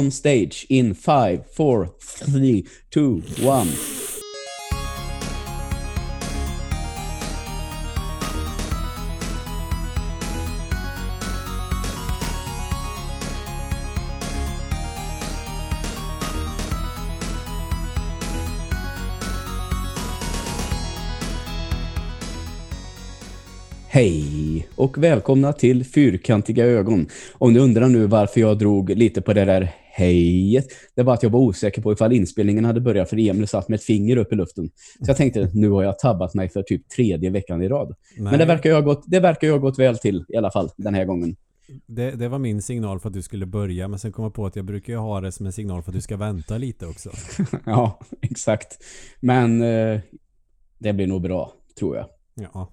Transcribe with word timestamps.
on 0.00 0.10
stage 0.10 0.66
in 0.68 0.94
5, 0.94 1.44
4, 1.56 1.88
3, 2.26 2.64
2, 2.90 3.22
1. 3.42 4.00
Hej 23.92 24.68
och 24.76 24.98
välkomna 24.98 25.52
till 25.52 25.84
Fyrkantiga 25.84 26.64
ögon. 26.64 27.06
Om 27.32 27.52
ni 27.52 27.58
undrar 27.58 27.88
nu 27.88 28.06
varför 28.06 28.40
jag 28.40 28.58
drog 28.58 28.90
lite 28.90 29.22
på 29.22 29.32
det 29.32 29.44
där 29.44 29.68
hejet, 29.92 30.66
det 30.94 31.02
var 31.02 31.14
att 31.14 31.22
jag 31.22 31.30
var 31.30 31.40
osäker 31.40 31.82
på 31.82 31.92
ifall 31.92 32.12
inspelningen 32.12 32.64
hade 32.64 32.80
börjat 32.80 33.08
för 33.08 33.28
Emil 33.28 33.48
satt 33.48 33.68
med 33.68 33.76
ett 33.76 33.84
finger 33.84 34.16
upp 34.16 34.32
i 34.32 34.36
luften. 34.36 34.70
Så 34.98 35.10
jag 35.10 35.16
tänkte, 35.16 35.50
nu 35.54 35.70
har 35.70 35.82
jag 35.82 35.98
tabbat 35.98 36.34
mig 36.34 36.48
för 36.48 36.62
typ 36.62 36.88
tredje 36.88 37.30
veckan 37.30 37.62
i 37.62 37.68
rad. 37.68 37.94
Nej. 38.16 38.30
Men 38.30 38.38
det 38.38 38.44
verkar, 38.44 38.70
ju 38.70 38.74
ha 38.74 38.82
gått, 38.82 39.04
det 39.06 39.20
verkar 39.20 39.46
ju 39.46 39.52
ha 39.52 39.58
gått 39.58 39.78
väl 39.78 39.98
till 39.98 40.24
i 40.28 40.36
alla 40.36 40.50
fall 40.50 40.70
den 40.76 40.94
här 40.94 41.04
gången. 41.04 41.36
Det, 41.86 42.10
det, 42.10 42.28
var 42.28 42.38
min 42.38 42.62
signal 42.62 43.00
för 43.00 43.08
att 43.08 43.14
du 43.14 43.22
skulle 43.22 43.46
börja 43.46 43.88
men 43.88 43.98
sen 43.98 44.12
kom 44.12 44.24
jag 44.24 44.34
på 44.34 44.46
att 44.46 44.56
jag 44.56 44.64
brukar 44.64 44.92
ju 44.92 44.98
ha 44.98 45.20
det 45.20 45.32
som 45.32 45.46
en 45.46 45.52
signal 45.52 45.82
för 45.82 45.90
att 45.90 45.94
du 45.94 46.00
ska 46.00 46.16
vänta 46.16 46.58
lite 46.58 46.86
också. 46.86 47.10
ja, 47.66 48.00
exakt. 48.20 48.84
Men 49.20 49.62
eh, 49.62 50.00
det 50.78 50.92
blir 50.92 51.06
nog 51.06 51.22
bra, 51.22 51.52
tror 51.78 51.96
jag. 51.96 52.06
Ja. 52.34 52.72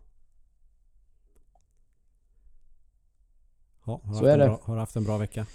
Ja, 3.86 4.02
har, 4.04 4.14
så 4.14 4.26
är 4.26 4.38
det. 4.38 4.46
Bra, 4.46 4.62
har 4.64 4.78
haft 4.78 4.96
en 4.96 5.04
bra 5.04 5.18
vecka? 5.18 5.46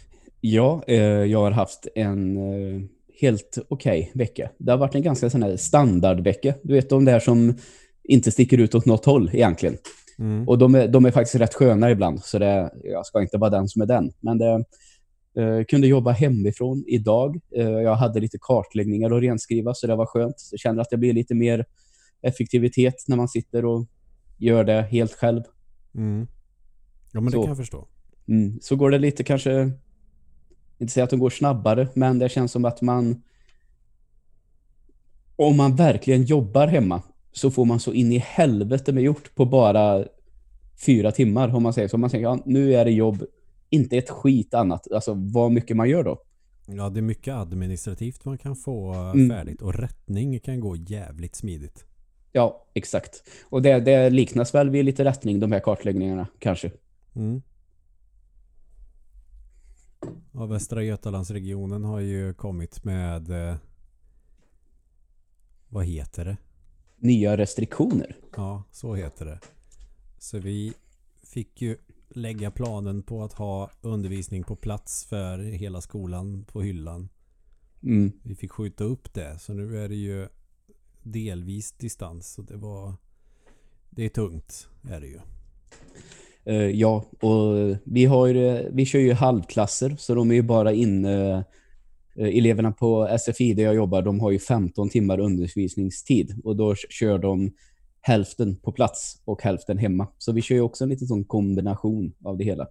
Ja, 0.45 0.83
eh, 0.87 1.03
jag 1.03 1.39
har 1.39 1.51
haft 1.51 1.87
en 1.95 2.37
eh, 2.37 2.83
helt 3.21 3.59
okej 3.69 4.01
okay 4.01 4.25
vecka. 4.25 4.51
Det 4.59 4.71
har 4.71 4.79
varit 4.79 4.95
en 4.95 5.03
ganska 5.03 5.31
sån 5.31 5.43
här 5.43 5.57
standardvecka. 5.57 6.55
Du 6.63 6.75
vet 6.75 6.89
de 6.89 7.05
där 7.05 7.21
som 7.21 7.55
inte 8.05 8.31
sticker 8.31 8.59
ut 8.59 8.75
åt 8.75 8.87
något 8.87 9.05
håll 9.05 9.31
egentligen. 9.33 9.77
Mm. 10.19 10.49
Och 10.49 10.59
de 10.59 10.75
är, 10.75 10.89
de 10.89 11.05
är 11.05 11.11
faktiskt 11.11 11.35
rätt 11.35 11.55
sköna 11.55 11.91
ibland. 11.91 12.25
Så 12.25 12.39
det, 12.39 12.71
jag 12.85 13.07
ska 13.07 13.23
inte 13.23 13.39
vara 13.39 13.51
den 13.51 13.69
som 13.69 13.83
är 13.83 13.87
den. 13.87 14.13
Men 14.21 14.39
det 14.39 14.65
eh, 15.39 15.65
kunde 15.69 15.87
jobba 15.87 16.11
hemifrån 16.11 16.85
idag. 16.87 17.41
Eh, 17.57 17.69
jag 17.69 17.95
hade 17.95 18.21
lite 18.21 18.39
kartläggningar 18.41 19.11
att 19.11 19.23
renskriva 19.23 19.75
så 19.75 19.87
det 19.87 19.97
var 19.97 20.07
skönt. 20.07 20.37
Jag 20.51 20.61
känner 20.61 20.83
att 20.83 20.91
det 20.91 20.97
blir 20.97 21.13
lite 21.13 21.35
mer 21.35 21.67
effektivitet 22.23 23.05
när 23.09 23.17
man 23.17 23.29
sitter 23.29 23.65
och 23.65 23.87
gör 24.39 24.65
det 24.65 24.83
helt 24.83 25.13
själv. 25.13 25.43
Mm. 25.95 26.27
Ja, 27.13 27.21
men 27.21 27.33
så. 27.33 27.39
det 27.39 27.43
kan 27.43 27.51
jag 27.51 27.57
förstå. 27.57 27.89
Mm. 28.29 28.59
Så 28.61 28.77
går 28.77 28.91
det 28.91 28.99
lite 28.99 29.25
kanske, 29.25 29.71
inte 30.83 30.93
säga 30.93 31.05
att 31.05 31.11
de 31.11 31.19
går 31.19 31.31
snabbare, 31.31 31.89
men 31.95 32.19
det 32.19 32.29
känns 32.29 32.53
som 32.53 32.65
att 32.65 32.83
man 32.83 33.23
om 35.37 35.57
man 35.57 35.77
verkligen 35.77 36.23
jobbar 36.23 36.67
hemma 36.67 37.03
så 37.33 37.51
får 37.51 37.65
man 37.65 37.81
så 37.81 37.93
in 37.93 38.13
i 38.13 38.19
helvete 38.19 38.93
med 38.93 39.03
gjort 39.03 39.35
på 39.35 39.45
bara 39.45 40.05
fyra 40.87 41.13
timmar 41.13 41.55
om 41.55 41.63
man 41.63 41.73
säger 41.73 41.89
så. 41.89 41.99
Man 41.99 42.11
säger, 42.11 42.25
ja, 42.25 42.39
nu 42.45 42.75
är 42.75 42.85
det 42.85 42.91
jobb, 42.91 43.25
inte 43.71 43.97
ett 43.97 44.11
skit 44.11 44.55
annat. 44.55 44.93
Alltså 44.93 45.15
vad 45.15 45.53
mycket 45.53 45.77
man 45.77 45.89
gör 45.89 46.05
då. 46.05 46.23
Ja, 46.67 46.89
det 46.89 47.01
är 47.01 47.03
mycket 47.03 47.35
administrativt 47.35 48.25
man 48.25 48.39
kan 48.39 48.57
få 48.57 48.93
mm. 48.93 49.31
färdigt 49.31 49.63
och 49.63 49.75
rättning 49.75 50.41
kan 50.41 50.61
gå 50.61 50.77
jävligt 50.77 51.37
smidigt. 51.37 51.85
Ja, 52.33 52.67
exakt. 52.75 53.23
Och 53.45 53.63
det, 53.63 53.81
det 53.81 54.11
liknas 54.11 54.55
väl 54.55 54.71
vid 54.71 54.85
lite 54.85 55.05
rättning, 55.05 55.41
de 55.41 55.53
här 55.53 55.61
kartläggningarna 55.61 56.27
kanske. 56.39 56.71
Mm. 57.15 57.43
Ja, 60.33 60.47
Västra 60.47 60.83
Götalandsregionen 60.83 61.85
har 61.85 62.01
ju 62.01 62.35
kommit 62.35 62.85
med 62.85 63.31
eh, 63.31 63.57
vad 65.69 65.85
heter 65.85 66.25
det? 66.25 66.37
Nya 66.97 67.37
restriktioner. 67.37 68.17
Ja, 68.37 68.63
så 68.71 68.95
heter 68.95 69.25
det. 69.27 69.39
Så 70.19 70.39
vi 70.39 70.75
fick 71.23 71.63
ju 71.63 71.79
lägga 72.09 72.51
planen 72.51 73.03
på 73.03 73.25
att 73.25 73.33
ha 73.33 73.71
undervisning 73.81 74.45
på 74.45 74.57
plats 74.57 75.05
för 75.05 75.39
hela 75.39 75.81
skolan 75.81 76.45
på 76.45 76.63
hyllan. 76.63 77.09
Mm. 77.83 78.13
Vi 78.23 78.35
fick 78.35 78.53
skjuta 78.53 78.85
upp 78.85 79.15
det. 79.15 79.39
Så 79.39 79.53
nu 79.53 79.79
är 79.85 79.89
det 79.89 79.95
ju 79.95 80.29
delvis 81.03 81.73
distans. 81.73 82.33
Så 82.33 82.43
det 82.43 82.57
var 82.57 82.95
det 83.91 84.05
är 84.05 84.09
tungt 84.09 84.69
är 84.91 85.01
det 85.01 85.07
ju. 85.07 85.21
Uh, 86.49 86.55
ja, 86.55 87.05
och 87.21 87.59
eh, 87.59 87.77
vi, 87.85 88.05
har, 88.05 88.29
vi 88.73 88.87
kör 88.87 88.99
ju 88.99 89.13
halvklasser 89.13 89.97
så 89.99 90.15
de 90.15 90.31
är 90.31 90.35
ju 90.35 90.43
bara 90.43 90.73
inne 90.73 91.37
uh, 91.37 91.43
eh, 92.17 92.39
eleverna 92.39 92.73
på 92.73 93.19
SFI 93.19 93.55
där 93.55 93.63
jag 93.63 93.75
jobbar, 93.75 94.03
de 94.03 94.21
har 94.21 94.31
ju 94.31 94.39
15 94.39 94.89
timmar 94.89 95.21
undervisningstid 95.21 96.41
och 96.45 96.57
då 96.57 96.75
kör 96.75 97.19
de 97.19 97.53
hälften 98.01 98.57
på 98.57 98.73
plats 98.73 99.23
och 99.25 99.43
hälften 99.43 99.79
hemma. 99.79 100.09
Så 100.19 100.33
vi 100.33 100.43
kör 100.43 100.55
ju 100.55 100.61
också 100.61 100.85
en 100.85 100.91
liten 100.91 101.09
sån 101.09 101.25
kombination 101.25 102.13
av 102.25 102.39
det 102.39 102.45
hela. 102.45 102.67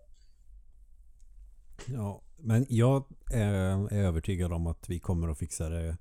Ja, 1.85 2.21
men 2.37 2.65
jag 2.69 3.05
är, 3.33 3.53
är 3.93 4.03
övertygad 4.03 4.53
om 4.53 4.67
att 4.67 4.89
vi 4.89 4.99
kommer 4.99 5.27
att 5.27 5.39
fixa 5.39 5.69
det 5.69 5.97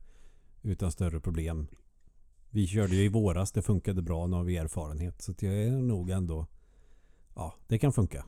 utan 0.62 0.92
större 0.92 1.20
problem. 1.20 1.66
Vi 2.50 2.66
körde 2.66 2.96
ju 2.96 3.04
i 3.04 3.08
våras, 3.08 3.52
det 3.52 3.62
funkade 3.62 4.02
bra, 4.02 4.26
nu 4.26 4.36
har 4.36 4.44
vi 4.44 4.56
erfarenhet. 4.56 5.22
Så 5.22 5.34
jag 5.40 5.54
är 5.54 5.70
nog 5.70 6.10
ändå 6.10 6.46
ja, 7.40 7.54
det 7.68 7.78
kan 7.78 7.92
funka. 7.92 8.24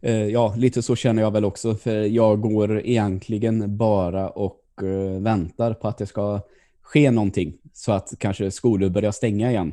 Eh, 0.00 0.26
ja, 0.26 0.54
lite 0.56 0.82
så 0.82 0.96
känner 0.96 1.22
jag 1.22 1.30
väl 1.30 1.44
också. 1.44 1.74
För 1.74 1.96
jag 1.96 2.40
går 2.40 2.86
egentligen 2.86 3.76
bara 3.76 4.30
och 4.30 4.62
eh, 4.82 5.20
väntar 5.20 5.74
på 5.74 5.88
att 5.88 5.98
det 5.98 6.06
ska 6.06 6.40
ske 6.82 7.10
någonting. 7.10 7.56
Så 7.72 7.92
att 7.92 8.12
kanske 8.18 8.50
skolor 8.50 8.88
börjar 8.88 9.12
stänga 9.12 9.50
igen. 9.50 9.72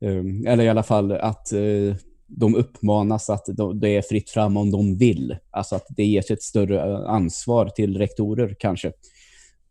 Ehm, 0.00 0.46
eller 0.46 0.64
i 0.64 0.68
alla 0.68 0.82
fall 0.82 1.12
att 1.12 1.52
eh, 1.52 1.96
de 2.26 2.54
uppmanas 2.54 3.30
att 3.30 3.46
det 3.74 3.96
är 3.96 4.02
fritt 4.02 4.30
fram 4.30 4.56
om 4.56 4.70
de 4.70 4.96
vill. 4.96 5.36
Alltså 5.50 5.76
att 5.76 5.86
det 5.88 6.04
ges 6.04 6.30
ett 6.30 6.42
större 6.42 7.06
ansvar 7.06 7.68
till 7.68 7.98
rektorer 7.98 8.56
kanske. 8.58 8.92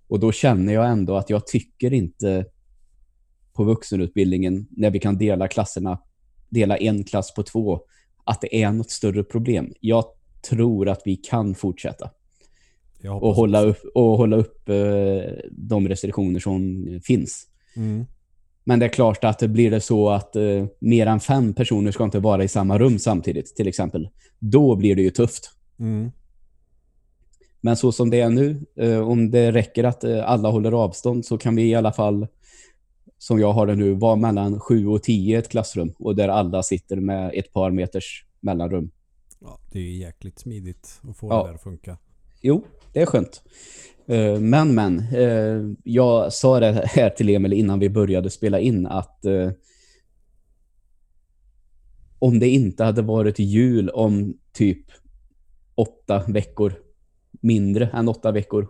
Och 0.07 0.19
då 0.19 0.31
känner 0.31 0.73
jag 0.73 0.89
ändå 0.89 1.15
att 1.15 1.29
jag 1.29 1.47
tycker 1.47 1.93
inte 1.93 2.45
på 3.53 3.63
vuxenutbildningen 3.63 4.67
när 4.69 4.91
vi 4.91 4.99
kan 4.99 5.17
dela 5.17 5.47
klasserna, 5.47 5.99
dela 6.49 6.77
en 6.77 7.03
klass 7.03 7.33
på 7.33 7.43
två 7.43 7.79
att 8.29 8.41
det 8.41 8.63
är 8.63 8.71
något 8.71 8.91
större 8.91 9.23
problem. 9.23 9.73
Jag 9.79 10.05
tror 10.49 10.89
att 10.89 11.01
vi 11.05 11.15
kan 11.15 11.55
fortsätta. 11.55 12.09
Och 13.07 13.35
hålla, 13.35 13.61
upp, 13.61 13.83
och 13.95 14.17
hålla 14.17 14.35
upp 14.35 14.69
eh, 14.69 14.75
de 15.51 15.87
restriktioner 15.87 16.39
som 16.39 16.85
finns. 17.03 17.47
Mm. 17.75 18.05
Men 18.63 18.79
det 18.79 18.85
är 18.85 18.89
klart 18.89 19.23
att 19.23 19.39
det 19.39 19.47
blir 19.47 19.71
det 19.71 19.81
så 19.81 20.09
att 20.09 20.35
eh, 20.35 20.65
mer 20.79 21.07
än 21.07 21.19
fem 21.19 21.53
personer 21.53 21.91
ska 21.91 22.03
inte 22.03 22.19
vara 22.19 22.43
i 22.43 22.47
samma 22.47 22.79
rum 22.79 22.99
samtidigt, 22.99 23.55
till 23.55 23.67
exempel. 23.67 24.09
Då 24.39 24.75
blir 24.75 24.95
det 24.95 25.01
ju 25.01 25.09
tufft. 25.09 25.51
Mm. 25.79 26.11
Men 27.61 27.77
så 27.77 27.91
som 27.91 28.09
det 28.09 28.21
är 28.21 28.29
nu, 28.29 28.65
eh, 28.75 28.99
om 28.99 29.31
det 29.31 29.51
räcker 29.51 29.83
att 29.83 30.03
alla 30.03 30.49
håller 30.49 30.71
avstånd 30.71 31.25
så 31.25 31.37
kan 31.37 31.55
vi 31.55 31.63
i 31.63 31.75
alla 31.75 31.93
fall, 31.93 32.27
som 33.19 33.39
jag 33.39 33.53
har 33.53 33.67
det 33.67 33.75
nu, 33.75 33.93
vara 33.93 34.15
mellan 34.15 34.59
sju 34.59 34.87
och 34.87 35.03
tio 35.03 35.35
i 35.35 35.39
ett 35.39 35.49
klassrum 35.49 35.93
och 35.99 36.15
där 36.15 36.29
alla 36.29 36.63
sitter 36.63 36.95
med 36.95 37.31
ett 37.33 37.53
par 37.53 37.71
meters 37.71 38.25
mellanrum. 38.39 38.91
Ja, 39.39 39.59
det 39.71 39.79
är 39.79 39.83
ju 39.83 39.97
jäkligt 39.97 40.39
smidigt 40.39 41.01
att 41.09 41.17
få 41.17 41.27
ja. 41.29 41.43
det 41.43 41.49
där 41.49 41.55
att 41.55 41.63
funka. 41.63 41.97
Jo, 42.41 42.65
det 42.93 43.01
är 43.01 43.05
skönt. 43.05 43.43
Eh, 44.07 44.39
men, 44.39 44.75
men. 44.75 44.99
Eh, 45.13 45.75
jag 45.83 46.33
sa 46.33 46.59
det 46.59 46.85
här 46.85 47.09
till 47.09 47.29
Emil 47.29 47.53
innan 47.53 47.79
vi 47.79 47.89
började 47.89 48.29
spela 48.29 48.59
in 48.59 48.87
att 48.87 49.25
eh, 49.25 49.51
om 52.19 52.39
det 52.39 52.49
inte 52.49 52.83
hade 52.83 53.01
varit 53.01 53.39
jul 53.39 53.89
om 53.89 54.37
typ 54.53 54.85
åtta 55.75 56.23
veckor, 56.27 56.73
mindre 57.31 57.89
än 57.93 58.07
åtta 58.07 58.31
veckor, 58.31 58.67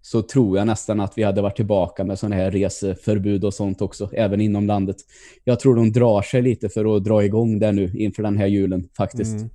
så 0.00 0.22
tror 0.22 0.58
jag 0.58 0.66
nästan 0.66 1.00
att 1.00 1.18
vi 1.18 1.22
hade 1.22 1.42
varit 1.42 1.56
tillbaka 1.56 2.04
med 2.04 2.18
sådana 2.18 2.36
här 2.36 2.50
reseförbud 2.50 3.44
och 3.44 3.54
sånt 3.54 3.82
också, 3.82 4.10
även 4.12 4.40
inom 4.40 4.66
landet. 4.66 4.96
Jag 5.44 5.60
tror 5.60 5.76
de 5.76 5.92
drar 5.92 6.22
sig 6.22 6.42
lite 6.42 6.68
för 6.68 6.96
att 6.96 7.04
dra 7.04 7.24
igång 7.24 7.58
det 7.58 7.72
nu 7.72 7.92
inför 7.94 8.22
den 8.22 8.36
här 8.36 8.46
julen 8.46 8.88
faktiskt. 8.96 9.36
Mm. 9.36 9.50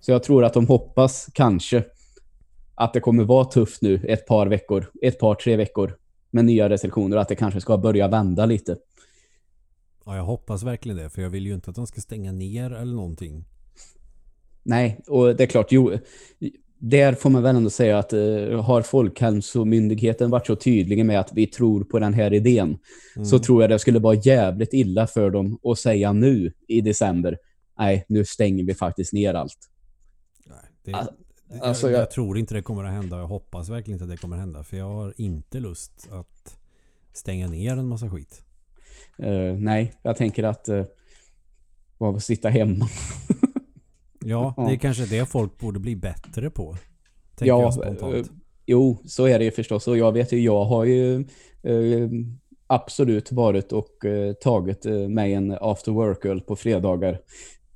Så 0.00 0.10
jag 0.10 0.22
tror 0.22 0.44
att 0.44 0.54
de 0.54 0.66
hoppas 0.66 1.28
kanske 1.34 1.84
att 2.74 2.92
det 2.92 3.00
kommer 3.00 3.24
vara 3.24 3.44
tufft 3.44 3.82
nu 3.82 4.00
ett 4.08 4.26
par 4.26 4.46
veckor, 4.46 4.90
ett 5.02 5.18
par, 5.18 5.34
tre 5.34 5.56
veckor 5.56 5.96
med 6.30 6.44
nya 6.44 6.68
restriktioner 6.68 7.16
och 7.16 7.22
att 7.22 7.28
det 7.28 7.34
kanske 7.34 7.60
ska 7.60 7.78
börja 7.78 8.08
vända 8.08 8.46
lite. 8.46 8.76
Ja, 10.04 10.16
jag 10.16 10.24
hoppas 10.24 10.62
verkligen 10.62 10.98
det, 10.98 11.10
för 11.10 11.22
jag 11.22 11.30
vill 11.30 11.46
ju 11.46 11.54
inte 11.54 11.70
att 11.70 11.76
de 11.76 11.86
ska 11.86 12.00
stänga 12.00 12.32
ner 12.32 12.70
eller 12.70 12.94
någonting. 12.94 13.44
Nej, 14.62 15.00
och 15.06 15.36
det 15.36 15.42
är 15.42 15.46
klart, 15.46 15.72
jo, 15.72 15.92
där 16.84 17.12
får 17.12 17.30
man 17.30 17.42
väl 17.42 17.56
ändå 17.56 17.70
säga 17.70 17.98
att 17.98 18.12
uh, 18.12 18.60
har 18.60 18.82
Folkhälsomyndigheten 18.82 20.30
varit 20.30 20.46
så 20.46 20.56
tydliga 20.56 21.04
med 21.04 21.20
att 21.20 21.32
vi 21.32 21.46
tror 21.46 21.84
på 21.84 21.98
den 21.98 22.14
här 22.14 22.32
idén 22.32 22.78
mm. 23.16 23.26
så 23.26 23.38
tror 23.38 23.62
jag 23.62 23.70
det 23.70 23.78
skulle 23.78 23.98
vara 23.98 24.14
jävligt 24.14 24.72
illa 24.72 25.06
för 25.06 25.30
dem 25.30 25.58
att 25.64 25.78
säga 25.78 26.12
nu 26.12 26.52
i 26.68 26.80
december 26.80 27.38
nej, 27.78 28.04
nu 28.08 28.24
stänger 28.24 28.64
vi 28.64 28.74
faktiskt 28.74 29.12
ner 29.12 29.34
allt. 29.34 29.70
Nej, 30.46 30.58
det, 30.84 31.06
Alltså, 31.60 31.90
jag, 31.90 32.00
jag, 32.00 32.10
tror 32.10 32.38
inte 32.38 32.54
det 32.54 32.62
kommer 32.62 32.84
att 32.84 32.92
hända. 32.92 33.18
Jag 33.18 33.26
hoppas 33.26 33.68
verkligen 33.68 33.94
inte 33.94 34.04
att 34.04 34.10
det 34.10 34.16
kommer 34.16 34.36
att 34.36 34.40
hända. 34.40 34.64
För 34.64 34.76
jag 34.76 34.88
har 34.88 35.14
inte 35.16 35.60
lust 35.60 36.08
att 36.10 36.58
stänga 37.12 37.48
ner 37.48 37.72
en 37.72 37.88
massa 37.88 38.10
skit. 38.10 38.42
Uh, 39.22 39.54
nej, 39.58 39.94
jag 40.02 40.16
tänker 40.16 40.42
att 40.42 40.68
uh, 40.68 40.84
bara 41.98 42.20
sitta 42.20 42.48
hemma. 42.48 42.88
ja, 44.24 44.54
det 44.56 44.72
är 44.74 44.76
kanske 44.76 45.04
det 45.06 45.28
folk 45.28 45.58
borde 45.58 45.80
bli 45.80 45.96
bättre 45.96 46.50
på. 46.50 46.76
Tänker 47.36 47.46
ja, 47.46 47.62
jag 47.62 47.74
spontant. 47.74 48.14
Uh, 48.14 48.24
jo, 48.66 48.98
så 49.06 49.26
är 49.26 49.38
det 49.38 49.44
ju 49.44 49.50
förstås. 49.50 49.88
Och 49.88 49.98
jag 49.98 50.12
vet 50.12 50.32
ju, 50.32 50.40
jag 50.40 50.64
har 50.64 50.84
ju 50.84 51.24
absolut 52.66 53.32
varit 53.32 53.72
och 53.72 54.04
tagit 54.42 54.84
mig 55.08 55.34
en 55.34 55.56
after 55.60 55.92
work-öl 55.92 56.40
på 56.40 56.56
fredagar. 56.56 57.18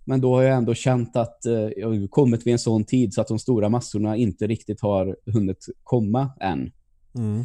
Men 0.08 0.20
då 0.20 0.34
har 0.34 0.42
jag 0.42 0.56
ändå 0.56 0.74
känt 0.74 1.16
att 1.16 1.46
eh, 1.46 1.68
jag 1.76 1.88
har 1.88 2.08
kommit 2.08 2.46
vid 2.46 2.52
en 2.52 2.58
sån 2.58 2.84
tid 2.84 3.14
så 3.14 3.20
att 3.20 3.28
de 3.28 3.38
stora 3.38 3.68
massorna 3.68 4.16
inte 4.16 4.46
riktigt 4.46 4.80
har 4.80 5.16
hunnit 5.26 5.66
komma 5.82 6.30
än. 6.40 6.72
Mm. 7.14 7.44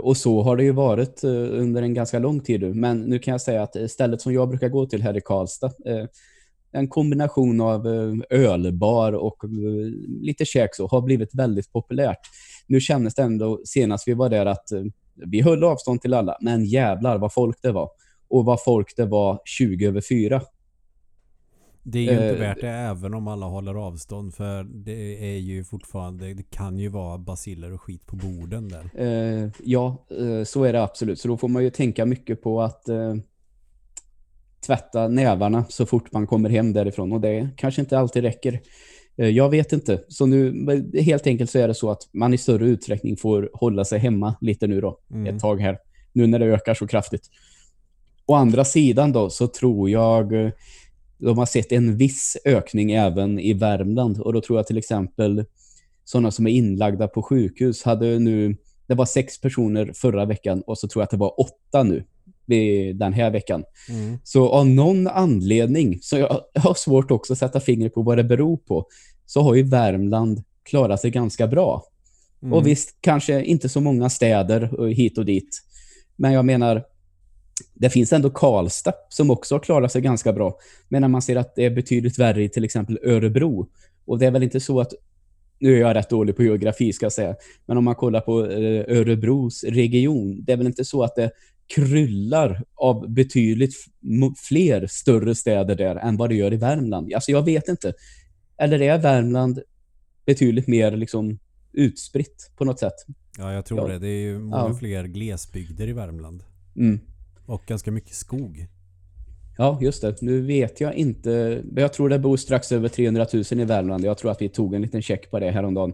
Och 0.00 0.16
så 0.16 0.42
har 0.42 0.56
det 0.56 0.64
ju 0.64 0.72
varit 0.72 1.24
under 1.24 1.82
en 1.82 1.94
ganska 1.94 2.18
lång 2.18 2.40
tid 2.40 2.60
nu. 2.60 2.74
Men 2.74 3.00
nu 3.00 3.18
kan 3.18 3.32
jag 3.32 3.40
säga 3.40 3.62
att 3.62 3.90
stället 3.90 4.20
som 4.20 4.32
jag 4.32 4.48
brukar 4.48 4.68
gå 4.68 4.86
till 4.86 5.02
här 5.02 5.16
i 5.16 5.20
Karlstad, 5.20 5.70
en 6.72 6.88
kombination 6.88 7.60
av 7.60 7.86
ölbar 8.30 9.12
och 9.12 9.44
lite 10.08 10.44
käk 10.44 10.74
så, 10.74 10.86
har 10.86 11.00
blivit 11.00 11.34
väldigt 11.34 11.72
populärt. 11.72 12.20
Nu 12.66 12.80
kändes 12.80 13.14
det 13.14 13.22
ändå 13.22 13.60
senast 13.64 14.08
vi 14.08 14.14
var 14.14 14.28
där 14.28 14.46
att 14.46 14.68
vi 15.14 15.40
höll 15.40 15.64
avstånd 15.64 16.00
till 16.00 16.14
alla, 16.14 16.36
men 16.40 16.64
jävlar 16.64 17.18
vad 17.18 17.32
folk 17.32 17.58
det 17.62 17.72
var. 17.72 17.90
Och 18.28 18.44
vad 18.44 18.62
folk 18.62 18.96
det 18.96 19.06
var 19.06 19.40
20 19.44 19.86
över 19.86 20.00
4. 20.00 20.42
Det 21.82 21.98
är 21.98 22.02
ju 22.02 22.10
inte 22.10 22.44
eh, 22.44 22.48
värt 22.48 22.60
det 22.60 22.68
även 22.68 23.14
om 23.14 23.28
alla 23.28 23.46
håller 23.46 23.74
avstånd 23.74 24.34
för 24.34 24.64
det 24.64 25.34
är 25.34 25.38
ju 25.38 25.64
fortfarande 25.64 26.34
det 26.34 26.50
kan 26.50 26.78
ju 26.78 26.88
vara 26.88 27.18
basiller 27.18 27.72
och 27.72 27.82
skit 27.82 28.06
på 28.06 28.16
borden 28.16 28.68
där. 28.68 28.90
Eh, 28.94 29.50
ja, 29.64 30.06
eh, 30.10 30.44
så 30.44 30.64
är 30.64 30.72
det 30.72 30.82
absolut. 30.82 31.20
Så 31.20 31.28
då 31.28 31.36
får 31.36 31.48
man 31.48 31.64
ju 31.64 31.70
tänka 31.70 32.06
mycket 32.06 32.42
på 32.42 32.62
att 32.62 32.88
eh, 32.88 33.14
tvätta 34.66 35.08
nävarna 35.08 35.64
så 35.68 35.86
fort 35.86 36.12
man 36.12 36.26
kommer 36.26 36.50
hem 36.50 36.72
därifrån 36.72 37.12
och 37.12 37.20
det 37.20 37.48
kanske 37.56 37.80
inte 37.80 37.98
alltid 37.98 38.22
räcker. 38.22 38.60
Eh, 39.16 39.28
jag 39.28 39.50
vet 39.50 39.72
inte. 39.72 40.04
Så 40.08 40.26
nu 40.26 40.66
helt 41.00 41.26
enkelt 41.26 41.50
så 41.50 41.58
är 41.58 41.68
det 41.68 41.74
så 41.74 41.90
att 41.90 42.02
man 42.12 42.34
i 42.34 42.38
större 42.38 42.68
utsträckning 42.68 43.16
får 43.16 43.50
hålla 43.52 43.84
sig 43.84 43.98
hemma 43.98 44.34
lite 44.40 44.66
nu 44.66 44.80
då. 44.80 44.98
Mm. 45.10 45.34
Ett 45.34 45.42
tag 45.42 45.60
här. 45.60 45.78
Nu 46.12 46.26
när 46.26 46.38
det 46.38 46.46
ökar 46.46 46.74
så 46.74 46.86
kraftigt. 46.86 47.30
Å 48.26 48.34
andra 48.34 48.64
sidan 48.64 49.12
då 49.12 49.30
så 49.30 49.46
tror 49.46 49.90
jag 49.90 50.52
de 51.18 51.38
har 51.38 51.46
sett 51.46 51.72
en 51.72 51.96
viss 51.96 52.36
ökning 52.44 52.92
även 52.92 53.38
i 53.38 53.52
Värmland. 53.52 54.20
Och 54.20 54.32
då 54.32 54.40
tror 54.40 54.58
jag 54.58 54.66
till 54.66 54.78
exempel 54.78 55.44
sådana 56.04 56.30
som 56.30 56.46
är 56.46 56.50
inlagda 56.50 57.08
på 57.08 57.22
sjukhus 57.22 57.82
hade 57.82 58.18
nu, 58.18 58.56
det 58.86 58.94
var 58.94 59.06
sex 59.06 59.40
personer 59.40 59.92
förra 59.94 60.24
veckan 60.24 60.62
och 60.66 60.78
så 60.78 60.88
tror 60.88 61.00
jag 61.00 61.04
att 61.04 61.10
det 61.10 61.16
var 61.16 61.40
åtta 61.40 61.82
nu 61.82 62.04
den 62.94 63.12
här 63.12 63.30
veckan. 63.30 63.64
Mm. 63.88 64.18
Så 64.24 64.48
av 64.48 64.66
någon 64.66 65.06
anledning, 65.06 65.98
så 66.02 66.16
jag 66.16 66.40
har 66.54 66.74
svårt 66.74 67.10
också 67.10 67.32
att 67.32 67.38
sätta 67.38 67.60
fingret 67.60 67.94
på 67.94 68.02
vad 68.02 68.16
det 68.16 68.24
beror 68.24 68.56
på, 68.56 68.86
så 69.26 69.40
har 69.40 69.54
ju 69.54 69.62
Värmland 69.62 70.42
klarat 70.62 71.00
sig 71.00 71.10
ganska 71.10 71.46
bra. 71.46 71.84
Mm. 72.42 72.52
Och 72.52 72.66
visst, 72.66 72.96
kanske 73.00 73.44
inte 73.44 73.68
så 73.68 73.80
många 73.80 74.10
städer 74.10 74.88
hit 74.88 75.18
och 75.18 75.24
dit. 75.24 75.60
Men 76.16 76.32
jag 76.32 76.44
menar, 76.44 76.84
det 77.74 77.90
finns 77.90 78.12
ändå 78.12 78.30
Karlstad 78.30 78.92
som 79.08 79.30
också 79.30 79.54
har 79.54 79.60
klarat 79.60 79.92
sig 79.92 80.02
ganska 80.02 80.32
bra. 80.32 80.58
Men 80.88 81.10
man 81.10 81.22
ser 81.22 81.36
att 81.36 81.54
det 81.56 81.64
är 81.64 81.70
betydligt 81.70 82.18
värre 82.18 82.44
i 82.44 82.48
till 82.48 82.64
exempel 82.64 82.98
Örebro. 83.02 83.68
Och 84.04 84.18
det 84.18 84.26
är 84.26 84.30
väl 84.30 84.42
inte 84.42 84.60
så 84.60 84.80
att, 84.80 84.92
nu 85.58 85.76
är 85.76 85.80
jag 85.80 85.94
rätt 85.94 86.10
dålig 86.10 86.36
på 86.36 86.42
geografi 86.42 86.92
ska 86.92 87.04
jag 87.04 87.12
säga, 87.12 87.34
men 87.66 87.76
om 87.76 87.84
man 87.84 87.94
kollar 87.94 88.20
på 88.20 88.46
eh, 88.46 88.98
Örebros 88.98 89.64
region, 89.64 90.44
det 90.44 90.52
är 90.52 90.56
väl 90.56 90.66
inte 90.66 90.84
så 90.84 91.02
att 91.02 91.14
det 91.14 91.30
kryllar 91.74 92.64
av 92.74 93.10
betydligt 93.10 93.74
fler 94.48 94.86
större 94.86 95.34
städer 95.34 95.74
där 95.74 95.96
än 95.96 96.16
vad 96.16 96.28
det 96.28 96.34
gör 96.34 96.52
i 96.52 96.56
Värmland. 96.56 97.14
Alltså 97.14 97.30
jag 97.30 97.44
vet 97.44 97.68
inte. 97.68 97.92
Eller 98.58 98.82
är 98.82 98.98
Värmland 98.98 99.60
betydligt 100.26 100.66
mer 100.66 100.96
liksom 100.96 101.38
utspritt 101.72 102.50
på 102.56 102.64
något 102.64 102.78
sätt? 102.78 102.94
Ja, 103.38 103.52
jag 103.52 103.64
tror 103.64 103.80
ja. 103.80 103.86
det. 103.86 103.98
Det 103.98 104.08
är 104.08 104.20
ju 104.20 104.38
många 104.38 104.68
ja. 104.68 104.74
fler 104.74 105.04
glesbygder 105.04 105.88
i 105.88 105.92
Värmland. 105.92 106.42
Mm. 106.76 107.00
Och 107.46 107.62
ganska 107.66 107.90
mycket 107.90 108.14
skog. 108.14 108.66
Ja, 109.58 109.78
just 109.80 110.02
det. 110.02 110.22
Nu 110.22 110.40
vet 110.40 110.80
jag 110.80 110.94
inte. 110.94 111.62
Jag 111.76 111.92
tror 111.92 112.08
det 112.08 112.18
bor 112.18 112.36
strax 112.36 112.72
över 112.72 112.88
300 112.88 113.26
000 113.32 113.44
i 113.60 113.64
Värmland. 113.64 114.04
Jag 114.04 114.18
tror 114.18 114.30
att 114.30 114.42
vi 114.42 114.48
tog 114.48 114.74
en 114.74 114.82
liten 114.82 115.02
check 115.02 115.30
på 115.30 115.38
det 115.38 115.50
häromdagen. 115.50 115.92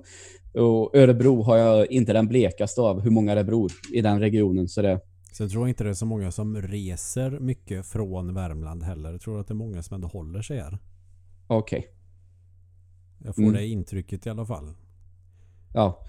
Och 0.54 0.96
Örebro 0.96 1.42
har 1.42 1.56
jag 1.56 1.90
inte 1.90 2.12
den 2.12 2.28
blekaste 2.28 2.80
av 2.80 3.00
hur 3.00 3.10
många 3.10 3.34
det 3.34 3.44
bor 3.44 3.72
i 3.92 4.00
den 4.00 4.20
regionen. 4.20 4.68
Så 4.68 4.82
det... 4.82 5.00
Så 5.36 5.42
jag 5.42 5.50
tror 5.50 5.68
inte 5.68 5.84
det 5.84 5.90
är 5.90 5.94
så 5.94 6.06
många 6.06 6.30
som 6.30 6.62
reser 6.62 7.30
mycket 7.30 7.86
från 7.86 8.34
Värmland 8.34 8.82
heller. 8.82 9.12
Jag 9.12 9.20
tror 9.20 9.40
att 9.40 9.48
det 9.48 9.52
är 9.52 9.56
många 9.56 9.82
som 9.82 9.94
ändå 9.94 10.08
håller 10.08 10.42
sig 10.42 10.60
här. 10.60 10.78
Okej. 11.46 11.78
Okay. 11.78 11.90
Jag 13.24 13.34
får 13.34 13.42
mm. 13.42 13.54
det 13.54 13.66
intrycket 13.66 14.26
i 14.26 14.30
alla 14.30 14.46
fall. 14.46 14.74
Ja. 15.74 16.04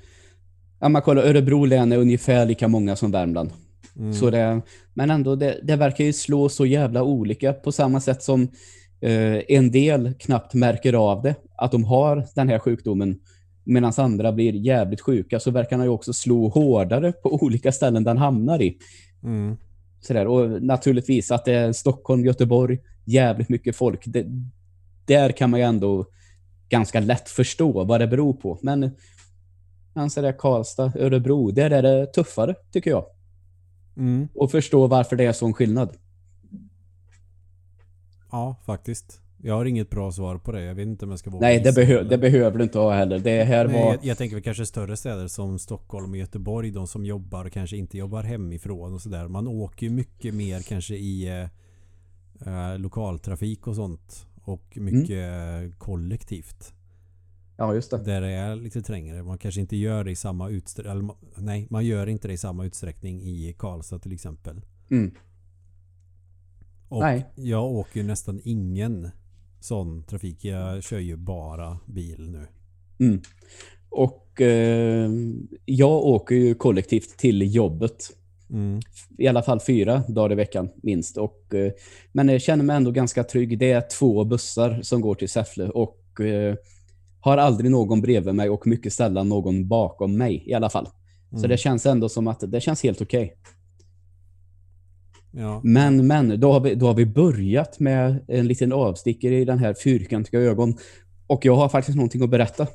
Om 0.79 0.93
man 0.93 1.01
kollar, 1.01 1.23
Örebro 1.23 1.65
län 1.65 1.91
är 1.91 1.97
ungefär 1.97 2.45
lika 2.45 2.67
många 2.67 2.95
som 2.95 3.11
Värmland. 3.11 3.53
Mm. 3.95 4.13
Så 4.13 4.29
det, 4.29 4.61
men 4.93 5.09
ändå, 5.09 5.35
det, 5.35 5.59
det, 5.63 5.75
verkar 5.75 6.03
ju 6.03 6.13
slå 6.13 6.49
så 6.49 6.65
jävla 6.65 7.03
olika 7.03 7.53
på 7.53 7.71
samma 7.71 8.01
sätt 8.01 8.23
som 8.23 8.41
eh, 9.01 9.41
en 9.47 9.71
del 9.71 10.13
knappt 10.13 10.53
märker 10.53 10.93
av 10.93 11.21
det, 11.21 11.35
att 11.57 11.71
de 11.71 11.83
har 11.83 12.27
den 12.35 12.49
här 12.49 12.59
sjukdomen 12.59 13.19
medan 13.67 13.93
andra 13.97 14.31
blir 14.31 14.53
jävligt 14.53 15.01
sjuka 15.01 15.39
så 15.39 15.51
verkar 15.51 15.77
den 15.77 15.85
ju 15.85 15.91
också 15.91 16.13
slå 16.13 16.47
hårdare 16.47 17.11
på 17.11 17.33
olika 17.43 17.71
ställen 17.71 18.03
den 18.03 18.17
hamnar 18.17 18.61
i. 18.61 18.77
Mm. 19.23 19.57
Sådär. 19.99 20.27
Och 20.27 20.63
naturligtvis 20.63 21.31
att 21.31 21.45
det 21.45 21.53
är 21.53 21.73
Stockholm, 21.73 22.25
Göteborg, 22.25 22.79
jävligt 23.05 23.49
mycket 23.49 23.75
folk. 23.75 24.03
Det, 24.05 24.25
där 25.05 25.31
kan 25.31 25.49
man 25.49 25.59
ju 25.59 25.65
ändå 25.65 26.05
ganska 26.69 26.99
lätt 26.99 27.29
förstå 27.29 27.83
vad 27.83 28.01
det 28.01 28.07
beror 28.07 28.33
på. 28.33 28.59
Men 28.61 28.91
anser 29.93 30.21
det 30.21 30.33
Karlstad, 30.33 30.91
Örebro, 30.95 31.51
där 31.51 31.71
är 31.71 31.81
det 31.81 32.05
tuffare 32.05 32.55
tycker 32.71 32.91
jag. 32.91 33.05
Mm. 33.97 34.27
Och 34.35 34.51
förstå 34.51 34.87
varför 34.87 35.15
det 35.15 35.25
är 35.25 35.33
sån 35.33 35.53
skillnad. 35.53 35.97
Ja, 38.31 38.55
faktiskt. 38.65 39.21
Jag 39.41 39.55
har 39.55 39.65
inget 39.65 39.89
bra 39.89 40.11
svar 40.11 40.37
på 40.37 40.51
det. 40.51 40.63
Jag 40.63 40.75
vet 40.75 40.87
inte 40.87 41.05
om 41.05 41.11
jag 41.11 41.19
ska 41.19 41.29
våga 41.29 41.47
Nej, 41.47 41.59
det, 41.59 41.75
behö 41.75 42.03
det 42.03 42.17
behöver 42.17 42.57
du 42.57 42.63
inte 42.63 42.79
ha 42.79 42.93
heller. 42.93 43.19
Det 43.19 43.43
här 43.43 43.67
Nej, 43.67 43.83
var... 43.83 43.93
jag, 43.93 44.05
jag 44.05 44.17
tänker 44.17 44.35
väl 44.35 44.43
kanske 44.43 44.65
större 44.65 44.97
städer 44.97 45.27
som 45.27 45.59
Stockholm 45.59 46.11
och 46.11 46.17
Göteborg. 46.17 46.71
De 46.71 46.87
som 46.87 47.05
jobbar 47.05 47.45
och 47.45 47.51
kanske 47.51 47.77
inte 47.77 47.97
jobbar 47.97 48.23
hemifrån 48.23 48.93
och 48.93 49.01
sådär. 49.01 49.27
Man 49.27 49.47
åker 49.47 49.87
ju 49.87 49.93
mycket 49.93 50.33
mer 50.33 50.59
kanske 50.59 50.95
i 50.95 51.27
eh, 51.27 51.43
eh 52.51 52.79
lokaltrafik 52.79 53.67
och 53.67 53.75
sånt. 53.75 54.27
Och 54.41 54.77
mycket 54.77 55.29
mm. 55.29 55.71
kollektivt. 55.71 56.73
Ja, 57.57 57.73
just 57.73 57.91
det. 57.91 57.97
Där 57.97 58.21
det 58.21 58.31
är 58.31 58.55
lite 58.55 58.81
trängre. 58.81 59.23
Man 59.23 59.37
kanske 59.37 59.61
inte 59.61 59.75
gör 59.75 60.03
det 60.03 60.11
i 60.11 60.15
samma 60.15 60.49
utsträckning. 60.49 61.11
Nej, 61.35 61.67
man 61.69 61.85
gör 61.85 62.07
inte 62.07 62.27
det 62.27 62.33
i 62.33 62.37
samma 62.37 62.65
utsträckning 62.65 63.21
i 63.21 63.55
Karlstad 63.57 63.99
till 63.99 64.13
exempel. 64.13 64.61
Mm. 64.89 65.11
Och 66.89 66.99
nej. 67.01 67.25
jag 67.35 67.65
åker 67.65 67.99
ju 67.99 68.07
nästan 68.07 68.39
ingen 68.43 69.09
sån 69.59 70.03
trafik. 70.03 70.45
Jag 70.45 70.83
kör 70.83 70.99
ju 70.99 71.15
bara 71.15 71.77
bil 71.85 72.29
nu. 72.29 72.47
Mm. 72.99 73.21
Och 73.89 74.41
eh, 74.41 75.09
jag 75.65 75.91
åker 75.91 76.35
ju 76.35 76.55
kollektivt 76.55 77.17
till 77.17 77.55
jobbet. 77.55 78.09
Mm. 78.49 78.79
I 79.17 79.27
alla 79.27 79.43
fall 79.43 79.59
fyra 79.59 80.03
dagar 80.07 80.31
i 80.31 80.35
veckan 80.35 80.69
minst. 80.75 81.17
Och, 81.17 81.53
eh, 81.53 81.71
men 82.11 82.29
jag 82.29 82.41
känner 82.41 82.63
mig 82.63 82.75
ändå 82.75 82.91
ganska 82.91 83.23
trygg. 83.23 83.59
Det 83.59 83.71
är 83.71 83.83
två 83.99 84.23
bussar 84.23 84.79
som 84.81 85.01
går 85.01 85.15
till 85.15 85.29
Säffle 85.29 85.69
och 85.69 86.21
eh, 86.21 86.55
har 87.19 87.37
aldrig 87.37 87.71
någon 87.71 88.01
bredvid 88.01 88.35
mig 88.35 88.49
och 88.49 88.67
mycket 88.67 88.93
sällan 88.93 89.29
någon 89.29 89.67
bakom 89.67 90.17
mig 90.17 90.43
i 90.47 90.53
alla 90.53 90.69
fall. 90.69 90.87
Mm. 91.31 91.41
Så 91.41 91.47
det 91.47 91.57
känns 91.57 91.85
ändå 91.85 92.09
som 92.09 92.27
att 92.27 92.51
det 92.51 92.61
känns 92.61 92.83
helt 92.83 93.01
okej. 93.01 93.23
Okay. 93.23 93.37
Ja. 95.31 95.61
Men, 95.63 96.07
men, 96.07 96.39
då 96.39 96.51
har, 96.51 96.59
vi, 96.59 96.75
då 96.75 96.85
har 96.87 96.93
vi 96.93 97.05
börjat 97.05 97.79
med 97.79 98.25
en 98.27 98.47
liten 98.47 98.73
avstickare 98.73 99.39
i 99.39 99.45
den 99.45 99.59
här 99.59 99.73
fyrkantiga 99.73 100.39
ögon. 100.41 100.77
Och 101.27 101.45
jag 101.45 101.55
har 101.55 101.69
faktiskt 101.69 101.95
någonting 101.95 102.23
att 102.23 102.29
berätta. 102.29 102.67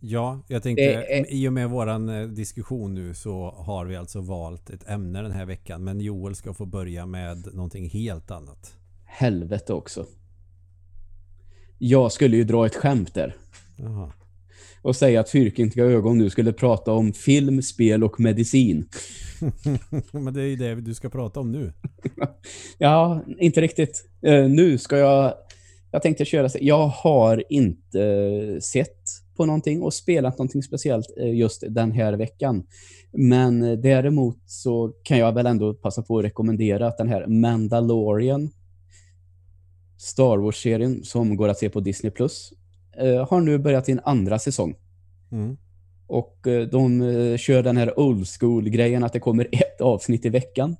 Ja, 0.00 0.40
jag 0.48 0.62
tänkte 0.62 0.82
är... 0.82 1.32
i 1.32 1.48
och 1.48 1.52
med 1.52 1.70
våran 1.70 2.08
eh, 2.08 2.28
diskussion 2.28 2.94
nu 2.94 3.14
så 3.14 3.54
har 3.56 3.86
vi 3.86 3.96
alltså 3.96 4.20
valt 4.20 4.70
ett 4.70 4.88
ämne 4.88 5.22
den 5.22 5.32
här 5.32 5.46
veckan. 5.46 5.84
Men 5.84 6.00
Joel 6.00 6.34
ska 6.34 6.54
få 6.54 6.66
börja 6.66 7.06
med 7.06 7.54
någonting 7.54 7.88
helt 7.90 8.30
annat. 8.30 8.74
Helvete 9.04 9.72
också. 9.72 10.06
Jag 11.78 12.12
skulle 12.12 12.36
ju 12.36 12.44
dra 12.44 12.66
ett 12.66 12.76
skämt 12.76 13.14
där. 13.14 13.36
Aha. 13.86 14.12
Och 14.82 14.96
säga 14.96 15.20
att 15.20 15.30
Fyrkantiga 15.30 15.84
ögon 15.84 16.18
nu 16.18 16.30
skulle 16.30 16.52
prata 16.52 16.92
om 16.92 17.12
film, 17.12 17.62
spel 17.62 18.04
och 18.04 18.20
medicin. 18.20 18.88
Men 20.12 20.34
det 20.34 20.42
är 20.42 20.46
ju 20.46 20.56
det 20.56 20.74
du 20.74 20.94
ska 20.94 21.08
prata 21.08 21.40
om 21.40 21.52
nu. 21.52 21.72
ja, 22.78 23.24
inte 23.38 23.60
riktigt. 23.60 24.04
Uh, 24.26 24.48
nu 24.48 24.78
ska 24.78 24.98
jag... 24.98 25.34
Jag 25.90 26.02
tänkte 26.02 26.24
köra... 26.24 26.48
Jag 26.60 26.86
har 26.86 27.44
inte 27.48 28.60
sett 28.62 29.00
på 29.36 29.46
någonting 29.46 29.82
och 29.82 29.94
spelat 29.94 30.38
någonting 30.38 30.62
speciellt 30.62 31.06
eh, 31.20 31.34
just 31.34 31.64
den 31.68 31.92
här 31.92 32.12
veckan. 32.12 32.66
Men 33.12 33.80
däremot 33.80 34.38
så 34.46 34.92
kan 35.02 35.18
jag 35.18 35.32
väl 35.32 35.46
ändå 35.46 35.74
passa 35.74 36.02
på 36.02 36.18
att 36.18 36.24
rekommendera 36.24 36.86
att 36.86 36.98
den 36.98 37.08
här 37.08 37.26
Mandalorian 37.26 38.50
Star 39.98 40.38
Wars-serien 40.38 41.04
som 41.04 41.36
går 41.36 41.48
att 41.48 41.58
se 41.58 41.70
på 41.70 41.80
Disney 41.80 42.10
Plus 42.10 42.52
eh, 42.96 43.28
har 43.28 43.40
nu 43.40 43.58
börjat 43.58 43.86
sin 43.86 44.00
andra 44.04 44.38
säsong. 44.38 44.74
Mm. 45.32 45.56
Och 46.10 46.38
de 46.70 47.00
kör 47.38 47.62
den 47.62 47.76
här 47.76 47.98
old 47.98 48.26
school-grejen 48.40 49.04
att 49.04 49.12
det 49.12 49.20
kommer 49.20 49.48
ett 49.52 49.80
avsnitt 49.80 50.24
i 50.24 50.28
veckan. 50.28 50.76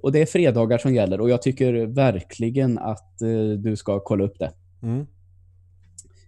och 0.00 0.12
det 0.12 0.22
är 0.22 0.26
fredagar 0.26 0.78
som 0.78 0.94
gäller 0.94 1.20
och 1.20 1.30
jag 1.30 1.42
tycker 1.42 1.86
verkligen 1.86 2.78
att 2.78 3.18
du 3.58 3.76
ska 3.76 4.00
kolla 4.00 4.24
upp 4.24 4.38
det. 4.38 4.52
Mm. 4.82 5.06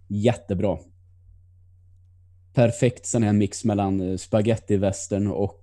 Jättebra. 0.07 0.77
Perfekt 2.53 3.05
sån 3.05 3.23
här 3.23 3.33
mix 3.33 3.65
mellan 3.65 4.17
spaghetti-västern 4.17 5.27
och 5.27 5.61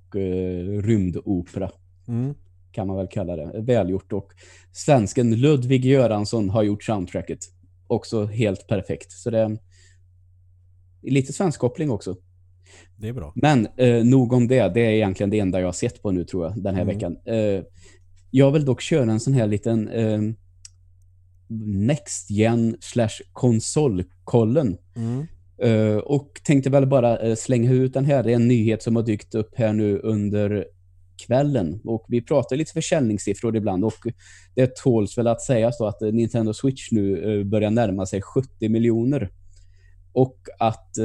rymdopera. 0.83 1.71
Mm. 2.09 2.35
Kan 2.73 2.87
man 2.87 2.97
väl 2.97 3.09
kalla 3.09 3.37
det. 3.37 3.61
Välgjort. 3.61 4.12
Och 4.12 4.33
svensken 4.73 5.41
Ludvig 5.41 5.85
Göransson 5.85 6.50
har 6.50 6.62
gjort 6.62 6.85
soundtracket. 6.85 7.38
Också 7.87 8.25
helt 8.25 8.67
perfekt. 8.69 9.12
Så 9.12 9.31
det 9.31 9.59
lite 11.03 11.33
svensk 11.33 11.61
koppling 11.61 11.91
också. 11.91 12.17
Det 12.97 13.09
är 13.09 13.13
bra. 13.13 13.33
Men 13.37 13.69
eh, 13.77 14.05
nog 14.05 14.33
om 14.33 14.49
det. 14.49 14.75
Det 14.75 14.81
är 14.81 14.91
egentligen 14.91 15.31
det 15.31 15.39
enda 15.39 15.61
jag 15.61 15.67
har 15.67 15.73
sett 15.73 16.03
på 16.03 16.11
nu 16.11 16.25
tror 16.25 16.45
jag 16.45 16.63
den 16.63 16.75
här 16.75 16.83
mm. 16.83 16.95
veckan. 16.95 17.17
Eh, 17.25 17.65
jag 18.31 18.53
vill 18.53 18.65
dock 18.65 18.81
köra 18.81 19.13
en 19.13 19.21
sån 19.21 19.35
här 19.35 19.47
liten 19.47 19.89
eh, 19.89 20.21
Next 21.67 22.31
Gen 22.31 22.77
slash 22.81 23.23
konsolkollen. 23.33 24.77
Mm. 24.97 25.27
Uh, 25.65 25.97
och 25.97 26.41
tänkte 26.45 26.71
väl 26.71 26.87
bara 26.87 27.29
uh, 27.29 27.35
slänga 27.35 27.73
ut 27.73 27.95
den 27.95 28.05
här. 28.05 28.23
Det 28.23 28.31
är 28.31 28.37
en 28.37 28.49
nyhet 28.49 28.83
som 28.83 28.97
har 28.97 29.03
dykt 29.03 29.35
upp 29.35 29.51
här 29.55 29.73
nu 29.73 29.99
under 29.99 30.67
kvällen. 31.27 31.81
Och 31.85 32.05
vi 32.09 32.23
pratar 32.23 32.57
lite 32.57 32.73
försäljningssiffror 32.73 33.57
ibland 33.57 33.85
och 33.85 33.95
det 34.55 34.77
tåls 34.77 35.19
väl 35.19 35.27
att 35.27 35.41
sägas 35.41 35.79
då 35.79 35.87
att 35.87 36.01
Nintendo 36.01 36.55
Switch 36.55 36.93
nu 36.93 37.17
uh, 37.17 37.45
börjar 37.45 37.71
närma 37.71 38.07
sig 38.07 38.23
70 38.23 38.69
miljoner. 38.69 39.31
Och 40.12 40.37
att 40.59 40.99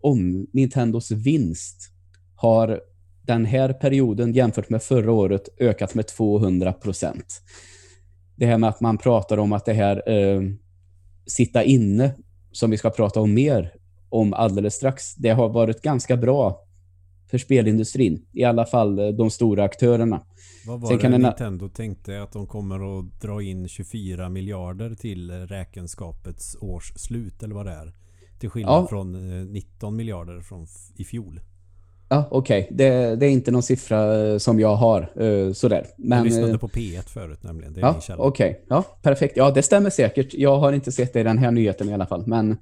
om 0.00 0.46
Nintendos 0.52 1.10
vinst 1.10 1.92
har 2.34 2.80
den 3.22 3.44
här 3.44 3.72
perioden 3.72 4.32
jämfört 4.32 4.70
med 4.70 4.82
förra 4.82 5.12
året 5.12 5.48
ökat 5.60 5.94
med 5.94 6.06
200 6.06 6.72
procent 6.72 7.42
det 8.36 8.46
här 8.46 8.58
med 8.58 8.70
att 8.70 8.80
man 8.80 8.98
pratar 8.98 9.38
om 9.38 9.52
att 9.52 9.64
det 9.64 9.72
här 9.72 10.10
eh, 10.10 10.42
sitta 11.26 11.64
inne 11.64 12.14
som 12.52 12.70
vi 12.70 12.76
ska 12.76 12.90
prata 12.90 13.20
om 13.20 13.34
mer 13.34 13.72
om 14.08 14.32
alldeles 14.32 14.74
strax. 14.74 15.14
Det 15.14 15.30
har 15.30 15.48
varit 15.48 15.82
ganska 15.82 16.16
bra 16.16 16.62
för 17.30 17.38
spelindustrin. 17.38 18.26
I 18.32 18.44
alla 18.44 18.66
fall 18.66 18.98
eh, 18.98 19.08
de 19.08 19.30
stora 19.30 19.64
aktörerna. 19.64 20.22
Vad 20.66 20.80
var 20.80 20.88
Sen 20.88 21.12
det 21.12 21.18
Nintendo 21.18 21.68
tänkte 21.68 22.22
att 22.22 22.32
de 22.32 22.46
kommer 22.46 22.98
att 22.98 23.20
dra 23.20 23.42
in 23.42 23.68
24 23.68 24.28
miljarder 24.28 24.94
till 24.94 25.30
räkenskapets 25.30 26.56
års 26.60 26.92
slut 26.96 27.42
eller 27.42 27.54
vad 27.54 27.66
det 27.66 27.72
är? 27.72 27.92
Till 28.38 28.50
skillnad 28.50 28.82
ja. 28.82 28.86
från 28.86 29.12
19 29.52 29.92
eh, 29.92 29.96
miljarder 29.96 30.40
från 30.40 30.66
i 30.96 31.04
fjol. 31.04 31.40
Ja, 32.08 32.28
okej. 32.30 32.62
Okay. 32.62 32.76
Det, 32.76 33.16
det, 33.16 33.26
är 33.26 33.30
inte 33.30 33.50
någon 33.50 33.62
siffra 33.62 34.28
eh, 34.32 34.38
som 34.38 34.60
jag 34.60 34.76
har 34.76 35.22
uh, 35.22 35.52
sådär. 35.52 35.86
Men, 35.98 36.18
jag 36.18 36.24
lyssnade 36.24 36.50
eh, 36.50 36.58
på 36.58 36.68
P1 36.68 37.08
förut 37.08 37.42
nämligen. 37.42 37.72
Det 37.72 37.80
är 37.80 37.84
ja, 37.84 38.00
okej. 38.16 38.50
Okay. 38.50 38.64
Ja, 38.68 38.82
perfekt. 39.02 39.36
Ja, 39.36 39.50
det 39.50 39.62
stämmer 39.62 39.90
säkert. 39.90 40.34
Jag 40.34 40.58
har 40.58 40.72
inte 40.72 40.92
sett 40.92 41.12
det 41.12 41.20
i 41.20 41.22
den 41.22 41.38
här 41.38 41.50
nyheten 41.50 41.88
i 41.88 41.94
alla 41.94 42.06
fall. 42.06 42.24
Men 42.26 42.56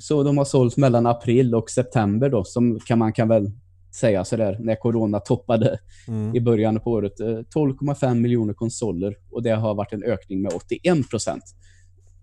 så 0.00 0.22
de 0.22 0.38
har 0.38 0.44
sålt 0.44 0.76
mellan 0.76 1.06
april 1.06 1.54
och 1.54 1.70
september 1.70 2.28
då, 2.28 2.44
som 2.44 2.80
kan 2.80 2.98
man 2.98 3.12
kan 3.12 3.28
väl 3.28 3.50
säga 3.94 4.24
sådär, 4.24 4.56
när 4.60 4.74
corona 4.74 5.20
toppade 5.20 5.78
mm. 6.08 6.36
i 6.36 6.40
början 6.40 6.80
på 6.80 6.90
året. 6.90 7.12
12,5 7.20 8.14
miljoner 8.14 8.54
konsoler 8.54 9.16
och 9.30 9.42
det 9.42 9.50
har 9.50 9.74
varit 9.74 9.92
en 9.92 10.02
ökning 10.02 10.42
med 10.42 10.52
81 10.52 11.10
procent. 11.10 11.44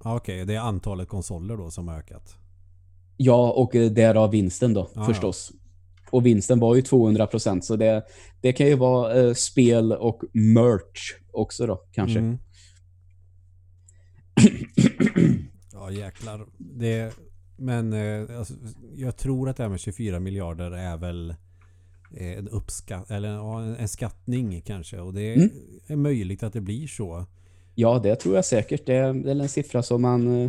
Okej, 0.05 0.35
okay. 0.35 0.45
det 0.45 0.55
är 0.55 0.59
antalet 0.59 1.07
konsoler 1.07 1.57
då 1.57 1.71
som 1.71 1.88
har 1.88 1.97
ökat? 1.97 2.38
Ja, 3.17 3.51
och 3.51 3.71
därav 3.71 4.31
vinsten 4.31 4.74
då, 4.74 4.89
ah, 4.95 5.05
förstås. 5.05 5.51
Ja. 5.53 5.59
Och 6.12 6.25
vinsten 6.25 6.59
var 6.59 6.75
ju 6.75 6.81
200 6.81 7.27
procent. 7.27 7.65
Så 7.65 7.75
det, 7.75 8.05
det 8.41 8.53
kan 8.53 8.67
ju 8.67 8.75
vara 8.75 9.13
eh, 9.13 9.33
spel 9.33 9.91
och 9.91 10.24
merch 10.33 11.13
också 11.31 11.67
då, 11.67 11.75
kanske. 11.91 12.19
Mm. 12.19 12.38
ja, 15.74 15.91
jäklar. 15.91 16.45
Det, 16.57 17.13
men 17.57 17.93
eh, 17.93 18.38
alltså, 18.38 18.53
jag 18.95 19.17
tror 19.17 19.50
att 19.50 19.57
det 19.57 19.63
här 19.63 19.69
med 19.69 19.79
24 19.79 20.19
miljarder 20.19 20.71
är 20.71 20.97
väl 20.97 21.35
eh, 22.17 22.38
en 22.38 22.47
uppskatt 22.47 23.12
eller 23.12 23.29
en 23.79 23.88
skattning 23.88 24.62
kanske. 24.62 25.00
Och 25.00 25.13
det 25.13 25.33
mm. 25.33 25.50
är 25.88 25.95
möjligt 25.95 26.43
att 26.43 26.53
det 26.53 26.62
blir 26.62 26.88
så. 26.88 27.25
Ja, 27.75 28.00
det 28.03 28.15
tror 28.15 28.36
jag 28.36 28.46
säkert. 28.46 28.86
Det 28.86 28.96
är 28.96 29.27
en 29.29 29.50
siffra 29.50 29.84
som 29.84 30.01
man 30.01 30.41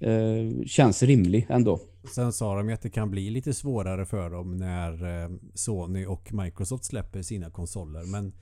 eh, 0.00 0.10
eh, 0.10 0.64
känns 0.66 1.02
rimlig 1.02 1.46
ändå. 1.48 1.80
Sen 2.14 2.32
sa 2.32 2.56
de 2.56 2.68
ju 2.68 2.74
att 2.74 2.82
det 2.82 2.90
kan 2.90 3.10
bli 3.10 3.30
lite 3.30 3.54
svårare 3.54 4.06
för 4.06 4.30
dem 4.30 4.56
när 4.56 5.22
eh, 5.22 5.30
Sony 5.54 6.06
och 6.06 6.34
Microsoft 6.34 6.84
släpper 6.84 7.22
sina 7.22 7.50
konsoler. 7.50 8.02
Men 8.12 8.32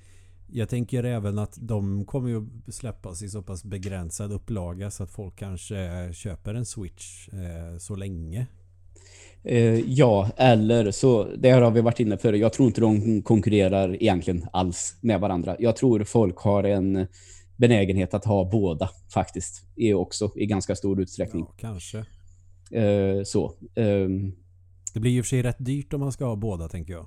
jag 0.52 0.68
tänker 0.68 1.04
även 1.04 1.38
att 1.38 1.58
de 1.60 2.04
kommer 2.04 2.28
ju 2.28 2.46
släppas 2.68 3.22
i 3.22 3.28
så 3.28 3.42
pass 3.42 3.64
begränsad 3.64 4.32
upplaga 4.32 4.90
så 4.90 5.02
att 5.02 5.10
folk 5.10 5.36
kanske 5.36 6.10
köper 6.12 6.54
en 6.54 6.66
Switch 6.66 7.28
eh, 7.28 7.78
så 7.78 7.96
länge. 7.96 8.46
Eh, 9.42 9.80
ja, 9.80 10.30
eller 10.36 10.90
så, 10.90 11.28
det 11.38 11.50
har 11.50 11.70
vi 11.70 11.80
varit 11.80 12.00
inne 12.00 12.18
för. 12.18 12.32
Jag 12.32 12.52
tror 12.52 12.66
inte 12.68 12.80
de 12.80 13.22
konkurrerar 13.22 14.02
egentligen 14.02 14.46
alls 14.52 14.96
med 15.00 15.20
varandra. 15.20 15.56
Jag 15.58 15.76
tror 15.76 16.04
folk 16.04 16.38
har 16.38 16.64
en 16.64 17.06
benägenhet 17.56 18.14
att 18.14 18.24
ha 18.24 18.50
båda 18.50 18.90
faktiskt. 19.14 19.62
Är 19.76 19.94
också 19.94 20.32
i 20.36 20.46
ganska 20.46 20.76
stor 20.76 21.00
utsträckning. 21.00 21.44
Ja, 21.48 21.54
kanske. 21.58 21.98
Eh, 22.70 23.22
så. 23.24 23.44
Eh, 23.74 24.08
det 24.94 25.00
blir 25.00 25.10
ju 25.10 25.22
för 25.22 25.28
sig 25.28 25.42
rätt 25.42 25.56
dyrt 25.58 25.92
om 25.92 26.00
man 26.00 26.12
ska 26.12 26.24
ha 26.24 26.36
båda 26.36 26.68
tänker 26.68 26.92
jag. 26.92 27.06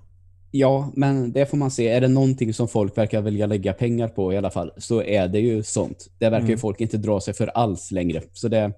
Ja, 0.51 0.91
men 0.95 1.31
det 1.31 1.45
får 1.45 1.57
man 1.57 1.71
se. 1.71 1.87
Är 1.87 2.01
det 2.01 2.07
någonting 2.07 2.53
som 2.53 2.67
folk 2.67 2.97
verkar 2.97 3.21
vilja 3.21 3.45
lägga 3.45 3.73
pengar 3.73 4.07
på 4.07 4.33
i 4.33 4.37
alla 4.37 4.51
fall 4.51 4.71
så 4.77 5.03
är 5.03 5.27
det 5.27 5.39
ju 5.39 5.63
sånt. 5.63 6.09
Det 6.17 6.25
verkar 6.25 6.39
mm. 6.39 6.51
ju 6.51 6.57
folk 6.57 6.81
inte 6.81 6.97
dra 6.97 7.21
sig 7.21 7.33
för 7.33 7.47
alls 7.47 7.91
längre. 7.91 8.21
Så 8.33 8.47
det. 8.47 8.73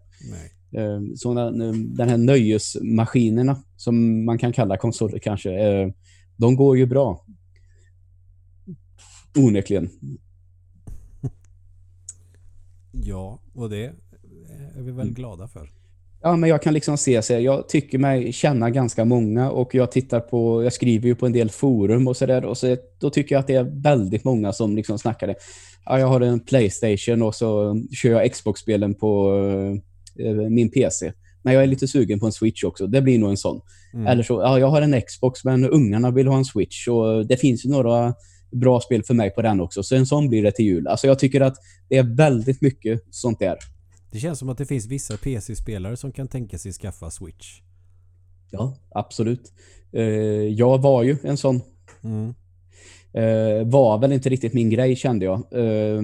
Eh, 0.76 1.00
såna, 1.16 1.52
den 1.52 2.10
här 2.10 2.18
nöjesmaskinerna 2.18 3.58
som 3.76 4.26
man 4.26 4.38
kan 4.38 4.54
kalla 4.54 4.78
konsoler 4.78 5.20
kanske, 5.20 5.52
eh, 5.52 5.90
de 6.38 6.56
går 6.56 6.78
ju 6.78 6.86
bra. 6.86 7.26
Onekligen. 9.38 9.90
Ja, 12.92 13.40
och 13.54 13.70
det 13.70 13.86
är 13.86 14.82
vi 14.82 14.92
väl 14.92 15.02
mm. 15.02 15.14
glada 15.14 15.48
för. 15.48 15.72
Ja, 16.24 16.36
men 16.36 16.50
jag 16.50 16.62
kan 16.62 16.74
liksom 16.74 16.98
se 16.98 17.22
så 17.22 17.34
jag 17.34 17.70
tycker 17.70 17.98
mig 17.98 18.34
känna 18.34 18.70
ganska 18.70 19.06
många 19.06 19.52
och 19.52 19.76
jag 19.76 19.92
tittar 19.92 20.20
på, 20.20 20.64
jag 20.64 20.74
skriver 20.74 21.08
ju 21.08 21.16
på 21.16 21.26
en 21.26 21.32
del 21.32 21.50
forum 21.50 22.08
och 22.08 22.18
sådär 22.18 22.46
och 22.46 22.58
så, 22.58 22.78
då 23.00 23.10
tycker 23.10 23.36
jag 23.36 23.40
att 23.40 23.48
det 23.48 23.56
är 23.56 23.82
väldigt 23.84 24.24
många 24.24 24.54
som 24.54 24.76
liksom 24.76 25.00
snackar 25.00 25.28
det. 25.28 25.36
Ja, 25.86 26.00
jag 26.00 26.08
har 26.08 26.22
en 26.22 26.40
Playstation 26.40 27.22
och 27.22 27.36
så 27.36 27.82
kör 27.92 28.12
jag 28.12 28.32
Xbox-spelen 28.32 28.94
på 28.94 29.32
uh, 30.20 30.50
min 30.50 30.72
PC. 30.72 31.14
Men 31.44 31.54
jag 31.54 31.64
är 31.64 31.68
lite 31.68 31.88
sugen 31.88 32.20
på 32.20 32.26
en 32.26 32.32
Switch 32.32 32.64
också. 32.64 32.88
Det 32.88 33.02
blir 33.02 33.20
nog 33.20 33.30
en 33.30 33.38
sån. 33.38 33.62
Mm. 33.94 34.08
Eller 34.08 34.24
så, 34.24 34.34
ja, 34.34 34.60
jag 34.60 34.68
har 34.68 34.82
en 34.82 35.02
Xbox 35.02 35.44
men 35.44 35.70
ungarna 35.70 36.12
vill 36.12 36.28
ha 36.28 36.38
en 36.38 36.46
Switch 36.46 36.88
och 36.88 37.28
det 37.28 37.38
finns 37.38 37.66
ju 37.66 37.70
några 37.70 38.14
bra 38.52 38.82
spel 38.82 39.04
för 39.04 39.14
mig 39.14 39.30
på 39.30 39.42
den 39.42 39.62
också. 39.62 39.84
Så 39.84 39.96
en 39.96 40.06
sån 40.06 40.30
blir 40.30 40.44
det 40.44 40.52
till 40.52 40.66
jul. 40.66 40.88
Alltså 40.88 41.08
jag 41.08 41.20
tycker 41.20 41.42
att 41.42 41.56
det 41.90 41.98
är 41.98 42.16
väldigt 42.16 42.62
mycket 42.62 43.02
sånt 43.10 43.40
där. 43.40 43.58
Det 44.12 44.20
känns 44.20 44.40
som 44.40 44.50
att 44.50 44.58
det 44.58 44.66
finns 44.66 44.86
vissa 44.86 45.18
PC-spelare 45.18 45.98
som 45.98 46.12
kan 46.12 46.28
tänka 46.28 46.58
sig 46.58 46.72
skaffa 46.72 47.12
Switch. 47.12 47.62
Ja, 48.52 48.78
absolut. 48.90 49.54
Uh, 49.96 50.04
jag 50.48 50.82
var 50.82 51.04
ju 51.04 51.18
en 51.24 51.38
sån. 51.38 51.62
Mm. 52.04 52.34
Uh, 53.18 53.70
var 53.70 53.98
väl 53.98 54.12
inte 54.12 54.30
riktigt 54.30 54.54
min 54.54 54.70
grej 54.70 54.96
kände 54.96 55.26
jag. 55.26 55.54
Uh, 55.56 56.02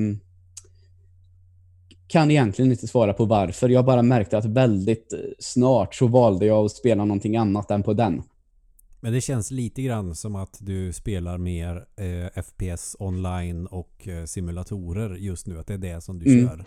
kan 2.08 2.32
egentligen 2.32 2.72
inte 2.72 2.88
svara 2.88 3.14
på 3.14 3.26
varför. 3.26 3.70
Jag 3.70 3.86
bara 3.86 4.02
märkte 4.02 4.38
att 4.38 4.46
väldigt 4.46 5.14
snart 5.40 5.96
så 5.96 6.08
valde 6.08 6.46
jag 6.46 6.66
att 6.66 6.72
spela 6.72 7.06
någonting 7.06 7.38
annat 7.38 7.72
än 7.72 7.84
på 7.84 7.94
den. 7.94 8.24
Men 9.00 9.14
det 9.14 9.22
känns 9.22 9.52
lite 9.52 9.82
grann 9.82 10.16
som 10.16 10.36
att 10.36 10.58
du 10.62 10.94
spelar 10.94 11.38
mer 11.38 11.86
eh, 11.98 12.44
FPS 12.44 12.96
online 13.00 13.68
och 13.68 14.08
eh, 14.08 14.26
simulatorer 14.26 15.16
just 15.16 15.48
nu. 15.48 15.60
Att 15.60 15.68
det 15.68 15.74
är 15.74 15.78
det 15.78 16.02
som 16.02 16.20
du 16.20 16.34
mm. 16.34 16.48
kör. 16.48 16.66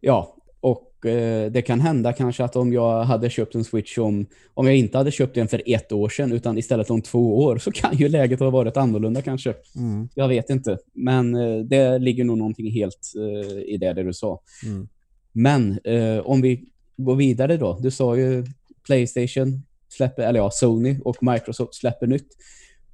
Ja, 0.00 0.36
och 0.60 1.06
eh, 1.06 1.50
det 1.50 1.62
kan 1.62 1.80
hända 1.80 2.12
kanske 2.12 2.44
att 2.44 2.56
om 2.56 2.72
jag 2.72 3.04
hade 3.04 3.30
köpt 3.30 3.54
en 3.54 3.64
Switch 3.64 3.98
om, 3.98 4.26
om 4.54 4.66
jag 4.66 4.76
inte 4.76 4.98
hade 4.98 5.10
köpt 5.10 5.34
den 5.34 5.48
för 5.48 5.62
ett 5.66 5.92
år 5.92 6.08
sedan 6.08 6.32
utan 6.32 6.58
istället 6.58 6.90
om 6.90 7.02
två 7.02 7.38
år 7.38 7.58
så 7.58 7.72
kan 7.72 7.96
ju 7.96 8.08
läget 8.08 8.40
ha 8.40 8.50
varit 8.50 8.76
annorlunda 8.76 9.22
kanske. 9.22 9.54
Mm. 9.76 10.08
Jag 10.14 10.28
vet 10.28 10.50
inte. 10.50 10.78
Men 10.92 11.34
eh, 11.34 11.58
det 11.58 11.98
ligger 11.98 12.24
nog 12.24 12.38
någonting 12.38 12.70
helt 12.70 13.12
eh, 13.16 13.58
i 13.58 13.76
det, 13.80 13.92
det 13.92 14.02
du 14.02 14.12
sa. 14.12 14.40
Mm. 14.64 14.88
Men 15.32 15.78
eh, 15.84 16.18
om 16.18 16.40
vi 16.40 16.64
går 16.96 17.16
vidare 17.16 17.56
då. 17.56 17.78
Du 17.80 17.90
sa 17.90 18.16
ju 18.16 18.44
Playstation 18.86 19.62
släpper, 20.00 20.22
eller 20.22 20.40
ja, 20.40 20.50
Sony 20.50 20.98
och 21.04 21.16
Microsoft 21.20 21.74
släpper 21.74 22.06
nytt. 22.06 22.28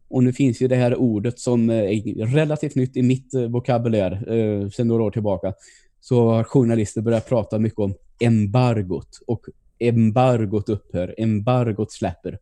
Och 0.09 0.25
nu 0.25 0.33
finns 0.33 0.61
ju 0.61 0.69
det 0.69 0.77
här 0.77 0.97
ordet 0.97 1.39
som 1.39 1.71
är 1.71 2.27
relativt 2.27 2.75
nytt 2.75 2.97
i 2.97 3.03
mitt 3.03 3.35
vokabulär 3.49 4.13
eh, 4.13 4.69
sedan 4.69 4.89
några 4.89 5.03
år 5.03 5.11
tillbaka. 5.11 5.55
Så 6.01 6.31
har 6.31 6.45
journalister 6.45 7.01
börjat 7.01 7.29
prata 7.29 7.59
mycket 7.59 7.79
om 7.79 7.95
embargot. 8.21 9.09
Och 9.27 9.47
embargot 9.79 10.69
upphör, 10.69 11.15
embargot 11.19 11.93
släpper. 11.93 12.39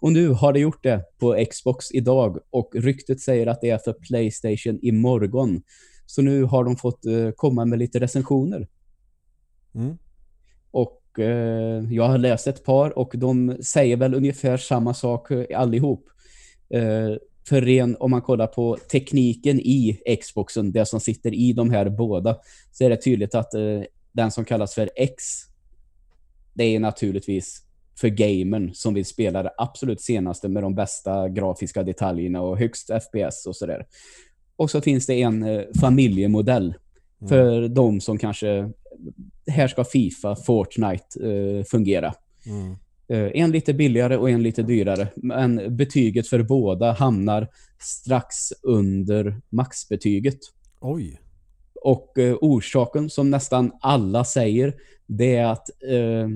Och 0.00 0.12
nu 0.12 0.28
har 0.28 0.52
det 0.52 0.60
gjort 0.60 0.82
det 0.82 1.04
på 1.18 1.44
Xbox 1.50 1.92
idag 1.92 2.38
och 2.50 2.70
ryktet 2.74 3.20
säger 3.20 3.46
att 3.46 3.60
det 3.60 3.70
är 3.70 3.78
för 3.78 3.92
Playstation 3.92 4.78
imorgon. 4.82 5.62
Så 6.06 6.22
nu 6.22 6.44
har 6.44 6.64
de 6.64 6.76
fått 6.76 7.06
uh, 7.06 7.30
komma 7.30 7.64
med 7.64 7.78
lite 7.78 8.00
recensioner. 8.00 8.68
Mm. 9.74 9.98
Och 10.70 10.99
Eh, 11.18 11.94
jag 11.94 12.08
har 12.08 12.18
läst 12.18 12.46
ett 12.46 12.64
par 12.64 12.98
och 12.98 13.12
de 13.14 13.56
säger 13.62 13.96
väl 13.96 14.14
ungefär 14.14 14.56
samma 14.56 14.94
sak 14.94 15.30
eh, 15.30 15.60
allihop. 15.60 16.06
Eh, 16.70 17.10
för 17.48 17.60
ren, 17.60 17.96
om 18.00 18.10
man 18.10 18.22
kollar 18.22 18.46
på 18.46 18.76
tekniken 18.92 19.60
i 19.60 20.00
Xboxen, 20.22 20.72
det 20.72 20.86
som 20.86 21.00
sitter 21.00 21.34
i 21.34 21.52
de 21.52 21.70
här 21.70 21.88
båda, 21.88 22.36
så 22.72 22.84
är 22.84 22.90
det 22.90 22.96
tydligt 22.96 23.34
att 23.34 23.50
den 24.12 24.30
som 24.30 24.44
kallas 24.44 24.74
för 24.74 24.90
X, 24.96 25.24
det 26.54 26.64
är 26.64 26.80
naturligtvis 26.80 27.62
för 28.00 28.08
gamern 28.08 28.74
som 28.74 28.94
vill 28.94 29.04
spela 29.04 29.42
det 29.42 29.52
absolut 29.56 30.00
senaste 30.00 30.48
med 30.48 30.62
de 30.62 30.74
bästa 30.74 31.28
grafiska 31.28 31.82
detaljerna 31.82 32.40
och 32.40 32.58
högst 32.58 32.90
FPS 33.10 33.46
och 33.46 33.56
sådär. 33.56 33.86
Och 34.56 34.70
så 34.70 34.80
finns 34.80 35.06
det 35.06 35.22
en 35.22 35.42
eh, 35.42 35.62
familjemodell 37.20 37.58
mm. 37.58 37.62
för 37.62 37.74
de 37.74 38.00
som 38.00 38.18
kanske 38.18 38.70
här 39.46 39.68
ska 39.68 39.84
FIFA, 39.84 40.36
Fortnite 40.36 41.26
eh, 41.28 41.64
fungera. 41.64 42.14
Mm. 42.46 42.76
Eh, 43.08 43.42
en 43.42 43.50
lite 43.50 43.74
billigare 43.74 44.16
och 44.16 44.30
en 44.30 44.42
lite 44.42 44.62
dyrare. 44.62 45.08
Men 45.16 45.76
betyget 45.76 46.28
för 46.28 46.42
båda 46.42 46.92
hamnar 46.92 47.48
strax 47.78 48.52
under 48.62 49.40
maxbetyget. 49.48 50.38
Oj. 50.80 51.20
Och 51.74 52.18
eh, 52.18 52.36
orsaken 52.40 53.10
som 53.10 53.30
nästan 53.30 53.72
alla 53.80 54.24
säger 54.24 54.74
det 55.06 55.36
är 55.36 55.46
att 55.46 55.70
eh, 55.82 56.28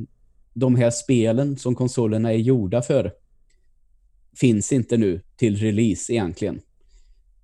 de 0.54 0.76
här 0.76 0.90
spelen 0.90 1.56
som 1.56 1.74
konsolerna 1.74 2.32
är 2.32 2.38
gjorda 2.38 2.82
för 2.82 3.12
finns 4.36 4.72
inte 4.72 4.96
nu 4.96 5.20
till 5.36 5.56
release 5.56 6.12
egentligen. 6.12 6.60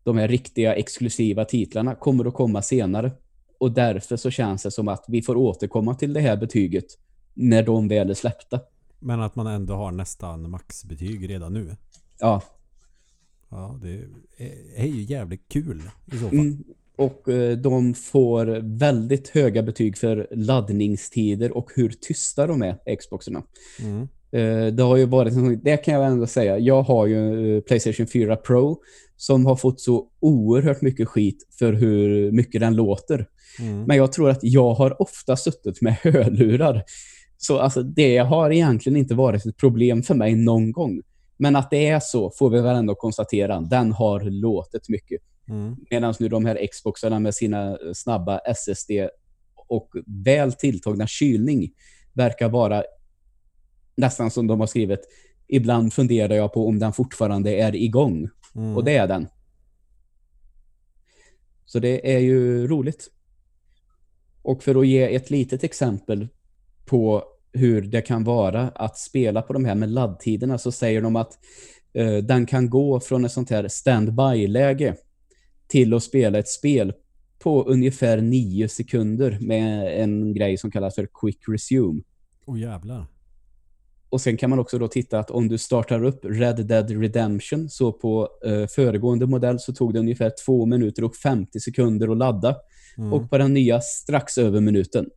De 0.04 0.18
här 0.18 0.28
riktiga 0.28 0.74
exklusiva 0.74 1.44
titlarna 1.44 1.94
kommer 1.94 2.24
att 2.24 2.34
komma 2.34 2.62
senare. 2.62 3.12
Och 3.60 3.72
därför 3.72 4.16
så 4.16 4.30
känns 4.30 4.62
det 4.62 4.70
som 4.70 4.88
att 4.88 5.04
vi 5.08 5.22
får 5.22 5.36
återkomma 5.36 5.94
till 5.94 6.12
det 6.12 6.20
här 6.20 6.36
betyget 6.36 6.86
när 7.34 7.62
de 7.62 7.88
väl 7.88 8.10
är 8.10 8.14
släppta. 8.14 8.60
Men 8.98 9.20
att 9.20 9.36
man 9.36 9.46
ändå 9.46 9.74
har 9.74 9.92
nästan 9.92 10.50
maxbetyg 10.50 11.30
redan 11.30 11.52
nu. 11.52 11.76
Ja. 12.18 12.42
Ja, 13.48 13.78
det 13.82 14.04
är 14.76 14.86
ju 14.86 15.02
jävligt 15.02 15.48
kul 15.48 15.82
i 16.06 16.10
så 16.10 16.28
fall. 16.28 16.38
Mm, 16.38 16.64
och 16.96 17.28
eh, 17.28 17.56
de 17.56 17.94
får 17.94 18.46
väldigt 18.78 19.28
höga 19.28 19.62
betyg 19.62 19.98
för 19.98 20.28
laddningstider 20.30 21.56
och 21.56 21.70
hur 21.74 21.88
tysta 21.88 22.46
de 22.46 22.62
är, 22.62 22.96
Xboxerna. 22.96 23.42
Mm. 23.80 24.08
Eh, 24.32 24.74
det 24.74 24.82
har 24.82 24.96
ju 24.96 25.06
varit, 25.06 25.64
det 25.64 25.76
kan 25.76 25.94
jag 25.94 26.06
ändå 26.06 26.26
säga, 26.26 26.58
jag 26.58 26.82
har 26.82 27.06
ju 27.06 27.56
eh, 27.56 27.62
Playstation 27.62 28.06
4 28.06 28.36
Pro 28.36 28.82
som 29.16 29.46
har 29.46 29.56
fått 29.56 29.80
så 29.80 30.08
oerhört 30.20 30.80
mycket 30.80 31.08
skit 31.08 31.46
för 31.58 31.72
hur 31.72 32.32
mycket 32.32 32.60
den 32.60 32.76
låter. 32.76 33.26
Mm. 33.58 33.82
Men 33.82 33.96
jag 33.96 34.12
tror 34.12 34.30
att 34.30 34.38
jag 34.42 34.74
har 34.74 35.02
ofta 35.02 35.36
suttit 35.36 35.82
med 35.82 35.94
hörlurar. 36.02 36.84
Så 37.36 37.58
alltså, 37.58 37.82
det 37.82 38.18
har 38.18 38.50
egentligen 38.50 38.96
inte 38.96 39.14
varit 39.14 39.46
ett 39.46 39.56
problem 39.56 40.02
för 40.02 40.14
mig 40.14 40.34
någon 40.34 40.72
gång. 40.72 41.02
Men 41.36 41.56
att 41.56 41.70
det 41.70 41.86
är 41.86 42.00
så 42.00 42.30
får 42.30 42.50
vi 42.50 42.60
väl 42.60 42.76
ändå 42.76 42.94
konstatera. 42.94 43.60
Den 43.60 43.92
har 43.92 44.20
låtit 44.20 44.88
mycket. 44.88 45.20
Mm. 45.48 45.76
Medan 45.90 46.14
nu 46.20 46.28
de 46.28 46.44
här 46.44 46.66
Xboxarna 46.72 47.18
med 47.18 47.34
sina 47.34 47.78
snabba 47.94 48.38
SSD 48.38 48.90
och 49.68 49.90
väl 50.24 50.52
tilltagna 50.52 51.06
kylning 51.06 51.70
verkar 52.12 52.48
vara 52.48 52.84
nästan 53.96 54.30
som 54.30 54.46
de 54.46 54.60
har 54.60 54.66
skrivit. 54.66 55.00
Ibland 55.48 55.92
funderar 55.92 56.34
jag 56.34 56.52
på 56.52 56.68
om 56.68 56.78
den 56.78 56.92
fortfarande 56.92 57.56
är 57.56 57.76
igång. 57.76 58.28
Mm. 58.54 58.76
Och 58.76 58.84
det 58.84 58.96
är 58.96 59.06
den. 59.06 59.28
Så 61.64 61.78
det 61.78 62.14
är 62.14 62.18
ju 62.18 62.66
roligt. 62.66 63.10
Och 64.42 64.62
för 64.62 64.80
att 64.80 64.86
ge 64.86 65.14
ett 65.14 65.30
litet 65.30 65.64
exempel 65.64 66.28
på 66.84 67.24
hur 67.52 67.82
det 67.82 68.02
kan 68.02 68.24
vara 68.24 68.68
att 68.68 68.98
spela 68.98 69.42
på 69.42 69.52
de 69.52 69.64
här 69.64 69.74
med 69.74 69.90
laddtiderna 69.90 70.58
så 70.58 70.72
säger 70.72 71.02
de 71.02 71.16
att 71.16 71.38
uh, 71.98 72.16
den 72.16 72.46
kan 72.46 72.70
gå 72.70 73.00
från 73.00 73.24
ett 73.24 73.32
sånt 73.32 73.50
här 73.50 73.68
standby-läge 73.68 74.96
till 75.68 75.94
att 75.94 76.02
spela 76.02 76.38
ett 76.38 76.48
spel 76.48 76.92
på 77.38 77.64
ungefär 77.64 78.20
nio 78.20 78.68
sekunder 78.68 79.38
med 79.40 80.02
en 80.02 80.34
grej 80.34 80.56
som 80.56 80.70
kallas 80.70 80.94
för 80.94 81.08
Quick 81.20 81.38
Resume. 81.48 82.02
Åh 82.46 82.54
oh, 82.54 82.60
jävlar. 82.60 83.06
Och 84.08 84.20
sen 84.20 84.36
kan 84.36 84.50
man 84.50 84.58
också 84.58 84.78
då 84.78 84.88
titta 84.88 85.18
att 85.18 85.30
om 85.30 85.48
du 85.48 85.58
startar 85.58 86.04
upp 86.04 86.24
Red 86.24 86.66
Dead 86.66 86.90
Redemption 86.90 87.68
så 87.68 87.92
på 87.92 88.28
uh, 88.46 88.66
föregående 88.66 89.26
modell 89.26 89.58
så 89.58 89.72
tog 89.72 89.92
det 89.92 90.00
ungefär 90.00 90.32
två 90.44 90.66
minuter 90.66 91.04
och 91.04 91.16
50 91.16 91.60
sekunder 91.60 92.08
att 92.08 92.16
ladda. 92.18 92.56
Mm. 92.98 93.12
Och 93.12 93.30
på 93.30 93.38
den 93.38 93.54
nya 93.54 93.80
strax 93.80 94.38
över 94.38 94.60
minuten. 94.60 95.10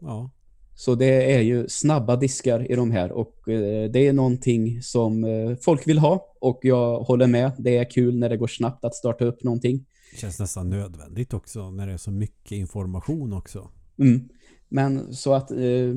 Ja. 0.00 0.30
Så 0.74 0.94
det 0.94 1.34
är 1.34 1.40
ju 1.40 1.68
snabba 1.68 2.16
diskar 2.16 2.72
i 2.72 2.74
de 2.74 2.90
här 2.90 3.12
och 3.12 3.48
eh, 3.48 3.90
det 3.90 4.06
är 4.06 4.12
någonting 4.12 4.82
som 4.82 5.24
eh, 5.24 5.56
folk 5.64 5.88
vill 5.88 5.98
ha 5.98 6.34
och 6.40 6.58
jag 6.62 7.00
håller 7.00 7.26
med. 7.26 7.52
Det 7.58 7.76
är 7.76 7.90
kul 7.90 8.18
när 8.18 8.28
det 8.28 8.36
går 8.36 8.46
snabbt 8.46 8.84
att 8.84 8.94
starta 8.94 9.24
upp 9.24 9.42
någonting. 9.42 9.86
Det 10.12 10.18
känns 10.18 10.40
nästan 10.40 10.70
nödvändigt 10.70 11.34
också 11.34 11.70
när 11.70 11.86
det 11.86 11.92
är 11.92 11.96
så 11.96 12.10
mycket 12.10 12.52
information 12.52 13.32
också. 13.32 13.70
Mm. 13.98 14.28
Men 14.68 15.14
så 15.14 15.34
att, 15.34 15.50
eh, 15.50 15.94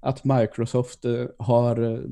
att 0.00 0.24
Microsoft 0.24 1.04
har 1.38 2.02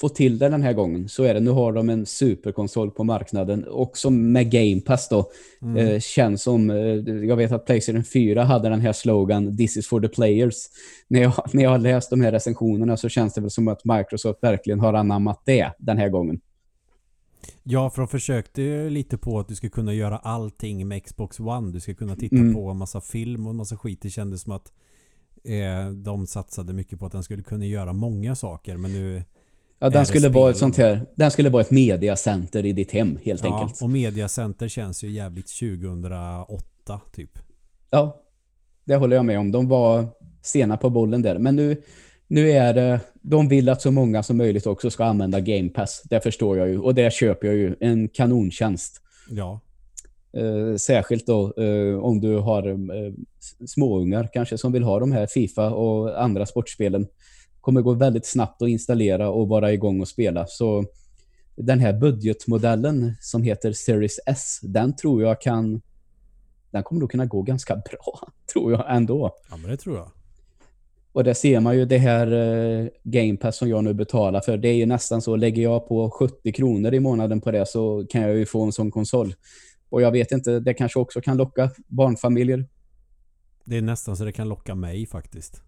få 0.00 0.08
till 0.08 0.38
det 0.38 0.48
den 0.48 0.62
här 0.62 0.72
gången 0.72 1.08
så 1.08 1.22
är 1.22 1.34
det. 1.34 1.40
Nu 1.40 1.50
har 1.50 1.72
de 1.72 1.90
en 1.90 2.06
superkonsol 2.06 2.90
på 2.90 3.04
marknaden 3.04 3.64
och 3.64 3.98
som 3.98 4.32
med 4.32 4.50
Game 4.50 4.80
Pass 4.80 5.08
då 5.08 5.30
mm. 5.62 5.76
eh, 5.76 6.00
känns 6.00 6.42
som, 6.42 6.70
eh, 6.70 6.76
jag 7.24 7.36
vet 7.36 7.52
att 7.52 7.66
Playstation 7.66 8.04
4 8.04 8.44
hade 8.44 8.68
den 8.68 8.80
här 8.80 8.92
slogan 8.92 9.56
This 9.56 9.76
is 9.76 9.88
for 9.88 10.00
the 10.00 10.08
players. 10.08 10.54
När 11.08 11.22
jag, 11.22 11.32
när 11.52 11.62
jag 11.62 11.70
har 11.70 11.78
läst 11.78 12.10
de 12.10 12.20
här 12.20 12.32
recensionerna 12.32 12.96
så 12.96 13.08
känns 13.08 13.34
det 13.34 13.40
väl 13.40 13.50
som 13.50 13.68
att 13.68 13.84
Microsoft 13.84 14.42
verkligen 14.42 14.80
har 14.80 14.94
anammat 14.94 15.42
det 15.44 15.70
den 15.78 15.98
här 15.98 16.08
gången. 16.08 16.40
Ja, 17.62 17.90
för 17.90 18.02
de 18.02 18.08
försökte 18.08 18.90
lite 18.90 19.18
på 19.18 19.38
att 19.38 19.48
du 19.48 19.54
ska 19.54 19.68
kunna 19.68 19.94
göra 19.94 20.18
allting 20.18 20.88
med 20.88 21.04
Xbox 21.04 21.40
One. 21.40 21.72
Du 21.72 21.80
ska 21.80 21.94
kunna 21.94 22.16
titta 22.16 22.36
mm. 22.36 22.54
på 22.54 22.70
en 22.70 22.76
massa 22.76 23.00
film 23.00 23.46
och 23.46 23.50
en 23.50 23.56
massa 23.56 23.76
skit. 23.76 24.02
Det 24.02 24.10
kändes 24.10 24.42
som 24.42 24.52
att 24.52 24.72
eh, 25.44 25.90
de 25.90 26.26
satsade 26.26 26.72
mycket 26.72 26.98
på 26.98 27.06
att 27.06 27.12
den 27.12 27.22
skulle 27.22 27.42
kunna 27.42 27.66
göra 27.66 27.92
många 27.92 28.34
saker. 28.34 28.76
Men 28.76 28.92
nu 28.92 29.22
Ja, 29.84 29.90
den 29.90 30.06
skulle 30.06 30.28
vara 30.28 30.50
ett 30.50 30.56
sånt 30.56 30.76
här, 30.76 31.06
den 31.14 31.30
skulle 31.30 31.50
vara 31.50 31.62
ett 31.62 31.70
mediacenter 31.70 32.66
i 32.66 32.72
ditt 32.72 32.92
hem 32.92 33.18
helt 33.24 33.44
ja, 33.44 33.60
enkelt. 33.60 33.82
och 33.82 33.90
mediacenter 33.90 34.68
känns 34.68 35.04
ju 35.04 35.10
jävligt 35.10 35.58
2008 35.60 37.00
typ. 37.12 37.30
Ja, 37.90 38.22
det 38.84 38.96
håller 38.96 39.16
jag 39.16 39.24
med 39.24 39.38
om. 39.38 39.52
De 39.52 39.68
var 39.68 40.06
sena 40.42 40.76
på 40.76 40.90
bollen 40.90 41.22
där. 41.22 41.38
Men 41.38 41.56
nu, 41.56 41.82
nu 42.26 42.50
är 42.50 42.74
det, 42.74 43.00
de 43.22 43.48
vill 43.48 43.68
att 43.68 43.82
så 43.82 43.90
många 43.90 44.22
som 44.22 44.36
möjligt 44.36 44.66
också 44.66 44.90
ska 44.90 45.04
använda 45.04 45.40
Game 45.40 45.68
Pass. 45.68 46.02
Det 46.04 46.20
förstår 46.20 46.58
jag 46.58 46.68
ju. 46.68 46.78
Och 46.78 46.94
det 46.94 47.12
köper 47.12 47.46
jag 47.46 47.56
ju. 47.56 47.76
En 47.80 48.08
kanontjänst. 48.08 49.00
Ja. 49.30 49.60
Eh, 50.36 50.76
särskilt 50.76 51.26
då 51.26 51.54
eh, 51.56 51.98
om 51.98 52.20
du 52.20 52.36
har 52.36 52.68
eh, 52.68 53.12
småungar 53.66 54.30
kanske 54.32 54.58
som 54.58 54.72
vill 54.72 54.82
ha 54.82 55.00
de 55.00 55.12
här 55.12 55.26
FIFA 55.26 55.70
och 55.70 56.22
andra 56.22 56.46
sportspelen 56.46 57.06
kommer 57.64 57.82
gå 57.82 57.92
väldigt 57.92 58.26
snabbt 58.26 58.62
att 58.62 58.68
installera 58.68 59.30
och 59.30 59.48
vara 59.48 59.72
igång 59.72 60.00
och 60.00 60.08
spela. 60.08 60.46
Så 60.46 60.84
den 61.56 61.80
här 61.80 61.92
budgetmodellen 61.92 63.14
som 63.20 63.42
heter 63.42 63.72
Series 63.72 64.20
S, 64.26 64.58
den 64.62 64.96
tror 64.96 65.22
jag 65.22 65.40
kan 65.40 65.82
den 66.74 66.82
kommer 66.82 67.00
nog 67.00 67.10
kunna 67.10 67.26
gå 67.26 67.42
ganska 67.42 67.76
bra, 67.90 68.28
tror 68.52 68.72
jag 68.72 68.96
ändå. 68.96 69.30
Ja, 69.50 69.56
men 69.56 69.70
det 69.70 69.76
tror 69.76 69.96
jag. 69.96 70.10
Och 71.12 71.24
det 71.24 71.34
ser 71.34 71.60
man 71.60 71.76
ju 71.76 71.84
det 71.84 71.98
här 71.98 72.32
eh, 72.32 72.88
Game 73.02 73.36
Pass 73.36 73.56
som 73.56 73.68
jag 73.68 73.84
nu 73.84 73.94
betalar 73.94 74.40
för. 74.40 74.56
Det 74.56 74.68
är 74.68 74.74
ju 74.74 74.86
nästan 74.86 75.22
så, 75.22 75.36
lägger 75.36 75.62
jag 75.62 75.88
på 75.88 76.10
70 76.10 76.52
kronor 76.52 76.94
i 76.94 77.00
månaden 77.00 77.40
på 77.40 77.50
det 77.50 77.66
så 77.66 78.06
kan 78.10 78.22
jag 78.22 78.36
ju 78.36 78.46
få 78.46 78.62
en 78.64 78.72
sån 78.72 78.90
konsol. 78.90 79.34
Och 79.88 80.02
jag 80.02 80.12
vet 80.12 80.32
inte, 80.32 80.60
det 80.60 80.74
kanske 80.74 80.98
också 80.98 81.20
kan 81.20 81.36
locka 81.36 81.70
barnfamiljer. 81.86 82.68
Det 83.64 83.76
är 83.76 83.82
nästan 83.82 84.16
så 84.16 84.24
det 84.24 84.32
kan 84.32 84.48
locka 84.48 84.74
mig 84.74 85.06
faktiskt. 85.06 85.62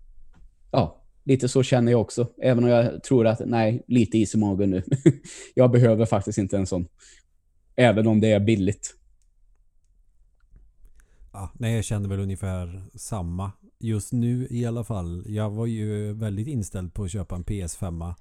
Ja, 0.70 1.05
lite 1.26 1.48
så 1.48 1.62
känner 1.62 1.92
jag 1.92 2.00
också. 2.00 2.28
Även 2.42 2.64
om 2.64 2.70
jag 2.70 3.02
tror 3.02 3.26
att, 3.26 3.40
nej, 3.46 3.84
lite 3.86 4.18
is 4.18 4.34
i 4.34 4.38
magen 4.38 4.70
nu. 4.70 4.82
jag 5.54 5.70
behöver 5.70 6.06
faktiskt 6.06 6.38
inte 6.38 6.56
en 6.56 6.66
sån. 6.66 6.88
Även 7.76 8.06
om 8.06 8.20
det 8.20 8.32
är 8.32 8.40
billigt. 8.40 8.94
Ja, 11.32 11.50
nej, 11.54 11.74
jag 11.74 11.84
känner 11.84 12.08
väl 12.08 12.20
ungefär 12.20 12.82
samma. 12.94 13.52
just 13.78 14.12
nu 14.12 14.46
i 14.50 14.66
alla 14.66 14.84
fall. 14.84 15.24
Jag 15.26 15.50
var 15.50 15.66
ju 15.66 16.12
väldigt 16.12 16.48
inställd 16.48 16.94
på 16.94 17.04
att 17.04 17.10
köpa 17.10 17.34
en 17.34 17.44
PS5. 17.44 18.14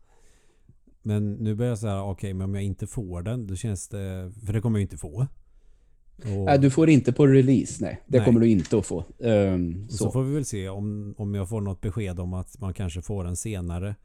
Men 1.01 1.33
nu 1.33 1.55
börjar 1.55 1.71
jag 1.71 1.79
säga, 1.79 2.01
okej, 2.01 2.11
okay, 2.11 2.33
men 2.33 2.45
om 2.45 2.55
jag 2.55 2.63
inte 2.63 2.87
får 2.87 3.21
den, 3.21 3.47
då 3.47 3.55
känns 3.55 3.87
det... 3.87 4.31
För 4.45 4.53
det 4.53 4.61
kommer 4.61 4.79
jag 4.79 4.83
inte 4.83 4.97
få. 4.97 5.27
Och, 6.17 6.45
nej, 6.45 6.59
du 6.59 6.69
får 6.69 6.89
inte 6.89 7.13
på 7.13 7.27
release, 7.27 7.83
nej. 7.83 8.01
Det 8.07 8.17
nej. 8.17 8.25
kommer 8.25 8.39
du 8.39 8.47
inte 8.47 8.77
att 8.77 8.85
få. 8.85 9.03
Um, 9.17 9.89
så. 9.89 9.97
så. 9.97 10.11
får 10.11 10.23
vi 10.23 10.33
väl 10.33 10.45
se 10.45 10.69
om, 10.69 11.15
om 11.17 11.35
jag 11.35 11.49
får 11.49 11.61
något 11.61 11.81
besked 11.81 12.19
om 12.19 12.33
att 12.33 12.59
man 12.59 12.73
kanske 12.73 13.01
får 13.01 13.23
den 13.23 13.35
senare. 13.35 13.95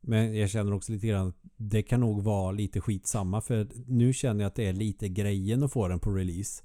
Men 0.00 0.36
jag 0.36 0.50
känner 0.50 0.74
också 0.74 0.92
lite 0.92 1.06
grann 1.06 1.28
att 1.28 1.36
det 1.56 1.82
kan 1.82 2.00
nog 2.00 2.22
vara 2.22 2.52
lite 2.52 2.80
skitsamma 2.80 3.40
för 3.40 3.68
nu 3.86 4.12
känner 4.12 4.44
jag 4.44 4.48
att 4.48 4.54
det 4.54 4.66
är 4.66 4.72
lite 4.72 5.08
grejen 5.08 5.62
att 5.62 5.72
få 5.72 5.88
den 5.88 5.98
på 5.98 6.10
release. 6.10 6.62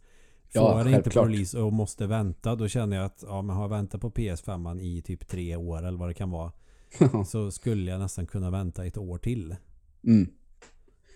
Får 0.53 0.61
ja, 0.61 0.89
jag 0.89 0.95
inte 0.95 1.09
på 1.09 1.25
release 1.25 1.59
och 1.59 1.73
måste 1.73 2.07
vänta 2.07 2.55
då 2.55 2.67
känner 2.67 2.97
jag 2.97 3.05
att 3.05 3.23
ja, 3.27 3.41
men 3.41 3.55
har 3.55 3.63
jag 3.63 3.69
väntat 3.69 4.01
på 4.01 4.09
PS5 4.09 4.79
i 4.79 5.01
typ 5.01 5.27
tre 5.27 5.55
år 5.55 5.87
eller 5.87 5.97
vad 5.97 6.09
det 6.09 6.13
kan 6.13 6.29
vara 6.29 6.51
så 7.25 7.51
skulle 7.51 7.91
jag 7.91 7.99
nästan 7.99 8.25
kunna 8.25 8.51
vänta 8.51 8.85
ett 8.85 8.97
år 8.97 9.17
till. 9.17 9.55
Mm. 10.03 10.29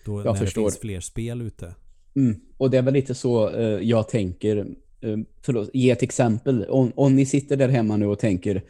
Då, 0.04 0.18
jag 0.18 0.32
när 0.32 0.34
förstår. 0.34 0.62
det 0.62 0.70
finns 0.70 0.80
fler 0.80 1.00
spel 1.00 1.42
ute. 1.42 1.74
Mm. 2.16 2.40
Och 2.56 2.70
det 2.70 2.78
är 2.78 2.82
väl 2.82 2.94
lite 2.94 3.14
så 3.14 3.50
uh, 3.50 3.82
jag 3.82 4.08
tänker. 4.08 4.56
Uh, 5.04 5.18
förlåt, 5.42 5.70
ge 5.72 5.90
ett 5.90 6.02
exempel. 6.02 6.64
Om, 6.64 6.92
om 6.94 7.16
ni 7.16 7.26
sitter 7.26 7.56
där 7.56 7.68
hemma 7.68 7.96
nu 7.96 8.06
och 8.06 8.18
tänker 8.18 8.62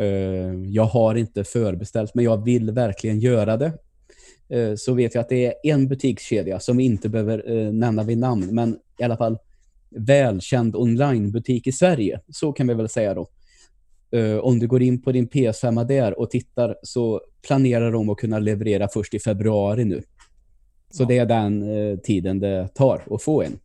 uh, 0.00 0.66
jag 0.66 0.84
har 0.84 1.14
inte 1.14 1.44
förbeställt 1.44 2.14
men 2.14 2.24
jag 2.24 2.44
vill 2.44 2.70
verkligen 2.70 3.20
göra 3.20 3.56
det. 3.56 3.72
så 4.76 4.94
vet 4.94 5.14
jag 5.14 5.22
att 5.22 5.28
det 5.28 5.46
är 5.46 5.54
en 5.62 5.88
butikskedja 5.88 6.60
som 6.60 6.76
vi 6.76 6.84
inte 6.84 7.08
behöver 7.08 7.72
nämna 7.72 8.02
vid 8.02 8.18
namn 8.18 8.54
men 8.54 8.78
i 8.98 9.04
alla 9.04 9.16
fall 9.16 9.38
välkänd 9.90 10.76
onlinebutik 10.76 11.66
i 11.66 11.72
Sverige. 11.72 12.20
Så 12.28 12.52
kan 12.52 12.66
vi 12.66 12.74
väl 12.74 12.88
säga 12.88 13.14
då. 13.14 13.28
om 14.42 14.58
du 14.58 14.66
går 14.66 14.82
in 14.82 15.02
på 15.02 15.12
din 15.12 15.28
PS5 15.28 15.84
där 15.84 16.18
och 16.18 16.30
tittar 16.30 16.76
så 16.82 17.20
planerar 17.46 17.92
de 17.92 18.08
att 18.08 18.18
kunna 18.18 18.38
leverera 18.38 18.88
först 18.88 19.14
i 19.14 19.18
februari 19.18 19.84
nu. 19.84 20.02
Så 20.90 21.02
ja. 21.02 21.06
det 21.06 21.18
är 21.18 21.26
den 21.26 21.62
eh, 21.62 21.98
tiden 21.98 22.40
det 22.40 22.68
tar 22.74 23.02
att 23.10 23.22
få 23.22 23.42
en. 23.42 23.58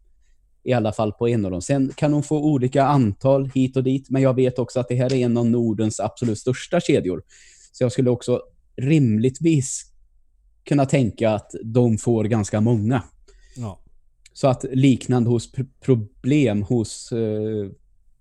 I 0.64 0.74
alla 0.74 0.92
fall 0.92 1.12
på 1.12 1.28
en 1.28 1.46
av 1.46 1.52
dem. 1.52 1.62
Sen 1.62 1.92
kan 1.96 2.12
de 2.12 2.24
få 2.24 2.38
olika 2.44 2.84
antal 2.84 3.50
hit 3.56 3.78
och 3.78 3.84
dit. 3.84 4.10
Men 4.10 4.22
jag 4.22 4.34
vet 4.34 4.60
också 4.60 4.80
att 4.80 4.88
det 4.88 4.96
här 4.96 5.14
är 5.14 5.26
en 5.26 5.38
av 5.38 5.46
Nordens 5.46 6.00
absolut 6.00 6.40
största 6.40 6.80
kedjor. 6.80 7.24
Så 7.72 7.84
jag 7.84 7.92
skulle 7.92 8.10
också 8.10 8.42
rimligtvis 8.76 9.92
kunna 10.64 10.86
tänka 10.86 11.32
att 11.32 11.56
de 11.64 11.98
får 11.98 12.24
ganska 12.24 12.62
många. 12.62 13.04
Ja. 13.56 13.80
Så 14.34 14.48
att 14.48 14.66
liknande 14.72 15.30
hos 15.30 15.52
problem 15.82 16.64
hos 16.64 17.12
eh, 17.12 17.70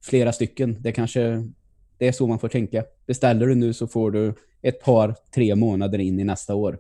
flera 0.03 0.33
stycken. 0.33 0.77
Det 0.81 0.93
kanske 0.93 1.49
det 1.99 2.09
är 2.09 2.13
så 2.13 2.27
man 2.27 2.39
får 2.39 2.49
tänka. 2.49 2.85
Beställer 3.07 3.47
du 3.47 3.55
nu 3.55 3.73
så 3.73 3.87
får 3.87 4.11
du 4.11 4.35
ett 4.63 4.83
par, 4.85 5.15
tre 5.35 5.55
månader 5.55 5.99
in 5.99 6.21
i 6.21 6.25
nästa 6.25 6.55
år. 6.55 6.79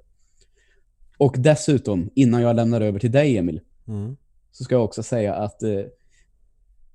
Och 1.22 1.34
dessutom, 1.38 2.10
innan 2.14 2.42
jag 2.42 2.56
lämnar 2.56 2.80
över 2.80 2.98
till 2.98 3.10
dig 3.10 3.38
Emil, 3.38 3.60
mm. 3.88 4.16
så 4.52 4.64
ska 4.64 4.74
jag 4.74 4.84
också 4.84 5.02
säga 5.02 5.34
att 5.34 5.62
eh, 5.62 5.80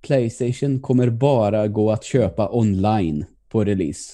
Playstation 0.01 0.79
kommer 0.79 1.09
bara 1.09 1.67
gå 1.67 1.91
att 1.91 2.03
köpa 2.03 2.49
online 2.51 3.25
på 3.49 3.63
release 3.63 4.13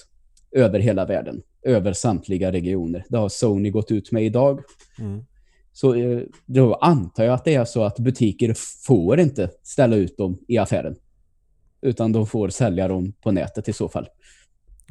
över 0.52 0.80
hela 0.80 1.06
världen. 1.06 1.42
Över 1.62 1.94
samtliga 1.94 2.52
regioner. 2.52 3.06
Det 3.10 3.18
har 3.18 3.30
Sony 3.30 3.70
gått 3.70 3.92
ut 3.92 4.12
med 4.12 4.26
idag. 4.26 4.60
Mm. 5.00 5.26
Så 5.72 5.96
eh, 5.96 6.22
då 6.46 6.74
antar 6.74 7.24
jag 7.24 7.34
att 7.34 7.46
det 7.46 7.56
är 7.56 7.66
så 7.66 7.84
att 7.84 8.00
butiker 8.00 8.54
får 8.86 9.20
inte 9.20 9.50
ställa 9.64 9.96
ut 9.96 10.18
dem 10.18 10.40
i 10.48 10.58
affären. 10.58 10.96
Utan 11.82 12.12
de 12.12 12.28
får 12.28 12.50
sälja 12.50 12.88
dem 12.88 13.14
på 13.22 13.32
nätet 13.32 13.70
i 13.70 13.74
så 13.74 13.90
fall. 13.90 14.08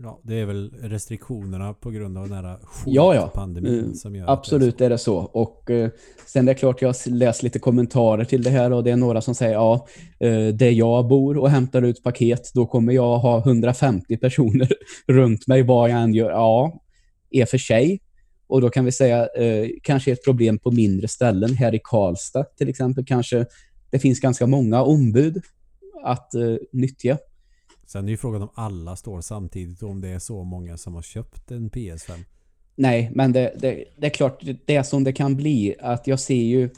Ja, 0.04 0.20
det 0.22 0.34
är 0.34 0.46
väl 0.46 0.72
restriktionerna 0.80 1.74
på 1.74 1.90
grund 1.90 2.18
av 2.18 2.28
den 2.28 2.44
här 2.44 2.58
ja, 2.86 3.14
ja. 3.14 3.30
pandemin 3.34 3.78
mm, 3.78 3.94
som 3.94 4.16
gör 4.16 4.30
Absolut 4.30 4.78
det 4.78 4.84
är, 4.84 4.86
är, 4.86 4.90
det 4.90 4.98
så. 4.98 5.16
Och 5.16 5.70
eh, 5.70 5.90
sen 6.26 6.48
är 6.48 6.54
det 6.54 6.58
klart 6.58 6.82
jag 6.82 6.94
läst 7.06 7.42
lite 7.42 7.58
kommentarer 7.58 8.24
till 8.24 8.42
det 8.42 8.50
här 8.50 8.72
och 8.72 8.84
det 8.84 8.90
är 8.90 8.96
några 8.96 9.20
som 9.20 9.34
säger 9.34 9.52
ja, 9.52 9.86
eh, 10.20 10.46
där 10.46 10.70
jag 10.70 11.08
bor 11.08 11.38
och 11.38 11.50
hämtar 11.50 11.82
ut 11.82 12.02
paket 12.02 12.50
då 12.54 12.66
kommer 12.66 12.92
jag 12.92 13.18
ha 13.18 13.38
150 13.38 14.16
personer 14.16 14.68
runt 15.06 15.46
mig 15.46 15.62
vad 15.62 15.90
jag 15.90 16.00
än 16.00 16.14
gör. 16.14 16.30
Ja, 16.30 16.82
är 17.30 17.46
för 17.46 17.58
sig. 17.58 18.00
Och 18.46 18.60
då 18.60 18.70
kan 18.70 18.84
vi 18.84 18.92
säga 18.92 19.28
eh, 19.38 19.68
kanske 19.82 20.12
ett 20.12 20.24
problem 20.24 20.58
på 20.58 20.70
mindre 20.70 21.08
ställen 21.08 21.54
här 21.54 21.74
i 21.74 21.80
Karlstad 21.84 22.44
till 22.44 22.68
exempel. 22.68 23.04
Kanske 23.04 23.46
det 23.90 23.98
finns 23.98 24.20
ganska 24.20 24.46
många 24.46 24.82
ombud 24.82 25.42
att 26.04 26.34
eh, 26.34 26.56
nyttja. 26.72 27.18
Sen 27.92 28.06
är 28.06 28.10
ju 28.10 28.16
frågan 28.16 28.42
om 28.42 28.48
alla 28.54 28.96
står 28.96 29.20
samtidigt 29.20 29.82
och 29.82 29.90
om 29.90 30.00
det 30.00 30.08
är 30.08 30.18
så 30.18 30.44
många 30.44 30.76
som 30.76 30.94
har 30.94 31.02
köpt 31.02 31.50
en 31.50 31.70
PS5. 31.70 32.12
Nej, 32.76 33.10
men 33.14 33.32
det, 33.32 33.54
det, 33.58 33.84
det 33.96 34.06
är 34.06 34.10
klart, 34.10 34.42
det 34.66 34.76
är 34.76 34.82
som 34.82 35.04
det 35.04 35.12
kan 35.12 35.36
bli. 35.36 35.74
Att 35.80 36.06
jag 36.06 36.20
ser 36.20 36.34
ju, 36.42 36.70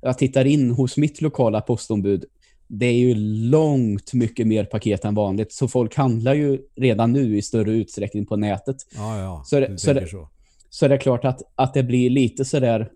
jag 0.00 0.18
tittar 0.18 0.44
in 0.44 0.70
hos 0.70 0.96
mitt 0.96 1.20
lokala 1.20 1.60
postombud. 1.60 2.24
Det 2.66 2.86
är 2.86 2.92
ju 2.92 3.14
långt 3.50 4.14
mycket 4.14 4.46
mer 4.46 4.64
paket 4.64 5.04
än 5.04 5.14
vanligt. 5.14 5.52
Så 5.52 5.68
folk 5.68 5.96
handlar 5.96 6.34
ju 6.34 6.58
redan 6.76 7.12
nu 7.12 7.38
i 7.38 7.42
större 7.42 7.72
utsträckning 7.72 8.26
på 8.26 8.36
nätet. 8.36 8.76
Ja, 8.94 9.18
ja. 9.20 9.42
Så 9.46 9.60
det, 9.60 9.78
så, 9.78 9.92
det, 9.92 10.08
så. 10.08 10.28
så 10.70 10.88
det 10.88 10.94
är 10.94 10.98
klart 10.98 11.24
att, 11.24 11.42
att 11.54 11.74
det 11.74 11.82
blir 11.82 12.10
lite 12.10 12.44
sådär 12.44 12.90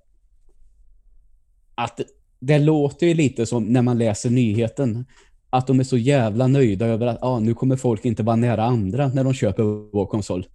att 1.74 2.00
det 2.40 2.58
låter 2.58 3.06
ju 3.06 3.14
lite 3.14 3.46
som 3.46 3.64
när 3.64 3.82
man 3.82 3.98
läser 3.98 4.30
nyheten 4.30 5.04
att 5.50 5.66
de 5.66 5.80
är 5.80 5.84
så 5.84 5.96
jävla 5.96 6.46
nöjda 6.46 6.86
över 6.86 7.06
att 7.06 7.22
ah, 7.22 7.40
nu 7.40 7.54
kommer 7.54 7.76
folk 7.76 8.04
inte 8.04 8.22
vara 8.22 8.36
nära 8.36 8.64
andra 8.64 9.08
när 9.08 9.24
de 9.24 9.34
köper 9.34 9.62
vår 9.92 10.06
konsol. 10.06 10.46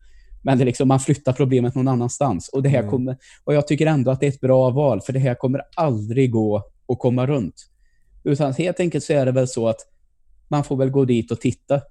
Men 0.41 0.57
det 0.57 0.63
är 0.63 0.65
liksom, 0.65 0.87
man 0.87 0.99
flyttar 0.99 1.33
problemet 1.33 1.75
någon 1.75 1.87
annanstans. 1.87 2.49
Och, 2.49 2.63
det 2.63 2.69
här 2.69 2.79
mm. 2.79 2.91
kommer, 2.91 3.17
och 3.43 3.53
jag 3.53 3.67
tycker 3.67 3.85
ändå 3.85 4.11
att 4.11 4.19
det 4.19 4.25
är 4.25 4.31
ett 4.31 4.41
bra 4.41 4.69
val, 4.69 5.01
för 5.01 5.13
det 5.13 5.19
här 5.19 5.35
kommer 5.35 5.61
aldrig 5.75 6.31
gå 6.31 6.63
att 6.87 6.99
komma 6.99 7.25
runt. 7.25 7.69
Utan 8.23 8.53
helt 8.53 8.79
enkelt 8.79 9.03
så 9.03 9.13
är 9.13 9.25
det 9.25 9.31
väl 9.31 9.47
så 9.47 9.67
att 9.67 9.79
man 10.47 10.63
får 10.63 10.75
väl 10.75 10.89
gå 10.89 11.05
dit 11.05 11.31
och 11.31 11.41
titta. 11.41 11.81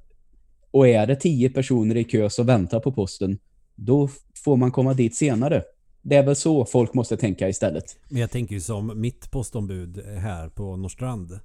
Och 0.70 0.88
är 0.88 1.06
det 1.06 1.16
tio 1.16 1.50
personer 1.50 1.96
i 1.96 2.04
kö 2.04 2.30
som 2.30 2.46
väntar 2.46 2.80
på 2.80 2.92
posten, 2.92 3.38
då 3.74 4.08
får 4.44 4.56
man 4.56 4.70
komma 4.70 4.94
dit 4.94 5.16
senare. 5.16 5.62
Det 6.02 6.16
är 6.16 6.22
väl 6.22 6.36
så 6.36 6.64
folk 6.64 6.94
måste 6.94 7.16
tänka 7.16 7.48
istället. 7.48 7.96
Men 8.08 8.20
jag 8.20 8.30
tänker 8.30 8.54
ju 8.54 8.60
som 8.60 9.00
mitt 9.00 9.30
postombud 9.30 10.04
här 10.06 10.48
på 10.48 10.76
Norrstrand. 10.76 11.40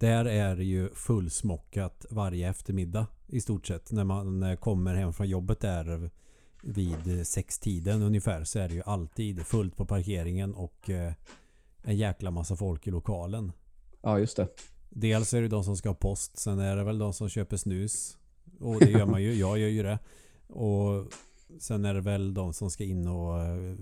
Där 0.00 0.24
är 0.24 0.56
det 0.56 0.64
ju 0.64 0.94
fullsmockat 0.94 2.06
varje 2.10 2.50
eftermiddag 2.50 3.06
i 3.26 3.40
stort 3.40 3.66
sett. 3.66 3.92
När 3.92 4.04
man 4.04 4.42
eh, 4.42 4.56
kommer 4.56 4.94
hem 4.94 5.12
från 5.12 5.28
jobbet 5.28 5.60
där 5.60 6.10
vid 6.62 7.26
sextiden 7.26 8.02
ungefär 8.02 8.44
så 8.44 8.58
är 8.58 8.68
det 8.68 8.74
ju 8.74 8.82
alltid 8.86 9.46
fullt 9.46 9.76
på 9.76 9.86
parkeringen 9.86 10.54
och 10.54 10.90
eh, 10.90 11.12
en 11.82 11.96
jäkla 11.96 12.30
massa 12.30 12.56
folk 12.56 12.86
i 12.86 12.90
lokalen. 12.90 13.52
Ja, 14.02 14.18
just 14.18 14.36
det. 14.36 14.48
Dels 14.90 15.34
är 15.34 15.42
det 15.42 15.48
de 15.48 15.64
som 15.64 15.76
ska 15.76 15.88
ha 15.88 15.94
post. 15.94 16.38
Sen 16.38 16.58
är 16.58 16.76
det 16.76 16.84
väl 16.84 16.98
de 16.98 17.12
som 17.12 17.28
köper 17.28 17.56
snus. 17.56 18.18
Och 18.60 18.80
det 18.80 18.90
gör 18.90 19.06
man 19.06 19.22
ju. 19.22 19.34
Jag 19.40 19.58
gör 19.58 19.68
ju 19.68 19.82
det. 19.82 19.98
Och 20.46 21.12
sen 21.58 21.84
är 21.84 21.94
det 21.94 22.00
väl 22.00 22.34
de 22.34 22.52
som 22.52 22.70
ska 22.70 22.84
in 22.84 23.08
och 23.08 23.42
eh, 23.42 23.76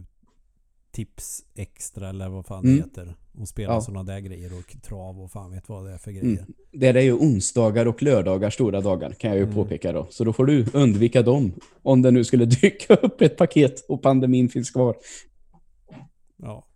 tips 0.93 1.45
extra 1.55 2.09
eller 2.09 2.29
vad 2.29 2.47
fan 2.47 2.65
mm. 2.65 2.77
det 2.77 2.83
heter. 2.83 3.17
Och 3.41 3.49
spela 3.49 3.73
ja. 3.73 3.81
sådana 3.81 4.13
där 4.13 4.21
grejer 4.21 4.51
och 4.59 4.83
trav 4.83 5.21
och 5.21 5.31
fan 5.31 5.51
vet 5.51 5.69
vad 5.69 5.85
det 5.85 5.93
är 5.93 5.99
för 5.99 6.11
grejer. 6.11 6.39
Mm. 6.39 6.55
Det 6.73 6.87
är 6.87 7.01
ju 7.01 7.13
onsdagar 7.13 7.87
och 7.87 8.03
lördagar 8.03 8.51
stora 8.51 8.81
dagar 8.81 9.11
kan 9.13 9.31
jag 9.31 9.37
ju 9.37 9.43
mm. 9.43 9.55
påpeka 9.55 9.93
då. 9.93 10.07
Så 10.11 10.25
då 10.25 10.33
får 10.33 10.47
du 10.47 10.67
undvika 10.73 11.23
dem 11.23 11.53
om 11.83 12.03
det 12.03 12.11
nu 12.11 12.25
skulle 12.25 12.45
dyka 12.63 12.95
upp 12.95 13.21
ett 13.21 13.37
paket 13.37 13.85
och 13.89 14.03
pandemin 14.03 14.49
finns 14.49 14.71
kvar. 14.71 14.97
Ja. 16.37 16.67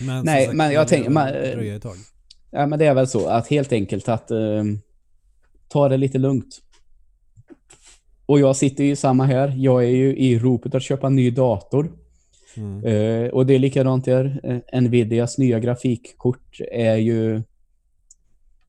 Men 0.00 0.24
Nej, 0.24 0.44
sagt, 0.44 0.56
men 0.56 0.72
jag 0.72 0.88
tänker... 0.88 1.10
Man, 1.10 1.28
ja, 2.50 2.66
men 2.66 2.78
det 2.78 2.86
är 2.86 2.94
väl 2.94 3.08
så 3.08 3.26
att 3.28 3.48
helt 3.48 3.72
enkelt 3.72 4.08
att 4.08 4.30
uh, 4.30 4.64
ta 5.68 5.88
det 5.88 5.96
lite 5.96 6.18
lugnt. 6.18 6.62
Och 8.26 8.40
jag 8.40 8.56
sitter 8.56 8.84
ju 8.84 8.96
samma 8.96 9.24
här. 9.24 9.54
Jag 9.56 9.84
är 9.84 9.88
ju 9.88 10.16
i 10.16 10.38
ropet 10.38 10.74
att 10.74 10.82
köpa 10.82 11.06
en 11.06 11.16
ny 11.16 11.30
dator. 11.30 11.92
Mm. 12.56 12.84
Uh, 12.84 13.28
och 13.28 13.46
det 13.46 13.54
är 13.54 13.58
likadant 13.58 14.04
där. 14.04 14.40
Uh, 14.72 14.80
Nvidias 14.80 15.38
nya 15.38 15.60
grafikkort 15.60 16.60
är 16.72 16.96
ju 16.96 17.42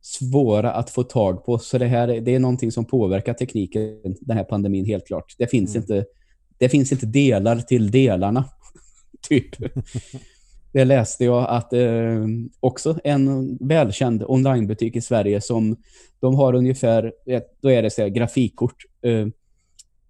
svåra 0.01 0.71
att 0.71 0.89
få 0.89 1.03
tag 1.03 1.45
på. 1.45 1.59
Så 1.59 1.77
det 1.77 1.85
här 1.85 2.07
det 2.07 2.35
är 2.35 2.39
någonting 2.39 2.71
som 2.71 2.85
påverkar 2.85 3.33
tekniken, 3.33 4.15
den 4.21 4.37
här 4.37 4.43
pandemin 4.43 4.85
helt 4.85 5.07
klart. 5.07 5.35
Det 5.37 5.47
finns, 5.47 5.75
mm. 5.75 5.83
inte, 5.83 6.05
det 6.57 6.69
finns 6.69 6.91
inte 6.91 7.05
delar 7.05 7.59
till 7.59 7.91
delarna. 7.91 8.45
typ. 9.21 9.49
det 10.71 10.85
läste 10.85 11.25
jag 11.25 11.49
att 11.49 11.73
eh, 11.73 12.25
också 12.59 12.99
en 13.03 13.57
välkänd 13.61 14.23
onlinebutik 14.27 14.95
i 14.95 15.01
Sverige 15.01 15.41
som 15.41 15.75
de 16.19 16.35
har 16.35 16.53
ungefär, 16.55 17.13
då 17.61 17.71
är 17.71 17.83
det 17.83 17.89
så 17.89 18.01
här, 18.01 18.09
grafikkort. 18.09 18.85
Eh, 19.01 19.27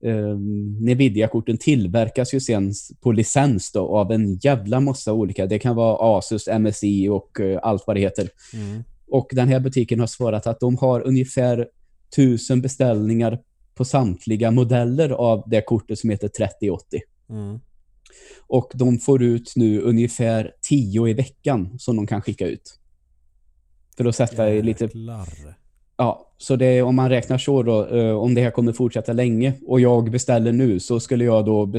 eh, 0.03 0.37
Nvidia-korten 0.81 1.57
tillverkas 1.57 2.33
ju 2.33 2.39
sen 2.39 2.73
på 3.01 3.11
licens 3.11 3.71
då 3.71 3.97
av 3.97 4.11
en 4.11 4.35
jävla 4.35 4.79
massa 4.79 5.13
olika. 5.13 5.45
Det 5.45 5.59
kan 5.59 5.75
vara 5.75 6.17
Asus, 6.17 6.47
MSI 6.59 7.09
och 7.09 7.39
eh, 7.39 7.59
allt 7.63 7.83
vad 7.87 7.95
det 7.95 7.99
heter. 7.99 8.29
Mm. 8.53 8.83
Och 9.07 9.29
den 9.31 9.47
här 9.47 9.59
butiken 9.59 9.99
har 9.99 10.07
svarat 10.07 10.47
att 10.47 10.59
de 10.59 10.77
har 10.77 11.01
ungefär 11.01 11.67
tusen 12.15 12.61
beställningar 12.61 13.39
på 13.75 13.85
samtliga 13.85 14.51
modeller 14.51 15.09
av 15.09 15.43
det 15.47 15.61
kortet 15.61 15.99
som 15.99 16.09
heter 16.09 16.27
3080. 16.27 16.99
Mm. 17.29 17.59
Och 18.47 18.71
de 18.73 18.99
får 18.99 19.23
ut 19.23 19.53
nu 19.55 19.81
ungefär 19.81 20.51
10 20.61 21.07
i 21.07 21.13
veckan 21.13 21.79
som 21.79 21.95
de 21.95 22.07
kan 22.07 22.21
skicka 22.21 22.47
ut. 22.47 22.79
För 23.97 24.05
att 24.05 24.15
sätta 24.15 24.49
Jäklar. 24.49 24.63
lite... 24.63 24.89
Ja, 25.97 26.31
så 26.37 26.55
det, 26.55 26.81
om 26.81 26.95
man 26.95 27.09
räknar 27.09 27.37
så 27.37 27.63
då, 27.63 27.85
eh, 27.85 28.15
om 28.15 28.33
det 28.33 28.41
här 28.41 28.51
kommer 28.51 28.73
fortsätta 28.73 29.13
länge 29.13 29.53
och 29.65 29.79
jag 29.79 30.11
beställer 30.11 30.51
nu 30.51 30.79
så 30.79 30.99
skulle 30.99 31.25
jag 31.25 31.45
då 31.45 31.71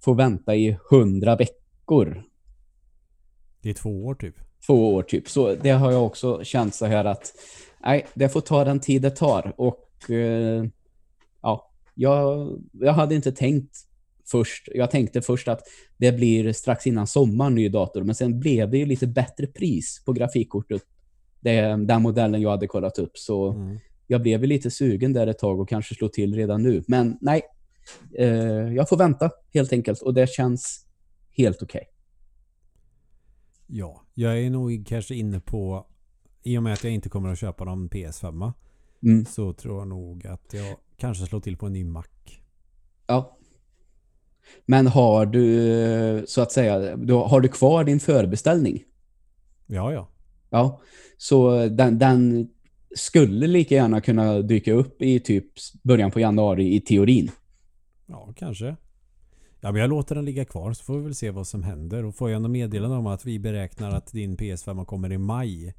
få 0.00 0.12
vänta 0.12 0.54
i 0.54 0.76
100 0.90 1.36
veckor. 1.36 2.22
Det 3.62 3.70
är 3.70 3.74
två 3.74 4.06
år 4.06 4.14
typ. 4.14 4.34
Två 4.66 4.94
år 4.94 5.02
typ. 5.02 5.28
Så 5.28 5.54
det 5.54 5.70
har 5.70 5.92
jag 5.92 6.06
också 6.06 6.44
känt 6.44 6.74
så 6.74 6.86
här 6.86 7.04
att 7.04 7.32
nej, 7.84 8.06
det 8.14 8.28
får 8.28 8.40
ta 8.40 8.64
den 8.64 8.80
tid 8.80 9.02
det 9.02 9.10
tar. 9.10 9.54
Och 9.56 10.10
eh, 10.10 10.64
ja, 11.42 11.70
jag, 11.94 12.48
jag 12.72 12.92
hade 12.92 13.14
inte 13.14 13.32
tänkt 13.32 13.76
först. 14.30 14.68
Jag 14.74 14.90
tänkte 14.90 15.22
först 15.22 15.48
att 15.48 15.60
det 15.96 16.12
blir 16.12 16.52
strax 16.52 16.86
innan 16.86 17.06
sommar 17.06 17.50
ny 17.50 17.68
dator. 17.68 18.02
Men 18.02 18.14
sen 18.14 18.40
blev 18.40 18.70
det 18.70 18.78
ju 18.78 18.86
lite 18.86 19.06
bättre 19.06 19.46
pris 19.46 20.02
på 20.04 20.12
grafikkortet. 20.12 20.82
Det, 21.46 21.86
den 21.86 22.02
modellen 22.02 22.40
jag 22.40 22.50
hade 22.50 22.66
kollat 22.66 22.98
upp. 22.98 23.18
Så 23.18 23.52
mm. 23.52 23.78
jag 24.06 24.22
blev 24.22 24.42
lite 24.42 24.70
sugen 24.70 25.12
där 25.12 25.26
ett 25.26 25.38
tag 25.38 25.60
och 25.60 25.68
kanske 25.68 25.94
slå 25.94 26.08
till 26.08 26.34
redan 26.34 26.62
nu. 26.62 26.84
Men 26.88 27.18
nej, 27.20 27.42
eh, 28.18 28.28
jag 28.74 28.88
får 28.88 28.96
vänta 28.96 29.30
helt 29.54 29.72
enkelt. 29.72 30.02
Och 30.02 30.14
det 30.14 30.30
känns 30.30 30.86
helt 31.30 31.62
okej. 31.62 31.78
Okay. 31.78 31.92
Ja, 33.66 34.02
jag 34.14 34.40
är 34.42 34.50
nog 34.50 34.86
kanske 34.86 35.14
inne 35.14 35.40
på 35.40 35.86
i 36.42 36.58
och 36.58 36.62
med 36.62 36.72
att 36.72 36.84
jag 36.84 36.92
inte 36.92 37.08
kommer 37.08 37.32
att 37.32 37.38
köpa 37.38 37.64
någon 37.64 37.88
PS5 37.88 38.52
mm. 39.02 39.24
så 39.24 39.52
tror 39.52 39.78
jag 39.78 39.88
nog 39.88 40.26
att 40.26 40.54
jag 40.54 40.76
kanske 40.96 41.26
slår 41.26 41.40
till 41.40 41.56
på 41.56 41.66
en 41.66 41.72
ny 41.72 41.84
Mac. 41.84 42.04
Ja. 43.06 43.38
Men 44.66 44.86
har 44.86 45.26
du 45.26 46.24
så 46.28 46.40
att 46.40 46.52
säga, 46.52 46.74
har 47.10 47.40
du 47.40 47.48
kvar 47.48 47.84
din 47.84 48.00
förbeställning? 48.00 48.84
Ja, 49.66 49.92
ja. 49.92 50.08
Ja, 50.56 50.80
så 51.16 51.68
den, 51.68 51.98
den 51.98 52.48
skulle 52.94 53.46
lika 53.46 53.74
gärna 53.74 54.00
kunna 54.00 54.42
dyka 54.42 54.72
upp 54.72 55.02
i 55.02 55.20
typ 55.20 55.46
början 55.82 56.10
på 56.10 56.20
januari 56.20 56.74
i 56.74 56.80
teorin. 56.80 57.30
Ja, 58.06 58.32
kanske. 58.36 58.76
Ja, 59.60 59.72
men 59.72 59.80
jag 59.80 59.90
låter 59.90 60.14
den 60.14 60.24
ligga 60.24 60.44
kvar 60.44 60.72
så 60.72 60.84
får 60.84 60.96
vi 60.96 61.04
väl 61.04 61.14
se 61.14 61.30
vad 61.30 61.46
som 61.46 61.62
händer. 61.62 62.04
Och 62.04 62.14
får 62.14 62.30
jag 62.30 62.42
något 62.42 62.50
meddelande 62.50 62.96
om 62.96 63.06
att 63.06 63.24
vi 63.24 63.38
beräknar 63.38 63.90
att 63.90 64.12
din 64.12 64.36
PS5 64.36 64.84
kommer 64.84 65.12
i 65.12 65.18
maj. 65.18 65.74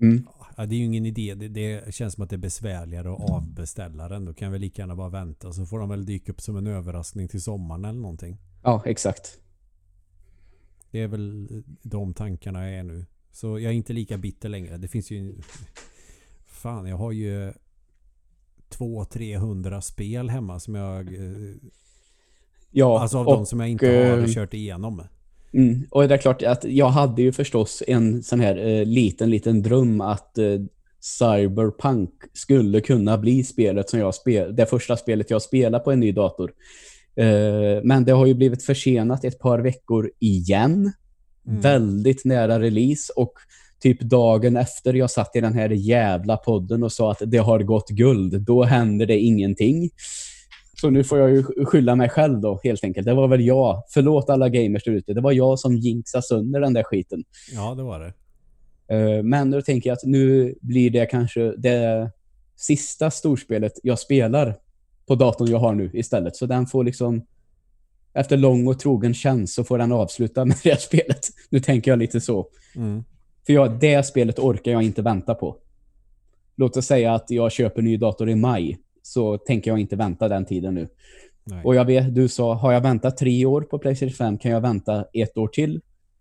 Mm. 0.00 0.26
Ja, 0.56 0.66
det 0.66 0.74
är 0.74 0.78
ju 0.78 0.84
ingen 0.84 1.06
idé. 1.06 1.34
Det, 1.34 1.48
det, 1.48 1.94
känns 1.94 2.14
som 2.14 2.24
att 2.24 2.30
det 2.30 2.36
är 2.36 2.38
besvärligare 2.38 3.12
att 3.12 3.30
avbeställa 3.30 4.08
den. 4.08 4.24
Då 4.24 4.34
kan 4.34 4.52
vi 4.52 4.58
lika 4.58 4.82
gärna 4.82 4.96
bara 4.96 5.08
vänta. 5.08 5.52
Så 5.52 5.66
får 5.66 5.78
de 5.78 5.88
väl 5.88 6.06
dyka 6.06 6.32
upp 6.32 6.40
som 6.40 6.56
en 6.56 6.66
överraskning 6.66 7.28
till 7.28 7.42
sommaren 7.42 7.84
eller 7.84 8.00
någonting. 8.00 8.38
Ja, 8.62 8.82
exakt. 8.86 9.40
Det 10.90 11.00
är 11.00 11.08
väl 11.08 11.48
de 11.82 12.14
tankarna 12.14 12.70
jag 12.70 12.78
är 12.78 12.82
nu. 12.82 13.06
Så 13.40 13.58
jag 13.58 13.72
är 13.72 13.76
inte 13.76 13.92
lika 13.92 14.18
bitter 14.18 14.48
längre. 14.48 14.76
Det 14.76 14.88
finns 14.88 15.10
ju... 15.10 15.34
Fan, 16.46 16.86
jag 16.86 16.96
har 16.96 17.12
ju 17.12 17.52
200-300 18.70 19.80
spel 19.80 20.30
hemma 20.30 20.60
som 20.60 20.74
jag 20.74 21.14
eh, 21.14 21.54
Ja, 22.70 23.00
alltså 23.00 23.18
av 23.18 23.28
och, 23.28 23.34
de 23.34 23.46
som 23.46 23.60
jag 23.60 23.68
inte 23.68 23.86
har 23.86 24.18
uh, 24.18 24.26
kört 24.26 24.54
igenom. 24.54 25.02
Mm, 25.52 25.86
och 25.90 26.08
det 26.08 26.14
är 26.14 26.18
klart 26.18 26.42
att 26.42 26.64
jag 26.64 26.88
hade 26.88 27.22
ju 27.22 27.32
förstås 27.32 27.82
en 27.86 28.22
sån 28.22 28.40
här 28.40 28.58
uh, 28.58 28.84
liten, 28.84 29.30
liten 29.30 29.62
dröm 29.62 30.00
att 30.00 30.38
uh, 30.38 30.66
Cyberpunk 31.00 32.10
skulle 32.32 32.80
kunna 32.80 33.18
bli 33.18 33.44
spelet 33.44 33.90
som 33.90 34.00
jag 34.00 34.14
spel 34.14 34.56
det 34.56 34.66
första 34.66 34.96
spelet 34.96 35.30
jag 35.30 35.42
spelar 35.42 35.78
på 35.78 35.92
en 35.92 36.00
ny 36.00 36.12
dator. 36.12 36.52
men 37.82 38.04
det 38.04 38.12
har 38.12 38.26
ju 38.26 38.34
blivit 38.34 38.64
försenat 38.64 39.24
ett 39.24 39.38
par 39.38 39.58
veckor 39.58 40.10
igen. 40.18 40.92
Mm. 41.48 41.60
Väldigt 41.60 42.24
nära 42.24 42.60
release 42.60 43.12
och 43.16 43.32
typ 43.80 44.00
dagen 44.00 44.56
efter 44.56 44.94
jag 44.94 45.10
satt 45.10 45.36
i 45.36 45.40
den 45.40 45.54
här 45.54 45.70
jävla 45.70 46.36
podden 46.36 46.82
och 46.82 46.92
sa 46.92 47.10
att 47.10 47.22
det 47.26 47.38
har 47.38 47.60
gått 47.60 47.88
guld, 47.88 48.42
då 48.42 48.64
händer 48.64 49.06
det 49.06 49.18
ingenting. 49.18 49.90
Så 50.80 50.90
nu 50.90 51.04
får 51.04 51.18
jag 51.18 51.30
ju 51.30 51.42
skylla 51.42 51.94
mig 51.94 52.08
själv 52.08 52.40
då, 52.40 52.60
helt 52.64 52.84
enkelt. 52.84 53.06
Det 53.06 53.14
var 53.14 53.28
väl 53.28 53.46
jag. 53.46 53.82
Förlåt 53.88 54.30
alla 54.30 54.48
gamers 54.48 54.84
där 54.84 54.92
ute. 54.92 55.14
Det 55.14 55.20
var 55.20 55.32
jag 55.32 55.58
som 55.58 55.76
jinxade 55.76 56.22
sönder 56.22 56.60
den 56.60 56.72
där 56.72 56.82
skiten. 56.82 57.24
Ja, 57.52 57.74
det 57.74 57.82
var 57.82 58.00
det. 58.00 58.12
Uh, 58.94 59.22
men 59.22 59.50
då 59.50 59.62
tänker 59.62 59.90
jag 59.90 59.94
att 59.94 60.04
nu 60.04 60.54
blir 60.60 60.90
det 60.90 61.06
kanske 61.06 61.54
det 61.56 62.10
sista 62.56 63.10
storspelet 63.10 63.72
jag 63.82 63.98
spelar 63.98 64.56
på 65.06 65.14
datorn 65.14 65.48
jag 65.48 65.58
har 65.58 65.74
nu 65.74 65.90
istället. 65.94 66.36
Så 66.36 66.46
den 66.46 66.66
får 66.66 66.84
liksom 66.84 67.22
efter 68.14 68.36
lång 68.36 68.66
och 68.66 68.78
trogen 68.78 69.14
tjänst 69.14 69.54
så 69.54 69.64
får 69.64 69.78
den 69.78 69.92
avsluta 69.92 70.44
med 70.44 70.56
det 70.62 70.80
spelet. 70.80 71.28
Nu 71.50 71.60
tänker 71.60 71.90
jag 71.90 71.98
lite 71.98 72.20
så. 72.20 72.46
Mm. 72.76 73.04
För 73.46 73.52
jag, 73.52 73.80
det 73.80 74.02
spelet 74.02 74.38
orkar 74.38 74.72
jag 74.72 74.82
inte 74.82 75.02
vänta 75.02 75.34
på. 75.34 75.56
Låt 76.56 76.76
oss 76.76 76.86
säga 76.86 77.14
att 77.14 77.30
jag 77.30 77.52
köper 77.52 77.82
ny 77.82 77.96
dator 77.96 78.30
i 78.30 78.34
maj 78.34 78.78
så 79.02 79.38
tänker 79.38 79.70
jag 79.70 79.78
inte 79.78 79.96
vänta 79.96 80.28
den 80.28 80.44
tiden 80.44 80.74
nu. 80.74 80.88
Nej. 81.44 81.64
Och 81.64 81.74
jag 81.74 81.84
vet, 81.84 82.14
du 82.14 82.28
sa, 82.28 82.54
har 82.54 82.72
jag 82.72 82.80
väntat 82.80 83.16
tre 83.16 83.44
år 83.44 83.60
på 83.60 83.78
Playstation 83.78 84.14
5 84.14 84.38
kan 84.38 84.50
jag 84.50 84.60
vänta 84.60 85.04
ett 85.12 85.38
år 85.38 85.48
till. 85.48 85.80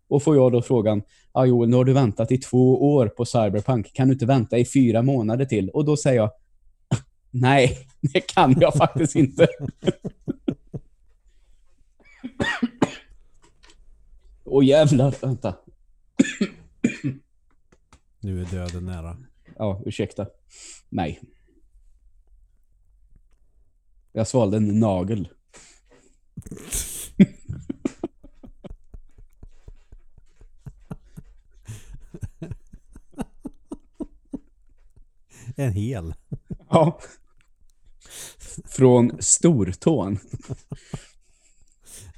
Och 0.09 0.23
får 0.23 0.35
jag 0.35 0.51
då 0.51 0.61
frågan, 0.61 1.01
ah, 1.31 1.45
Joel, 1.45 1.69
nu 1.69 1.75
har 1.75 1.85
du 1.85 1.93
väntat 1.93 2.31
i 2.31 2.37
två 2.37 2.93
år 2.93 3.07
på 3.07 3.25
Cyberpunk. 3.25 3.93
Kan 3.93 4.07
du 4.07 4.13
inte 4.13 4.25
vänta 4.25 4.57
i 4.57 4.65
fyra 4.65 5.01
månader 5.01 5.45
till? 5.45 5.69
Och 5.69 5.85
då 5.85 5.97
säger 5.97 6.17
jag, 6.17 6.31
nej, 7.31 7.77
det 8.01 8.19
kan 8.19 8.55
jag 8.59 8.73
faktiskt 8.73 9.15
inte. 9.15 9.47
Åh 14.43 14.59
oh, 14.59 14.65
jävlar, 14.65 15.15
vänta. 15.21 15.55
nu 18.19 18.41
är 18.41 18.45
döden 18.45 18.85
nära. 18.85 19.17
Ja, 19.57 19.81
ursäkta. 19.85 20.27
Nej. 20.89 21.21
Jag 24.11 24.27
svalde 24.27 24.57
en 24.57 24.79
nagel. 24.79 25.29
En 35.59 35.73
hel. 35.73 36.13
Ja. 36.69 36.99
Från 38.65 39.21
stortån. 39.21 40.19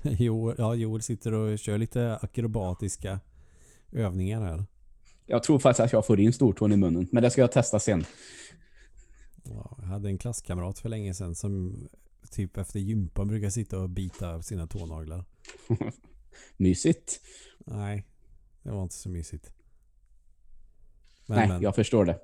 Jo, 0.20 0.56
ja, 0.58 0.76
Joel 0.76 1.02
sitter 1.02 1.34
och 1.34 1.60
kör 1.60 1.78
lite 1.78 2.18
akrobatiska 2.22 3.20
övningar 3.92 4.42
här. 4.42 4.66
Jag 5.26 5.44
tror 5.44 5.60
faktiskt 5.60 5.80
att 5.80 5.94
jag 5.94 6.06
får 6.06 6.20
in 6.20 6.34
stortån 6.34 6.72
i 6.72 6.78
munnen. 6.78 7.08
Men 7.12 7.24
det 7.24 7.32
ska 7.32 7.42
jag 7.42 7.52
testa 7.52 7.80
sen. 7.80 8.06
Ja, 9.44 9.78
jag 9.80 9.86
hade 9.88 10.10
en 10.10 10.18
klasskamrat 10.18 10.80
för 10.80 10.90
länge 10.90 11.14
sedan 11.14 11.36
som 11.36 11.88
typ 12.32 12.58
efter 12.58 12.80
gympan 12.80 13.28
brukar 13.28 13.50
sitta 13.50 13.80
och 13.80 13.90
bita 13.90 14.42
sina 14.42 14.68
tånaglar. 14.68 15.26
mysigt. 16.58 17.22
Nej, 17.60 18.08
det 18.64 18.72
var 18.72 18.84
inte 18.84 18.96
så 18.96 19.10
mysigt. 19.10 19.52
Men, 21.26 21.38
Nej, 21.38 21.48
men, 21.48 21.62
jag 21.62 21.76
förstår 21.76 22.06
det. 22.06 22.20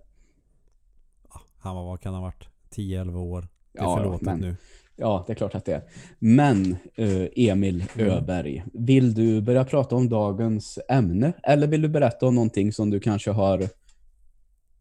han 1.57 1.75
var, 1.75 1.83
vad 1.83 2.01
kan 2.01 2.13
han 2.13 2.23
ha 2.23 2.29
varit? 2.29 2.47
10-11 2.69 3.15
år. 3.15 3.47
Det 3.71 3.79
är 3.79 3.83
ja, 3.83 3.97
förlåtet 3.97 4.25
men, 4.25 4.39
nu. 4.39 4.55
Ja, 4.95 5.23
det 5.27 5.34
är 5.34 5.36
klart 5.36 5.55
att 5.55 5.65
det 5.65 5.73
är. 5.73 5.84
Men 6.19 6.77
uh, 6.99 7.27
Emil 7.36 7.86
mm. 7.95 8.12
Öberg, 8.12 8.63
vill 8.73 9.13
du 9.13 9.41
börja 9.41 9.65
prata 9.65 9.95
om 9.95 10.10
dagens 10.10 10.79
ämne? 10.89 11.34
Eller 11.43 11.67
vill 11.67 11.81
du 11.81 11.89
berätta 11.89 12.27
om 12.27 12.36
någonting 12.36 12.73
som 12.73 12.89
du 12.89 12.99
kanske 12.99 13.31
har 13.31 13.69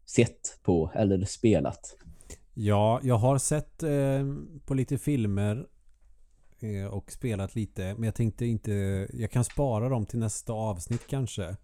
sett 0.05 0.59
på 0.63 0.91
eller 0.95 1.25
spelat? 1.25 1.95
Ja, 2.53 2.99
jag 3.03 3.17
har 3.17 3.37
sett 3.37 3.83
eh, 3.83 3.89
på 4.65 4.73
lite 4.73 4.97
filmer 4.97 5.67
eh, 6.59 6.85
och 6.85 7.11
spelat 7.11 7.55
lite. 7.55 7.93
Men 7.93 8.03
jag 8.03 8.15
tänkte 8.15 8.45
inte... 8.45 8.71
Jag 9.13 9.31
kan 9.31 9.43
spara 9.43 9.89
dem 9.89 10.05
till 10.05 10.19
nästa 10.19 10.53
avsnitt 10.53 11.07
kanske. 11.07 11.55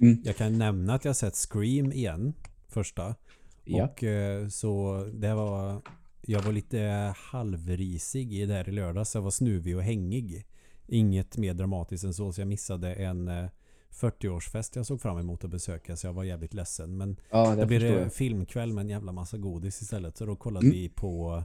Mm. 0.00 0.22
Jag 0.24 0.36
kan 0.36 0.58
nämna 0.58 0.94
att 0.94 1.04
jag 1.04 1.16
sett 1.16 1.34
Scream 1.34 1.92
igen. 1.92 2.34
Första. 2.68 3.14
Ja. 3.64 3.84
Och 3.84 4.04
eh, 4.04 4.48
så 4.48 5.04
det 5.14 5.34
var... 5.34 5.82
Jag 6.30 6.42
var 6.42 6.52
lite 6.52 7.14
halvrisig 7.16 8.32
i 8.32 8.46
det 8.46 8.54
här 8.54 8.68
i 8.68 8.72
lördags. 8.72 9.14
Jag 9.14 9.22
var 9.22 9.30
snuvig 9.30 9.76
och 9.76 9.82
hängig. 9.82 10.46
Inget 10.86 11.36
mer 11.36 11.54
dramatiskt 11.54 12.04
än 12.04 12.14
så. 12.14 12.32
Så 12.32 12.40
jag 12.40 12.48
missade 12.48 12.94
en 12.94 13.28
eh, 13.28 13.48
40-årsfest 13.90 14.72
jag 14.74 14.86
såg 14.86 15.00
fram 15.00 15.18
emot 15.18 15.44
att 15.44 15.50
besöka 15.50 15.96
så 15.96 16.06
jag 16.06 16.12
var 16.12 16.24
jävligt 16.24 16.54
ledsen. 16.54 16.96
Men 16.96 17.16
ja, 17.30 17.56
det 17.56 17.66
blir 17.66 17.80
det 17.80 18.10
filmkväll 18.10 18.72
med 18.72 18.82
en 18.82 18.88
jävla 18.88 19.12
massa 19.12 19.38
godis 19.38 19.82
istället. 19.82 20.16
Så 20.16 20.26
då 20.26 20.36
kollade 20.36 20.66
mm. 20.66 20.78
vi 20.78 20.88
på 20.88 21.44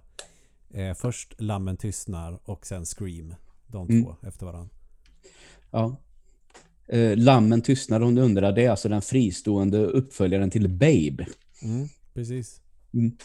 eh, 0.74 0.94
först 0.94 1.42
Lammen 1.42 1.78
tystnar 1.78 2.40
och 2.44 2.66
sen 2.66 2.86
Scream. 2.86 3.36
De 3.68 3.90
mm. 3.90 4.04
två 4.04 4.16
efter 4.22 4.46
varandra. 4.46 4.76
Ja. 5.72 5.96
Eh, 6.88 7.18
Lammen 7.18 7.62
tystnar 7.62 8.02
om 8.02 8.16
du 8.16 8.22
undrar. 8.22 8.52
Det 8.52 8.66
är 8.66 8.70
alltså 8.70 8.90
den 8.90 9.02
fristående 9.02 9.86
uppföljaren 9.86 10.52
till 10.52 10.70
Babe. 10.70 11.26
Mm, 11.62 11.88
precis. 12.14 12.62
Mm. 12.94 13.18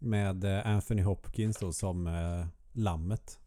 Med 0.00 0.44
eh, 0.44 0.66
Anthony 0.66 1.02
Hopkins 1.02 1.56
då 1.60 1.72
som 1.72 2.06
eh, 2.06 2.46
lammet. 2.72 3.38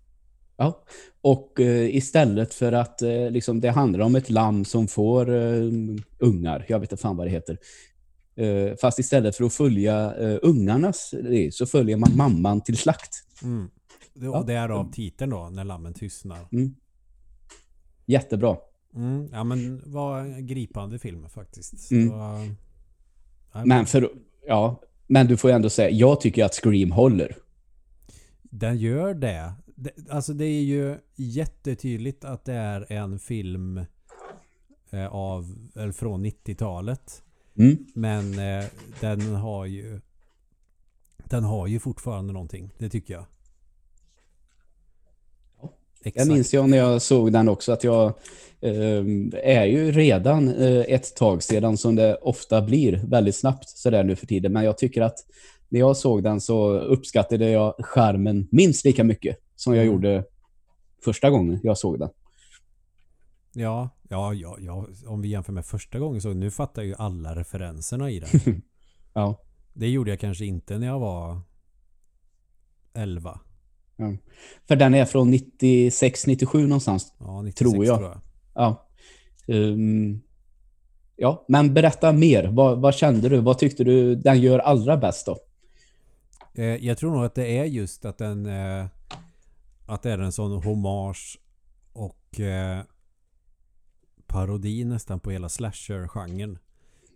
Ja, 0.58 0.84
och 1.22 1.60
eh, 1.60 1.96
istället 1.96 2.54
för 2.54 2.72
att 2.72 3.02
eh, 3.02 3.30
liksom, 3.30 3.60
det 3.62 3.70
handlar 3.72 4.00
om 4.00 4.16
ett 4.16 4.30
lamm 4.30 4.66
som 4.66 4.88
får 4.88 5.30
eh, 5.30 5.70
ungar, 6.20 6.66
jag 6.68 6.80
vet 6.80 6.92
inte 6.92 7.02
fan 7.02 7.18
vad 7.18 7.28
det 7.28 7.32
heter. 7.32 7.58
Eh, 8.36 8.76
fast 8.82 9.00
istället 9.00 9.36
för 9.36 9.44
att 9.46 9.54
följa 9.54 10.14
ungarnas 10.42 11.14
så 11.52 11.66
följer 11.66 11.98
man 11.98 12.12
mamman 12.18 12.62
till 12.62 12.78
slakt. 12.78 13.14
Mm. 13.44 13.70
Det, 14.14 14.26
Ja. 14.26 14.40
och 14.40 14.46
därav 14.46 14.92
titeln 14.92 15.32
då, 15.32 15.50
När 15.50 15.64
lammen 15.64 15.94
tystnar. 15.94 16.48
Mm. 16.52 16.76
Jättebra. 18.06 18.58
Mm. 18.96 19.30
Ja 19.32 19.44
men 19.44 19.82
var 19.92 20.40
gripande 20.42 21.00
film 21.00 21.30
faktiskt. 21.30 21.92
Mm. 21.92 22.10
Var, 22.10 22.56
Men, 23.66 23.86
för, 23.86 24.10
ja, 24.48 24.82
men 25.08 25.28
du 25.28 25.38
får 25.38 25.50
ju 25.50 25.56
ändå 25.56 25.70
säga, 25.70 25.90
jag 25.90 26.22
tycker 26.22 26.46
att 26.46 26.54
Scream 26.54 26.92
håller. 26.92 27.38
Den 28.42 28.78
gör 28.78 29.14
det. 29.14 29.54
det. 29.76 29.92
Alltså 30.10 30.34
det 30.34 30.46
är 30.46 30.64
ju 30.64 30.98
jättetydligt 31.16 32.26
att 32.26 32.46
det 32.46 32.54
är 32.54 32.92
en 32.92 33.20
film 33.20 33.86
eh, 34.90 35.08
av, 35.08 35.70
eller 35.76 35.92
från 35.92 36.26
90-talet. 36.26 37.24
Mm. 37.58 37.86
Men 37.94 38.40
eh, 38.40 38.66
den 39.02 39.36
har 39.36 39.66
ju 39.66 40.02
Den 41.30 41.44
har 41.44 41.68
ju 41.68 41.80
fortfarande 41.80 42.34
någonting. 42.34 42.74
Det 42.78 42.90
tycker 42.90 43.14
jag. 43.14 43.26
Exakt. 46.06 46.28
Jag 46.28 46.34
minns 46.36 46.54
ju 46.54 46.68
när 46.68 46.78
jag 46.78 47.02
såg 47.02 47.32
den 47.34 47.50
också 47.50 47.72
att 47.72 47.84
jag 47.84 48.06
eh, 48.62 49.04
är 49.44 49.66
ju 49.66 49.92
redan 49.92 50.50
eh, 50.50 50.82
ett 50.88 51.16
tag 51.16 51.44
sedan 51.44 51.78
som 51.78 51.96
det 51.96 52.16
ofta 52.16 52.62
blir 52.62 53.02
väldigt 53.08 53.36
snabbt 53.36 53.70
sådär 53.70 54.04
nu 54.04 54.16
för 54.16 54.28
tiden. 54.28 54.54
Men 54.54 54.64
jag 54.64 54.78
tycker 54.78 55.02
att 55.02 55.18
när 55.70 55.80
jag 55.80 55.98
såg 55.98 56.24
den 56.24 56.42
så 56.42 56.80
uppskattade 56.80 57.50
jag 57.50 57.76
skärmen 57.80 58.48
minst 58.52 58.86
lika 58.86 59.04
mycket 59.04 59.38
som 59.56 59.76
jag 59.76 59.84
Mm. 59.84 59.94
gjorde 59.96 60.24
första 61.04 61.30
gången 61.30 61.60
jag 61.64 61.78
såg 61.78 62.00
den. 62.00 62.10
Ja, 63.54 63.90
ja, 64.10 64.34
ja, 64.34 64.58
ja, 64.60 64.88
om 65.06 65.22
vi 65.22 65.28
jämför 65.28 65.54
med 65.54 65.66
första 65.66 66.00
gången 66.00 66.22
så 66.22 66.34
nu 66.34 66.52
fattar 66.52 66.82
jag 66.82 66.88
ju 66.88 66.96
alla 66.98 67.36
referenserna 67.36 68.12
i 68.12 68.20
den. 68.20 68.62
Ja. 69.14 69.40
Det 69.74 69.90
gjorde 69.90 70.10
jag 70.10 70.20
kanske 70.20 70.46
inte 70.46 70.78
när 70.78 70.88
jag 70.88 71.00
var 71.00 71.42
11. 72.94 73.40
För 74.68 74.76
den 74.76 74.94
är 74.94 75.06
från 75.06 75.34
96-97 75.34 76.68
någonstans. 76.68 77.14
Ja, 77.20 77.42
96 77.42 77.72
Tror 77.72 77.86
jag. 77.86 77.98
tror 77.98 78.10
jag. 78.10 78.22
Ja. 78.54 78.88
Ehm, 79.48 80.22
ja, 81.16 81.46
men 81.48 81.74
berätta 81.74 82.12
mer. 82.12 82.44
Vad, 82.44 82.82
vad 82.82 82.96
kände 82.96 83.30
du? 83.30 83.40
Vad 83.40 83.58
tyckte 83.58 83.84
du 83.84 84.16
den 84.16 84.42
gör 84.42 84.60
allra 84.60 84.98
bäst 84.98 85.26
då? 85.26 85.38
Eh, 86.54 86.86
jag 86.86 86.98
tror 86.98 87.12
nog 87.12 87.26
att 87.26 87.36
det 87.36 87.58
är 87.58 87.66
just 87.66 88.06
att 88.06 88.18
den 88.18 88.46
eh, 88.46 88.86
att 89.86 90.02
det 90.02 90.12
är 90.12 90.18
en 90.18 90.32
sån 90.32 90.64
hommage 90.64 91.40
och 91.94 92.40
eh, 92.40 92.84
parodi 94.28 94.86
nästan 94.86 95.20
på 95.20 95.32
hela 95.32 95.50
slasher-genren. 95.50 96.58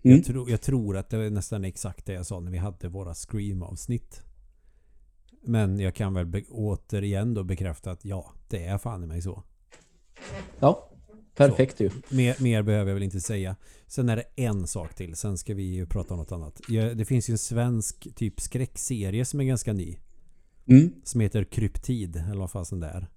Mm. 0.03 0.17
Jag, 0.17 0.25
tror, 0.25 0.49
jag 0.49 0.61
tror 0.61 0.97
att 0.97 1.09
det 1.09 1.17
är 1.17 1.29
nästan 1.29 1.65
exakt 1.65 2.05
det 2.05 2.13
jag 2.13 2.25
sa 2.25 2.39
när 2.39 2.51
vi 2.51 2.57
hade 2.57 2.87
våra 2.87 3.13
Scream-avsnitt. 3.13 4.21
Men 5.41 5.80
jag 5.80 5.95
kan 5.95 6.13
väl 6.13 6.43
återigen 6.50 7.34
då 7.34 7.43
bekräfta 7.43 7.91
att 7.91 8.06
ja, 8.06 8.34
det 8.47 8.65
är 8.65 8.78
fan 8.78 9.04
i 9.04 9.08
mig 9.08 9.21
så. 9.21 9.43
Ja, 10.60 10.89
perfekt 11.36 11.80
ju. 11.80 11.89
Mer, 12.10 12.36
mer 12.43 12.63
behöver 12.63 12.89
jag 12.89 12.93
väl 12.93 13.04
inte 13.04 13.21
säga. 13.21 13.56
Sen 13.88 14.10
är 14.10 14.15
det 14.15 14.23
en 14.36 14.67
sak 14.67 14.93
till. 14.95 15.15
Sen 15.15 15.38
ska 15.38 15.54
vi 15.54 15.63
ju 15.63 15.86
prata 15.86 16.13
om 16.13 16.19
något 16.19 16.32
annat. 16.32 16.62
Det 16.67 17.08
finns 17.08 17.30
ju 17.30 17.32
en 17.32 17.38
svensk 17.38 18.08
typ 18.15 18.41
skräckserie 18.41 19.26
som 19.26 19.39
är 19.39 19.43
ganska 19.43 19.73
ny. 19.73 19.97
Mm. 20.65 20.91
Som 21.04 21.21
heter 21.21 21.43
Kryptid, 21.43 22.15
eller 22.15 22.39
vad 22.39 22.52
fasen 22.52 22.80
det 22.80 22.88
är. 22.88 23.08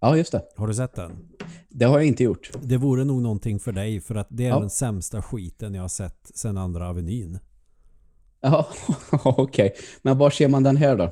Ja, 0.00 0.16
just 0.16 0.32
det. 0.32 0.42
Har 0.56 0.66
du 0.68 0.74
sett 0.74 0.94
den? 0.94 1.28
Det 1.68 1.84
har 1.84 1.98
jag 1.98 2.06
inte 2.08 2.24
gjort. 2.24 2.50
Det 2.62 2.76
vore 2.76 3.04
nog 3.04 3.22
någonting 3.22 3.60
för 3.60 3.72
dig 3.72 4.00
för 4.00 4.14
att 4.14 4.26
det 4.30 4.44
är 4.44 4.48
Ja. 4.48 4.60
den 4.60 4.70
sämsta 4.70 5.22
skiten 5.22 5.74
jag 5.74 5.82
har 5.82 5.88
sett 5.88 6.30
sen 6.34 6.56
andra 6.58 6.88
Avenyn. 6.88 7.38
Ja, 8.40 8.68
okej. 9.24 9.74
Men 10.02 10.18
var 10.18 10.30
ser 10.30 10.48
man 10.48 10.62
den 10.62 10.76
här 10.76 10.96
då? 10.96 11.04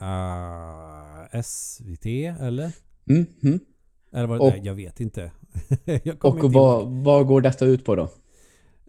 Uh, 0.00 1.42
SVT 1.42 2.06
eller? 2.40 2.72
Mm, 3.10 3.26
mm. 3.42 3.60
Eller 4.12 4.26
vad 4.26 4.40
Och- 4.40 4.48
Nej, 4.50 4.60
jag 4.64 4.74
vet 4.74 5.00
inte. 5.00 5.30
jag 5.84 6.24
Och 6.24 6.44
inte 6.44 6.58
vad, 6.58 6.88
vad 6.88 7.26
går 7.26 7.40
detta 7.40 7.64
ut 7.64 7.84
på 7.84 7.94
då? 7.94 8.08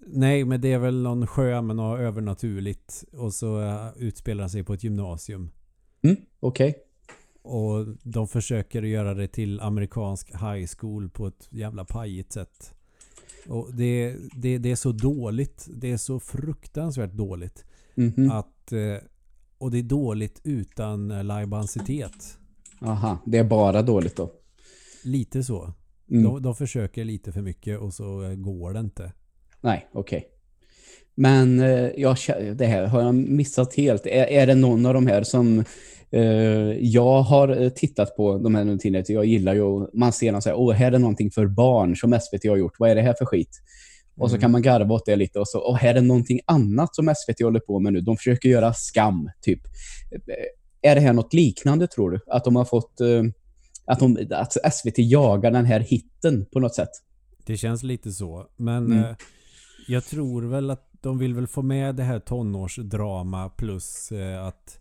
Nej, 0.09 0.45
men 0.45 0.61
det 0.61 0.73
är 0.73 0.79
väl 0.79 1.01
någon 1.01 1.27
sjö 1.27 1.61
med 1.61 1.75
något 1.75 1.99
övernaturligt 1.99 3.03
och 3.11 3.33
så 3.33 3.59
uh, 3.59 3.89
utspelar 3.95 4.47
sig 4.47 4.63
på 4.63 4.73
ett 4.73 4.83
gymnasium. 4.83 5.49
Mm, 6.01 6.17
okej. 6.39 6.77
Och 7.41 7.85
de 8.03 8.27
försöker 8.27 8.81
göra 8.81 9.13
det 9.13 9.27
till 9.27 9.59
amerikansk 9.61 10.31
high 10.31 10.67
school 10.77 11.09
på 11.09 11.27
ett 11.27 11.47
jävla 11.51 11.85
pajigt 11.85 12.33
sätt. 12.33 12.76
Och 13.47 13.73
det, 13.73 14.15
det, 14.35 14.57
det 14.57 14.71
är 14.71 14.75
så 14.75 14.91
dåligt. 14.91 15.67
Det 15.69 15.91
är 15.91 15.97
så 15.97 16.19
fruktansvärt 16.19 17.11
dåligt. 17.11 17.65
Mhm. 17.95 18.31
Att, 18.31 18.71
eh, 18.71 18.97
och 19.57 19.71
det 19.71 19.77
är 19.77 19.83
dåligt 19.83 20.41
utan 20.43 21.11
eh, 21.11 21.23
lajbansitet. 21.23 22.37
Aha, 22.81 23.17
det 23.25 23.37
är 23.37 23.43
bara 23.43 23.81
dåligt 23.81 24.15
då. 24.15 24.31
Lite 25.03 25.43
så. 25.43 25.73
Mm. 26.09 26.23
De, 26.23 26.41
de 26.41 26.55
försöker 26.55 27.05
lite 27.05 27.31
för 27.31 27.41
mycket 27.41 27.79
och 27.79 27.93
så 27.93 28.23
eh, 28.23 28.35
går 28.35 28.73
det 28.73 28.79
inte. 28.79 29.13
Nej, 29.61 29.89
okej. 29.93 30.36
Men 31.17 31.59
eh, 31.59 31.89
jag, 31.97 32.17
det 32.55 32.65
här 32.65 32.85
har 32.85 33.01
jag 33.01 33.15
missat 33.15 33.73
helt. 33.75 34.05
Är, 34.05 34.25
är 34.25 34.47
det 34.47 34.55
någon 34.55 34.85
av 34.85 34.93
de 34.93 35.07
här 35.07 35.23
som 35.23 35.63
eh, 36.11 36.21
jag 36.79 37.21
har 37.21 37.61
eh, 37.61 37.69
tittat 37.69 38.15
på 38.15 38.37
de 38.37 38.55
här 38.55 38.63
nu 38.63 38.77
tidigare? 38.77 39.05
Jag 39.07 39.25
gillar 39.25 39.53
ju, 39.53 39.87
man 39.93 40.13
ser 40.13 40.31
någon 40.31 40.41
så 40.41 40.49
här, 40.49 40.55
åh, 40.57 40.73
här 40.73 40.91
är 40.91 40.99
någonting 40.99 41.31
för 41.31 41.47
barn 41.47 41.95
som 41.95 42.19
SVT 42.21 42.49
har 42.49 42.57
gjort. 42.57 42.75
Vad 42.79 42.89
är 42.89 42.95
det 42.95 43.01
här 43.01 43.15
för 43.17 43.25
skit? 43.25 43.49
Och 44.17 44.29
så 44.29 44.35
Mm. 44.35 44.41
kan 44.41 44.51
man 44.51 44.61
garva 44.61 44.95
åt 44.95 45.05
det 45.05 45.15
lite 45.15 45.39
och 45.39 45.47
så, 45.47 45.59
åh, 45.59 45.75
här 45.75 45.95
är 45.95 46.01
någonting 46.01 46.39
annat 46.45 46.95
som 46.95 47.13
SVT 47.15 47.41
håller 47.43 47.59
på 47.59 47.79
med 47.79 47.93
nu. 47.93 48.01
De 48.01 48.17
försöker 48.17 48.49
göra 48.49 48.73
skam, 48.73 49.29
typ. 49.41 49.61
Är 50.81 50.95
det 50.95 51.01
här 51.01 51.13
något 51.13 51.33
liknande, 51.33 51.87
tror 51.87 52.11
du? 52.11 52.19
Att 52.27 52.43
de 52.43 52.55
har 52.55 52.65
fått, 52.65 53.01
att, 53.85 53.99
de, 53.99 54.17
att 54.31 54.73
SVT 54.73 54.93
jagar 54.97 55.51
den 55.51 55.65
här 55.65 55.79
hitten 55.79 56.45
på 56.53 56.59
något 56.59 56.75
sätt? 56.75 56.89
Det 57.45 57.57
känns 57.57 57.83
lite 57.83 58.11
så. 58.11 58.45
Men 58.57 58.85
Mm. 58.91 59.15
jag 59.87 60.03
tror 60.05 60.41
väl 60.41 60.69
att 60.69 60.86
de 61.07 61.17
vill 61.17 61.33
väl 61.33 61.47
få 61.47 61.61
med 61.61 61.95
det 61.95 62.03
här 62.03 62.19
tonårsdrama 62.19 63.49
plus 63.49 64.11
eh, 64.11 64.45
att 64.45 64.79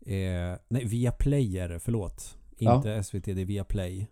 eh, 0.00 0.58
nej, 0.68 0.84
via 0.84 1.12
Play 1.12 1.58
är 1.58 1.68
det, 1.68 1.80
förlåt. 1.80 2.38
Ja. 2.58 2.76
Inte 2.76 3.02
SVT, 3.02 3.24
det 3.24 3.40
är 3.40 3.44
via 3.44 3.64
Play. 3.64 4.06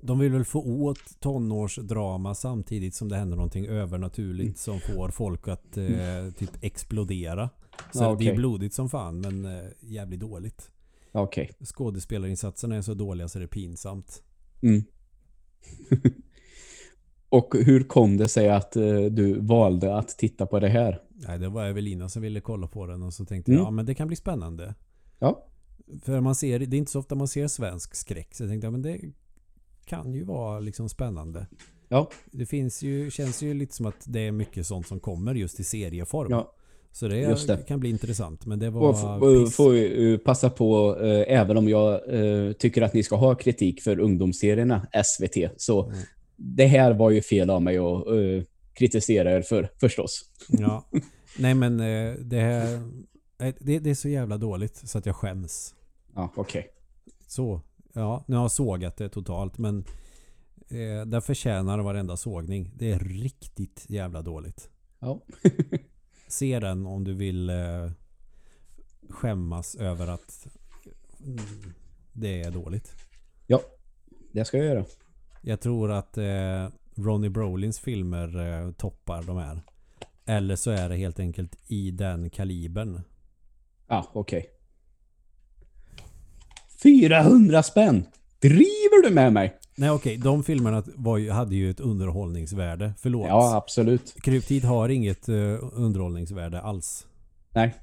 De 0.00 0.18
vill 0.18 0.32
väl 0.32 0.44
få 0.44 0.60
åt 0.62 1.20
tonårsdrama 1.20 2.34
samtidigt 2.34 2.94
som 2.94 3.08
det 3.08 3.16
händer 3.16 3.36
någonting 3.36 3.66
övernaturligt 3.66 4.42
Mm. 4.68 4.80
som 4.80 4.80
får 4.80 5.08
folk 5.08 5.48
att 5.48 5.76
eh, 5.76 6.30
typ 6.38 6.50
explodera. 6.64 7.50
Så 7.92 8.02
Ja, 8.02 8.16
det 8.18 8.28
är 8.28 8.36
blodigt 8.36 8.74
som 8.74 8.90
fan 8.90 9.20
men 9.20 9.44
eh, 9.44 9.68
jävligt 9.80 10.20
dåligt. 10.20 10.70
Okej. 11.12 11.50
Skådespelarinsatserna 11.64 12.76
är 12.76 12.82
så 12.82 12.94
dåliga 12.94 13.28
så 13.28 13.38
det 13.38 13.44
är 13.44 13.46
pinsamt. 13.46 14.22
Mm. 14.62 14.84
Och 17.32 17.54
hur 17.54 17.82
kom 17.82 18.16
det 18.16 18.28
sig 18.28 18.48
att 18.50 18.76
eh, 18.76 19.00
du 19.10 19.40
valde 19.40 19.96
att 19.96 20.08
titta 20.08 20.46
på 20.46 20.60
det 20.60 20.68
här? 20.68 21.00
Nej, 21.10 21.38
det 21.38 21.48
var 21.48 21.64
Evelina 21.66 22.08
som 22.08 22.22
ville 22.22 22.40
kolla 22.40 22.66
på 22.66 22.86
den 22.86 23.02
och 23.02 23.14
så 23.14 23.24
tänkte 23.24 23.50
Mm. 23.50 23.58
jag 23.60 23.66
ja 23.66 23.70
men 23.70 23.86
det 23.86 23.94
kan 23.94 24.06
bli 24.06 24.16
spännande. 24.16 24.74
Ja. 25.18 25.44
För 26.02 26.20
man 26.20 26.34
ser, 26.34 26.58
det 26.58 26.76
är 26.76 26.78
inte 26.78 26.92
så 26.92 26.98
ofta 26.98 27.14
man 27.14 27.28
ser 27.28 27.48
svensk 27.48 27.94
skräck 27.94 28.34
så 28.34 28.42
jag 28.42 28.50
tänkte 28.50 28.66
ja 28.66 28.70
men 28.70 28.82
det 28.82 29.00
kan 29.86 30.14
ju 30.14 30.24
vara 30.24 30.60
liksom 30.60 30.88
spännande. 30.88 31.46
Ja. 31.88 32.10
Det 32.30 32.46
finns 32.46 32.82
ju, 32.82 33.10
känns 33.10 33.42
ju 33.42 33.54
lite 33.54 33.74
som 33.74 33.86
att 33.86 34.04
det 34.06 34.20
är 34.20 34.32
mycket 34.32 34.66
sånt 34.66 34.86
som 34.86 35.00
kommer 35.00 35.34
just 35.34 35.60
i 35.60 35.64
serieform. 35.64 36.30
Ja. 36.30 36.52
Så 36.92 37.08
det, 37.08 37.46
det. 37.46 37.56
kan 37.68 37.80
bli 37.80 37.90
intressant. 37.90 38.46
Men 38.46 38.58
det 38.58 38.70
var 38.70 38.88
Och 38.88 39.52
får 39.52 39.74
ju, 39.74 40.12
eh, 40.14 40.18
passa 40.18 40.50
på, 40.50 40.96
eh, 41.00 41.38
även 41.40 41.56
om 41.56 41.68
jag 41.68 41.92
eh, 41.92 42.52
tycker 42.52 42.82
att 42.82 42.94
ni 42.94 43.02
ska 43.02 43.16
ha 43.16 43.34
kritik 43.34 43.82
för 43.82 44.00
ungdomsserierna 44.00 44.86
SVT, 45.04 45.50
så 45.56 45.84
Mm. 45.86 45.98
Det 46.44 46.66
här 46.66 46.92
var 46.92 47.10
ju 47.10 47.22
fel 47.22 47.50
av 47.50 47.62
mig 47.62 47.78
att 47.78 48.06
eh, 48.06 48.44
kritisera 48.74 49.32
er 49.32 49.42
för, 49.42 49.68
förstås. 49.80 50.30
Ja. 50.48 50.88
Nej 51.38 51.54
men 51.54 51.80
eh, 51.80 52.14
det, 52.14 52.40
här, 52.40 52.74
eh, 53.38 53.54
det, 53.60 53.78
det 53.78 53.90
är 53.90 53.94
så 53.94 54.08
jävla 54.08 54.38
dåligt 54.38 54.76
så 54.76 54.98
att 54.98 55.06
jag 55.06 55.16
skäms. 55.16 55.74
Ja, 56.14 56.32
okej. 56.36 56.68
Så. 57.26 57.60
Ja, 57.92 58.24
nu 58.26 58.36
har 58.36 58.44
jag 58.44 58.52
sågat 58.52 58.96
det 58.96 59.08
totalt 59.08 59.58
men 59.58 59.84
eh, 60.68 61.06
det 61.06 61.20
förtjänar 61.20 61.78
varenda 61.78 62.16
sågning. 62.16 62.70
Det 62.76 62.92
är 62.92 62.98
riktigt 62.98 63.84
jävla 63.88 64.22
dåligt. 64.22 64.70
Ja. 64.98 65.20
Se 66.28 66.60
den 66.60 66.86
om 66.86 67.04
du 67.04 67.14
vill 67.14 67.50
eh, 67.50 67.90
skämmas 69.08 69.74
över 69.74 70.06
att 70.06 70.46
mm, 71.24 71.38
det 72.12 72.42
är 72.42 72.50
dåligt. 72.50 72.94
ja, 73.46 73.60
det 74.32 74.44
ska 74.44 74.56
jag 74.56 74.66
göra. 74.66 74.84
Jag 75.42 75.60
tror 75.60 75.92
att 75.92 76.18
eh, 76.18 76.68
Ronnie 76.96 77.30
Brolins 77.30 77.80
filmer 77.80 78.40
eh, 78.40 78.72
toppar 78.72 79.22
de 79.22 79.36
här. 79.36 79.62
Eller 80.26 80.56
så 80.56 80.70
är 80.70 80.88
det 80.88 80.96
helt 80.96 81.20
enkelt 81.20 81.56
i 81.68 81.90
den 81.90 82.30
kalibern. 82.30 83.00
Ja, 83.88 84.10
okej. 84.12 84.38
Okay. 84.38 84.50
400 86.82 87.62
spänn! 87.62 88.06
Driver 88.40 89.02
du 89.02 89.14
med 89.14 89.32
mig? 89.32 89.58
Nej 89.76 89.90
okej, 89.90 90.18
okay. 90.18 90.24
de 90.24 90.44
filmerna 90.44 90.82
ju, 91.18 91.30
hade 91.30 91.56
ju 91.56 91.70
ett 91.70 91.80
underhållningsvärde. 91.80 92.94
Förlåt. 92.98 93.28
Ja, 93.28 93.56
absolut. 93.56 94.14
Kryptid 94.22 94.64
har 94.64 94.88
inget 94.88 95.28
uh, 95.28 95.58
underhållningsvärde 95.72 96.60
alls. 96.60 97.06
Nej. 97.54 97.74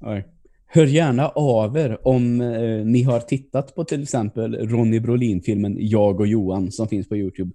Hör 0.74 0.86
gärna 0.86 1.28
av 1.28 1.76
er 1.76 1.98
om 2.02 2.40
eh, 2.40 2.84
ni 2.84 3.02
har 3.02 3.20
tittat 3.20 3.74
på 3.74 3.84
till 3.84 4.02
exempel 4.02 4.68
Ronny 4.68 5.00
Brolin-filmen 5.00 5.76
Jag 5.78 6.20
och 6.20 6.26
Johan 6.26 6.72
som 6.72 6.88
finns 6.88 7.08
på 7.08 7.16
Youtube. 7.16 7.52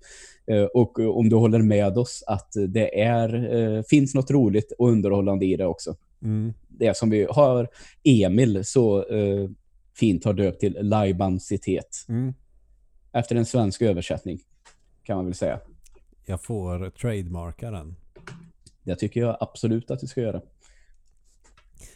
Eh, 0.47 0.63
och 0.63 0.99
om 0.99 1.29
du 1.29 1.35
håller 1.35 1.61
med 1.61 1.97
oss 1.97 2.23
att 2.27 2.51
det 2.67 3.01
är 3.01 3.55
eh, 3.55 3.83
finns 3.83 4.15
något 4.15 4.31
roligt 4.31 4.71
och 4.79 4.89
underhållande 4.89 5.45
i 5.45 5.55
det 5.55 5.65
också. 5.65 5.95
Mm. 6.23 6.53
Det 6.67 6.97
som 6.97 7.09
vi 7.09 7.27
har 7.29 7.67
Emil 8.03 8.65
så 8.65 9.05
eh, 9.05 9.49
fint 9.93 10.25
har 10.25 10.33
döpt 10.33 10.59
till 10.59 10.77
Laibancitet. 10.81 12.05
Mm. 12.09 12.33
Efter 13.11 13.35
en 13.35 13.45
svensk 13.45 13.81
översättning 13.81 14.39
kan 15.03 15.15
man 15.15 15.25
väl 15.25 15.35
säga. 15.35 15.59
Jag 16.25 16.43
får 16.43 16.89
trademarka 16.89 17.71
den. 17.71 17.95
Det 18.83 18.95
tycker 18.95 19.21
jag 19.21 19.37
absolut 19.39 19.91
att 19.91 19.99
du 19.99 20.07
ska 20.07 20.21
göra. 20.21 20.41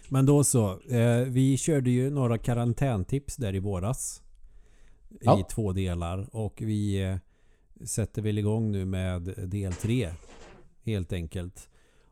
Men 0.10 0.26
då 0.26 0.44
så. 0.44 0.80
Eh, 0.90 1.18
vi 1.18 1.58
körde 1.58 1.90
ju 1.90 2.10
några 2.10 2.38
karantäntips 2.38 3.36
där 3.36 3.56
i 3.56 3.60
våras. 3.60 4.22
Ja. 5.22 5.40
I 5.40 5.44
två 5.54 5.74
delar. 5.74 6.28
Och 6.32 6.62
vi 6.62 7.04
eh, 7.04 7.16
sätter 7.86 8.22
väl 8.22 8.38
igång 8.38 8.72
nu 8.72 8.86
med 8.86 9.22
del 9.38 9.74
tre. 9.74 10.10
Helt 10.86 11.14
enkelt. 11.14 11.70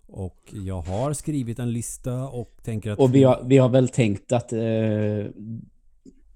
Och 0.08 0.54
jag 0.66 0.82
har 0.82 1.14
skrivit 1.14 1.60
en 1.60 1.72
lista 1.72 2.28
och 2.28 2.58
tänker 2.64 2.92
att... 2.92 3.00
Och 3.00 3.16
vi 3.16 3.24
har, 3.24 3.44
vi 3.46 3.58
har 3.58 3.70
väl 3.70 3.90
tänkt 3.90 4.32
att 4.32 4.54
eh, 4.54 4.60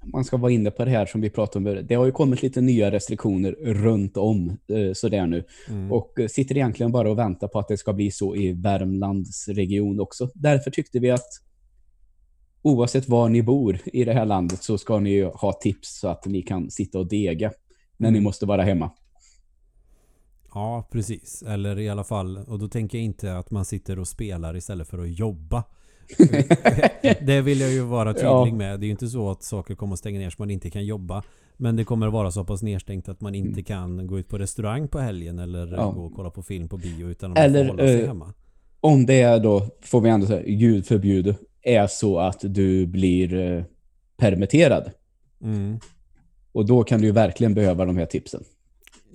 man 0.06 0.26
ska 0.26 0.38
vara 0.38 0.52
inne 0.52 0.72
på 0.72 0.86
det 0.86 0.92
här 0.92 1.06
som 1.06 1.22
vi 1.22 1.30
pratade 1.30 1.80
om. 1.80 1.88
Det 1.88 1.96
har 1.96 2.06
ju 2.06 2.12
kommit 2.12 2.42
lite 2.42 2.62
nya 2.62 2.92
restriktioner 2.92 3.52
runt 3.52 4.18
om 4.18 4.58
eh, 4.68 4.94
sådär 4.94 5.28
nu. 5.28 5.44
Mm. 5.70 5.92
Och 5.92 6.20
eh, 6.20 6.28
sitter 6.28 6.58
egentligen 6.58 6.92
bara 6.92 7.10
och 7.12 7.18
väntar 7.18 7.48
på 7.48 7.60
att 7.60 7.68
det 7.68 7.78
ska 7.78 7.94
bli 7.94 8.12
så 8.12 8.36
i 8.36 8.54
Värmlands 8.54 9.48
region 9.48 10.00
också. 10.00 10.30
Därför 10.34 10.72
tyckte 10.72 11.00
vi 11.00 11.12
att 11.12 11.42
oavsett 12.62 13.10
var 13.10 13.30
ni 13.30 13.44
bor 13.44 13.80
i 13.86 14.04
det 14.04 14.14
här 14.14 14.26
landet 14.26 14.64
så 14.64 14.78
ska 14.78 15.00
ni 15.00 15.22
ha 15.22 15.54
tips 15.54 16.00
så 16.00 16.08
att 16.08 16.26
ni 16.26 16.42
kan 16.42 16.72
sitta 16.72 17.00
och 17.00 17.08
dega 17.08 17.52
när 17.98 18.08
mm. 18.08 18.20
ni 18.20 18.24
måste 18.24 18.46
vara 18.46 18.64
hemma. 18.64 18.92
Ja, 20.54 20.88
precis. 20.92 21.44
Eller 21.48 21.80
i 21.80 21.90
alla 21.90 22.04
fall, 22.04 22.38
och 22.38 22.60
då 22.60 22.68
tänker 22.68 22.98
jag 22.98 23.06
inte 23.06 23.38
att 23.38 23.52
man 23.52 23.66
sitter 23.66 24.00
och 24.00 24.08
spelar 24.08 24.56
istället 24.56 24.88
för 24.88 24.98
att 24.98 25.20
jobba. 25.20 25.64
det 27.26 27.42
vill 27.42 27.60
jag 27.60 27.72
ju 27.72 27.82
vara 27.82 28.14
tydlig 28.14 28.28
ja. 28.28 28.46
med. 28.46 28.80
Det 28.80 28.84
är 28.84 28.88
ju 28.88 28.92
inte 28.92 29.08
så 29.08 29.32
att 29.32 29.44
saker 29.44 29.76
kommer 29.76 29.94
att 29.94 30.00
stänga 30.00 30.20
ner 30.20 30.30
så 30.30 30.36
man 30.40 30.52
inte 30.52 30.70
kan 30.70 30.86
jobba. 30.86 31.24
Men 31.58 31.76
det 31.76 31.84
kommer 31.84 32.08
att 32.08 32.14
vara 32.14 32.32
så 32.32 32.44
pass 32.44 32.62
nedstängt 32.62 33.10
att 33.10 33.22
man 33.22 33.36
inte 33.36 33.50
mm. 33.52 33.64
kan 33.64 34.08
gå 34.08 34.20
ut 34.20 34.30
på 34.30 34.38
restaurang 34.38 34.88
på 34.88 35.00
helgen 35.00 35.40
eller 35.40 35.68
ja. 35.68 35.92
gå 35.92 36.06
och 36.06 36.14
kolla 36.16 36.30
på 36.30 36.44
film 36.44 36.70
på 36.70 36.78
bio 36.78 37.10
utan 37.10 37.32
att 37.32 37.38
eller, 37.38 37.60
man 37.60 37.78
får 37.78 37.84
hålla 37.84 37.88
sig 37.88 38.02
uh, 38.02 38.08
hemma. 38.08 38.34
Om 38.80 39.06
det 39.06 39.22
är 39.22 39.40
då, 39.40 39.68
får 39.82 40.02
vi 40.02 40.10
ändå 40.10 40.28
säga, 40.28 40.44
Gud 40.48 40.86
förbjude, 40.86 41.36
är 41.62 41.88
så 41.88 42.20
att 42.20 42.40
du 42.42 42.86
blir 42.86 43.34
uh, 43.34 43.64
permitterad. 44.18 44.92
Mm. 45.42 45.80
Och 46.52 46.66
då 46.66 46.84
kan 46.84 47.02
du 47.02 47.08
ju 47.08 47.12
verkligen 47.12 47.54
behöva 47.54 47.86
de 47.86 47.98
här 47.98 48.06
tipsen. 48.06 48.44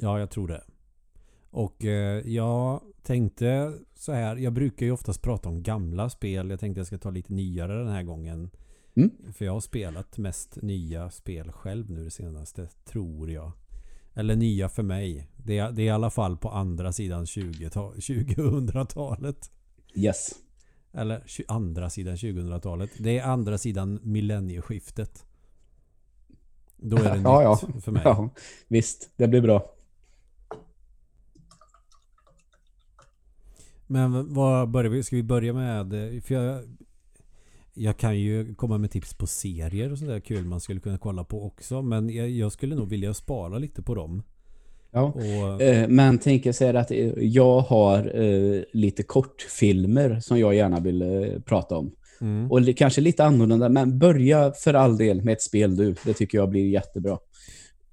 Ja, 0.01 0.18
jag 0.18 0.30
tror 0.30 0.49
det. 0.49 0.62
Och 1.51 1.84
eh, 1.84 2.28
jag 2.28 2.80
tänkte 3.03 3.72
så 3.94 4.12
här. 4.12 4.36
Jag 4.36 4.53
brukar 4.53 4.86
ju 4.86 4.92
oftast 4.92 5.22
prata 5.22 5.48
om 5.48 5.62
gamla 5.62 6.11
spel. 6.11 6.51
Jag 6.51 6.61
tänkte 6.61 6.80
jag 6.80 6.86
ska 6.86 6.98
ta 6.98 7.11
lite 7.11 7.32
nyare 7.32 7.78
den 7.78 7.92
här 7.92 8.03
gången. 8.03 8.51
Mm. 8.94 9.11
För 9.32 9.44
jag 9.44 9.53
har 9.53 9.61
spelat 9.61 10.18
mest 10.18 10.59
nya 10.62 11.11
spel 11.11 11.53
själv 11.53 11.90
nu 11.90 12.05
det 12.05 12.11
senaste, 12.11 12.68
tror 12.84 13.30
jag. 13.30 13.53
Eller 14.14 14.36
nya 14.36 14.68
för 14.68 14.82
mig. 14.82 15.28
Det 15.36 15.59
är, 15.59 15.72
det 15.72 15.82
är 15.82 15.86
i 15.86 15.90
alla 15.90 16.11
fall 16.11 16.36
på 16.36 16.51
andra 16.51 16.92
sidan 16.92 17.24
2000-talet. 17.24 19.51
Yes. 19.94 20.30
Eller 20.92 21.22
andra 21.48 21.90
sidan 21.90 22.16
2000-talet. 22.16 22.90
Det 22.98 23.18
är 23.18 23.24
andra 23.24 23.59
sidan 23.59 24.01
millennieskiftet. 24.03 25.26
Då 26.76 26.96
är 26.96 27.05
det 27.05 27.11
nytt 27.16 27.24
ja, 27.24 27.42
ja. 27.42 27.80
för 27.80 27.92
mig. 27.92 28.03
Ja, 28.05 28.30
visst, 28.68 29.11
det 29.16 29.28
blir 29.28 29.40
bra. 29.40 29.74
Men 33.91 34.34
vad 34.34 34.70
börjar 34.70 34.91
vi? 34.91 35.03
Ska 35.03 35.16
vi 35.16 35.22
börja 35.22 35.53
med? 35.53 35.91
För 36.24 36.34
jag, 36.34 36.61
jag 37.74 37.97
kan 37.97 38.18
ju 38.18 38.55
komma 38.55 38.78
med 38.78 38.91
tips 38.91 39.14
på 39.14 39.26
serier 39.26 39.93
och 39.93 39.99
sånt 39.99 40.11
där 40.11 40.20
kul 40.20 40.45
man 40.45 40.61
skulle 40.61 40.80
kunna 40.80 40.99
kolla 40.99 41.24
på 41.24 41.47
också. 41.47 41.82
Men 41.82 42.11
jag, 42.11 42.30
jag 42.30 42.53
skulle 42.53 42.74
nog 42.74 42.88
vilja 42.88 43.14
spara 43.14 43.59
lite 43.59 43.82
på 43.82 43.95
dem. 43.95 44.22
Ja, 44.91 45.03
och, 45.03 45.62
eh, 45.62 45.88
men 45.88 46.18
tänker 46.18 46.53
säga 46.53 46.80
att 46.80 46.91
jag 47.16 47.61
har 47.61 48.22
eh, 48.22 48.62
lite 48.72 49.03
kortfilmer 49.03 50.20
som 50.20 50.38
jag 50.38 50.55
gärna 50.55 50.80
vill 50.80 51.03
eh, 51.03 51.41
prata 51.41 51.76
om. 51.76 51.93
Mm. 52.20 52.51
Och 52.51 52.76
kanske 52.76 53.01
lite 53.01 53.24
annorlunda, 53.24 53.68
men 53.68 53.99
börja 53.99 54.53
för 54.53 54.74
all 54.74 54.97
del 54.97 55.22
med 55.22 55.32
ett 55.32 55.43
spel 55.43 55.76
du. 55.76 55.95
Det 56.05 56.14
tycker 56.14 56.38
jag 56.38 56.51
blir 56.51 56.68
jättebra. 56.68 57.18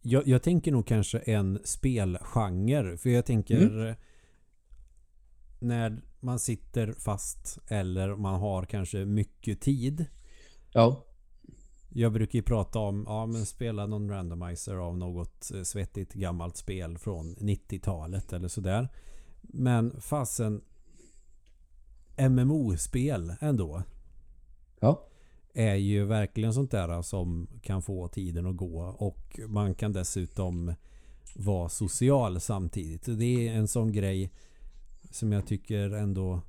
Jag, 0.01 0.27
jag 0.27 0.41
tänker 0.41 0.71
nog 0.71 0.87
kanske 0.87 1.17
en 1.17 1.59
spelgenre. 1.63 2.97
För 2.97 3.09
jag 3.09 3.25
tänker 3.25 3.61
mm 3.61 3.95
när 5.59 6.01
man 6.19 6.39
sitter 6.39 6.93
fast 6.93 7.59
eller 7.67 8.15
man 8.15 8.39
har 8.39 8.63
kanske 8.63 9.05
mycket 9.05 9.61
tid. 9.61 10.05
Ja. 10.71 11.03
Jag 11.89 12.13
brukar 12.13 12.39
ju 12.39 12.43
prata 12.43 12.79
om, 12.79 13.03
ja 13.07 13.25
men 13.25 13.45
spela 13.45 13.85
någon 13.85 14.09
randomizer 14.09 14.75
av 14.75 14.97
något 14.97 15.51
eh, 15.55 15.63
svettigt 15.63 16.13
gammalt 16.13 16.57
spel 16.57 16.97
från 16.97 17.35
90-talet 17.35 18.33
eller 18.33 18.47
sådär. 18.47 18.89
Men 19.41 20.01
fasen 20.01 20.61
MMO-spel 22.17 23.33
ändå. 23.39 23.83
Ja. 24.79 25.07
Är 25.53 25.75
ju 25.75 26.05
verkligen 26.05 26.53
sånt 26.53 26.71
där 26.71 27.01
som 27.01 27.47
kan 27.61 27.81
få 27.81 28.07
tiden 28.07 28.45
att 28.45 28.57
gå 28.57 28.81
och 28.81 29.39
man 29.47 29.75
kan 29.75 29.93
dessutom 29.93 30.73
vara 31.35 31.69
social 31.69 32.39
samtidigt. 32.39 33.05
Det 33.05 33.47
är 33.47 33.53
en 33.53 33.67
sån 33.67 33.91
grej 33.91 34.31
som 35.11 35.31
jag 35.31 35.47
tycker 35.47 35.91
ändå 35.91 36.41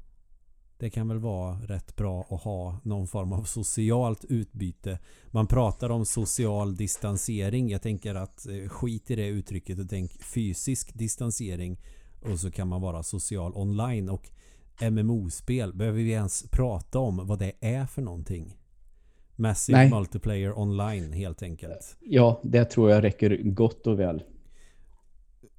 det 0.78 0.90
kan 0.90 1.08
väl 1.08 1.18
vara 1.18 1.54
rätt 1.54 1.96
bra 1.96 2.26
att 2.30 2.42
ha 2.42 2.80
någon 2.82 3.06
form 3.06 3.32
av 3.32 3.42
socialt 3.42 4.24
utbyte. 4.24 4.98
Man 5.26 5.46
pratar 5.46 5.90
om 5.90 6.06
social 6.06 6.76
distansering. 6.76 7.68
Jag 7.68 7.82
tänker 7.82 8.14
att 8.14 8.46
eh, 8.46 8.68
skit 8.68 9.10
i 9.10 9.16
det 9.16 9.26
uttrycket 9.26 9.78
och 9.78 9.88
tänk 9.88 10.22
fysisk 10.22 10.94
distansering 10.94 11.80
och 12.22 12.40
så 12.40 12.50
kan 12.50 12.68
man 12.68 12.80
vara 12.80 13.02
social 13.02 13.52
online 13.54 14.08
och 14.08 14.30
MMO-spel. 14.90 15.74
Behöver 15.74 16.02
vi 16.02 16.10
ens 16.10 16.50
prata 16.50 16.98
om 16.98 17.26
vad 17.26 17.38
det 17.38 17.52
är 17.60 17.86
för 17.86 18.02
någonting? 18.02 18.56
Massive 19.36 19.78
Nej. 19.78 19.90
Multiplayer 19.90 20.58
Online 20.58 21.12
helt 21.12 21.42
enkelt. 21.42 21.96
Ja, 22.00 22.40
det 22.44 22.64
tror 22.64 22.90
jag 22.90 23.04
räcker 23.04 23.36
gott 23.42 23.86
och 23.86 23.98
väl. 23.98 24.22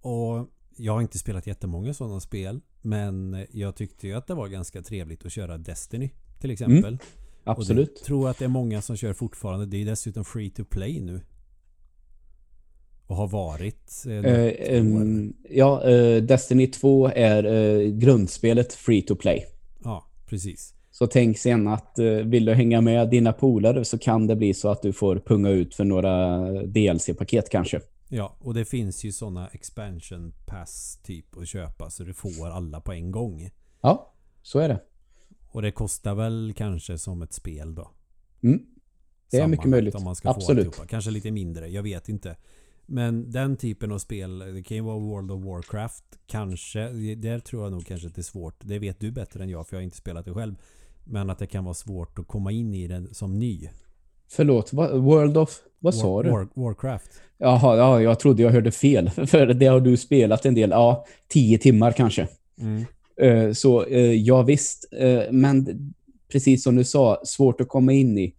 Och 0.01 0.47
jag 0.77 0.93
har 0.93 1.01
inte 1.01 1.19
spelat 1.19 1.47
jättemånga 1.47 1.93
sådana 1.93 2.19
spel. 2.19 2.61
Men 2.81 3.45
jag 3.51 3.75
tyckte 3.75 4.07
ju 4.07 4.13
att 4.13 4.27
det 4.27 4.33
var 4.33 4.47
ganska 4.47 4.81
trevligt 4.81 5.25
att 5.25 5.31
köra 5.31 5.57
Destiny 5.57 6.09
till 6.39 6.51
exempel. 6.51 6.93
Mm, 6.93 6.99
absolut. 7.43 7.93
Jag 7.95 8.05
tror 8.05 8.29
att 8.29 8.39
det 8.39 8.45
är 8.45 8.49
många 8.49 8.81
som 8.81 8.95
kör 8.95 9.13
fortfarande. 9.13 9.65
Det 9.65 9.81
är 9.81 9.85
dessutom 9.85 10.25
free 10.25 10.49
to 10.49 10.63
play 10.63 11.01
nu. 11.01 11.21
Och 13.07 13.15
har 13.15 13.27
varit. 13.27 14.05
Eh, 14.07 14.79
um, 14.79 15.33
ja, 15.49 15.81
uh, 15.87 16.23
Destiny 16.23 16.67
2 16.67 17.11
är 17.15 17.45
uh, 17.45 17.93
grundspelet 17.93 18.73
free 18.73 19.01
to 19.01 19.15
play. 19.15 19.45
Ja, 19.83 20.05
precis. 20.25 20.73
Så 20.91 21.07
tänk 21.07 21.37
sen 21.37 21.67
att 21.67 21.95
uh, 21.99 22.17
vill 22.17 22.45
du 22.45 22.53
hänga 22.53 22.81
med 22.81 23.09
dina 23.09 23.33
polare 23.33 23.85
så 23.85 23.97
kan 23.97 24.27
det 24.27 24.35
bli 24.35 24.53
så 24.53 24.69
att 24.69 24.81
du 24.81 24.93
får 24.93 25.15
punga 25.15 25.49
ut 25.49 25.75
för 25.75 25.83
några 25.83 26.37
DLC-paket 26.63 27.49
kanske. 27.49 27.79
Ja, 28.11 28.37
och 28.39 28.53
det 28.53 28.65
finns 28.65 29.03
ju 29.03 29.11
sådana 29.11 29.47
expansion 29.47 30.33
pass 30.45 30.99
typ 31.03 31.37
att 31.37 31.47
köpa 31.47 31.89
så 31.89 32.03
du 32.03 32.13
får 32.13 32.49
alla 32.49 32.81
på 32.81 32.93
en 32.93 33.11
gång. 33.11 33.49
Ja, 33.81 34.13
så 34.41 34.59
är 34.59 34.69
det. 34.69 34.83
Och 35.51 35.61
det 35.61 35.71
kostar 35.71 36.15
väl 36.15 36.53
kanske 36.55 36.97
som 36.97 37.21
ett 37.21 37.33
spel 37.33 37.75
då. 37.75 37.91
Mm. 38.43 38.65
Det 39.31 39.37
är 39.37 39.47
mycket 39.47 39.69
möjligt. 39.69 39.95
Om 39.95 40.03
man 40.03 40.15
ska 40.15 40.29
Absolut. 40.29 40.75
Få 40.75 40.85
kanske 40.85 41.11
lite 41.11 41.31
mindre, 41.31 41.67
jag 41.67 41.83
vet 41.83 42.09
inte. 42.09 42.37
Men 42.85 43.31
den 43.31 43.57
typen 43.57 43.91
av 43.91 43.99
spel, 43.99 44.39
det 44.39 44.63
kan 44.63 44.77
ju 44.77 44.83
vara 44.83 44.99
World 44.99 45.31
of 45.31 45.43
Warcraft. 45.43 46.03
Kanske, 46.27 46.89
där 47.15 47.39
tror 47.39 47.63
jag 47.63 47.71
nog 47.71 47.85
kanske 47.85 48.07
att 48.07 48.15
det 48.15 48.21
är 48.21 48.23
svårt. 48.23 48.55
Det 48.59 48.79
vet 48.79 48.99
du 48.99 49.11
bättre 49.11 49.43
än 49.43 49.49
jag 49.49 49.67
för 49.67 49.75
jag 49.75 49.79
har 49.79 49.83
inte 49.83 49.97
spelat 49.97 50.25
det 50.25 50.33
själv. 50.33 50.55
Men 51.03 51.29
att 51.29 51.39
det 51.39 51.47
kan 51.47 51.63
vara 51.63 51.73
svårt 51.73 52.19
att 52.19 52.27
komma 52.27 52.51
in 52.51 52.73
i 52.73 52.87
den 52.87 53.13
som 53.13 53.39
ny. 53.39 53.69
Förlåt, 54.27 54.73
World 54.73 55.37
of... 55.37 55.59
Vad 55.79 55.93
War, 55.93 56.01
sa 56.01 56.23
du? 56.23 56.29
War, 56.29 56.47
Warcraft. 56.53 57.11
Jaha, 57.37 57.77
ja, 57.77 58.01
jag 58.01 58.19
trodde 58.19 58.43
jag 58.43 58.49
hörde 58.49 58.71
fel. 58.71 59.09
För 59.27 59.45
det 59.45 59.65
har 59.65 59.79
du 59.79 59.97
spelat 59.97 60.45
en 60.45 60.55
del. 60.55 60.69
Ja, 60.69 61.05
tio 61.27 61.57
timmar 61.57 61.91
kanske. 61.91 62.27
Mm. 62.59 62.85
Uh, 63.21 63.53
så 63.53 63.85
uh, 63.85 64.13
ja 64.13 64.41
visst, 64.41 64.85
uh, 65.01 65.21
men 65.31 65.67
precis 66.31 66.63
som 66.63 66.75
du 66.75 66.83
sa, 66.83 67.21
svårt 67.25 67.61
att 67.61 67.67
komma 67.67 67.93
in 67.93 68.17
i. 68.17 68.33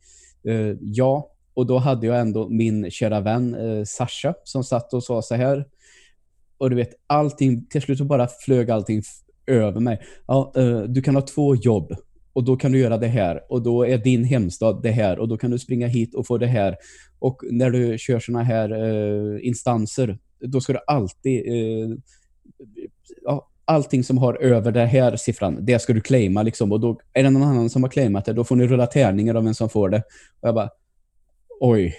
ja, 0.80 1.30
och 1.54 1.66
då 1.66 1.78
hade 1.78 2.06
jag 2.06 2.20
ändå 2.20 2.48
min 2.48 2.90
kära 2.90 3.20
vän 3.20 3.56
Sasha 3.86 4.34
som 4.44 4.64
satt 4.64 4.94
och 4.94 5.04
sa 5.04 5.22
så 5.22 5.34
här. 5.34 5.64
Och 6.58 6.70
du 6.70 6.76
vet, 6.76 6.90
allting, 7.06 7.66
till 7.66 7.82
slut 7.82 7.98
så 7.98 8.04
bara 8.04 8.28
flög 8.28 8.70
allting 8.70 9.02
över 9.46 9.80
mig. 9.80 10.00
Ja, 10.26 10.52
du 10.88 11.02
kan 11.02 11.14
ha 11.14 11.22
två 11.22 11.54
jobb 11.54 11.94
och 12.40 12.46
då 12.46 12.56
kan 12.56 12.72
du 12.72 12.78
göra 12.78 12.98
det 12.98 13.06
här 13.06 13.40
och 13.48 13.62
då 13.62 13.86
är 13.86 13.98
din 13.98 14.24
hemstad 14.24 14.82
det 14.82 14.90
här 14.90 15.18
och 15.18 15.28
då 15.28 15.36
kan 15.36 15.50
du 15.50 15.58
springa 15.58 15.86
hit 15.86 16.14
och 16.14 16.26
få 16.26 16.38
det 16.38 16.46
här. 16.46 16.76
Och 17.18 17.42
när 17.50 17.70
du 17.70 17.98
kör 17.98 18.20
såna 18.20 18.42
här 18.42 18.72
uh, 18.72 19.46
instanser, 19.46 20.18
då 20.40 20.60
ska 20.60 20.72
du 20.72 20.78
alltid 20.86 21.46
uh, 21.46 21.96
ja, 23.22 23.50
allting 23.64 24.04
som 24.04 24.18
har 24.18 24.34
över 24.34 24.72
den 24.72 24.88
här 24.88 25.16
siffran, 25.16 25.58
det 25.60 25.78
ska 25.78 25.92
du 25.92 26.00
claima 26.00 26.42
liksom. 26.42 26.72
Och 26.72 26.80
då 26.80 27.00
är 27.12 27.22
det 27.22 27.30
någon 27.30 27.42
annan 27.42 27.70
som 27.70 27.82
har 27.82 27.90
claimat 27.90 28.24
det, 28.24 28.32
då 28.32 28.44
får 28.44 28.56
ni 28.56 28.66
rulla 28.66 28.86
tärningar 28.86 29.34
om 29.34 29.44
vem 29.44 29.54
som 29.54 29.68
får 29.68 29.88
det. 29.88 30.02
Och 30.40 30.48
jag 30.48 30.54
bara, 30.54 30.70
oj. 31.60 31.96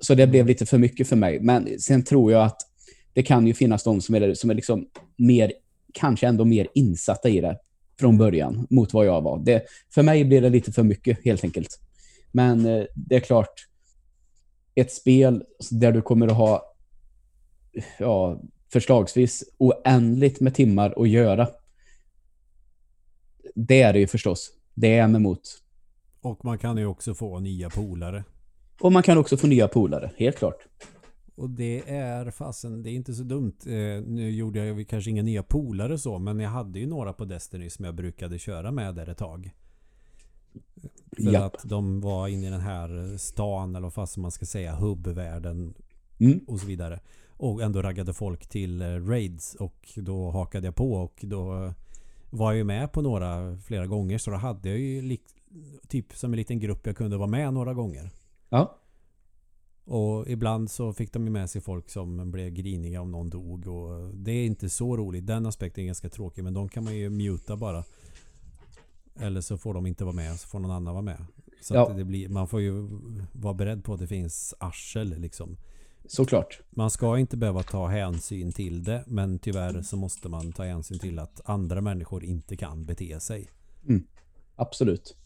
Så 0.00 0.14
det 0.14 0.26
blev 0.26 0.46
lite 0.46 0.66
för 0.66 0.78
mycket 0.78 1.08
för 1.08 1.16
mig. 1.16 1.40
Men 1.40 1.80
sen 1.80 2.04
tror 2.04 2.32
jag 2.32 2.42
att 2.42 2.58
det 3.12 3.22
kan 3.22 3.46
ju 3.46 3.54
finnas 3.54 3.84
de 3.84 4.00
som 4.00 4.14
är, 4.14 4.34
som 4.34 4.50
är 4.50 4.54
liksom 4.54 4.86
mer, 5.16 5.52
kanske 5.94 6.26
ändå 6.26 6.44
mer 6.44 6.68
insatta 6.74 7.28
i 7.28 7.40
det 7.40 7.58
från 8.00 8.18
början 8.18 8.66
mot 8.70 8.92
vad 8.92 9.06
jag 9.06 9.22
var. 9.22 9.38
Det, 9.38 9.62
för 9.94 10.02
mig 10.02 10.24
blir 10.24 10.40
det 10.40 10.50
lite 10.50 10.72
för 10.72 10.82
mycket 10.82 11.24
helt 11.24 11.44
enkelt. 11.44 11.80
Men 12.32 12.66
eh, 12.66 12.84
det 12.94 13.16
är 13.16 13.20
klart, 13.20 13.66
ett 14.74 14.92
spel 14.92 15.44
där 15.70 15.92
du 15.92 16.02
kommer 16.02 16.26
att 16.26 16.36
ha 16.36 16.74
ja, 17.98 18.40
förslagsvis 18.72 19.44
oändligt 19.58 20.40
med 20.40 20.54
timmar 20.54 20.94
att 21.02 21.08
göra. 21.08 21.48
Det 23.54 23.82
är 23.82 23.92
det 23.92 23.98
ju 23.98 24.06
förstås. 24.06 24.52
Det 24.74 24.98
är 24.98 25.04
emot. 25.04 25.40
Och 26.20 26.44
man 26.44 26.58
kan 26.58 26.76
ju 26.76 26.86
också 26.86 27.14
få 27.14 27.38
nya 27.38 27.70
polare. 27.70 28.24
Och 28.80 28.92
man 28.92 29.02
kan 29.02 29.18
också 29.18 29.36
få 29.36 29.46
nya 29.46 29.68
polare, 29.68 30.10
helt 30.16 30.38
klart. 30.38 30.66
Och 31.36 31.50
det 31.50 31.90
är 31.90 32.30
fasen, 32.30 32.82
det 32.82 32.90
är 32.90 32.92
inte 32.92 33.14
så 33.14 33.22
dumt. 33.22 33.56
Eh, 33.66 34.02
nu 34.06 34.30
gjorde 34.30 34.66
jag 34.66 34.88
kanske 34.88 35.10
inga 35.10 35.22
nya 35.22 35.42
polare 35.42 35.98
så, 35.98 36.18
men 36.18 36.40
jag 36.40 36.50
hade 36.50 36.78
ju 36.78 36.86
några 36.86 37.12
på 37.12 37.24
Destiny 37.24 37.70
som 37.70 37.84
jag 37.84 37.94
brukade 37.94 38.38
köra 38.38 38.70
med 38.70 38.94
där 38.94 39.08
ett 39.08 39.18
tag. 39.18 39.50
För 41.16 41.32
Japp. 41.32 41.54
att 41.54 41.68
de 41.68 42.00
var 42.00 42.28
inne 42.28 42.46
i 42.46 42.50
den 42.50 42.60
här 42.60 43.16
stan, 43.16 43.74
eller 43.74 43.82
vad 43.82 43.94
fast 43.94 44.16
man 44.16 44.30
ska 44.30 44.46
säga, 44.46 44.74
hubbvärlden 44.74 45.74
mm. 46.18 46.40
och 46.46 46.60
så 46.60 46.66
vidare. 46.66 47.00
Och 47.30 47.62
ändå 47.62 47.82
raggade 47.82 48.14
folk 48.14 48.46
till 48.46 48.82
eh, 48.82 48.86
raids 48.86 49.54
och 49.54 49.88
då 49.96 50.30
hakade 50.30 50.66
jag 50.66 50.74
på 50.74 50.92
och 50.92 51.20
då 51.22 51.72
var 52.30 52.50
jag 52.50 52.56
ju 52.56 52.64
med 52.64 52.92
på 52.92 53.02
några 53.02 53.58
flera 53.58 53.86
gånger 53.86 54.18
så 54.18 54.30
då 54.30 54.36
hade 54.36 54.68
jag 54.68 54.78
ju 54.78 55.16
typ 55.88 56.12
som 56.12 56.32
en 56.32 56.36
liten 56.36 56.60
grupp 56.60 56.86
jag 56.86 56.96
kunde 56.96 57.16
vara 57.16 57.28
med 57.28 57.52
några 57.52 57.74
gånger. 57.74 58.10
Ja. 58.48 58.78
Och 59.86 60.28
ibland 60.28 60.70
så 60.70 60.92
fick 60.92 61.12
de 61.12 61.24
ju 61.24 61.30
med 61.30 61.50
sig 61.50 61.60
folk 61.60 61.90
som 61.90 62.30
blev 62.30 62.50
griniga 62.50 63.00
om 63.00 63.10
någon 63.10 63.30
dog 63.30 63.66
och 63.66 64.14
det 64.14 64.32
är 64.32 64.46
inte 64.46 64.68
så 64.68 64.96
roligt. 64.96 65.26
Den 65.26 65.46
aspekten 65.46 65.82
är 65.82 65.86
ganska 65.86 66.08
tråkig 66.08 66.44
men 66.44 66.54
de 66.54 66.68
kan 66.68 66.84
man 66.84 66.96
ju 66.96 67.10
muta 67.10 67.56
bara. 67.56 67.84
Eller 69.20 69.40
så 69.40 69.58
får 69.58 69.74
de 69.74 69.86
inte 69.86 70.04
vara 70.04 70.14
med 70.14 70.40
så 70.40 70.48
får 70.48 70.58
någon 70.58 70.70
annan 70.70 70.94
vara 70.94 71.02
med. 71.02 71.26
Så 71.60 71.74
ja. 71.74 71.92
det 71.96 72.04
blir, 72.04 72.28
man 72.28 72.48
får 72.48 72.60
ju 72.60 72.88
vara 73.32 73.54
beredd 73.54 73.84
på 73.84 73.94
att 73.94 74.00
det 74.00 74.06
finns 74.06 74.54
arsel 74.58 75.20
liksom. 75.20 75.56
Såklart. 76.06 76.60
Man 76.70 76.90
ska 76.90 77.18
inte 77.18 77.36
behöva 77.36 77.62
ta 77.62 77.86
hänsyn 77.86 78.52
till 78.52 78.84
det 78.84 79.04
men 79.06 79.38
tyvärr 79.38 79.82
så 79.82 79.96
måste 79.96 80.28
man 80.28 80.52
ta 80.52 80.64
hänsyn 80.64 80.98
till 80.98 81.18
att 81.18 81.40
andra 81.44 81.80
människor 81.80 82.24
inte 82.24 82.56
kan 82.56 82.84
bete 82.84 83.20
sig. 83.20 83.50
Mm. 83.88 84.06
Absolut. 84.56 85.16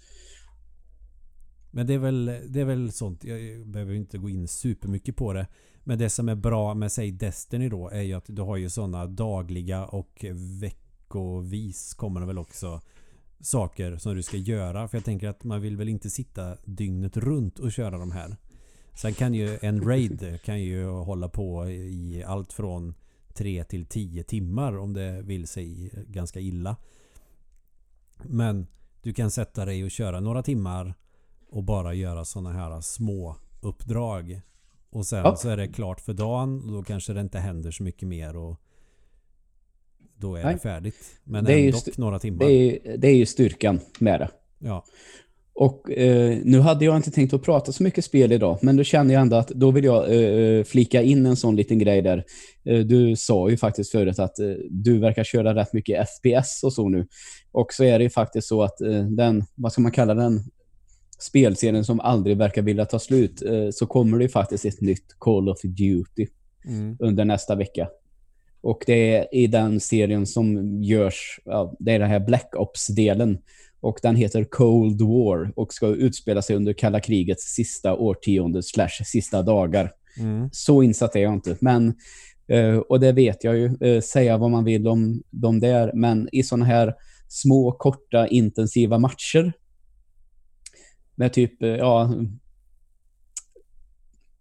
Men 1.71 1.87
det 1.87 1.95
är, 1.95 1.99
väl, 1.99 2.25
det 2.49 2.61
är 2.61 2.65
väl 2.65 2.93
sånt. 2.93 3.25
Jag 3.25 3.67
behöver 3.67 3.95
inte 3.95 4.19
gå 4.19 4.29
in 4.29 4.49
supermycket 4.49 5.17
på 5.17 5.33
det. 5.33 5.47
Men 5.85 5.99
det 5.99 6.11
som 6.11 6.29
är 6.29 6.35
bra 6.35 6.75
med 6.75 6.93
säg 6.93 7.13
Destiny 7.13 7.69
då 7.69 7.89
är 7.89 8.03
ju 8.03 8.15
att 8.15 8.25
du 8.29 8.43
har 8.43 8.57
ju 8.57 8.71
sådana 8.71 9.07
dagliga 9.07 9.87
och 9.87 10.25
veckovis 10.61 11.95
kommer 11.95 12.21
det 12.21 12.27
väl 12.27 12.39
också 12.39 12.81
saker 13.41 13.97
som 13.97 14.15
du 14.15 14.23
ska 14.23 14.37
göra. 14.37 14.89
För 14.89 14.97
jag 14.99 15.05
tänker 15.05 15.29
att 15.29 15.45
man 15.45 15.61
vill 15.61 15.77
väl 15.77 15.89
inte 15.89 16.11
sitta 16.11 16.57
dygnet 16.65 17.17
runt 17.17 17.59
och 17.59 17.73
köra 17.73 17.99
de 17.99 18.11
här. 18.11 18.37
Sen 18.95 19.15
kan 19.15 19.35
ju 19.35 19.59
en 19.63 19.83
raid 19.83 20.39
kan 20.45 20.63
ju 20.63 20.87
hålla 20.87 21.29
på 21.29 21.71
i 21.71 22.25
allt 22.27 22.53
från 22.53 22.95
3 23.35 23.65
till 23.65 23.87
10 23.87 24.23
timmar 24.23 24.79
om 24.79 24.93
det 24.93 25.23
vill 25.23 25.47
sig 25.47 25.91
ganska 26.09 26.41
illa. 26.41 26.77
Men 28.23 28.67
du 29.03 29.13
kan 29.13 29.31
sätta 29.31 29.65
dig 29.65 29.85
och 29.85 29.91
köra 29.91 30.21
några 30.21 30.43
timmar 30.43 30.95
och 31.51 31.65
bara 31.65 31.95
göra 31.95 32.25
sådana 32.25 32.53
här 32.53 32.81
små 32.81 33.37
uppdrag. 33.61 34.41
Och 34.91 35.07
sen 35.07 35.19
ja. 35.19 35.37
så 35.37 35.49
är 35.49 35.57
det 35.57 35.69
klart 35.69 36.01
för 36.01 36.13
dagen 36.13 36.65
och 36.65 36.73
då 36.73 36.83
kanske 36.83 37.13
det 37.13 37.21
inte 37.21 37.39
händer 37.39 37.71
så 37.71 37.83
mycket 37.83 38.09
mer 38.09 38.37
och 38.37 38.57
då 40.17 40.37
är 40.37 40.45
Nej. 40.45 40.55
det 40.55 40.61
färdigt. 40.61 41.21
Men 41.25 41.45
det 41.45 41.53
är 41.53 41.67
ändå 41.67 41.79
några 41.97 42.19
timmar. 42.19 42.47
Det 42.47 42.53
är, 42.53 42.97
det 42.97 43.09
är 43.09 43.17
ju 43.17 43.27
styrkan 43.27 43.81
med 43.99 44.21
det. 44.21 44.31
Ja. 44.59 44.85
Och 45.55 45.91
eh, 45.91 46.39
nu 46.45 46.61
hade 46.61 46.85
jag 46.85 46.97
inte 46.97 47.11
tänkt 47.11 47.35
att 47.35 47.43
prata 47.43 47.73
så 47.73 47.83
mycket 47.83 48.05
spel 48.05 48.33
idag, 48.33 48.59
men 48.63 48.77
då 48.77 48.85
känner 48.85 49.15
jag 49.15 49.21
ändå 49.21 49.37
att 49.37 49.49
då 49.49 49.71
vill 49.71 49.85
jag 49.85 50.15
eh, 50.15 50.65
flika 50.65 51.03
in 51.03 51.27
en 51.27 51.37
sån 51.37 51.57
liten 51.57 51.79
grej 51.79 52.03
där. 52.03 52.25
Eh, 52.65 52.79
du 52.79 53.17
sa 53.17 53.51
ju 53.51 53.57
faktiskt 53.57 53.91
förut 53.91 54.19
att 54.19 54.39
eh, 54.39 54.47
du 54.71 54.99
verkar 54.99 55.25
köra 55.25 55.55
rätt 55.55 55.73
mycket 55.73 56.09
FPS 56.09 56.65
och 56.65 56.73
så 56.73 56.89
nu. 56.89 57.07
Och 57.53 57.73
så 57.73 57.85
är 57.85 57.99
det 57.99 58.05
ju 58.05 58.11
faktiskt 58.11 58.49
så 58.49 58.63
att 58.63 58.81
eh, 58.81 59.03
den, 59.03 59.45
vad 59.55 59.73
ska 59.73 59.83
man 59.83 59.93
kalla 59.93 60.15
den, 60.15 60.41
spelserien 61.21 61.85
som 61.85 62.01
aldrig 62.01 62.37
verkar 62.37 62.63
vilja 62.63 62.85
ta 62.85 62.99
slut, 62.99 63.43
eh, 63.43 63.71
så 63.71 63.87
kommer 63.87 64.19
det 64.19 64.25
ju 64.25 64.29
faktiskt 64.29 64.65
ett 64.65 64.81
nytt 64.81 65.19
Call 65.19 65.49
of 65.49 65.59
Duty 65.63 66.27
mm. 66.67 66.97
under 67.01 67.25
nästa 67.25 67.55
vecka. 67.55 67.89
Och 68.63 68.83
det 68.87 69.17
är 69.17 69.35
i 69.35 69.47
den 69.47 69.81
serien 69.81 70.27
som 70.27 70.75
görs, 70.83 71.41
ja, 71.45 71.77
det 71.79 71.93
är 71.93 71.99
den 71.99 72.11
här 72.11 72.21
Black 72.21 72.55
Ops-delen 72.57 73.39
och 73.81 73.99
den 74.03 74.17
heter 74.17 74.45
Cold 74.45 75.03
War 75.03 75.53
och 75.57 75.75
ska 75.75 75.87
utspela 75.87 76.43
sig 76.43 76.57
under 76.57 76.73
kalla 76.73 77.01
krigets 77.01 77.45
sista 77.45 77.95
årtionde 77.95 78.63
slash 78.63 79.05
sista 79.05 79.43
dagar. 79.43 79.93
Mm. 80.19 80.49
Så 80.53 80.83
insatt 80.83 81.17
är 81.17 81.21
jag 81.21 81.33
inte. 81.33 81.57
Men, 81.61 81.95
uh, 82.53 82.79
och 82.79 83.01
det 83.01 83.13
vet 83.13 83.45
jag 83.45 83.57
ju, 83.57 83.79
uh, 83.85 84.01
säga 84.01 84.39
vad 84.39 84.51
man 84.51 84.65
vill 84.65 84.89
om 84.89 85.23
de 85.31 85.61
där, 85.61 85.91
men 85.95 86.29
i 86.33 86.43
sådana 86.43 86.65
här 86.65 86.95
små, 87.29 87.73
korta, 87.73 88.29
intensiva 88.29 88.99
matcher 88.99 89.53
med 91.21 91.33
typ, 91.33 91.63
uh, 91.63 91.69
ja, 91.69 92.15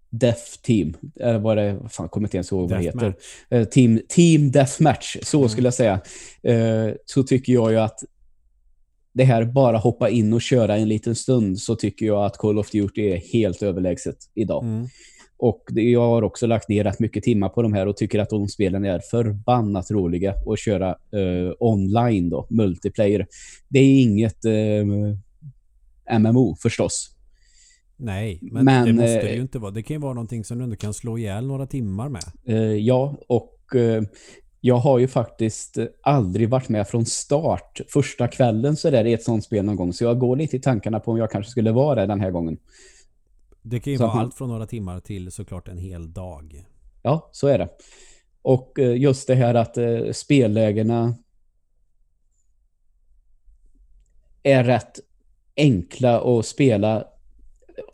Death 0.09 0.61
Team, 0.63 0.93
eller 1.19 1.39
vad 1.39 1.57
det 1.57 1.79
fan, 1.89 2.09
kommer 2.09 2.27
inte 2.27 2.37
ens 2.37 2.51
ihåg 2.51 2.69
vad 2.69 2.79
det 2.79 2.83
heter. 2.83 3.65
team, 3.65 4.01
team 4.07 4.51
Deathmatch, 4.51 5.17
så 5.23 5.37
mm. 5.37 5.49
skulle 5.49 5.67
jag 5.67 5.73
säga. 5.73 6.01
så 7.05 7.23
tycker 7.23 7.53
jag 7.53 7.71
ju 7.71 7.77
att 7.77 7.99
det 9.13 9.23
här 9.23 9.45
bara 9.45 9.77
hoppa 9.77 10.09
in 10.09 10.33
och 10.33 10.41
köra 10.41 10.77
en 10.77 10.87
liten 10.87 11.15
stund 11.15 11.59
så 11.59 11.75
tycker 11.75 12.05
jag 12.05 12.25
att 12.25 12.37
Call 12.37 12.59
of 12.59 12.71
Duty 12.71 13.01
är 13.01 13.17
helt 13.17 13.63
överlägset 13.63 14.17
idag. 14.33 14.63
Mm. 14.63 14.87
Och 15.37 15.63
jag 15.71 16.07
har 16.07 16.21
också 16.21 16.47
lagt 16.47 16.69
ner 16.69 16.83
rätt 16.83 16.99
mycket 16.99 17.23
timmar 17.23 17.49
på 17.49 17.61
de 17.61 17.73
här 17.73 17.87
och 17.87 17.97
tycker 17.97 18.19
att 18.19 18.29
de 18.29 18.47
spelen 18.47 18.85
är 18.85 18.99
förbannat 18.99 19.91
roliga 19.91 20.35
att 20.45 20.59
köra 20.59 20.89
uh, 20.89 21.51
online 21.59 22.29
då, 22.29 22.47
multiplayer. 22.49 23.27
Det 23.69 23.79
är 23.79 24.01
inget 24.01 24.45
eh, 24.45 24.51
MMO 26.19 26.55
förstås. 26.55 27.15
Nej, 27.97 28.39
men, 28.41 28.65
men, 28.65 28.85
det 28.85 28.93
måste 28.93 29.21
det 29.21 29.33
ju 29.33 29.41
inte 29.41 29.59
vara. 29.59 29.71
Det 29.71 29.83
kan 29.83 29.95
ju 29.95 30.01
vara 30.01 30.13
någonting 30.13 30.43
som 30.43 30.57
du 30.57 30.63
ändå 30.63 30.75
kan 30.75 30.93
slå 30.93 31.17
ihjäl 31.17 31.47
några 31.47 31.67
timmar 31.67 32.09
med. 32.09 32.23
Uh, 32.49 32.77
ja, 32.77 33.17
och 33.27 33.55
jag 34.61 34.77
har 34.77 34.99
ju 34.99 35.07
faktiskt 35.07 35.77
aldrig 36.01 36.49
varit 36.49 36.69
med 36.69 36.87
från 36.87 37.05
start 37.05 37.81
första 37.87 38.27
kvällen 38.27 38.75
så 38.75 38.89
där 38.89 39.05
i 39.05 39.13
ett 39.13 39.23
sånt 39.23 39.43
spel 39.43 39.65
någon 39.65 39.75
gång. 39.75 39.93
Så 39.93 40.03
jag 40.03 40.19
går 40.19 40.35
lite 40.35 40.57
i 40.57 40.59
tankarna 40.59 40.99
på 40.99 41.11
om 41.11 41.17
jag 41.17 41.31
kanske 41.31 41.51
skulle 41.51 41.71
vara 41.71 41.95
det 41.95 42.05
den 42.05 42.21
här 42.21 42.31
gången. 42.31 42.57
Det 43.61 43.79
kan 43.79 43.93
ju 43.93 43.97
så 43.97 44.07
vara 44.07 44.19
allt 44.19 44.35
från 44.35 44.49
några 44.49 44.67
timmar 44.67 44.99
till 44.99 45.31
såklart 45.31 45.67
en 45.67 45.77
hel 45.77 46.13
dag. 46.13 46.65
Ja, 47.01 47.29
så 47.31 47.47
är 47.47 47.57
det. 47.57 47.69
Och 48.41 48.79
eh, 48.79 48.97
just 48.97 49.27
det 49.27 49.35
här 49.35 49.53
att 49.53 49.77
eh, 49.77 50.11
spellägena 50.11 51.15
är 54.43 54.63
rätt 54.63 54.99
enkla 55.59 56.39
att 56.39 56.45
spela. 56.45 57.03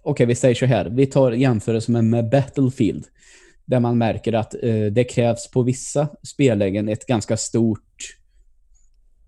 Okej, 0.04 0.26
vi 0.26 0.36
säger 0.36 0.56
så 0.56 0.66
här. 0.66 0.86
Vi 0.86 1.06
tar 1.06 1.32
jämförelse 1.32 1.92
med 1.92 2.30
Battlefield 2.30 3.06
där 3.66 3.80
man 3.80 3.98
märker 3.98 4.34
att 4.34 4.54
eh, 4.64 4.86
det 4.86 5.04
krävs 5.04 5.52
på 5.52 5.62
vissa 5.62 6.08
spellägen 6.24 6.90
ett 6.90 7.08
ganska 7.08 7.38
stort 7.38 8.18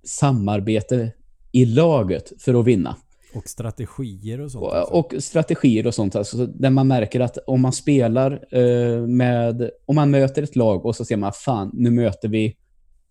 samarbete 0.04 1.14
i 1.52 1.66
laget 1.66 2.42
för 2.42 2.60
att 2.60 2.66
vinna. 2.66 2.96
Och 3.34 3.50
strategier 3.50 4.42
och 4.42 4.52
sånt. 4.52 4.64
Och, 4.64 5.00
och 5.00 5.24
strategier 5.24 5.88
och 5.88 5.94
sånt. 5.94 6.16
Alltså, 6.16 6.46
där 6.46 6.70
man 6.70 6.88
märker 6.88 7.20
att 7.20 7.38
om 7.48 7.62
man 7.62 7.74
spelar 7.74 8.32
eh, 8.52 9.08
med... 9.08 9.70
Om 9.86 9.96
man 9.96 10.12
möter 10.12 10.44
ett 10.44 10.56
lag 10.56 10.86
och 10.86 10.96
så 10.96 11.06
ser 11.06 11.18
man 11.18 11.34
fan, 11.34 11.72
nu 11.74 11.92
möter 11.92 12.28
vi 12.28 12.58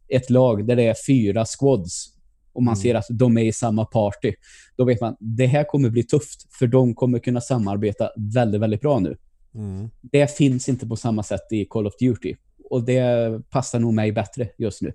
ett 0.08 0.30
lag 0.30 0.66
där 0.66 0.76
det 0.76 0.82
är 0.82 0.96
fyra 1.06 1.44
squads 1.44 2.15
och 2.56 2.62
man 2.62 2.74
mm. 2.74 2.82
ser 2.82 2.94
att 2.94 3.06
de 3.10 3.38
är 3.38 3.44
i 3.44 3.52
samma 3.52 3.84
party, 3.84 4.32
då 4.76 4.84
vet 4.84 5.00
man 5.00 5.16
det 5.20 5.46
här 5.46 5.64
kommer 5.64 5.90
bli 5.90 6.02
tufft 6.02 6.54
för 6.58 6.66
de 6.66 6.94
kommer 6.94 7.18
kunna 7.18 7.40
samarbeta 7.40 8.10
väldigt, 8.34 8.60
väldigt 8.60 8.80
bra 8.80 8.98
nu. 8.98 9.16
Mm. 9.54 9.90
Det 10.02 10.36
finns 10.36 10.68
inte 10.68 10.86
på 10.86 10.96
samma 10.96 11.22
sätt 11.22 11.52
i 11.52 11.64
Call 11.64 11.86
of 11.86 11.94
Duty 12.00 12.34
och 12.70 12.84
det 12.84 13.40
passar 13.50 13.78
nog 13.78 13.94
mig 13.94 14.12
bättre 14.12 14.48
just 14.58 14.82
nu. 14.82 14.92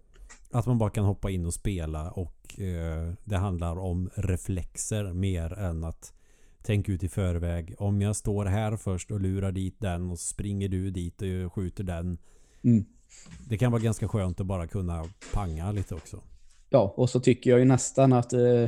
Att 0.51 0.65
man 0.65 0.77
bara 0.77 0.89
kan 0.89 1.05
hoppa 1.05 1.29
in 1.29 1.45
och 1.45 1.53
spela 1.53 2.11
och 2.11 2.59
eh, 2.59 3.13
det 3.23 3.37
handlar 3.37 3.79
om 3.79 4.09
reflexer 4.15 5.13
mer 5.13 5.53
än 5.53 5.83
att 5.83 6.13
tänka 6.63 6.91
ut 6.91 7.03
i 7.03 7.09
förväg. 7.09 7.75
Om 7.77 8.01
jag 8.01 8.15
står 8.15 8.45
här 8.45 8.77
först 8.77 9.11
och 9.11 9.21
lurar 9.21 9.51
dit 9.51 9.75
den 9.79 10.11
och 10.11 10.19
springer 10.19 10.69
du 10.69 10.91
dit 10.91 11.21
och 11.21 11.53
skjuter 11.53 11.83
den. 11.83 12.17
Mm. 12.63 12.85
Det 13.47 13.57
kan 13.57 13.71
vara 13.71 13.81
ganska 13.81 14.07
skönt 14.07 14.39
att 14.39 14.45
bara 14.45 14.67
kunna 14.67 15.05
panga 15.33 15.71
lite 15.71 15.95
också. 15.95 16.21
Ja, 16.73 16.93
och 16.97 17.09
så 17.09 17.19
tycker 17.19 17.49
jag 17.49 17.59
ju 17.59 17.65
nästan 17.65 18.13
att 18.13 18.33
eh, 18.33 18.63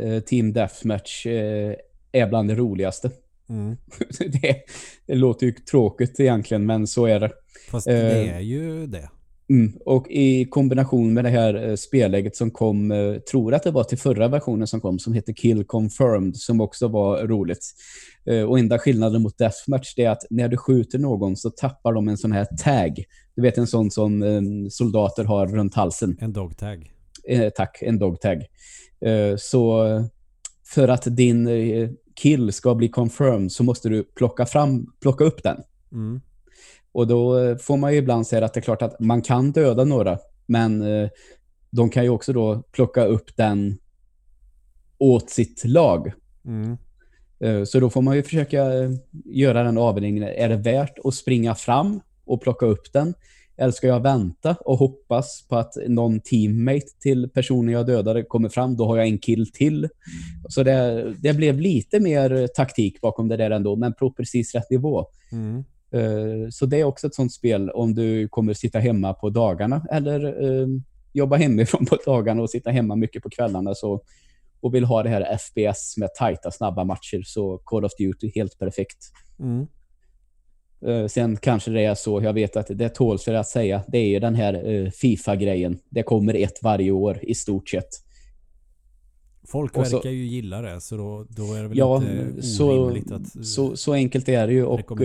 eh 0.00 0.20
Team 0.26 0.52
Deathmatch 0.52 1.26
eh, 1.26 1.74
är 2.12 2.28
bland 2.28 2.48
det 2.48 2.54
roligaste. 2.54 3.10
Mm. 3.48 3.76
det, 4.18 4.56
det, 5.06 5.14
låter 5.14 5.46
ju 5.46 5.52
tråkigt 5.52 6.20
egentligen, 6.20 6.66
men 6.66 6.86
så 6.86 7.06
är 7.06 7.20
det. 7.20 7.30
Fast 7.70 7.86
det 7.86 8.10
eh, 8.10 8.36
är 8.36 8.40
ju 8.40 8.86
det. 8.86 9.10
Mm, 9.50 9.72
och 9.86 10.10
i 10.10 10.44
kombination 10.44 11.14
med 11.14 11.24
det 11.24 11.30
här 11.30 11.68
eh, 11.68 11.76
spelläget 11.76 12.36
som 12.36 12.50
kom, 12.50 12.92
eh, 12.92 13.14
tror 13.14 13.54
att 13.54 13.62
det 13.62 13.70
var 13.70 13.84
till 13.84 13.98
förra 13.98 14.28
versionen 14.28 14.66
som 14.66 14.80
kom, 14.80 14.98
som 14.98 15.12
heter 15.12 15.32
Kill 15.32 15.64
Confirmed, 15.64 16.36
som 16.36 16.60
också 16.60 16.88
var 16.88 17.26
roligt. 17.26 17.74
Och 18.48 18.58
enda 18.58 18.78
skillnaden 18.78 19.22
mot 19.22 19.38
Deathmatch 19.38 19.94
är 19.96 20.10
att 20.10 20.22
när 20.30 20.48
du 20.48 20.56
skjuter 20.56 20.98
någon 20.98 21.36
så 21.36 21.50
tappar 21.50 21.92
de 21.92 22.08
en 22.08 22.18
sån 22.18 22.32
här 22.32 22.44
tag. 22.44 23.04
Du 23.36 23.42
vet 23.42 23.58
en 23.58 23.66
sån 23.66 23.90
som 23.90 24.24
soldater 24.70 25.24
har 25.24 25.46
runt 25.46 25.74
halsen. 25.74 26.16
En 26.20 26.32
dog 26.32 26.56
tag. 26.56 26.92
Eh, 27.28 27.50
tack, 27.50 27.82
en 27.82 27.98
dog 27.98 28.20
tag. 28.20 28.46
Eh, 29.00 29.36
så 29.36 29.84
för 30.64 30.88
att 30.88 31.16
din 31.16 31.48
kill 32.14 32.52
ska 32.52 32.74
bli 32.74 32.88
confirmed 32.88 33.52
så 33.52 33.64
måste 33.64 33.88
du 33.88 34.04
plocka, 34.04 34.46
fram, 34.46 34.92
plocka 35.00 35.24
upp 35.24 35.42
den. 35.42 35.62
Mm. 35.92 36.20
Och 36.92 37.06
då 37.06 37.38
eh, 37.38 37.56
får 37.56 37.76
man 37.76 37.92
ju 37.92 37.98
ibland 37.98 38.26
säga 38.26 38.44
att 38.44 38.54
det 38.54 38.60
är 38.60 38.62
klart 38.62 38.82
att 38.82 39.00
man 39.00 39.22
kan 39.22 39.52
döda 39.52 39.84
några, 39.84 40.18
men 40.46 40.82
eh, 40.82 41.08
de 41.70 41.90
kan 41.90 42.04
ju 42.04 42.10
också 42.10 42.32
då 42.32 42.62
plocka 42.72 43.04
upp 43.04 43.36
den 43.36 43.78
åt 44.98 45.30
sitt 45.30 45.64
lag. 45.64 46.12
Mm. 46.44 46.76
Eh, 47.40 47.64
så 47.64 47.80
då 47.80 47.90
får 47.90 48.02
man 48.02 48.16
ju 48.16 48.22
försöka 48.22 48.64
göra 49.24 49.62
den 49.62 49.78
avvägningen. 49.78 50.22
Är 50.22 50.48
det 50.48 50.56
värt 50.56 50.98
att 51.04 51.14
springa 51.14 51.54
fram 51.54 52.00
och 52.24 52.42
plocka 52.42 52.66
upp 52.66 52.92
den? 52.92 53.14
Eller 53.62 53.72
ska 53.72 53.86
jag 53.86 54.02
vänta 54.02 54.56
och 54.64 54.78
hoppas 54.78 55.46
på 55.48 55.56
att 55.56 55.72
någon 55.88 56.20
teammate 56.20 56.86
till 57.00 57.28
personen 57.28 57.72
jag 57.72 57.86
dödade 57.86 58.22
kommer 58.22 58.48
fram? 58.48 58.76
Då 58.76 58.86
har 58.86 58.96
jag 58.96 59.06
en 59.06 59.18
kill 59.18 59.52
till. 59.52 59.88
Så 60.48 60.62
det, 60.62 61.12
det 61.22 61.34
blev 61.34 61.60
lite 61.60 62.00
mer 62.00 62.46
taktik 62.46 63.00
bakom 63.00 63.28
det 63.28 63.36
där 63.36 63.50
ändå, 63.50 63.76
men 63.76 63.94
på 63.94 64.12
precis 64.12 64.54
rätt 64.54 64.70
nivå. 64.70 65.06
Mm. 65.32 65.64
Eh, 65.94 66.48
så 66.50 66.66
det 66.66 66.80
är 66.80 66.84
också 66.84 67.06
ett 67.06 67.14
sånt 67.14 67.32
spel 67.32 67.70
om 67.70 67.94
du 67.94 68.28
kommer 68.28 68.54
sitta 68.54 68.78
hemma 68.78 69.14
på 69.14 69.30
dagarna 69.30 69.86
eller 69.90 70.44
uh, 70.44 70.68
jobba 71.12 71.36
hemifrån 71.36 71.86
på 71.90 71.98
dagarna 72.06 72.42
och 72.42 72.50
sitta 72.50 72.70
hemma 72.70 72.96
mycket 72.96 73.22
på 73.22 73.30
kvällarna 73.30 73.74
så, 73.74 74.02
och 74.60 74.74
vill 74.74 74.84
ha 74.84 75.02
det 75.02 75.08
här 75.08 75.36
FPS 75.36 75.96
med 75.96 76.14
tajta, 76.18 76.50
snabba 76.50 76.84
matcher 76.84 77.22
så 77.24 77.58
Call 77.58 77.84
of 77.84 77.92
Duty 77.98 78.32
helt 78.34 78.58
perfekt. 78.58 78.98
Mm. 79.40 79.66
Uh, 80.86 81.06
sen 81.06 81.36
kanske 81.36 81.70
det 81.70 81.84
är 81.84 81.94
så, 81.94 82.22
jag 82.22 82.32
vet 82.32 82.56
att 82.56 82.66
det 82.70 82.88
tål 82.88 83.18
sig 83.18 83.36
att 83.36 83.48
säga, 83.48 83.82
det 83.88 83.98
är 83.98 84.08
ju 84.08 84.20
den 84.20 84.34
här 84.34 84.90
FIFA-grejen. 84.90 85.78
Det 85.90 86.02
kommer 86.02 86.34
ett 86.34 86.62
varje 86.62 86.90
år 86.90 87.18
i 87.22 87.34
stort 87.34 87.68
sett. 87.68 87.88
Folk 89.48 89.76
verkar 89.76 90.00
så, 90.00 90.08
ju 90.08 90.26
gilla 90.26 90.62
det, 90.62 90.80
så 90.80 90.96
då, 90.96 91.26
då 91.28 91.54
är 91.54 91.62
det 91.62 91.68
väl 91.68 91.78
ja, 91.78 91.96
inte 91.96 92.42
så, 92.42 92.96
att... 93.10 93.46
Så, 93.46 93.76
så 93.76 93.92
enkelt 93.92 94.28
är 94.28 94.46
det 94.46 94.52
ju. 94.52 94.64
Och 94.64 95.00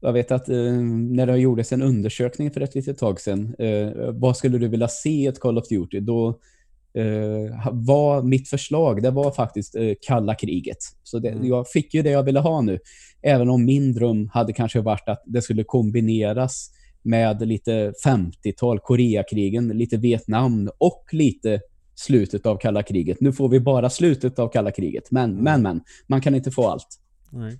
jag 0.00 0.12
vet 0.12 0.30
att 0.30 0.48
eh, 0.48 0.72
när 0.92 1.26
det 1.26 1.36
gjordes 1.36 1.72
en 1.72 1.82
undersökning 1.82 2.50
för 2.50 2.60
ett 2.60 2.74
litet 2.74 2.98
tag 2.98 3.20
sedan, 3.20 3.54
eh, 3.58 3.90
vad 4.12 4.36
skulle 4.36 4.58
du 4.58 4.68
vilja 4.68 4.88
se 4.88 5.10
i 5.10 5.26
ett 5.26 5.40
Call 5.40 5.58
of 5.58 5.68
Duty? 5.68 6.00
Då 6.00 6.28
eh, 6.28 6.34
var 7.72 8.22
mitt 8.22 8.48
förslag, 8.48 9.02
det 9.02 9.10
var 9.10 9.30
faktiskt 9.30 9.76
eh, 9.76 9.92
kalla 10.06 10.34
kriget. 10.34 10.76
Så 11.02 11.18
det, 11.18 11.28
mm. 11.28 11.46
jag 11.46 11.68
fick 11.68 11.94
ju 11.94 12.02
det 12.02 12.10
jag 12.10 12.22
ville 12.22 12.40
ha 12.40 12.60
nu. 12.60 12.78
Även 13.22 13.50
om 13.50 13.64
min 13.64 13.92
dröm 13.92 14.28
hade 14.32 14.52
kanske 14.52 14.80
varit 14.80 15.08
att 15.08 15.22
det 15.26 15.42
skulle 15.42 15.64
kombineras 15.64 16.70
med 17.02 17.48
lite 17.48 17.92
50-tal, 18.04 18.78
Koreakrigen, 18.78 19.68
lite 19.68 19.96
Vietnam 19.96 20.70
och 20.78 21.04
lite 21.12 21.60
slutet 21.94 22.46
av 22.46 22.56
kalla 22.56 22.82
kriget. 22.82 23.20
Nu 23.20 23.32
får 23.32 23.48
vi 23.48 23.60
bara 23.60 23.90
slutet 23.90 24.38
av 24.38 24.48
kalla 24.48 24.70
kriget. 24.70 25.10
Men, 25.10 25.30
mm. 25.30 25.44
men, 25.44 25.62
men. 25.62 25.80
Man 26.06 26.20
kan 26.20 26.34
inte 26.34 26.50
få 26.50 26.68
allt. 26.68 26.88
Nej 27.30 27.58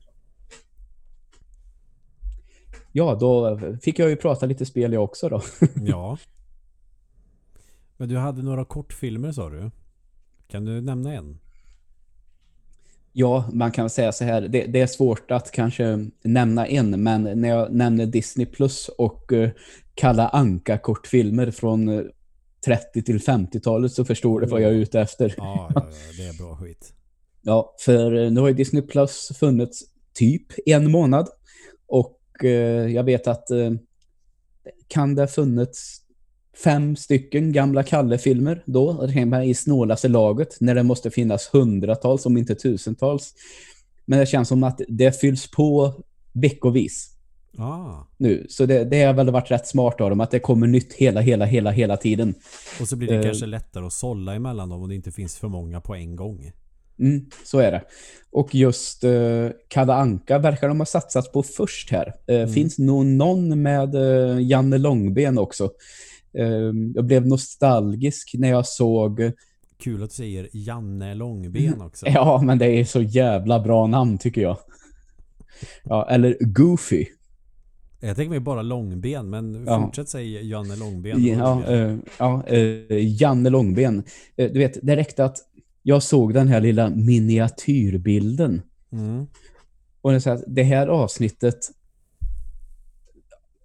ja, 2.98 3.14
då 3.14 3.58
fick 3.82 3.98
jag 3.98 4.10
ju 4.10 4.16
prata 4.16 4.46
lite 4.46 4.66
spel 4.66 4.92
jag 4.92 5.04
också 5.04 5.28
då. 5.28 5.42
ja. 5.74 6.18
Men 8.01 8.09
du 8.09 8.16
hade 8.16 8.42
några 8.42 8.64
kortfilmer 8.64 9.32
sa 9.32 9.51
du? 9.51 9.70
Kan 10.49 10.64
du 10.64 10.80
nämna 10.80 11.14
en? 11.14 11.38
Ja, 13.12 13.51
man 13.53 13.72
kan 13.72 13.90
säga 13.90 14.12
så 14.12 14.24
här. 14.24 14.40
Det, 14.40 14.66
det, 14.66 14.80
är 14.80 14.86
svårt 14.86 15.30
att 15.30 15.51
kanske 15.51 16.07
nämna 16.22 16.66
en, 16.66 17.03
men 17.03 17.40
när 17.40 17.49
jag 17.49 17.72
nämner 17.72 18.07
Disney 18.07 18.46
Plus 18.46 18.88
och 18.88 19.32
uh, 19.32 19.51
Kalla 19.94 20.28
Anka 20.28 20.78
kortfilmer 20.78 21.51
från 21.51 22.11
30 22.64 23.03
till 23.03 23.18
50-talet 23.18 23.92
så 23.92 24.05
förstår 24.05 24.40
du 24.40 24.46
vad 24.46 24.61
jag 24.61 24.70
är 24.70 24.74
ute 24.74 25.01
efter. 25.01 25.34
Ja, 25.36 25.70
ja, 25.74 25.86
ja, 25.90 26.12
det 26.16 26.26
är 26.26 26.38
bra 26.38 26.57
skit. 26.57 26.92
ja, 27.42 27.74
för 27.78 28.14
uh, 28.14 28.30
nu 28.30 28.40
har 28.40 28.49
ju 28.49 28.55
Disney 28.55 28.82
Plus 28.82 29.28
funnits 29.38 29.84
typ 30.12 30.46
en 30.66 30.90
månad 30.90 31.28
och 31.86 32.44
eh, 32.44 32.92
jag 32.92 33.05
vet 33.05 33.26
att 33.26 33.51
eh, 33.51 33.72
kan 34.88 35.14
det 35.14 35.22
ha 35.22 35.26
funnits 35.26 36.01
fem 36.64 36.96
stycken 36.96 37.52
gamla 37.52 37.82
Kalle-filmer 37.82 38.62
då, 38.66 39.09
i 39.44 39.54
snålaste 39.54 40.09
laget, 40.09 40.56
när 40.61 40.74
det 40.74 40.82
måste 40.82 41.11
finnas 41.11 41.48
hundratals, 41.52 42.26
om 42.26 42.36
inte 42.36 42.54
tusentals. 42.54 43.34
Men 44.04 44.18
det 44.18 44.26
känns 44.26 44.48
som 44.48 44.64
att 44.64 44.80
det 44.88 45.20
fylls 45.20 45.50
på 45.50 45.94
veckovis. 46.32 47.14
Ah. 47.59 48.06
Nu. 48.16 48.46
Så 48.48 48.66
det, 48.66 48.84
det 48.84 49.02
har 49.02 49.14
väl 49.14 49.30
varit 49.30 49.50
rätt 49.50 49.66
smart 49.66 50.00
av 50.00 50.11
dem, 50.11 50.20
att 50.20 50.30
det 50.30 50.38
kommer 50.38 50.66
nytt 50.66 50.92
hela, 50.92 51.20
hela, 51.20 51.44
hela, 51.44 51.70
hela 51.70 51.96
tiden. 51.96 52.34
Och 52.80 52.88
så 52.88 52.96
blir 52.96 53.09
det 53.09 53.16
uh, 53.16 53.22
kanske 53.22 53.46
lättare 53.46 53.86
att 53.86 53.92
sålla 53.92 54.34
emellan 54.34 54.68
dem 54.68 54.82
om 54.82 54.88
det 54.88 54.94
inte 54.94 55.12
finns 55.12 55.36
för 55.36 55.48
många 55.48 55.80
på 55.80 55.94
en 55.94 56.16
gång. 56.16 56.52
Mm, 57.00 57.26
så 57.44 57.59
är 57.59 57.72
det. 57.72 57.82
Och 58.30 58.54
just 58.54 59.04
uh, 59.04 59.50
Kalle 59.68 59.92
Anka 59.92 60.38
verkar 60.38 60.68
de 60.68 60.78
ha 60.78 60.86
satsat 60.86 61.32
på 61.32 61.42
först 61.42 61.90
här. 61.90 62.06
Uh, 62.30 62.36
mm. 62.36 62.48
Finns 62.48 62.78
nog 62.78 63.06
någon 63.06 63.62
med 63.62 63.94
uh, 63.94 64.42
Janne 64.42 64.78
Långben 64.78 65.38
också. 65.38 65.70
Uh, 66.39 66.72
jag 66.95 67.05
blev 67.05 67.26
nostalgisk 67.26 68.34
när 68.39 68.49
jag 68.49 68.66
såg... 68.66 69.32
Kul 69.78 70.03
att 70.03 70.11
du 70.11 70.14
säger 70.14 70.49
Janne 70.53 71.14
Långben 71.14 71.82
också. 71.82 72.07
Ja, 72.09 72.43
men 72.45 72.59
det 72.59 72.66
är 72.66 72.84
så 72.84 73.03
jävla 73.03 73.61
bra 73.61 73.86
namn 73.86 74.18
tycker 74.18 74.41
jag. 74.41 74.59
Ja, 75.84 76.09
eller 76.11 76.36
Goofy. 76.41 77.07
Jag 78.01 78.16
tänker 78.16 78.30
mig 78.30 78.41
bara 78.41 78.62
långben, 78.62 79.30
men 79.30 79.64
ja. 79.66 79.80
fortsätt 79.80 80.09
säga 80.09 80.41
Janne 80.41 80.76
Långben. 80.76 81.24
Ja, 81.24 81.62
ja 82.18 82.45
Janne 82.99 83.51
Långben. 83.51 84.03
du 84.36 84.59
vet, 84.59 84.78
det 84.82 84.97
räckte 84.97 85.24
att 85.24 85.39
jag 85.82 86.03
såg 86.03 86.34
den 86.34 86.49
här 86.49 86.61
lilla 86.61 86.91
miniatyrbilden. 86.91 88.62
Mm. 88.93 89.26
Och 90.01 90.12
det, 90.12 90.20
så 90.20 90.30
att 90.30 90.45
det 90.47 90.62
här 90.62 90.86
avsnittet 90.86 91.59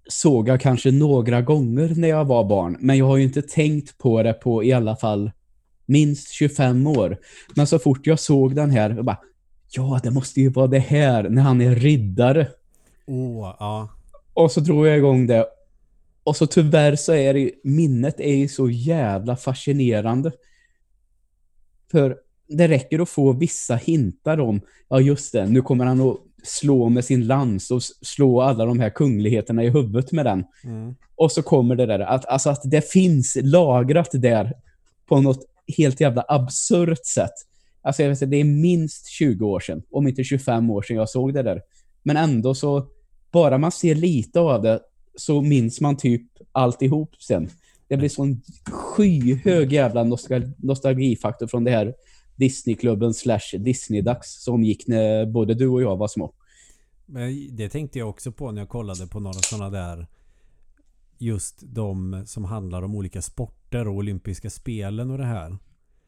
såg 0.07 0.49
jag 0.49 0.61
kanske 0.61 0.91
några 0.91 1.41
gånger 1.41 1.93
när 1.95 2.07
jag 2.07 2.25
var 2.25 2.43
barn. 2.43 2.77
Men 2.79 2.97
jag 2.97 3.05
har 3.05 3.17
ju 3.17 3.23
inte 3.23 3.41
tänkt 3.41 3.97
på 3.97 4.23
det 4.23 4.33
på 4.33 4.63
i 4.63 4.73
alla 4.73 4.95
fall 4.95 5.31
minst 5.85 6.31
25 6.31 6.87
år. 6.87 7.17
Men 7.55 7.67
så 7.67 7.79
fort 7.79 8.07
jag 8.07 8.19
såg 8.19 8.55
den 8.55 8.69
här, 8.69 8.89
jag 8.89 9.05
bara, 9.05 9.19
ja 9.69 9.99
det 10.03 10.11
måste 10.11 10.41
ju 10.41 10.49
vara 10.49 10.67
det 10.67 10.79
här 10.79 11.29
när 11.29 11.41
han 11.41 11.61
är 11.61 11.75
riddare. 11.75 12.47
Oh, 13.05 13.55
ja. 13.59 13.89
Och 14.33 14.51
så 14.51 14.59
drog 14.59 14.87
jag 14.87 14.97
igång 14.97 15.27
det. 15.27 15.45
Och 16.23 16.35
så 16.35 16.47
tyvärr 16.47 16.95
så 16.95 17.13
är 17.13 17.33
det 17.33 17.51
minnet 17.63 18.19
är 18.19 18.35
ju 18.35 18.47
så 18.47 18.69
jävla 18.69 19.35
fascinerande. 19.35 20.31
För 21.91 22.17
det 22.47 22.67
räcker 22.67 22.99
att 22.99 23.09
få 23.09 23.31
vissa 23.31 23.75
hintar 23.75 24.39
om, 24.39 24.61
ja 24.89 24.99
just 24.99 25.31
det, 25.33 25.45
nu 25.45 25.61
kommer 25.61 25.85
han 25.85 26.01
att 26.01 26.17
slå 26.43 26.89
med 26.89 27.05
sin 27.05 27.27
lans 27.27 27.71
och 27.71 27.83
slå 27.83 28.41
alla 28.41 28.65
de 28.65 28.79
här 28.79 28.89
kungligheterna 28.89 29.63
i 29.63 29.69
huvudet 29.69 30.11
med 30.11 30.25
den. 30.25 30.43
Mm. 30.63 30.95
Och 31.15 31.31
så 31.31 31.43
kommer 31.43 31.75
det 31.75 31.85
där, 31.85 31.99
att, 31.99 32.25
alltså 32.25 32.49
att 32.49 32.61
det 32.63 32.91
finns 32.91 33.37
lagrat 33.41 34.09
där 34.11 34.53
på 35.05 35.21
något 35.21 35.45
helt 35.77 36.01
jävla 36.01 36.25
absurt 36.27 37.05
sätt. 37.05 37.33
Alltså 37.81 38.01
jag 38.01 38.09
vet 38.09 38.21
inte, 38.21 38.35
det 38.35 38.41
är 38.41 38.43
minst 38.43 39.07
20 39.07 39.45
år 39.45 39.59
sedan, 39.59 39.83
om 39.91 40.07
inte 40.07 40.23
25 40.23 40.69
år 40.69 40.81
sedan 40.81 40.97
jag 40.97 41.09
såg 41.09 41.33
det 41.33 41.43
där. 41.43 41.61
Men 42.03 42.17
ändå 42.17 42.55
så, 42.55 42.87
bara 43.31 43.57
man 43.57 43.71
ser 43.71 43.95
lite 43.95 44.39
av 44.39 44.61
det 44.61 44.79
så 45.15 45.41
minns 45.41 45.81
man 45.81 45.97
typ 45.97 46.21
alltihop 46.51 47.15
sen. 47.19 47.49
Det 47.87 47.97
blir 47.97 48.09
sån 48.09 48.41
skyhög 48.71 49.73
jävla 49.73 50.03
nostal 50.03 50.51
nostalgifaktor 50.57 51.47
från 51.47 51.63
det 51.63 51.71
här 51.71 51.93
Disneyklubben 52.35 53.13
slash 53.13 53.57
Disney-dags 53.59 54.43
som 54.43 54.63
gick 54.63 54.87
när 54.87 55.25
både 55.25 55.53
du 55.53 55.67
och 55.67 55.81
jag 55.81 55.97
var 55.97 56.07
små. 56.07 56.33
Men 57.05 57.55
det 57.55 57.69
tänkte 57.69 57.99
jag 57.99 58.09
också 58.09 58.31
på 58.31 58.51
när 58.51 58.61
jag 58.61 58.69
kollade 58.69 59.07
på 59.07 59.19
några 59.19 59.39
sådana 59.39 59.69
där 59.69 60.07
just 61.17 61.59
de 61.61 62.23
som 62.25 62.43
handlar 62.45 62.81
om 62.81 62.95
olika 62.95 63.21
sporter 63.21 63.87
och 63.87 63.95
olympiska 63.95 64.49
spelen 64.49 65.11
och 65.11 65.17
det 65.17 65.25
här. 65.25 65.57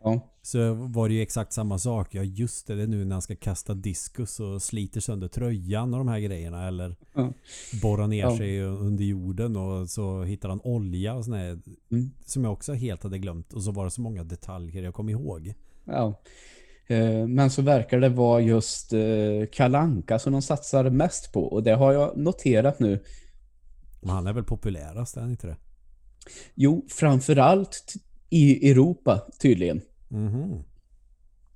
Ja. 0.04 0.32
Så 0.42 0.74
var 0.74 1.10
det 1.10 1.16
ju 1.16 1.22
exakt 1.22 1.54
samma 1.54 1.80
sak. 1.80 2.16
Ja 2.16 2.24
just 2.24 2.68
det, 2.68 2.76
det 2.76 2.84
är 2.84 2.88
nu 2.88 3.06
när 3.06 3.16
han 3.16 3.22
ska 3.22 3.36
kasta 3.36 3.74
diskus 3.74 4.40
och 4.40 4.62
sliter 4.62 5.00
sönder 5.00 5.28
tröjan 5.28 5.94
och 5.94 6.00
de 6.00 6.08
här 6.08 6.20
grejerna. 6.20 6.68
Eller 6.68 6.96
ja. 7.14 7.34
borra 7.82 8.08
ner 8.08 8.24
ja. 8.24 8.38
sig 8.38 8.62
under 8.62 9.04
jorden 9.04 9.56
och 9.56 9.90
så 9.90 10.24
hittar 10.24 10.50
han 10.50 10.62
olja 10.64 11.14
och 11.14 11.26
sådär. 11.26 11.60
Mm. 11.92 12.12
Som 12.26 12.44
jag 12.44 12.54
också 12.54 12.74
helt 12.74 13.04
hade 13.04 13.18
glömt. 13.18 13.54
Och 13.54 13.64
så 13.64 13.72
var 13.72 13.86
det 13.86 13.92
så 13.92 14.02
många 14.02 14.24
detaljer 14.24 14.84
jag 14.84 14.94
kom 14.94 15.10
ihåg. 15.10 15.54
Ja. 15.86 16.22
Eh, 16.88 17.28
men 17.28 17.50
så 17.50 17.62
verkar 17.62 18.00
det 18.00 18.10
vara 18.10 18.42
just 18.42 18.94
eh, 18.94 19.46
Kalanka 19.52 20.20
som 20.20 20.34
de 20.34 20.42
satsar 20.42 20.90
mest 20.90 21.34
på. 21.34 21.44
Och 21.44 21.64
det 21.64 21.74
har 21.74 21.94
jag 21.94 22.18
noterat 22.18 22.80
nu. 22.80 23.04
Men 24.02 24.10
han 24.10 24.28
är 24.28 24.34
väl 24.34 24.44
populärast, 24.44 25.18
är 25.18 25.22
han 25.22 25.30
inte 25.30 25.48
det? 25.48 25.58
Jo, 26.56 26.86
framförallt 26.90 27.94
i 28.30 28.72
Europa 28.72 29.28
tydligen. 29.40 29.82
Mm. 30.12 30.64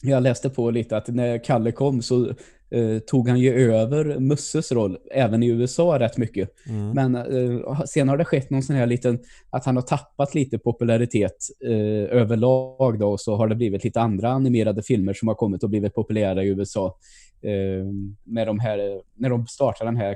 Jag 0.01 0.23
läste 0.23 0.49
på 0.49 0.71
lite 0.71 0.97
att 0.97 1.07
när 1.07 1.43
Kalle 1.43 1.71
kom 1.71 2.01
så 2.01 2.34
eh, 2.72 2.99
tog 2.99 3.30
han 3.30 3.39
ju 3.39 3.72
över 3.72 4.20
Musses 4.20 4.72
roll 4.72 4.97
även 5.11 5.43
i 5.43 5.47
USA 5.47 5.99
rätt 5.99 6.17
mycket. 6.17 6.49
Mm. 6.67 6.89
Men 6.89 7.15
eh, 7.15 7.82
sen 7.86 8.09
har 8.09 8.17
det 8.17 8.26
skett 8.26 8.49
någon 8.49 8.63
sån 8.63 8.76
här 8.76 8.88
liten 8.88 9.20
att 9.49 9.65
han 9.65 9.76
har 9.76 9.84
tappat 9.84 10.36
lite 10.36 10.59
popularitet 10.59 11.36
eh, 11.65 12.17
överlag 12.20 12.99
då 12.99 13.11
och 13.11 13.22
så 13.22 13.36
har 13.36 13.47
det 13.47 13.55
blivit 13.55 13.84
lite 13.84 14.01
andra 14.01 14.30
animerade 14.30 14.84
filmer 14.84 15.13
som 15.13 15.28
har 15.28 15.36
kommit 15.36 15.63
och 15.63 15.70
blivit 15.70 15.93
populära 15.93 16.43
i 16.43 16.47
USA. 16.47 16.97
Eh, 17.41 17.86
med 18.24 18.47
de 18.47 18.59
här, 18.59 19.01
när 19.15 19.30
de 19.30 19.47
startar 19.47 19.86
den 19.86 19.97
här 19.97 20.15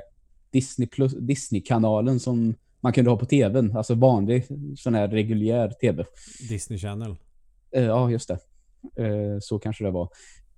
Disney 0.50 0.88
plus, 0.88 1.12
Disney-kanalen 1.12 2.20
som 2.20 2.54
man 2.80 2.92
kunde 2.92 3.10
ha 3.10 3.18
på 3.18 3.26
tvn, 3.26 3.76
alltså 3.76 3.94
vanlig 3.94 4.46
sån 4.76 4.94
här 4.94 5.08
reguljär 5.08 5.68
tv. 5.68 6.04
Disney 6.48 6.78
Channel. 6.78 7.16
Eh, 7.70 7.84
ja, 7.84 8.10
just 8.10 8.28
det. 8.28 8.38
Så 9.40 9.58
kanske 9.58 9.84
det 9.84 9.90
var. 9.90 10.08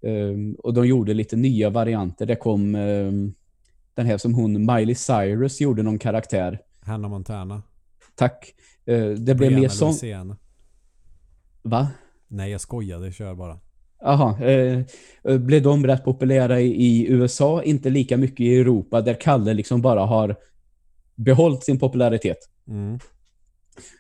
Ehm, 0.03 0.55
och 0.55 0.75
de 0.75 0.87
gjorde 0.87 1.15
lite 1.15 1.37
nya 1.37 1.71
varianter. 1.71 2.27
Det 2.27 2.37
kom 2.37 2.75
ehm, 2.75 3.35
den 3.95 4.07
här 4.07 4.19
som 4.19 4.35
hon, 4.35 4.67
Miley 4.67 4.95
Cyrus, 4.95 5.61
gjorde 5.61 5.83
någon 5.83 5.99
karaktär. 5.99 6.61
Hannah 6.81 7.11
Montana. 7.11 7.63
Tack. 8.15 8.55
Eh, 8.85 9.09
det 9.09 9.35
blev 9.35 9.53
mer 9.53 9.69
som... 9.69 9.95
Va? 11.63 11.89
Nej, 12.29 12.51
jag 12.51 12.61
skojade. 12.61 13.13
Kör 13.13 13.35
bara. 13.35 13.59
Jaha. 14.01 14.45
Eh, 14.45 14.85
blev 15.39 15.63
de 15.63 15.87
rätt 15.87 16.05
populära 16.05 16.61
i, 16.61 16.67
i, 16.67 17.07
USA? 17.09 17.63
Inte 17.63 17.91
lika 17.91 18.17
mycket 18.17 18.41
i 18.41 18.57
Europa 18.57 19.01
där 19.01 19.15
Kalle 19.15 19.55
liksom 19.55 19.83
bara 19.83 20.01
har 20.01 20.37
behållit 21.15 21.65
sin 21.65 21.79
popularitet. 21.79 22.39
Mm. 22.69 22.99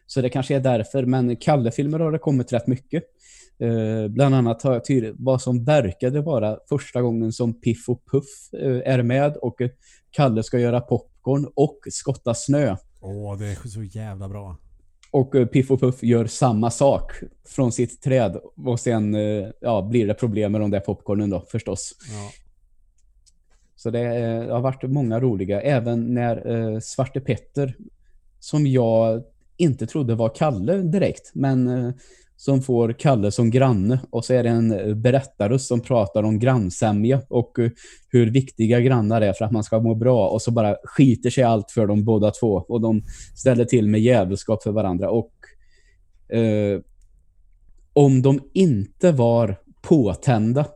Så 0.06 0.20
det 0.20 0.28
kanske 0.28 0.56
är 0.56 0.60
därför. 0.60 1.04
Men 1.04 1.36
Kalle-filmer 1.36 1.98
har 1.98 2.12
det 2.12 2.18
kommit 2.18 2.52
rätt 2.52 2.66
mycket. 2.66 3.04
Eh, 3.58 4.08
bland 4.08 4.34
annat 4.34 4.62
har 4.62 4.72
jag 4.72 4.84
tydligt 4.84 5.14
vad 5.18 5.42
som 5.42 5.64
verkade 5.64 6.20
vara 6.20 6.58
första 6.68 7.02
gången 7.02 7.32
som 7.32 7.60
Piff 7.60 7.88
och 7.88 8.02
Puff 8.12 8.54
eh, 8.62 8.92
är 8.94 9.02
med 9.02 9.36
och 9.36 9.60
eh, 9.60 9.70
Kalle 10.10 10.42
ska 10.42 10.58
göra 10.58 10.80
popcorn 10.80 11.48
och 11.54 11.78
skotta 11.90 12.34
snö. 12.34 12.76
Åh, 13.00 13.38
det 13.38 13.46
är 13.46 13.68
så 13.68 13.82
jävla 13.82 14.28
bra. 14.28 14.56
Och 15.10 15.34
eh, 15.34 15.46
Piff 15.46 15.70
och 15.70 15.80
Puff 15.80 16.02
gör 16.02 16.26
samma 16.26 16.70
sak 16.70 17.12
från 17.44 17.72
sitt 17.72 18.02
träd 18.02 18.40
och 18.56 18.80
sen 18.80 19.16
ja, 19.60 19.88
blir 19.90 20.06
det 20.06 20.14
problem 20.14 20.52
med 20.52 20.60
de 20.60 20.70
där 20.70 20.80
popcornen 20.80 21.30
då 21.30 21.40
förstås. 21.40 21.92
Ja. 22.10 22.30
Så 23.76 23.90
det, 23.90 23.98
det, 23.98 24.52
har 24.52 24.60
varit 24.60 24.82
många 24.82 25.20
roliga. 25.20 25.60
Även 25.60 26.14
när 26.14 26.80
Svarte 26.80 27.20
Petter 27.20 27.76
som 28.40 28.66
jag 28.66 29.22
inte 29.56 29.86
trodde 29.86 30.14
var 30.14 30.34
Kalle 30.34 30.78
direkt. 30.78 31.30
Men 31.34 31.92
som 32.36 32.62
får 32.62 32.92
Kalle 32.92 33.30
som 33.30 33.50
granne. 33.50 34.00
Och 34.10 34.24
så 34.24 34.34
är 34.34 34.42
det 34.42 34.48
en 34.48 34.72
eh, 34.72 34.94
berättarröst 34.94 35.36
berättare 35.38 35.58
som 35.58 35.80
pratar 35.80 36.22
om 36.22 36.38
grannsämja 36.38 37.20
och 37.28 37.58
eh, 37.58 37.70
hur 38.08 38.30
viktiga 38.30 38.80
grannar 38.80 39.20
är 39.20 39.32
för 39.32 39.44
att 39.44 39.52
man 39.52 39.64
ska 39.64 39.80
må 39.80 39.94
bra. 39.94 40.28
Och 40.28 40.42
så 40.42 40.50
bara 40.50 40.76
skiter 40.84 41.30
sig 41.30 41.44
allt 41.44 41.70
för 41.70 41.86
dem 41.86 42.04
båda 42.04 42.30
två. 42.30 42.64
Och 42.68 42.80
de 42.80 43.02
ställer 43.36 43.64
till 43.64 43.88
med 43.88 44.00
jävelskap 44.00 44.62
för 44.62 44.72
varandra. 44.72 45.10
Och 45.10 45.32
eh, 46.36 46.80
om 47.92 48.22
de 48.22 48.40
inte 48.54 49.12
var 49.12 49.56
påtända 49.82 50.66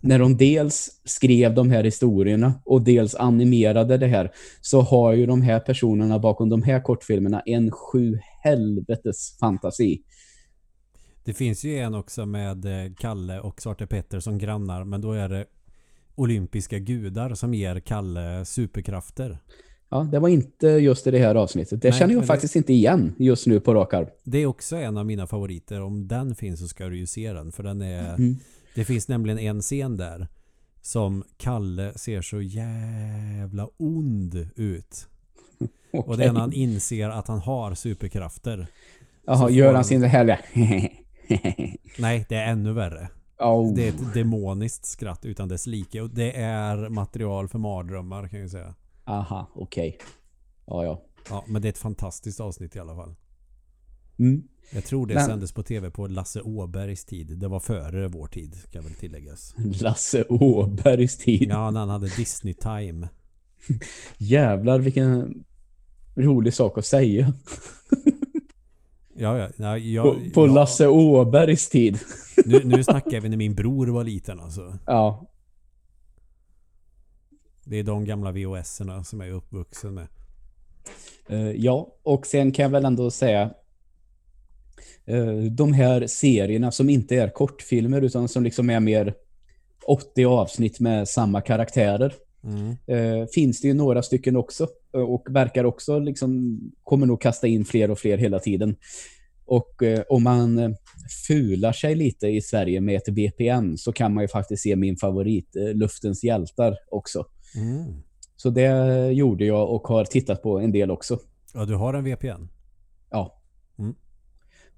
när 0.00 0.18
de 0.18 0.36
dels 0.36 1.00
skrev 1.04 1.54
de 1.54 1.70
här 1.70 1.84
historierna 1.84 2.54
och 2.64 2.82
dels 2.82 3.14
animerade 3.14 3.96
det 3.96 4.06
här 4.06 4.30
så 4.60 4.80
har 4.80 5.12
ju 5.12 5.26
de 5.26 5.42
här 5.42 5.60
personerna 5.60 6.18
bakom 6.18 6.48
de 6.48 6.62
här 6.62 6.80
kortfilmerna 6.80 7.42
en 7.46 7.70
sju 7.70 8.18
helvetes 8.44 9.38
fantasi. 9.40 10.02
Det 11.28 11.34
finns 11.34 11.64
ju 11.64 11.78
en 11.78 11.94
också 11.94 12.26
med 12.26 12.64
eh, 12.64 12.92
Kalle 12.98 13.40
och 13.40 13.62
Svarte 13.62 13.86
Petter 13.86 14.20
som 14.20 14.38
grannar 14.38 14.84
men 14.84 15.00
då 15.00 15.12
är 15.12 15.28
det 15.28 15.46
olympiska 16.14 16.78
gudar 16.78 17.34
som 17.34 17.54
ger 17.54 17.80
Kalle 17.80 18.44
superkrafter. 18.44 19.38
Ja, 19.88 20.08
det 20.12 20.18
var 20.18 20.28
inte 20.28 20.66
just 20.66 21.06
i 21.06 21.10
det 21.10 21.18
här 21.18 21.34
avsnittet. 21.34 21.82
Det 21.82 21.90
Nej, 21.90 21.98
känner 21.98 22.14
jag 22.14 22.26
faktiskt 22.26 22.52
det... 22.52 22.58
inte 22.58 22.72
igen 22.72 23.14
just 23.18 23.46
nu 23.46 23.60
på 23.60 23.74
rak 23.74 23.94
arm. 23.94 24.06
Det 24.24 24.38
är 24.38 24.46
också 24.46 24.76
en 24.76 24.96
av 24.96 25.06
mina 25.06 25.26
favoriter. 25.26 25.80
Om 25.80 26.08
den 26.08 26.34
finns 26.34 26.60
så 26.60 26.68
ska 26.68 26.86
du 26.86 26.98
ju 26.98 27.06
se 27.06 27.32
den. 27.32 27.52
För 27.52 27.62
den 27.62 27.82
är... 27.82 28.14
Mm. 28.14 28.36
Det 28.74 28.84
finns 28.84 29.08
nämligen 29.08 29.38
en 29.38 29.60
scen 29.60 29.96
där 29.96 30.28
som 30.82 31.24
Kalle 31.36 31.92
ser 31.98 32.22
så 32.22 32.40
jävla 32.40 33.68
ond 33.76 34.48
ut. 34.56 35.06
okay. 35.92 36.00
Och 36.00 36.18
det 36.18 36.24
är 36.24 36.32
när 36.32 36.40
han 36.40 36.52
inser 36.52 37.08
att 37.08 37.28
han 37.28 37.38
har 37.38 37.74
superkrafter. 37.74 38.66
Jaha, 39.26 39.50
gör 39.50 39.74
han 39.74 39.84
sin 39.84 40.02
härliga 40.02 40.38
Nej, 41.98 42.26
det 42.28 42.34
är 42.34 42.52
ännu 42.52 42.72
värre. 42.72 43.08
Oh. 43.38 43.74
Det 43.74 43.88
är 43.88 43.88
ett 43.88 44.14
demoniskt 44.14 44.86
skratt 44.86 45.24
utan 45.24 45.48
dess 45.48 45.66
like. 45.66 46.00
Och 46.00 46.10
det 46.10 46.36
är 46.36 46.88
material 46.88 47.48
för 47.48 47.58
mardrömmar 47.58 48.28
kan 48.28 48.40
jag 48.40 48.50
säga. 48.50 48.74
Aha, 49.04 49.46
okej. 49.54 49.88
Okay. 49.88 50.08
Ja, 50.66 50.84
ja. 50.84 51.02
Ja, 51.30 51.44
men 51.46 51.62
det 51.62 51.68
är 51.68 51.70
ett 51.70 51.78
fantastiskt 51.78 52.40
avsnitt 52.40 52.76
i 52.76 52.78
alla 52.78 52.94
fall. 52.94 53.14
Mm. 54.18 54.42
Jag 54.70 54.84
tror 54.84 55.06
det 55.06 55.14
men... 55.14 55.26
sändes 55.26 55.52
på 55.52 55.62
tv 55.62 55.90
på 55.90 56.06
Lasse 56.06 56.40
Åbergs 56.40 57.04
tid. 57.04 57.38
Det 57.38 57.48
var 57.48 57.60
före 57.60 58.08
vår 58.08 58.26
tid, 58.26 58.56
kan 58.72 58.82
väl 58.82 58.94
tilläggas. 58.94 59.54
Lasse 59.80 60.24
Åbergs 60.28 61.18
tid? 61.18 61.48
Ja, 61.50 61.70
när 61.70 61.80
han 61.80 61.88
hade 61.88 62.08
Disney 62.16 62.54
Time. 62.54 63.08
Jävlar, 64.18 64.78
vilken 64.78 65.44
rolig 66.14 66.54
sak 66.54 66.78
att 66.78 66.86
säga. 66.86 67.32
Ja, 69.18 69.38
ja. 69.38 69.48
ja 69.56 69.78
jag, 69.78 70.04
på, 70.04 70.30
på 70.34 70.46
ja. 70.46 70.54
Lasse 70.54 70.88
Åbergs 70.88 71.68
tid. 71.68 71.98
nu, 72.46 72.64
nu 72.64 72.84
snackar 72.84 73.20
vi 73.20 73.28
när 73.28 73.36
min 73.36 73.54
bror 73.54 73.86
var 73.86 74.04
liten 74.04 74.40
alltså. 74.40 74.78
Ja. 74.86 75.30
Det 77.64 77.76
är 77.76 77.84
de 77.84 78.04
gamla 78.04 78.32
VHS-erna 78.32 79.04
som 79.04 79.20
jag 79.20 79.28
är 79.28 79.32
uppvuxen 79.32 79.94
med. 79.94 80.06
Uh, 81.30 81.50
ja, 81.50 81.88
och 82.02 82.26
sen 82.26 82.52
kan 82.52 82.62
jag 82.62 82.70
väl 82.70 82.84
ändå 82.84 83.10
säga 83.10 83.50
uh, 85.10 85.44
de 85.44 85.72
här 85.72 86.06
serierna 86.06 86.70
som 86.70 86.90
inte 86.90 87.16
är 87.16 87.30
kortfilmer 87.30 88.02
utan 88.02 88.28
som 88.28 88.44
liksom 88.44 88.70
är 88.70 88.80
mer 88.80 89.14
80 89.86 90.24
avsnitt 90.24 90.80
med 90.80 91.08
samma 91.08 91.40
karaktärer. 91.40 92.14
Mm. 92.44 92.68
Uh, 92.68 93.26
finns 93.26 93.60
det 93.60 93.68
ju 93.68 93.74
några 93.74 94.02
stycken 94.02 94.36
också 94.36 94.68
och 94.92 95.26
verkar 95.30 95.64
också 95.64 95.98
liksom 95.98 96.60
kommer 96.82 97.06
nog 97.06 97.20
kasta 97.20 97.46
in 97.46 97.64
fler 97.64 97.90
och 97.90 97.98
fler 97.98 98.18
hela 98.18 98.38
tiden. 98.38 98.76
Och 99.48 99.82
eh, 99.82 100.02
om 100.08 100.22
man 100.22 100.58
eh, 100.58 100.70
fular 101.28 101.72
sig 101.72 101.94
lite 101.94 102.26
i 102.26 102.42
Sverige 102.42 102.80
med 102.80 102.96
ett 102.96 103.08
VPN 103.08 103.76
så 103.76 103.92
kan 103.92 104.14
man 104.14 104.24
ju 104.24 104.28
faktiskt 104.28 104.62
se 104.62 104.76
min 104.76 104.96
favorit, 104.96 105.56
eh, 105.56 105.74
Luftens 105.74 106.24
hjältar 106.24 106.76
också. 106.90 107.24
Mm. 107.56 108.02
Så 108.36 108.50
det 108.50 109.12
gjorde 109.12 109.44
jag 109.44 109.70
och 109.70 109.88
har 109.88 110.04
tittat 110.04 110.42
på 110.42 110.58
en 110.58 110.72
del 110.72 110.90
också. 110.90 111.18
Ja, 111.54 111.64
du 111.64 111.74
har 111.74 111.94
en 111.94 112.04
VPN? 112.04 112.48
Ja. 113.10 113.40
Mm. 113.78 113.94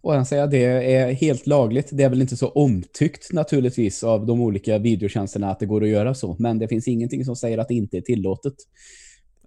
Och 0.02 0.14
jag 0.14 0.26
säger 0.26 0.46
det 0.46 0.64
är 0.94 1.12
helt 1.12 1.46
lagligt. 1.46 1.88
Det 1.92 2.02
är 2.02 2.08
väl 2.08 2.20
inte 2.20 2.36
så 2.36 2.48
omtyckt 2.48 3.32
naturligtvis 3.32 4.04
av 4.04 4.26
de 4.26 4.40
olika 4.40 4.78
videotjänsterna 4.78 5.50
att 5.50 5.60
det 5.60 5.66
går 5.66 5.82
att 5.82 5.88
göra 5.88 6.14
så. 6.14 6.36
Men 6.38 6.58
det 6.58 6.68
finns 6.68 6.88
ingenting 6.88 7.24
som 7.24 7.36
säger 7.36 7.58
att 7.58 7.68
det 7.68 7.74
inte 7.74 7.96
är 7.96 8.00
tillåtet. 8.00 8.54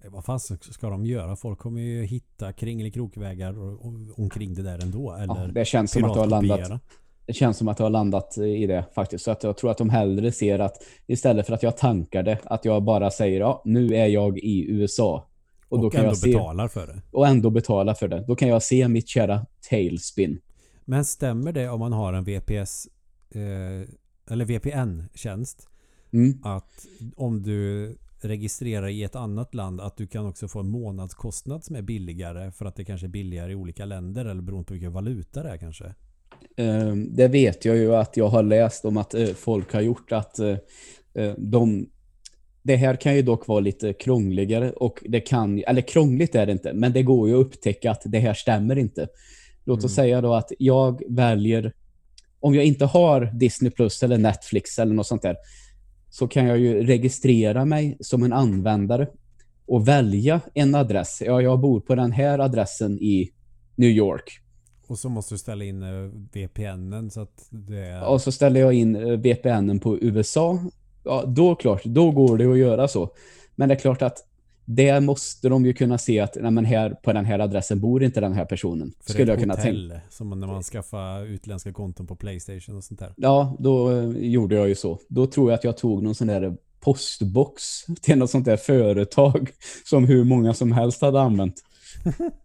Vad 0.09 0.25
fan 0.25 0.39
ska 0.39 0.89
de 0.89 1.05
göra? 1.05 1.35
Folk 1.35 1.59
kommer 1.59 1.81
ju 1.81 2.03
hitta 2.03 2.53
kring 2.53 2.81
eller 2.81 2.89
krokvägar 2.89 3.55
omkring 4.19 4.53
det 4.53 4.63
där 4.63 4.83
ändå. 4.83 5.13
Eller 5.13 5.45
ja, 5.45 5.47
det 5.53 5.65
känns 5.65 5.91
som 5.91 6.03
att 6.03 6.13
det 6.13 6.19
har 6.19 6.27
landat. 6.27 6.81
Det 7.25 7.33
känns 7.33 7.57
som 7.57 7.67
att 7.67 7.77
det 7.77 7.83
har 7.83 7.89
landat 7.89 8.37
i 8.37 8.67
det 8.67 8.85
faktiskt. 8.95 9.23
Så 9.23 9.31
att 9.31 9.43
jag 9.43 9.57
tror 9.57 9.71
att 9.71 9.77
de 9.77 9.89
hellre 9.89 10.31
ser 10.31 10.59
att 10.59 10.83
istället 11.07 11.45
för 11.45 11.53
att 11.53 11.63
jag 11.63 11.77
tankar 11.77 12.23
det, 12.23 12.37
att 12.43 12.65
jag 12.65 12.83
bara 12.83 13.11
säger 13.11 13.39
ja, 13.39 13.61
nu 13.65 13.95
är 13.95 14.07
jag 14.07 14.39
i 14.39 14.65
USA. 14.69 15.27
Och, 15.73 15.79
då 15.81 15.87
och 15.87 15.93
kan 15.93 15.99
ändå 15.99 16.11
jag 16.11 16.17
se, 16.17 16.31
betalar 16.31 16.67
för 16.67 16.87
det. 16.87 17.01
Och 17.11 17.27
ändå 17.27 17.49
betala 17.49 17.95
för 17.95 18.07
det. 18.07 18.23
Då 18.27 18.35
kan 18.35 18.47
jag 18.47 18.63
se 18.63 18.87
mitt 18.87 19.07
kära 19.07 19.45
Tailspin. 19.69 20.39
Men 20.85 21.05
stämmer 21.05 21.51
det 21.51 21.69
om 21.69 21.79
man 21.79 21.93
har 21.93 22.13
en 22.13 22.23
VPS 22.23 22.87
eh, 23.29 23.89
eller 24.33 24.45
VPN-tjänst 24.45 25.67
Mm. 26.13 26.39
att 26.43 26.85
om 27.15 27.43
du 27.43 27.95
registrerar 28.21 28.87
i 28.87 29.03
ett 29.03 29.15
annat 29.15 29.55
land 29.55 29.81
att 29.81 29.97
du 29.97 30.07
kan 30.07 30.25
också 30.25 30.47
få 30.47 30.59
en 30.59 30.69
månadskostnad 30.69 31.63
som 31.63 31.75
är 31.75 31.81
billigare 31.81 32.51
för 32.51 32.65
att 32.65 32.75
det 32.75 32.85
kanske 32.85 33.07
är 33.07 33.09
billigare 33.09 33.51
i 33.51 33.55
olika 33.55 33.85
länder 33.85 34.25
eller 34.25 34.41
beroende 34.41 34.65
på 34.65 34.73
vilken 34.73 34.93
valuta 34.93 35.43
det 35.43 35.49
är 35.49 35.57
kanske? 35.57 35.85
Eh, 36.57 36.95
det 36.95 37.27
vet 37.27 37.65
jag 37.65 37.75
ju 37.75 37.95
att 37.95 38.17
jag 38.17 38.27
har 38.27 38.43
läst 38.43 38.85
om 38.85 38.97
att 38.97 39.13
eh, 39.13 39.27
folk 39.27 39.73
har 39.73 39.81
gjort 39.81 40.11
att 40.11 40.39
eh, 40.39 40.57
eh, 41.13 41.33
de 41.37 41.89
det 42.63 42.75
här 42.75 42.95
kan 42.95 43.15
ju 43.15 43.21
dock 43.21 43.47
vara 43.47 43.59
lite 43.59 43.93
krångligare 43.93 44.71
och 44.71 45.03
det 45.05 45.19
kan, 45.19 45.63
eller 45.67 45.81
krångligt 45.81 46.35
är 46.35 46.45
det 46.45 46.51
inte, 46.51 46.73
men 46.73 46.93
det 46.93 47.03
går 47.03 47.29
ju 47.29 47.35
att 47.35 47.45
upptäcka 47.45 47.91
att 47.91 48.01
det 48.05 48.19
här 48.19 48.33
stämmer 48.33 48.75
inte. 48.77 49.07
Låt 49.65 49.77
oss 49.77 49.97
Mm. 49.97 50.05
säga 50.05 50.21
då 50.21 50.33
att 50.33 50.51
jag 50.59 51.01
väljer, 51.09 51.73
om 52.39 52.55
jag 52.55 52.65
inte 52.65 52.85
har 52.85 53.25
Disney 53.33 53.71
Plus 53.71 54.03
eller 54.03 54.17
Netflix 54.17 54.79
eller 54.79 54.93
något 54.93 55.07
sånt 55.07 55.21
där, 55.21 55.35
så 56.09 56.27
kan 56.27 56.45
jag 56.45 56.59
ju 56.59 56.83
registrera 56.83 57.65
mig 57.65 57.97
som 57.99 58.23
en 58.23 58.33
användare 58.33 59.07
och 59.65 59.87
välja 59.87 60.41
en 60.53 60.75
adress. 60.75 61.21
Ja, 61.25 61.41
jag 61.41 61.59
bor 61.59 61.79
på 61.79 61.95
den 61.95 62.11
här 62.11 62.39
adressen 62.39 62.99
i 62.99 63.31
New 63.75 63.89
York. 63.89 64.39
Och 64.87 64.99
så 64.99 65.09
måste 65.09 65.33
du 65.33 65.37
ställa 65.37 65.63
in 65.63 65.83
eh, 65.83 65.89
VPNen 66.33 67.11
så 67.11 67.21
att 67.21 67.47
det 67.49 67.77
är... 67.79 68.03
Och 68.03 68.21
så 68.21 68.31
ställer 68.31 68.59
jag 68.59 68.73
in 68.73 68.95
eh, 68.95 69.17
VPNen 69.17 69.79
på 69.79 69.97
USA. 69.99 70.59
Ja, 71.03 71.23
då 71.27 71.55
klart, 71.55 71.83
då 71.83 72.11
går 72.11 72.37
det 72.37 72.45
att 72.45 72.57
göra 72.57 72.87
så. 72.87 73.09
Men 73.55 73.69
det 73.69 73.75
är 73.75 73.79
klart 73.79 74.01
att 74.01 74.17
där 74.65 74.99
måste 74.99 75.49
de 75.49 75.65
ju 75.65 75.73
kunna 75.73 75.97
se 75.97 76.19
att 76.19 76.37
nej, 76.41 76.51
men 76.51 76.65
här, 76.65 76.89
på 76.89 77.13
den 77.13 77.25
här 77.25 77.39
adressen 77.39 77.79
bor 77.79 78.03
inte 78.03 78.19
den 78.21 78.33
här 78.33 78.45
personen. 78.45 78.93
för 79.03 79.13
Skulle 79.13 79.31
jag 79.31 79.39
kunna 79.39 79.55
tänka. 79.55 79.69
hotell, 79.69 79.99
Som 80.09 80.39
när 80.39 80.47
man 80.47 80.63
skaffar 80.63 81.25
utländska 81.25 81.73
konton 81.73 82.07
på 82.07 82.15
Playstation 82.15 82.77
och 82.77 82.83
sånt 82.83 82.99
där. 82.99 83.13
Ja, 83.17 83.55
då 83.59 83.91
eh, 83.91 84.09
gjorde 84.09 84.55
jag 84.55 84.67
ju 84.67 84.75
så. 84.75 84.99
Då 85.07 85.27
tror 85.27 85.51
jag 85.51 85.57
att 85.57 85.63
jag 85.63 85.77
tog 85.77 86.03
någon 86.03 86.15
sån 86.15 86.27
där 86.27 86.57
postbox 86.79 87.63
till 88.01 88.17
något 88.17 88.29
sånt 88.29 88.45
där 88.45 88.57
företag 88.57 89.49
som 89.85 90.05
hur 90.05 90.23
många 90.23 90.53
som 90.53 90.71
helst 90.71 91.01
hade 91.01 91.21
använt. 91.21 91.55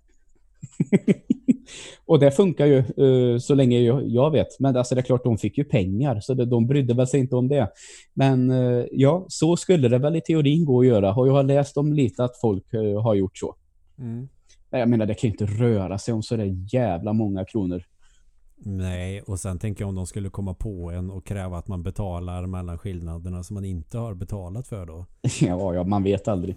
och 2.06 2.18
det 2.18 2.30
funkar 2.30 2.66
ju 2.66 2.78
eh, 2.78 3.38
så 3.38 3.54
länge 3.54 3.80
jag, 3.80 4.08
jag 4.08 4.30
vet. 4.30 4.60
Men 4.60 4.76
alltså 4.76 4.94
det 4.94 5.00
är 5.00 5.02
klart, 5.02 5.24
de 5.24 5.38
fick 5.38 5.58
ju 5.58 5.64
pengar 5.64 6.20
så 6.20 6.34
det, 6.34 6.44
de 6.44 6.66
brydde 6.66 6.94
väl 6.94 7.06
sig 7.06 7.20
inte 7.20 7.36
om 7.36 7.48
det. 7.48 7.70
Men 8.14 8.50
eh, 8.50 8.84
ja, 8.92 9.26
så 9.28 9.56
skulle 9.56 9.88
det 9.88 9.98
väl 9.98 10.16
i 10.16 10.20
teorin 10.20 10.64
gå 10.64 10.80
att 10.80 10.86
göra. 10.86 11.14
Och 11.14 11.28
jag 11.28 11.32
har 11.32 11.42
läst 11.42 11.76
om 11.76 11.92
lite 11.92 12.24
att 12.24 12.40
folk 12.40 12.74
eh, 12.74 13.02
har 13.02 13.14
gjort 13.14 13.38
så. 13.38 13.54
Mm. 13.98 14.28
Jag 14.70 14.88
menar, 14.88 15.06
det 15.06 15.14
kan 15.14 15.30
ju 15.30 15.32
inte 15.32 15.46
röra 15.46 15.98
sig 15.98 16.14
om 16.14 16.22
så 16.22 16.36
där 16.36 16.56
jävla 16.72 17.12
många 17.12 17.44
kronor. 17.44 17.82
Nej, 18.60 19.22
och 19.22 19.40
sen 19.40 19.58
tänker 19.58 19.82
jag 19.82 19.88
om 19.88 19.94
de 19.94 20.06
skulle 20.06 20.30
komma 20.30 20.54
på 20.54 20.90
en 20.90 21.10
och 21.10 21.26
kräva 21.26 21.58
att 21.58 21.68
man 21.68 21.82
betalar 21.82 22.46
mellan 22.46 22.78
skillnaderna 22.78 23.42
som 23.42 23.54
man 23.54 23.64
inte 23.64 23.98
har 23.98 24.14
betalat 24.14 24.68
för 24.68 24.86
då. 24.86 25.06
Ja, 25.40 25.74
ja, 25.74 25.84
man 25.84 26.02
vet 26.02 26.28
aldrig. 26.28 26.56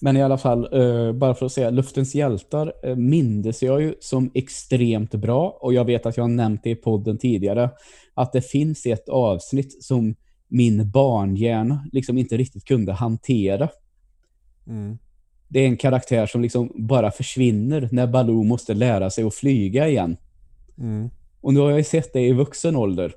Men 0.00 0.16
i 0.16 0.22
alla 0.22 0.38
fall, 0.38 0.68
eh, 0.72 1.12
bara 1.12 1.34
för 1.34 1.46
att 1.46 1.52
säga, 1.52 1.70
Luftens 1.70 2.14
hjältar 2.14 2.72
eh, 2.82 2.96
mindes 2.96 3.62
jag 3.62 3.82
ju 3.82 3.94
som 4.00 4.30
extremt 4.34 5.14
bra. 5.14 5.58
Och 5.60 5.74
jag 5.74 5.84
vet 5.84 6.06
att 6.06 6.16
jag 6.16 6.24
har 6.24 6.28
nämnt 6.28 6.60
det 6.64 6.70
i 6.70 6.74
podden 6.74 7.18
tidigare. 7.18 7.70
Att 8.14 8.32
det 8.32 8.40
finns 8.40 8.86
ett 8.86 9.08
avsnitt 9.08 9.84
som 9.84 10.14
min 10.48 10.90
barnhjärna 10.90 11.86
liksom 11.92 12.18
inte 12.18 12.36
riktigt 12.36 12.64
kunde 12.64 12.92
hantera. 12.92 13.68
Mm. 14.66 14.98
Det 15.48 15.60
är 15.60 15.66
en 15.66 15.76
karaktär 15.76 16.26
som 16.26 16.42
liksom 16.42 16.72
bara 16.74 17.10
försvinner 17.10 17.88
när 17.92 18.06
Baloo 18.06 18.44
måste 18.44 18.74
lära 18.74 19.10
sig 19.10 19.24
att 19.24 19.34
flyga 19.34 19.88
igen. 19.88 20.16
Mm. 20.78 21.10
Och 21.40 21.54
nu 21.54 21.60
har 21.60 21.70
jag 21.70 21.86
sett 21.86 22.12
det 22.12 22.20
i 22.20 22.32
vuxen 22.32 22.76
ålder. 22.76 23.14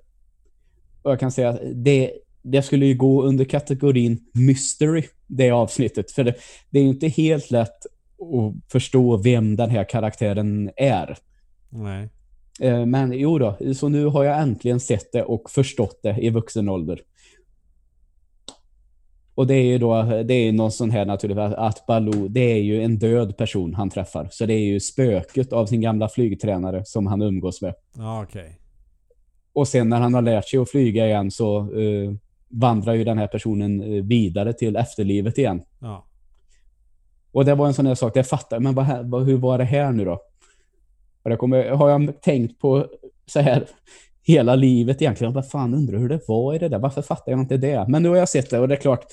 Och 1.02 1.12
jag 1.12 1.20
kan 1.20 1.32
säga 1.32 1.50
att 1.50 1.60
det, 1.74 2.12
det 2.52 2.62
skulle 2.62 2.86
ju 2.86 2.96
gå 2.96 3.24
under 3.24 3.46
kategorin 3.46 4.20
mystery, 4.34 5.04
det 5.28 5.52
avsnittet. 5.52 6.12
För 6.12 6.24
det, 6.24 6.36
det 6.70 6.80
är 6.80 6.84
ju 6.84 6.90
inte 6.90 7.08
helt 7.08 7.52
lätt 7.52 7.86
att 8.20 8.72
förstå 8.72 9.18
vem 9.18 9.56
den 9.56 9.70
här 9.70 9.84
karaktären 9.84 10.72
är. 10.76 11.18
Nej. 11.70 12.10
Eh, 12.62 12.86
Men 12.86 13.12
jo 13.12 13.40
då, 13.40 13.58
så 13.76 13.90
nu 13.90 14.06
har 14.06 14.24
jag 14.24 14.42
äntligen 14.42 14.80
sett 14.80 15.12
det 15.12 15.24
och 15.24 15.50
förstått 15.50 16.00
det 16.04 16.18
i 16.22 16.30
vuxen 16.30 16.70
ålder. 16.70 17.02
Och 19.36 19.48
det 19.48 19.54
är 19.54 19.64
ju 19.64 19.78
då, 19.78 20.04
det 20.04 20.34
är 20.34 20.52
någon 20.52 20.72
sån 20.72 20.92
här 20.92 21.06
naturligtvis, 21.06 21.54
att 21.58 21.86
Baloo, 21.86 22.28
det 22.28 22.52
är 22.52 22.64
ju 22.64 22.84
en 22.84 23.00
död 23.00 23.38
person 23.38 23.74
han 23.74 23.90
träffar. 23.90 24.28
Så 24.32 24.46
det 24.46 24.54
är 24.54 24.66
ju 24.66 24.80
spöket 24.80 25.54
av 25.54 25.66
sin 25.66 25.82
gamla 25.82 26.10
flygtränare 26.10 26.86
som 26.86 27.08
han 27.08 27.22
umgås 27.22 27.62
med. 27.62 27.74
Ja, 27.96 28.24
okej. 28.24 28.60
Och 29.54 29.68
sen 29.68 29.90
när 29.90 30.00
han 30.00 30.14
har 30.14 30.22
lärt 30.22 30.50
sig 30.50 30.60
att 30.60 30.70
flyga 30.70 31.08
igen 31.08 31.32
så 31.32 31.58
eh, 31.80 32.14
vandrar 32.50 32.94
ju 32.94 33.04
den 33.04 33.18
här 33.18 33.28
personen 33.28 33.82
eh, 33.82 34.04
vidare 34.04 34.54
till 34.54 34.76
efterlivet 34.76 35.38
igen. 35.38 35.62
Ja. 35.80 36.06
Och 37.32 37.46
det 37.46 37.56
var 37.56 37.68
en 37.68 37.74
sån 37.74 37.86
där 37.86 37.96
sak, 37.96 38.14
det 38.14 38.24
fattar 38.24 38.56
jag, 38.56 38.64
men 38.64 38.76
vad, 38.76 39.10
vad, 39.10 39.26
hur 39.26 39.38
var 39.38 39.58
det 39.58 39.64
här 39.64 39.92
nu 39.92 40.06
då? 40.06 40.22
Och 41.24 41.30
det 41.30 41.36
kommer, 41.38 41.70
har 41.70 41.90
jag 41.90 42.22
tänkt 42.22 42.60
på 42.60 42.88
så 43.26 43.40
här 43.40 43.66
hela 44.24 44.56
livet 44.56 45.02
egentligen. 45.02 45.34
Vad 45.34 45.50
fan 45.50 45.74
undrar 45.74 45.98
hur 46.00 46.10
det 46.10 46.20
var 46.28 46.54
i 46.54 46.58
det 46.60 46.70
där? 46.70 46.80
Varför 46.80 47.02
fattar 47.02 47.32
jag 47.32 47.40
inte 47.42 47.58
det? 47.58 47.86
Men 47.88 48.04
nu 48.04 48.10
har 48.10 48.16
jag 48.16 48.30
sett 48.30 48.50
det 48.50 48.60
och 48.60 48.68
det 48.68 48.76
är 48.76 48.80
klart, 48.80 49.06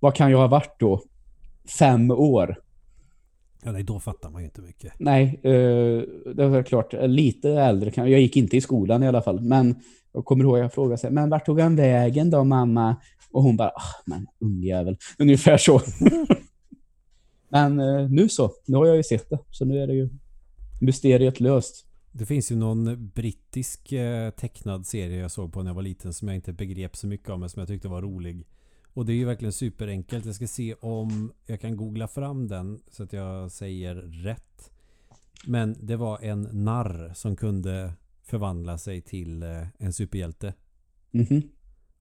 vad 0.00 0.14
kan 0.14 0.30
jag 0.30 0.38
ha 0.38 0.46
varit 0.46 0.76
då? 0.78 1.02
Fem 1.78 2.10
år? 2.10 2.56
Ja, 3.64 3.72
nej, 3.72 3.82
då 3.82 4.00
fattar 4.00 4.30
man 4.30 4.40
ju 4.42 4.44
inte 4.44 4.60
mycket. 4.60 4.92
Nej, 4.98 5.40
eh, 5.42 6.02
det 6.34 6.48
var 6.48 6.62
klart, 6.62 6.94
lite 7.02 7.50
äldre. 7.50 7.90
kan- 7.90 8.10
Jag 8.10 8.20
gick 8.20 8.36
inte 8.36 8.56
i 8.56 8.60
skolan 8.60 9.02
i 9.02 9.08
alla 9.08 9.22
fall. 9.22 9.40
Men 9.40 9.74
jag 10.12 10.24
kommer 10.24 10.44
ihåg 10.44 10.54
att 10.54 10.60
jag 10.60 10.72
frågade 10.72 10.98
sig, 10.98 11.10
men 11.10 11.30
vart 11.30 11.46
tog 11.46 11.60
han 11.60 11.76
vägen 11.76 12.30
då 12.30 12.44
mamma? 12.44 12.96
Och 13.30 13.42
hon 13.42 13.56
bara, 13.56 13.68
ah, 13.68 14.02
men 14.06 14.26
ungjävel. 14.38 14.96
Ungefär 15.18 15.56
så. 15.56 15.80
men 17.48 17.80
eh, 17.80 18.10
nu 18.10 18.28
så, 18.28 18.52
nu 18.66 18.76
har 18.76 18.86
jag 18.86 18.96
ju 18.96 19.02
sett 19.02 19.30
det. 19.30 19.38
Så 19.50 19.64
nu 19.64 19.82
är 19.82 19.86
det 19.86 19.94
ju 19.94 20.08
mysteriet 20.80 21.40
löst. 21.40 21.86
Det 22.12 22.26
finns 22.26 22.52
ju 22.52 22.56
någon 22.56 23.08
brittisk 23.08 23.92
eh, 23.92 24.30
tecknad 24.30 24.86
serie 24.86 25.20
jag 25.20 25.30
såg 25.30 25.52
på 25.52 25.62
när 25.62 25.70
jag 25.70 25.74
var 25.74 25.82
liten 25.82 26.12
som 26.12 26.28
jag 26.28 26.34
inte 26.34 26.52
begrep 26.52 26.96
så 26.96 27.06
mycket 27.06 27.30
av 27.30 27.38
men 27.38 27.48
som 27.48 27.60
jag 27.60 27.68
tyckte 27.68 27.88
var 27.88 28.02
rolig. 28.02 28.46
Och 28.94 29.06
det 29.06 29.12
är 29.12 29.16
ju 29.16 29.24
verkligen 29.24 29.52
superenkelt. 29.52 30.26
Jag 30.26 30.34
ska 30.34 30.46
se 30.46 30.74
om 30.74 31.32
jag 31.46 31.60
kan 31.60 31.76
googla 31.76 32.08
fram 32.08 32.48
den 32.48 32.80
så 32.90 33.02
att 33.02 33.12
jag 33.12 33.50
säger 33.50 33.94
rätt. 33.94 34.70
Men 35.46 35.76
det 35.80 35.96
var 35.96 36.18
en 36.22 36.42
narr 36.52 37.12
som 37.14 37.36
kunde 37.36 37.92
förvandla 38.30 38.78
sig 38.78 39.00
till 39.00 39.42
eh, 39.42 39.66
en 39.78 39.92
superhjälte. 39.92 40.54
Mhm. 41.10 41.42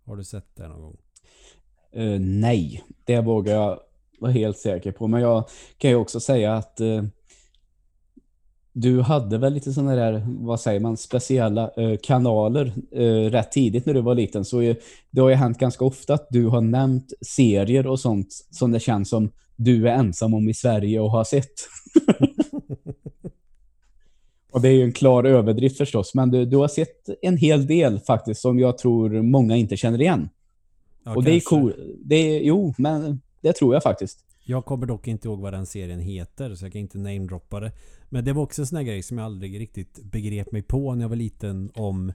Har 0.06 0.16
du 0.16 0.24
sett 0.24 0.56
det 0.56 0.68
någon 0.68 0.82
gång? 0.82 0.98
Eh, 1.92 2.20
nej, 2.20 2.84
det 3.06 3.22
vågar 3.22 3.54
jag 3.54 3.80
vara 4.20 4.32
helt 4.32 4.58
säker 4.58 4.92
på. 4.92 5.08
Men 5.08 5.22
jag 5.22 5.50
kan 5.78 5.90
ju 5.90 5.96
också 5.96 6.20
säga 6.20 6.56
att 6.56 6.80
eh, 6.80 7.04
du 8.74 9.02
hade 9.02 9.38
väl 9.38 9.54
lite 9.54 9.74
sådana 9.74 9.96
där, 9.96 10.26
vad 10.28 10.60
säger 10.60 10.80
man, 10.80 10.98
speciella 10.98 11.72
eh, 11.78 11.98
kanaler 12.04 12.74
rätt 13.30 13.52
tidigt 13.52 13.86
när 13.86 13.94
du 13.94 14.02
var 14.02 14.16
liten. 14.16 14.46
Så 14.46 14.62
eh, 14.62 14.76
det 15.12 15.22
har 15.22 15.30
ju 15.30 15.36
hänt 15.36 15.58
ganska 15.58 15.86
ofta 15.86 16.14
att 16.14 16.28
du 16.30 16.46
har 16.46 16.62
nämnt 16.62 17.14
serier 17.22 17.88
och 17.88 18.00
sånt 18.00 18.28
som 18.52 18.72
det 18.72 18.80
känns 18.80 19.10
som 19.10 19.32
du 19.56 19.90
är 19.90 19.94
ensam 19.94 20.34
om 20.34 20.50
i 20.50 20.54
Sverige 20.54 21.00
och 21.00 21.12
har 21.12 21.24
sett. 21.24 21.54
och 24.52 24.62
det 24.62 24.70
är 24.70 24.74
ju 24.74 24.84
en 24.84 24.92
klar 24.92 25.24
överdrift 25.24 25.78
förstås, 25.78 26.14
men 26.14 26.32
du, 26.32 26.46
du 26.46 26.58
har 26.58 26.68
sett 26.68 27.10
en 27.22 27.38
hel 27.38 27.68
del 27.68 28.00
faktiskt 28.00 28.42
som 28.42 28.60
jag 28.60 28.78
tror 28.78 29.22
många 29.22 29.56
inte 29.56 29.78
känner 29.78 30.02
igen. 30.02 30.30
Ja, 31.04 31.16
och 31.16 31.24
det 31.24 31.32
är 31.32 31.34
kanske. 31.34 31.50
cool. 31.50 31.74
Det 32.04 32.16
är, 32.16 32.42
jo, 32.42 32.74
men 32.78 33.22
det 33.42 33.54
tror 33.54 33.74
jag 33.74 33.84
faktiskt. 33.84 34.20
Jag 34.44 34.66
kommer 34.66 34.86
dock 34.86 35.08
inte 35.08 35.28
ihåg 35.28 35.40
vad 35.40 35.54
den 35.54 35.66
serien 35.66 36.00
heter 36.00 36.56
så 36.56 36.66
jag 36.66 36.72
kan 36.72 36.82
inte 36.82 36.98
namedroppa 36.98 37.60
det. 37.60 37.72
Men 38.10 38.26
det 38.26 38.34
var 38.34 38.44
också 38.44 38.62
en 38.62 38.68
sån 38.68 38.76
här 38.76 38.84
grej 38.84 39.04
som 39.04 39.18
jag 39.18 39.26
aldrig 39.26 39.60
riktigt 39.60 40.04
begrep 40.04 40.52
mig 40.52 40.62
på 40.62 40.96
när 40.96 41.02
jag 41.02 41.10
var 41.10 41.16
liten 41.16 41.72
om 41.76 42.14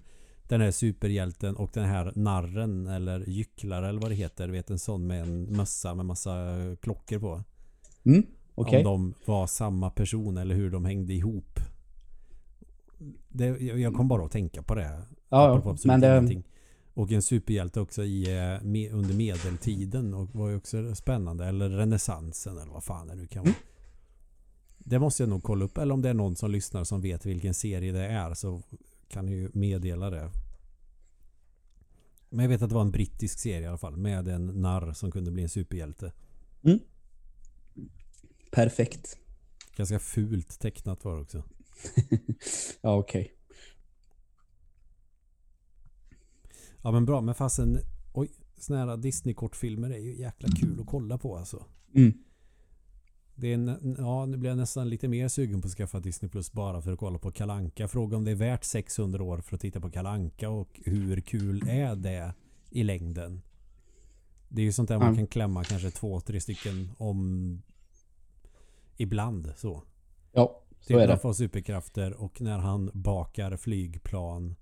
den 0.49 0.61
här 0.61 0.71
superhjälten 0.71 1.57
och 1.57 1.71
den 1.75 1.85
här 1.85 2.13
narren 2.15 2.87
eller 2.87 3.25
gycklare 3.27 3.89
eller 3.89 4.01
vad 4.01 4.11
det 4.11 4.15
heter. 4.15 4.47
Du 4.47 4.53
vet 4.53 4.71
en 4.71 4.79
sån 4.79 5.07
med 5.07 5.23
en 5.23 5.43
mössa 5.43 5.95
med 5.95 6.07
massa 6.07 6.57
klockor 6.81 7.19
på. 7.19 7.43
Mm, 8.05 8.27
okej. 8.55 8.79
Om 8.79 8.85
de 8.85 9.15
var 9.25 9.47
samma 9.47 9.91
person 9.91 10.37
eller 10.37 10.55
hur 10.55 10.71
de 10.71 10.85
hängde 10.85 11.13
ihop. 11.13 11.61
Det, 13.29 13.47
jag 13.61 13.95
kom 13.95 14.09
bara 14.09 14.25
att 14.25 14.33
tänka 14.33 14.63
på 14.63 14.75
det. 14.75 15.03
Ja, 15.29 15.77
men 15.85 16.01
det. 16.01 16.43
Och 16.95 17.13
en 17.13 17.23
superhjälte 17.23 17.81
också 17.81 18.05
i, 18.05 18.25
eh, 18.25 18.95
under 18.95 19.15
medeltiden 19.15 20.15
och 20.15 20.35
var 20.35 20.49
ju 20.49 20.57
också 20.57 20.95
spännande. 20.95 21.47
Eller 21.47 21.69
renässansen 21.69 22.59
eller 22.59 22.73
vad 22.73 22.85
fan 22.85 23.07
det 23.07 23.15
nu 23.15 23.27
kan 23.27 23.45
vara. 23.45 23.55
Det 24.79 24.99
måste 24.99 25.23
jag 25.23 25.31
nog 25.31 25.43
kolla 25.43 25.65
upp. 25.65 25.79
Eller 25.79 25.95
om 25.95 26.03
det 26.03 26.09
är 26.09 26.15
någon 26.15 26.37
som 26.37 26.51
lyssnar 26.51 26.85
som 26.85 27.01
vet 27.01 27.27
vilken 27.27 27.55
serie 27.55 27.93
det 27.93 28.07
är 28.07 28.35
så 28.35 28.63
kan 29.09 29.27
ni 29.27 29.33
ju 29.33 29.51
meddela 29.55 30.11
det. 30.11 30.31
Men 32.29 32.43
jag 32.43 32.49
vet 32.49 32.63
att 32.63 32.69
det 32.69 32.75
var 32.75 32.83
en 32.83 32.91
brittisk 32.91 33.39
serie 33.39 33.61
i 33.61 33.67
alla 33.67 33.79
fall. 33.79 33.97
Med 33.97 34.29
en 34.29 34.47
narr 34.47 34.93
som 34.93 35.11
kunde 35.11 35.31
bli 35.31 35.43
en 35.43 35.49
superhjälte. 35.49 36.13
Perfekt. 38.51 39.19
Ganska 39.77 39.99
fult 39.99 40.61
tecknat 40.61 41.05
var 41.05 41.15
det 41.15 41.21
också. 41.23 41.43
ja, 42.81 42.97
okej. 42.97 43.21
Okay. 43.21 43.31
Ja 46.83 46.91
men 46.91 47.05
bra, 47.05 47.21
men 47.21 47.35
fasen 47.35 47.79
Oj, 48.13 48.31
såna 48.59 48.79
här 48.79 48.97
Disney-kortfilmer 48.97 49.91
är 49.91 49.99
ju 49.99 50.15
jäkla 50.17 50.49
kul 50.61 50.81
att 50.81 50.87
kolla 50.87 51.19
på 51.19 51.37
alltså. 51.37 51.65
Mm. 51.95 52.13
Det 53.35 53.53
är 53.53 53.79
ja, 53.99 54.27
nu 54.27 54.37
blir 54.37 54.51
jag 54.51 54.57
nästan 54.57 54.89
lite 54.89 55.09
mer 55.09 55.29
sugen 55.29 55.61
på 55.61 55.67
att 55.67 55.75
skaffa 55.75 56.01
Disney 56.01 56.29
Plus 56.31 56.53
bara 56.53 56.83
för 56.83 56.93
att 56.93 56.99
kolla 56.99 57.19
på 57.19 57.33
Kalanka. 57.33 57.89
Fråga 57.89 58.17
om 58.17 58.25
det 58.25 58.31
är 58.31 58.35
värt 58.35 58.65
600 58.65 59.25
år 59.25 59.39
för 59.39 59.55
att 59.55 59.61
titta 59.61 59.81
på 59.81 59.91
Kalanka 59.91 60.51
och 60.51 60.81
hur 60.85 61.21
kul 61.21 61.69
är 61.69 61.97
det 61.97 62.35
i 62.71 62.83
längden? 62.83 63.43
Det 64.49 64.61
är 64.63 64.65
ju 64.65 64.73
sånt 64.73 64.89
där 64.89 64.99
man 64.99 65.17
kan 65.17 65.27
klämma 65.27 65.65
kanske 65.65 65.91
två, 65.91 66.21
tre 66.21 66.41
stycken 66.41 66.91
om 66.99 67.63
ibland 68.97 69.53
så. 69.57 69.83
Ja, 70.33 70.64
så 70.87 70.99
är 70.99 71.07
det. 71.07 71.19
får 71.19 71.33
superkrafter 71.33 72.13
och 72.13 72.41
när 72.41 72.59
han 72.59 72.91
bakar 72.95 73.57
flygplan 73.57 74.55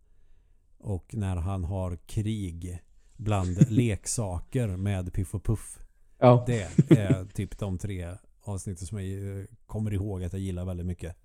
och 0.79 1.15
när 1.15 1.37
han 1.37 1.65
har 1.65 1.97
krig 1.97 2.83
bland 3.17 3.71
leksaker 3.71 4.69
med 4.69 5.13
Piff 5.13 5.35
och 5.35 5.45
Puff. 5.45 5.79
Ja. 6.19 6.45
Det 6.47 6.69
är 6.89 7.25
typ 7.25 7.59
de 7.59 7.79
tre 7.79 8.17
avsnitten 8.41 8.87
som 8.87 8.99
jag 8.99 9.39
eh, 9.39 9.45
kommer 9.67 9.93
ihåg 9.93 10.25
att 10.25 10.33
jag 10.33 10.43
gillar 10.43 10.65
väldigt 10.65 10.87
mycket. 10.87 11.17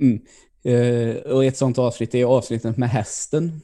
Mm. 0.00 0.20
Uh, 0.66 1.16
och 1.16 1.44
ett 1.44 1.56
sånt 1.56 1.78
avsnitt 1.78 2.14
är 2.14 2.24
avsnittet 2.24 2.76
med 2.76 2.90
hästen. 2.90 3.60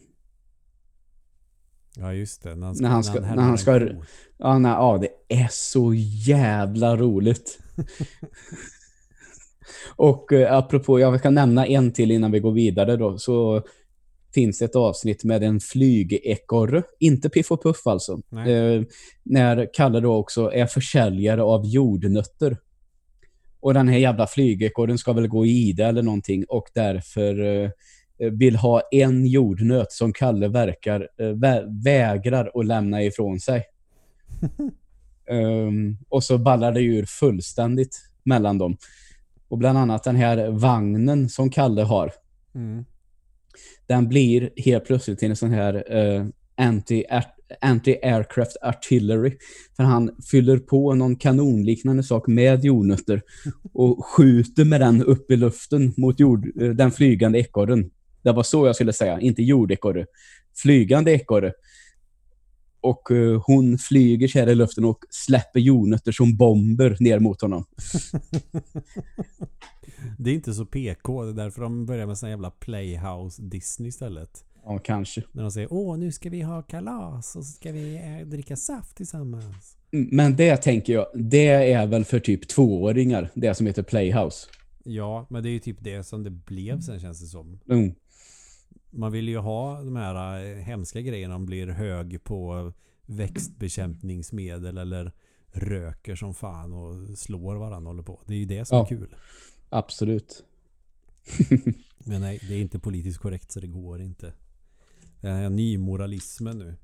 Ja 1.96 2.12
just 2.12 2.42
det. 2.42 2.54
När 2.54 2.66
han 2.66 2.74
ska... 2.74 2.82
När 2.82 2.90
han 2.90 3.04
ska, 3.04 3.20
när 3.20 3.42
han 3.42 3.58
ska 3.58 3.80
ja, 4.36 4.58
nej, 4.58 4.72
ja, 4.72 4.98
det 4.98 5.34
är 5.42 5.48
så 5.50 5.94
jävla 5.94 6.96
roligt. 6.96 7.58
och 9.96 10.32
uh, 10.32 10.52
apropå, 10.52 11.00
jag 11.00 11.22
kan 11.22 11.34
nämna 11.34 11.66
en 11.66 11.92
till 11.92 12.10
innan 12.10 12.32
vi 12.32 12.40
går 12.40 12.52
vidare 12.52 12.96
då. 12.96 13.18
Så 13.18 13.62
finns 14.34 14.62
ett 14.62 14.76
avsnitt 14.76 15.24
med 15.24 15.42
en 15.42 15.60
flygekorre. 15.60 16.82
Inte 16.98 17.28
Piff 17.28 17.50
och 17.50 17.62
Puff 17.62 17.86
alltså. 17.86 18.12
Eh, 18.46 18.82
när 19.22 19.74
Kalle 19.74 20.00
då 20.00 20.14
också 20.14 20.52
är 20.52 20.66
försäljare 20.66 21.42
av 21.42 21.66
jordnötter. 21.66 22.56
Och 23.60 23.74
den 23.74 23.88
här 23.88 23.98
jävla 23.98 24.26
flygekorren 24.26 24.98
ska 24.98 25.12
väl 25.12 25.28
gå 25.28 25.46
i 25.46 25.50
ide 25.50 25.84
eller 25.84 26.02
någonting 26.02 26.44
och 26.48 26.68
därför 26.74 27.40
eh, 27.40 27.70
vill 28.30 28.56
ha 28.56 28.82
en 28.90 29.26
jordnöt 29.26 29.92
som 29.92 30.12
Kalle 30.12 30.48
verkar 30.48 31.08
eh, 31.18 31.26
vä 31.26 31.64
vägrar 31.84 32.50
att 32.54 32.66
lämna 32.66 33.02
ifrån 33.02 33.40
sig. 33.40 33.64
um, 35.30 35.98
och 36.08 36.24
så 36.24 36.38
ballar 36.38 36.72
det 36.72 36.80
ur 36.80 37.04
fullständigt 37.04 38.00
mellan 38.22 38.58
dem. 38.58 38.76
Och 39.52 39.58
bland 39.58 39.78
annat 39.78 40.04
den 40.04 40.16
här 40.16 40.50
vagnen 40.50 41.28
som 41.28 41.50
Kalle 41.50 41.82
har. 41.82 42.12
Mm 42.54 42.84
den 43.86 44.08
blir 44.08 44.50
helt 44.56 44.84
plötsligt 44.84 45.22
en 45.22 45.36
sån 45.36 45.50
här 45.50 45.94
uh, 45.96 46.26
anti-aircraft 47.60 48.56
artillery. 48.62 49.36
För 49.76 49.82
han 49.82 50.10
fyller 50.30 50.58
på 50.58 50.94
någon 50.94 51.16
kanonliknande 51.16 52.02
sak 52.02 52.26
med 52.26 52.64
jordnötter 52.64 53.22
och 53.72 54.06
skjuter 54.06 54.64
med 54.64 54.80
den 54.80 55.04
upp 55.04 55.30
i 55.30 55.36
luften 55.36 55.94
mot 55.96 56.20
jord, 56.20 56.62
uh, 56.62 56.70
den 56.70 56.90
flygande 56.90 57.38
ekorren. 57.38 57.90
Det 58.22 58.32
var 58.32 58.42
så 58.42 58.66
jag 58.66 58.74
skulle 58.74 58.92
säga, 58.92 59.20
inte 59.20 59.42
jordekorre. 59.42 60.06
Flygande 60.62 61.12
ekorre. 61.12 61.52
Och 62.82 63.10
uh, 63.10 63.42
hon 63.46 63.78
flyger 63.78 64.28
så 64.28 64.38
här 64.38 64.48
i 64.48 64.54
luften 64.54 64.84
och 64.84 65.04
släpper 65.10 65.60
jordnötter 65.60 66.12
som 66.12 66.36
bomber 66.36 66.96
ner 67.00 67.18
mot 67.18 67.40
honom. 67.40 67.64
Det 70.18 70.30
är 70.30 70.34
inte 70.34 70.54
så 70.54 70.66
PK. 70.66 71.24
Det 71.24 71.30
är 71.30 71.34
därför 71.34 71.62
de 71.62 71.86
börjar 71.86 72.06
med 72.06 72.18
sån 72.18 72.30
jävla 72.30 72.50
Playhouse 72.50 73.42
Disney 73.42 73.88
istället. 73.88 74.44
Ja, 74.64 74.78
kanske. 74.78 75.22
När 75.32 75.42
de 75.42 75.52
säger 75.52 75.72
åh 75.72 75.98
nu 75.98 76.12
ska 76.12 76.30
vi 76.30 76.42
ha 76.42 76.62
kalas 76.62 77.36
och 77.36 77.44
så 77.44 77.52
ska 77.52 77.72
vi 77.72 77.96
eh, 77.96 78.26
dricka 78.26 78.56
saft 78.56 78.96
tillsammans. 78.96 79.76
Mm, 79.92 80.08
men 80.12 80.36
det 80.36 80.56
tänker 80.56 80.92
jag, 80.92 81.06
det 81.14 81.72
är 81.72 81.86
väl 81.86 82.04
för 82.04 82.20
typ 82.20 82.48
tvååringar, 82.48 83.30
det 83.34 83.54
som 83.54 83.66
heter 83.66 83.82
Playhouse. 83.82 84.48
Ja, 84.84 85.26
men 85.30 85.42
det 85.42 85.48
är 85.48 85.52
ju 85.52 85.58
typ 85.58 85.76
det 85.80 86.04
som 86.04 86.24
det 86.24 86.30
blev 86.30 86.80
sen 86.80 87.00
känns 87.00 87.20
det 87.20 87.26
som. 87.26 87.60
Mm. 87.70 87.94
Man 88.94 89.12
vill 89.12 89.28
ju 89.28 89.38
ha 89.38 89.82
de 89.82 89.96
här 89.96 90.44
eh, 90.44 90.56
hemska 90.56 91.00
grejerna. 91.00 91.34
De 91.34 91.46
blir 91.46 91.66
hög 91.66 92.24
på 92.24 92.72
växtbekämpningsmedel 93.06 94.78
eller 94.78 95.12
röker 95.52 96.16
som 96.16 96.34
fan 96.34 96.72
och 96.72 97.18
slår 97.18 97.56
varandra 97.56 97.90
håller 97.90 98.02
på. 98.02 98.20
Det 98.26 98.34
är 98.34 98.38
ju 98.38 98.44
det 98.44 98.64
som 98.64 98.78
ja. 98.78 98.84
är 98.84 98.88
kul. 98.88 99.14
Absolut. 99.68 100.44
Men 101.98 102.20
nej, 102.20 102.40
det 102.48 102.54
är 102.54 102.60
inte 102.60 102.78
politiskt 102.78 103.18
korrekt 103.18 103.52
så 103.52 103.60
det 103.60 103.66
går 103.66 104.00
inte. 104.00 104.32
Det 105.20 105.28
är 105.28 105.50
nymoralismen 105.50 106.58
nu. 106.58 106.76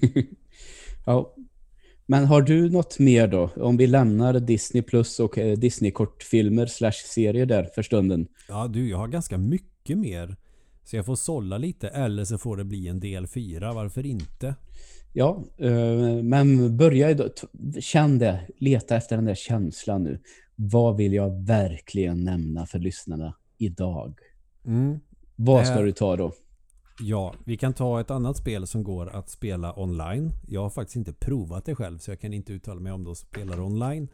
ja. 1.06 1.34
Men 2.06 2.24
har 2.24 2.42
du 2.42 2.70
något 2.70 2.98
mer 2.98 3.28
då? 3.28 3.50
Om 3.56 3.76
vi 3.76 3.86
lämnar 3.86 4.40
Disney 4.40 4.82
Plus 4.82 5.20
och 5.20 5.38
eh, 5.38 5.58
Disney-kortfilmer 5.58 6.66
slash 6.66 6.92
serier 6.92 7.46
där 7.46 7.64
för 7.74 7.82
stunden. 7.82 8.28
Ja 8.48 8.68
du, 8.68 8.88
jag 8.88 8.98
har 8.98 9.08
ganska 9.08 9.38
mycket 9.38 9.98
mer. 9.98 10.36
Så 10.84 10.96
jag 10.96 11.06
får 11.06 11.16
sålla 11.16 11.58
lite 11.58 11.88
eller 11.88 12.24
så 12.24 12.38
får 12.38 12.56
det 12.56 12.64
bli 12.64 12.88
en 12.88 13.00
del 13.00 13.26
fyra. 13.26 13.72
Varför 13.72 14.06
inte? 14.06 14.54
Ja, 15.12 15.44
eh, 15.58 16.22
men 16.22 16.76
börja 16.76 17.14
då. 17.14 17.28
Känn 17.80 18.18
det. 18.18 18.40
Leta 18.58 18.96
efter 18.96 19.16
den 19.16 19.24
där 19.24 19.34
känslan 19.34 20.02
nu 20.02 20.20
vad 20.62 20.96
vill 20.96 21.12
jag 21.12 21.46
verkligen 21.46 22.24
nämna 22.24 22.66
för 22.66 22.78
lyssnarna 22.78 23.34
idag? 23.58 24.18
Mm. 24.66 25.00
Vad 25.36 25.66
ska 25.66 25.82
du 25.82 25.92
ta 25.92 26.16
då? 26.16 26.32
Ja, 27.00 27.34
vi 27.44 27.56
kan 27.56 27.72
ta 27.72 28.00
ett 28.00 28.10
annat 28.10 28.36
spel 28.36 28.66
som 28.66 28.82
går 28.82 29.08
att 29.08 29.30
spela 29.30 29.80
online. 29.80 30.32
Jag 30.48 30.62
har 30.62 30.70
faktiskt 30.70 30.96
inte 30.96 31.12
provat 31.12 31.64
det 31.64 31.74
själv 31.74 31.98
så 31.98 32.10
jag 32.10 32.20
kan 32.20 32.32
inte 32.32 32.52
uttala 32.52 32.80
mig 32.80 32.92
om 32.92 33.04
de 33.04 33.16
spelar 33.16 33.60
online. 33.60 34.08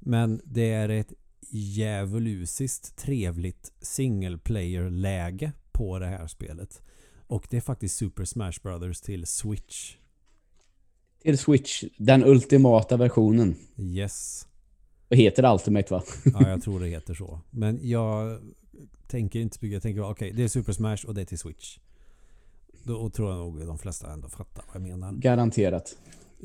Men 0.00 0.40
det 0.44 0.72
är 0.72 0.88
ett 0.88 1.12
djävulusiskt 1.50 2.96
trevligt 2.96 3.72
single 3.80 4.38
player-läge 4.38 5.52
på 5.72 5.98
det 5.98 6.06
här 6.06 6.26
spelet. 6.26 6.82
Och 7.26 7.46
det 7.50 7.56
är 7.56 7.60
faktiskt 7.60 7.96
Super 7.96 8.24
Smash 8.24 8.52
Brothers 8.62 9.00
till 9.00 9.26
Switch. 9.26 9.96
Till 11.22 11.38
Switch, 11.38 11.84
den 11.98 12.24
ultimata 12.24 12.96
versionen. 12.96 13.56
Yes. 13.76 14.46
Vad 15.08 15.18
heter 15.18 15.52
Ultimate 15.52 15.94
va? 15.94 16.02
ja, 16.24 16.48
jag 16.48 16.62
tror 16.62 16.80
det 16.80 16.88
heter 16.88 17.14
så. 17.14 17.40
Men 17.50 17.78
jag 17.82 18.40
tänker 19.06 19.40
inte 19.40 19.58
bygga. 19.58 19.74
Jag 19.74 19.82
tänker 19.82 20.02
okej, 20.02 20.12
okay, 20.12 20.32
det 20.32 20.44
är 20.44 20.48
Super 20.48 20.72
Smash 20.72 21.06
och 21.06 21.14
det 21.14 21.20
är 21.20 21.24
till 21.24 21.38
Switch. 21.38 21.78
Då 22.84 23.10
tror 23.10 23.30
jag 23.30 23.38
nog 23.38 23.66
de 23.66 23.78
flesta 23.78 24.12
ändå 24.12 24.28
fattar 24.28 24.64
vad 24.66 24.74
jag 24.74 24.82
menar. 24.82 25.12
Garanterat. 25.12 25.96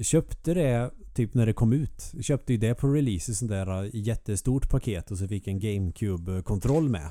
Köpte 0.02 0.54
det 0.54 0.92
typ 1.14 1.34
när 1.34 1.46
det 1.46 1.54
kom 1.54 1.74
ut. 1.74 2.14
Köpte 2.22 2.54
ju 2.54 2.60
det 2.60 2.76
på 2.76 2.88
release 2.88 3.32
i 3.32 3.36
sånt 3.36 3.52
där 3.52 3.90
jättestort 3.94 4.70
paket 4.70 5.12
och 5.12 5.18
så 5.18 5.28
fick 5.28 5.48
en 5.48 5.60
GameCube-kontroll 5.60 6.90
med. 6.90 7.10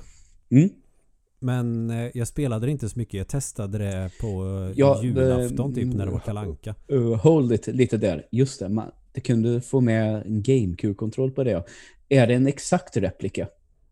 Mm. 0.51 0.71
Men 1.39 1.91
eh, 1.91 2.11
jag 2.15 2.29
spelade 2.29 2.67
det 2.67 2.73
inte 2.73 2.89
så 2.89 2.99
mycket. 2.99 3.15
Jag 3.15 3.29
testade 3.29 3.79
det 3.79 4.11
på 4.21 4.27
eh, 4.27 4.73
ja, 4.77 5.03
julafton 5.03 5.75
typ 5.75 5.95
när 5.95 6.07
det 6.07 6.13
var 6.13 6.19
kalanka. 6.19 6.75
Uh, 6.93 7.15
hold 7.15 7.53
it 7.53 7.67
lite 7.67 7.97
där. 7.97 8.27
Just 8.31 8.61
det, 8.61 8.69
man, 8.69 8.91
det 9.13 9.21
kunde 9.21 9.61
få 9.61 9.81
med 9.81 10.27
en 10.27 10.43
GameCube-kontroll 10.43 11.31
på 11.31 11.45
det. 11.45 11.65
Är 12.09 12.27
det 12.27 12.35
en 12.35 12.47
exakt 12.47 12.97
replika? 12.97 13.49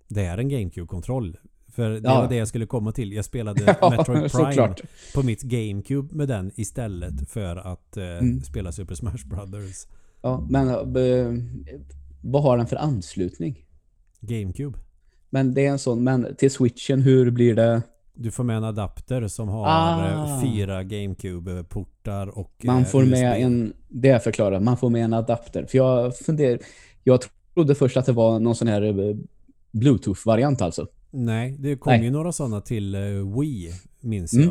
Det 0.09 0.25
är 0.25 0.39
en 0.39 0.49
GameCube-kontroll. 0.49 1.37
För 1.69 1.91
det 1.91 2.01
ja. 2.05 2.21
var 2.21 2.29
det 2.29 2.37
jag 2.37 2.49
skulle 2.49 2.67
komma 2.67 2.93
till. 2.93 3.13
Jag 3.13 3.25
spelade 3.25 3.77
ja, 3.81 3.91
Metroid 3.91 4.33
Prime 4.55 4.75
på 5.15 5.23
mitt 5.23 5.43
GameCube 5.43 6.15
med 6.17 6.29
den 6.29 6.53
istället 6.55 7.31
för 7.31 7.57
att 7.57 7.97
eh, 7.97 8.05
mm. 8.05 8.43
spela 8.43 8.73
Super 8.73 8.95
Smash 8.95 9.27
Brothers. 9.27 9.87
Ja, 10.23 10.47
men 10.51 10.67
vad 12.21 12.43
har 12.43 12.57
den 12.57 12.67
för 12.67 12.77
anslutning? 12.77 13.65
GameCube. 14.21 14.79
Men 15.35 15.55
det 15.55 15.67
är 15.67 15.71
en 15.71 15.79
sån, 15.79 16.05
men 16.05 16.35
till 16.37 16.51
switchen, 16.51 17.03
hur 17.03 17.31
blir 17.31 17.55
det? 17.55 17.83
Du 18.15 18.31
får 18.31 18.45
med 18.45 18.57
en 18.57 18.65
adapter 18.65 19.29
som 19.29 19.49
har 19.49 19.67
eh, 20.09 20.23
ah. 20.23 20.43
fyra 20.43 20.83
GameCube-portar 20.83 22.27
och 22.27 22.53
Man 22.65 22.79
eh, 22.79 22.85
får 22.85 23.03
USB. 23.03 23.11
med 23.11 23.43
en, 23.43 23.73
det 23.89 24.09
jag 24.09 24.25
förklarar, 24.25 24.61
man 24.61 24.77
får 24.77 24.91
med 24.91 25.05
en 25.05 25.13
adapter. 25.13 25.67
För 25.67 25.79
jag 25.79 26.17
funderar, 26.17 26.59
jag 27.03 27.21
trodde 27.55 27.75
först 27.75 27.97
att 27.97 28.07
det 28.07 28.13
var 28.13 28.39
någon 28.39 28.55
sån 28.55 28.69
här 28.69 28.83
eh, 28.83 29.17
Bluetooth-variant 29.71 30.63
alltså. 30.63 30.87
Nej, 31.11 31.57
det 31.59 31.77
kom 31.77 31.93
Nej. 31.93 32.05
ju 32.05 32.11
några 32.11 32.33
sådana 32.33 32.61
till 32.61 32.97
Wii, 33.39 33.73
minns 34.01 34.33
mm. 34.35 34.51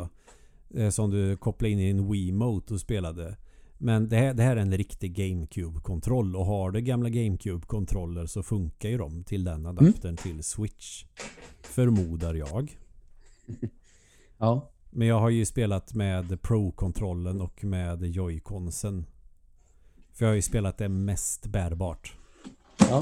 jag. 0.69 0.93
Som 0.93 1.11
du 1.11 1.37
kopplade 1.37 1.71
in 1.71 1.79
i 1.79 1.89
en 1.89 2.13
Wii-mote 2.13 2.73
och 2.73 2.79
spelade. 2.79 3.35
Men 3.83 4.09
det 4.09 4.17
här, 4.17 4.33
det 4.33 4.43
här 4.43 4.55
är 4.55 4.61
en 4.61 4.77
riktig 4.77 5.13
GameCube-kontroll 5.13 6.35
och 6.35 6.45
har 6.45 6.71
du 6.71 6.81
gamla 6.81 7.09
GameCube-kontroller 7.09 8.25
så 8.25 8.43
funkar 8.43 8.89
ju 8.89 8.97
de 8.97 9.23
till 9.23 9.43
den 9.43 9.65
adaptern 9.65 10.09
mm. 10.09 10.17
till 10.17 10.43
Switch. 10.43 11.05
Förmodar 11.61 12.33
jag. 12.33 12.77
ja. 14.37 14.71
Men 14.89 15.07
jag 15.07 15.19
har 15.19 15.29
ju 15.29 15.45
spelat 15.45 15.93
med 15.93 16.41
Pro-kontrollen 16.41 17.41
och 17.41 17.63
med 17.63 18.03
Joy-Consen. 18.03 19.03
För 20.13 20.25
jag 20.25 20.29
har 20.31 20.35
ju 20.35 20.41
spelat 20.41 20.77
det 20.77 20.89
mest 20.89 21.45
bärbart. 21.45 22.13
Ja. 22.77 23.01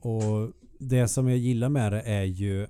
Och 0.00 0.52
det 0.78 1.08
som 1.08 1.28
jag 1.28 1.38
gillar 1.38 1.68
med 1.68 1.92
det 1.92 2.02
är 2.02 2.24
ju 2.24 2.66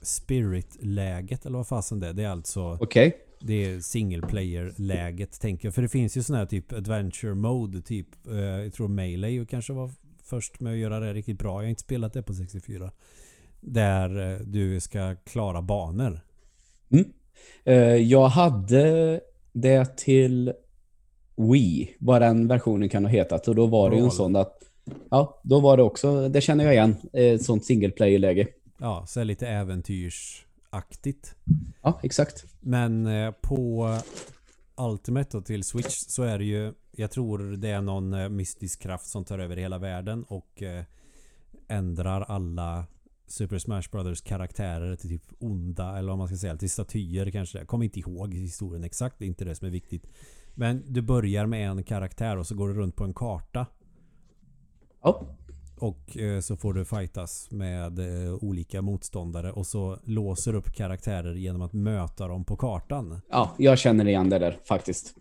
Spirit-läget 0.00 1.46
eller 1.46 1.58
vad 1.58 1.68
fasen 1.68 2.00
det 2.00 2.08
är. 2.08 2.12
Det 2.12 2.24
är 2.24 2.30
alltså 2.30 2.78
Okej. 2.80 3.27
Det 3.40 3.64
är 3.64 3.80
single 3.80 4.26
player-läget 4.26 5.40
tänker 5.40 5.66
jag. 5.66 5.74
För 5.74 5.82
det 5.82 5.88
finns 5.88 6.16
ju 6.16 6.22
sån 6.22 6.36
här 6.36 6.46
typ 6.46 6.72
adventure 6.72 7.34
mode. 7.34 7.80
Typ, 7.80 8.06
eh, 8.26 8.38
jag 8.38 8.72
tror 8.72 8.88
Melee 8.88 9.46
kanske 9.46 9.72
var 9.72 9.90
först 10.24 10.60
med 10.60 10.72
att 10.72 10.78
göra 10.78 11.00
det 11.00 11.14
riktigt 11.14 11.38
bra. 11.38 11.50
Jag 11.50 11.62
har 11.62 11.64
inte 11.64 11.82
spelat 11.82 12.12
det 12.12 12.22
på 12.22 12.34
64. 12.34 12.90
Där 13.60 14.32
eh, 14.32 14.38
du 14.38 14.80
ska 14.80 15.14
klara 15.14 15.62
banor. 15.62 16.20
Mm. 16.90 17.12
Eh, 17.64 17.96
jag 17.96 18.28
hade 18.28 19.20
det 19.52 19.96
till 19.96 20.52
Wii, 21.36 21.96
vad 21.98 22.22
den 22.22 22.48
versionen 22.48 22.88
kan 22.88 23.04
ha 23.04 23.10
hetat. 23.10 23.48
Och 23.48 23.54
då 23.54 23.66
var 23.66 23.90
det 23.90 23.96
ju 23.96 24.02
en 24.02 24.10
sån 24.10 24.36
att 24.36 24.54
Ja, 25.10 25.40
då 25.44 25.60
var 25.60 25.76
det 25.76 25.82
också, 25.82 26.28
det 26.28 26.40
känner 26.40 26.64
jag 26.64 26.74
igen, 26.74 26.96
ett 27.12 27.44
sånt 27.44 27.64
single 27.64 27.90
player-läge. 27.90 28.46
Ja, 28.78 29.04
så 29.06 29.20
är 29.20 29.24
lite 29.24 29.46
äventyrsaktigt. 30.72 31.36
Ja, 31.82 32.00
exakt. 32.02 32.44
Men 32.60 33.06
eh, 33.06 33.30
på 33.30 33.98
Ultimate 34.76 35.36
och 35.36 35.44
till 35.44 35.64
Switch 35.64 35.96
så 35.96 36.22
är 36.22 36.38
det 36.38 36.44
ju 36.44 36.74
Jag 36.92 37.10
tror 37.10 37.38
det 37.38 37.70
är 37.70 37.80
någon 37.80 38.14
eh, 38.14 38.28
mystisk 38.28 38.82
kraft 38.82 39.06
som 39.06 39.24
tar 39.24 39.38
över 39.38 39.56
hela 39.56 39.78
världen 39.78 40.24
och 40.24 40.62
eh, 40.62 40.84
ändrar 41.68 42.20
alla 42.20 42.86
Super 43.26 43.58
Smash 43.58 43.82
Brothers 43.92 44.22
karaktärer 44.22 44.96
till 44.96 45.10
typ 45.10 45.22
onda 45.38 45.98
eller 45.98 46.08
vad 46.08 46.18
man 46.18 46.28
ska 46.28 46.36
säga 46.36 46.56
till 46.56 46.70
statyer 46.70 47.30
kanske. 47.30 47.58
Jag 47.58 47.68
kommer 47.68 47.84
inte 47.84 48.00
ihåg 48.00 48.34
historien 48.34 48.84
exakt, 48.84 49.18
det 49.18 49.24
är 49.24 49.26
inte 49.26 49.44
det 49.44 49.54
som 49.54 49.66
är 49.66 49.72
viktigt. 49.72 50.06
Men 50.54 50.82
du 50.86 51.02
börjar 51.02 51.46
med 51.46 51.70
en 51.70 51.84
karaktär 51.84 52.36
och 52.36 52.46
så 52.46 52.54
går 52.54 52.68
du 52.68 52.74
runt 52.74 52.96
på 52.96 53.04
en 53.04 53.14
karta. 53.14 53.66
Ja. 55.02 55.37
Och 55.80 56.16
eh, 56.16 56.40
så 56.40 56.56
får 56.56 56.74
du 56.74 56.84
fightas 56.84 57.48
med 57.50 57.98
eh, 57.98 58.34
olika 58.34 58.82
motståndare 58.82 59.52
och 59.52 59.66
så 59.66 59.98
låser 60.04 60.54
upp 60.54 60.72
karaktärer 60.72 61.34
genom 61.34 61.62
att 61.62 61.72
möta 61.72 62.28
dem 62.28 62.44
på 62.44 62.56
kartan. 62.56 63.20
Ja, 63.30 63.54
jag 63.58 63.78
känner 63.78 64.08
igen 64.08 64.30
det 64.30 64.38
där 64.38 64.58
faktiskt. 64.64 65.14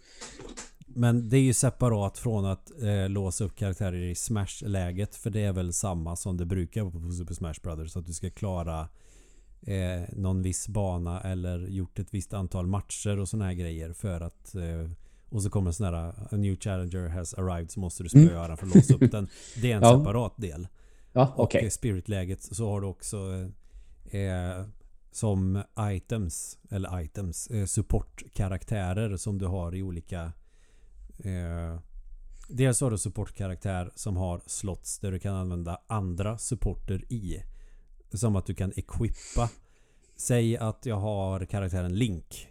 Men 0.97 1.29
det 1.29 1.37
är 1.37 1.41
ju 1.41 1.53
separat 1.53 2.17
från 2.17 2.45
att 2.45 2.83
eh, 2.83 3.09
låsa 3.09 3.43
upp 3.43 3.55
karaktärer 3.55 4.03
i 4.03 4.15
Smash-läget. 4.15 5.15
För 5.15 5.29
det 5.29 5.41
är 5.41 5.53
väl 5.53 5.73
samma 5.73 6.15
som 6.15 6.37
det 6.37 6.45
brukar 6.45 6.83
vara 6.83 7.05
på 7.05 7.11
Super 7.11 7.33
Smash 7.33 7.61
Brothers. 7.63 7.97
Att 7.97 8.05
du 8.05 8.13
ska 8.13 8.29
klara 8.29 8.89
eh, 9.61 10.01
någon 10.13 10.41
viss 10.41 10.67
bana 10.67 11.21
eller 11.21 11.59
gjort 11.59 11.99
ett 11.99 12.13
visst 12.13 12.33
antal 12.33 12.67
matcher 12.67 13.19
och 13.19 13.29
såna 13.29 13.45
här 13.45 13.53
grejer. 13.53 13.93
För 13.93 14.21
att 14.21 14.55
eh, 14.55 14.89
och 15.29 15.43
så 15.43 15.49
kommer 15.49 15.69
en 15.69 15.73
sån 15.73 15.85
här 15.85 15.93
A 15.93 16.37
new 16.37 16.55
challenger 16.59 17.07
has 17.07 17.33
arrived 17.33 17.71
så 17.71 17.79
måste 17.79 18.03
du 18.03 18.09
spöa 18.09 18.45
mm. 18.45 18.47
den 18.47 18.57
för 18.57 18.67
att 18.67 18.75
låsa 18.75 18.93
upp 18.93 19.11
den. 19.11 19.27
Det 19.61 19.71
är 19.71 19.75
en 19.75 19.83
ja. 19.83 19.99
separat 19.99 20.33
del. 20.37 20.67
Ja. 21.13 21.33
Okay. 21.37 21.65
Och 21.65 21.73
spiritläget 21.73 22.43
så 22.43 22.69
har 22.69 22.81
du 22.81 22.87
också 22.87 23.49
eh, 24.11 24.65
som 25.11 25.63
items 25.79 26.57
eller 26.69 27.01
items 27.01 27.47
eh, 27.47 27.65
supportkaraktärer 27.65 29.17
som 29.17 29.37
du 29.37 29.45
har 29.45 29.75
i 29.75 29.83
olika 29.83 30.31
eh, 31.17 31.79
Dels 32.49 32.81
har 32.81 32.91
du 32.91 32.97
supportkaraktär 32.97 33.91
som 33.95 34.17
har 34.17 34.41
slots 34.45 34.99
där 34.99 35.11
du 35.11 35.19
kan 35.19 35.35
använda 35.35 35.81
andra 35.87 36.37
supporter 36.37 37.13
i. 37.13 37.43
Som 38.13 38.35
att 38.35 38.45
du 38.45 38.53
kan 38.53 38.71
equippa 38.75 39.49
Säg 40.15 40.57
att 40.57 40.85
jag 40.85 40.95
har 40.95 41.45
karaktären 41.45 41.95
Link 41.95 42.47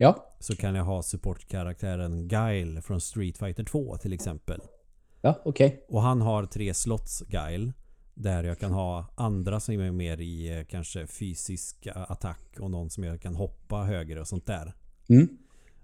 Ja. 0.00 0.34
Så 0.38 0.56
kan 0.56 0.74
jag 0.74 0.84
ha 0.84 1.02
supportkaraktären 1.02 2.28
Guile 2.28 2.82
från 2.82 3.00
Street 3.00 3.38
Fighter 3.38 3.64
2 3.64 3.96
till 3.96 4.12
exempel. 4.12 4.60
Ja, 5.20 5.40
okej. 5.44 5.66
Okay. 5.66 5.80
Och 5.88 6.02
han 6.02 6.20
har 6.20 6.46
tre 6.46 6.74
slots 6.74 7.22
Guile. 7.28 7.72
Där 8.14 8.44
jag 8.44 8.58
kan 8.58 8.72
ha 8.72 9.06
andra 9.14 9.60
som 9.60 9.80
är 9.80 9.90
mer 9.90 10.20
i 10.20 10.58
eh, 10.58 10.64
kanske 10.64 11.06
fysisk 11.06 11.88
attack 11.94 12.60
och 12.60 12.70
någon 12.70 12.90
som 12.90 13.04
jag 13.04 13.20
kan 13.20 13.34
hoppa 13.34 13.76
högre 13.76 14.20
och 14.20 14.28
sånt 14.28 14.46
där. 14.46 14.74
Mm. 15.08 15.28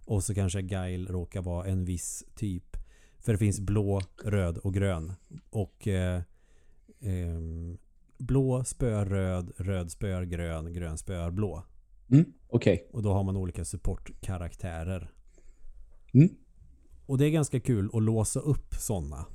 Och 0.07 0.25
så 0.25 0.35
kanske 0.35 0.63
Guile 0.63 1.13
råkar 1.13 1.43
vara 1.43 1.67
en 1.67 1.85
viss 1.85 2.25
typ. 2.35 2.77
För 3.19 3.33
det 3.33 3.39
finns 3.39 3.61
blå, 3.61 4.01
röd 4.25 4.59
och 4.59 4.75
grön. 4.75 5.13
Och 5.51 5.89
eh, 5.89 6.23
eh, 7.01 7.41
blå 8.19 8.65
spöar 8.65 9.07
röd, 9.07 9.53
röd 9.57 9.91
spöar 9.91 10.23
grön, 10.23 10.73
grön 10.73 10.99
spöar 10.99 11.31
blå. 11.31 11.63
Mm, 12.11 12.33
Okej. 12.55 12.75
Okay. 12.75 12.87
Och 12.93 13.03
då 13.03 13.13
har 13.13 13.25
man 13.25 13.37
olika 13.37 13.65
supportkaraktärer. 13.65 15.11
Mm. 16.15 16.29
Och 17.07 17.19
det 17.19 17.27
är 17.27 17.31
ganska 17.31 17.61
kul 17.61 17.91
att 17.93 18.03
låsa 18.03 18.41
upp 18.41 18.75
sådana. 18.75 19.27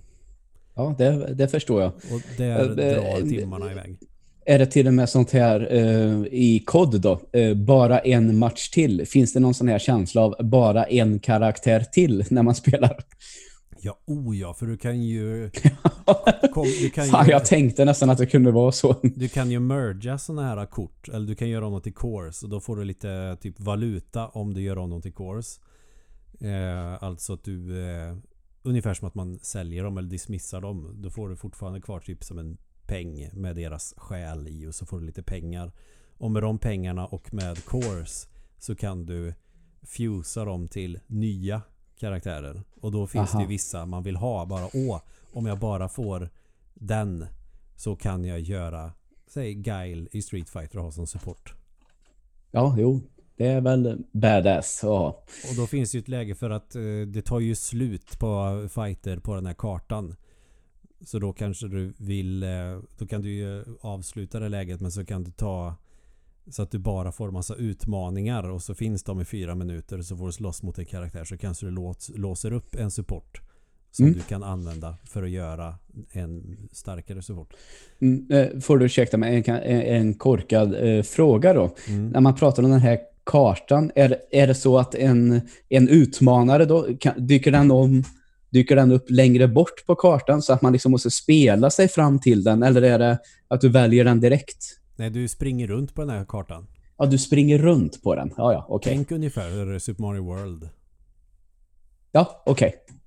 Ja, 0.76 0.96
det, 0.98 1.34
det 1.34 1.48
förstår 1.48 1.82
jag. 1.82 1.92
Och 1.96 2.22
där 2.38 2.60
äh, 2.60 2.76
drar 2.76 3.30
timmarna 3.30 3.72
iväg. 3.72 3.98
Är 4.46 4.60
det 4.60 4.66
till 4.66 4.88
och 4.88 4.94
med 4.94 5.10
sånt 5.10 5.32
här 5.32 5.74
uh, 5.74 6.26
i 6.32 6.64
kod 6.66 7.02
då? 7.02 7.22
Uh, 7.38 7.54
bara 7.54 8.00
en 8.00 8.38
match 8.38 8.70
till? 8.70 9.08
Finns 9.08 9.34
det 9.34 9.40
någon 9.40 9.54
sån 9.54 9.68
här 9.68 9.80
känsla 9.80 10.22
av 10.22 10.36
bara 10.40 10.84
en 10.84 11.20
karaktär 11.20 11.86
till 11.92 12.26
när 12.30 12.44
man 12.44 12.56
spelar? 12.56 12.98
Ja, 13.82 14.00
oh 14.06 14.38
ja, 14.38 14.54
för 14.54 14.66
du 14.66 14.78
kan 14.78 15.02
ju... 15.04 15.50
kom, 16.54 16.66
du 16.82 16.90
kan 16.90 17.06
Fan, 17.06 17.26
ju 17.26 17.32
jag 17.32 17.46
tänkte 17.46 17.86
nästan 17.86 18.10
att 18.10 18.18
det 18.18 18.26
kunde 18.26 18.52
vara 18.52 18.72
så. 18.72 18.96
Du 19.04 19.30
kan 19.30 19.52
ju 19.52 19.60
merga 19.60 20.18
sådana 20.18 20.48
här 20.48 20.66
kort. 20.66 21.10
Eller 21.10 21.28
du 21.28 21.36
kan 21.36 21.50
göra 21.50 21.66
om 21.66 21.72
dem 21.72 21.82
till 21.82 21.94
cores. 21.94 22.44
Och 22.44 22.50
då 22.50 22.60
får 22.60 22.76
du 22.76 22.84
lite 22.84 23.38
typ 23.42 23.60
valuta 23.60 24.28
om 24.28 24.54
du 24.54 24.62
gör 24.62 24.78
om 24.78 24.90
dem 24.90 25.02
till 25.02 25.14
cores. 25.14 25.60
Eh, 26.40 27.04
alltså 27.04 27.34
att 27.34 27.44
du... 27.44 27.84
Eh, 27.90 28.18
ungefär 28.64 28.94
som 28.94 29.08
att 29.08 29.16
man 29.16 29.40
säljer 29.40 29.84
dem 29.84 29.98
eller 29.98 30.10
dismissar 30.10 30.62
dem. 30.62 30.96
Då 31.02 31.10
får 31.10 31.30
du 31.30 31.36
fortfarande 31.36 31.82
kvar 31.82 32.00
typ 32.00 32.24
som 32.24 32.40
en 32.40 32.58
peng 32.88 33.30
med 33.34 33.56
deras 33.56 33.94
själ 33.98 34.48
i. 34.48 34.68
Och 34.68 34.76
så 34.76 34.86
får 34.86 35.00
du 35.00 35.06
lite 35.06 35.24
pengar. 35.24 35.72
Och 36.18 36.32
med 36.32 36.44
de 36.44 36.60
pengarna 36.60 37.06
och 37.06 37.34
med 37.34 37.66
cores 37.66 38.28
så 38.58 38.76
kan 38.76 39.06
du 39.06 39.34
fusa 39.82 40.46
dem 40.46 40.68
till 40.68 41.00
nya 41.08 41.62
karaktärer. 42.00 42.64
Och 42.82 42.92
då 42.92 43.08
finns 43.08 43.30
Aha. 43.30 43.40
det 43.40 43.44
ju 43.44 43.48
vissa 43.48 43.86
man 43.86 44.04
vill 44.04 44.16
ha. 44.16 44.46
Bara 44.46 44.70
åh, 44.74 45.02
om 45.34 45.46
jag 45.46 45.60
bara 45.60 45.90
får 45.90 46.30
den 46.74 47.26
så 47.76 47.96
kan 47.96 48.26
jag 48.26 48.40
göra 48.40 48.92
säg 49.28 49.54
Guile 49.54 50.08
i 50.12 50.22
Street 50.22 50.50
Fighter 50.50 50.78
och 50.78 50.84
ha 50.84 50.92
som 50.92 51.08
support. 51.08 51.54
Ja, 52.52 52.76
jo. 52.78 53.02
Det 53.38 53.48
är 53.48 53.62
väl 53.62 54.04
badass 54.12 54.80
ja. 54.84 55.24
Och 55.50 55.56
då 55.58 55.68
finns 55.68 55.92
det 55.92 55.98
ju 55.98 56.00
ett 56.00 56.08
läge 56.08 56.36
för 56.36 56.50
att 56.50 56.76
eh, 56.76 56.82
det 57.08 57.22
tar 57.22 57.40
ju 57.40 57.56
slut 57.56 58.20
på 58.20 58.68
fighter 58.72 59.18
på 59.18 59.36
den 59.36 59.46
här 59.46 59.54
kartan. 59.54 60.16
Så 61.02 61.20
då 61.20 61.34
kanske 61.34 61.68
du 61.68 61.94
vill... 61.98 62.44
Eh, 62.44 62.80
då 62.98 63.08
kan 63.08 63.22
du 63.22 63.30
ju 63.30 63.66
avsluta 63.82 64.40
det 64.40 64.50
läget 64.50 64.82
men 64.82 64.92
så 64.92 65.06
kan 65.06 65.24
du 65.24 65.32
ta 65.32 65.76
så 66.50 66.62
att 66.62 66.72
du 66.72 66.80
bara 66.80 67.12
får 67.12 67.32
massa 67.32 67.56
utmaningar 67.56 68.50
och 68.50 68.62
så 68.62 68.76
finns 68.76 69.04
de 69.04 69.22
i 69.22 69.26
fyra 69.26 69.56
minuter 69.56 70.02
så 70.02 70.18
får 70.18 70.26
du 70.26 70.32
slåss 70.32 70.64
mot 70.64 70.80
en 70.80 70.86
karaktär 70.86 71.24
så 71.24 71.38
kanske 71.38 71.66
du 71.66 71.72
lås, 71.72 72.12
låser 72.16 72.54
upp 72.54 72.76
en 72.76 72.92
support 72.92 73.42
som 73.92 74.06
mm. 74.06 74.18
du 74.18 74.24
kan 74.24 74.44
använda 74.44 74.98
för 75.04 75.24
att 75.24 75.30
göra 75.30 75.76
en 76.12 76.58
starkare 76.72 77.22
support. 77.22 77.54
Mm, 78.02 78.28
eh, 78.32 78.60
får 78.60 78.78
du 78.78 78.86
ursäkta 78.86 79.18
mig 79.18 79.44
en, 79.48 79.56
en 79.66 80.14
korkad 80.14 80.76
eh, 80.76 81.04
fråga 81.04 81.54
då. 81.54 81.76
Mm. 81.88 82.10
När 82.10 82.22
man 82.22 82.36
pratar 82.36 82.64
om 82.64 82.72
den 82.72 82.80
här 82.80 83.00
kartan, 83.24 83.92
är, 83.96 84.18
är 84.32 84.48
det 84.48 84.56
så 84.56 84.78
att 84.78 84.96
en, 84.96 85.42
en 85.70 85.90
utmanare 85.90 86.66
då, 86.66 86.88
kan, 87.00 87.28
dyker 87.28 87.52
den 87.52 87.72
om 87.72 88.04
Dyker 88.52 88.76
den 88.76 88.92
upp 88.92 89.10
längre 89.10 89.48
bort 89.48 89.86
på 89.86 89.96
kartan 89.96 90.42
så 90.42 90.54
att 90.54 90.62
man 90.62 90.74
liksom 90.74 90.92
måste 90.92 91.12
spela 91.12 91.70
sig 91.70 91.88
fram 91.88 92.20
till 92.20 92.44
den? 92.44 92.64
Eller 92.64 92.82
är 92.82 93.00
det 93.00 93.20
att 93.48 93.62
du 93.62 93.70
väljer 93.70 94.06
den 94.06 94.20
direkt? 94.20 94.79
Nej, 95.00 95.10
du 95.10 95.28
springer 95.28 95.68
runt 95.68 95.96
på 95.96 96.02
den 96.02 96.10
här 96.10 96.26
kartan. 96.26 96.68
Ja, 96.98 97.06
du 97.06 97.18
springer 97.18 97.58
runt 97.58 98.04
på 98.04 98.16
den. 98.16 98.34
Ja, 98.38 98.54
ja, 98.54 98.66
okej. 98.70 98.76
Okay. 98.76 98.96
Tänk 98.96 99.12
ungefär 99.12 99.80
Super 99.80 100.04
Mario 100.04 100.24
World. 100.24 100.70
Ja, 102.12 102.44
okej. 102.46 102.68
Okay. 102.68 102.98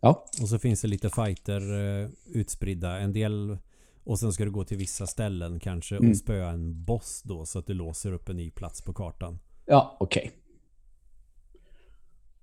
Ja. 0.00 0.24
Och 0.42 0.48
så 0.48 0.58
finns 0.58 0.80
det 0.80 0.88
lite 0.88 1.10
fighter 1.10 1.72
uh, 1.72 2.08
utspridda. 2.26 2.98
En 2.98 3.12
del... 3.12 3.58
Och 4.04 4.18
sen 4.18 4.32
ska 4.32 4.44
du 4.44 4.50
gå 4.50 4.64
till 4.64 4.76
vissa 4.76 5.06
ställen 5.06 5.60
kanske 5.60 5.96
och 5.96 6.04
mm. 6.04 6.14
spöa 6.14 6.50
en 6.50 6.84
boss 6.84 7.22
då 7.24 7.46
så 7.46 7.58
att 7.58 7.66
du 7.66 7.74
låser 7.74 8.12
upp 8.12 8.28
en 8.28 8.36
ny 8.36 8.50
plats 8.50 8.82
på 8.82 8.92
kartan. 8.92 9.38
Ja, 9.66 9.96
okej. 10.00 10.22
Okay. 10.22 10.38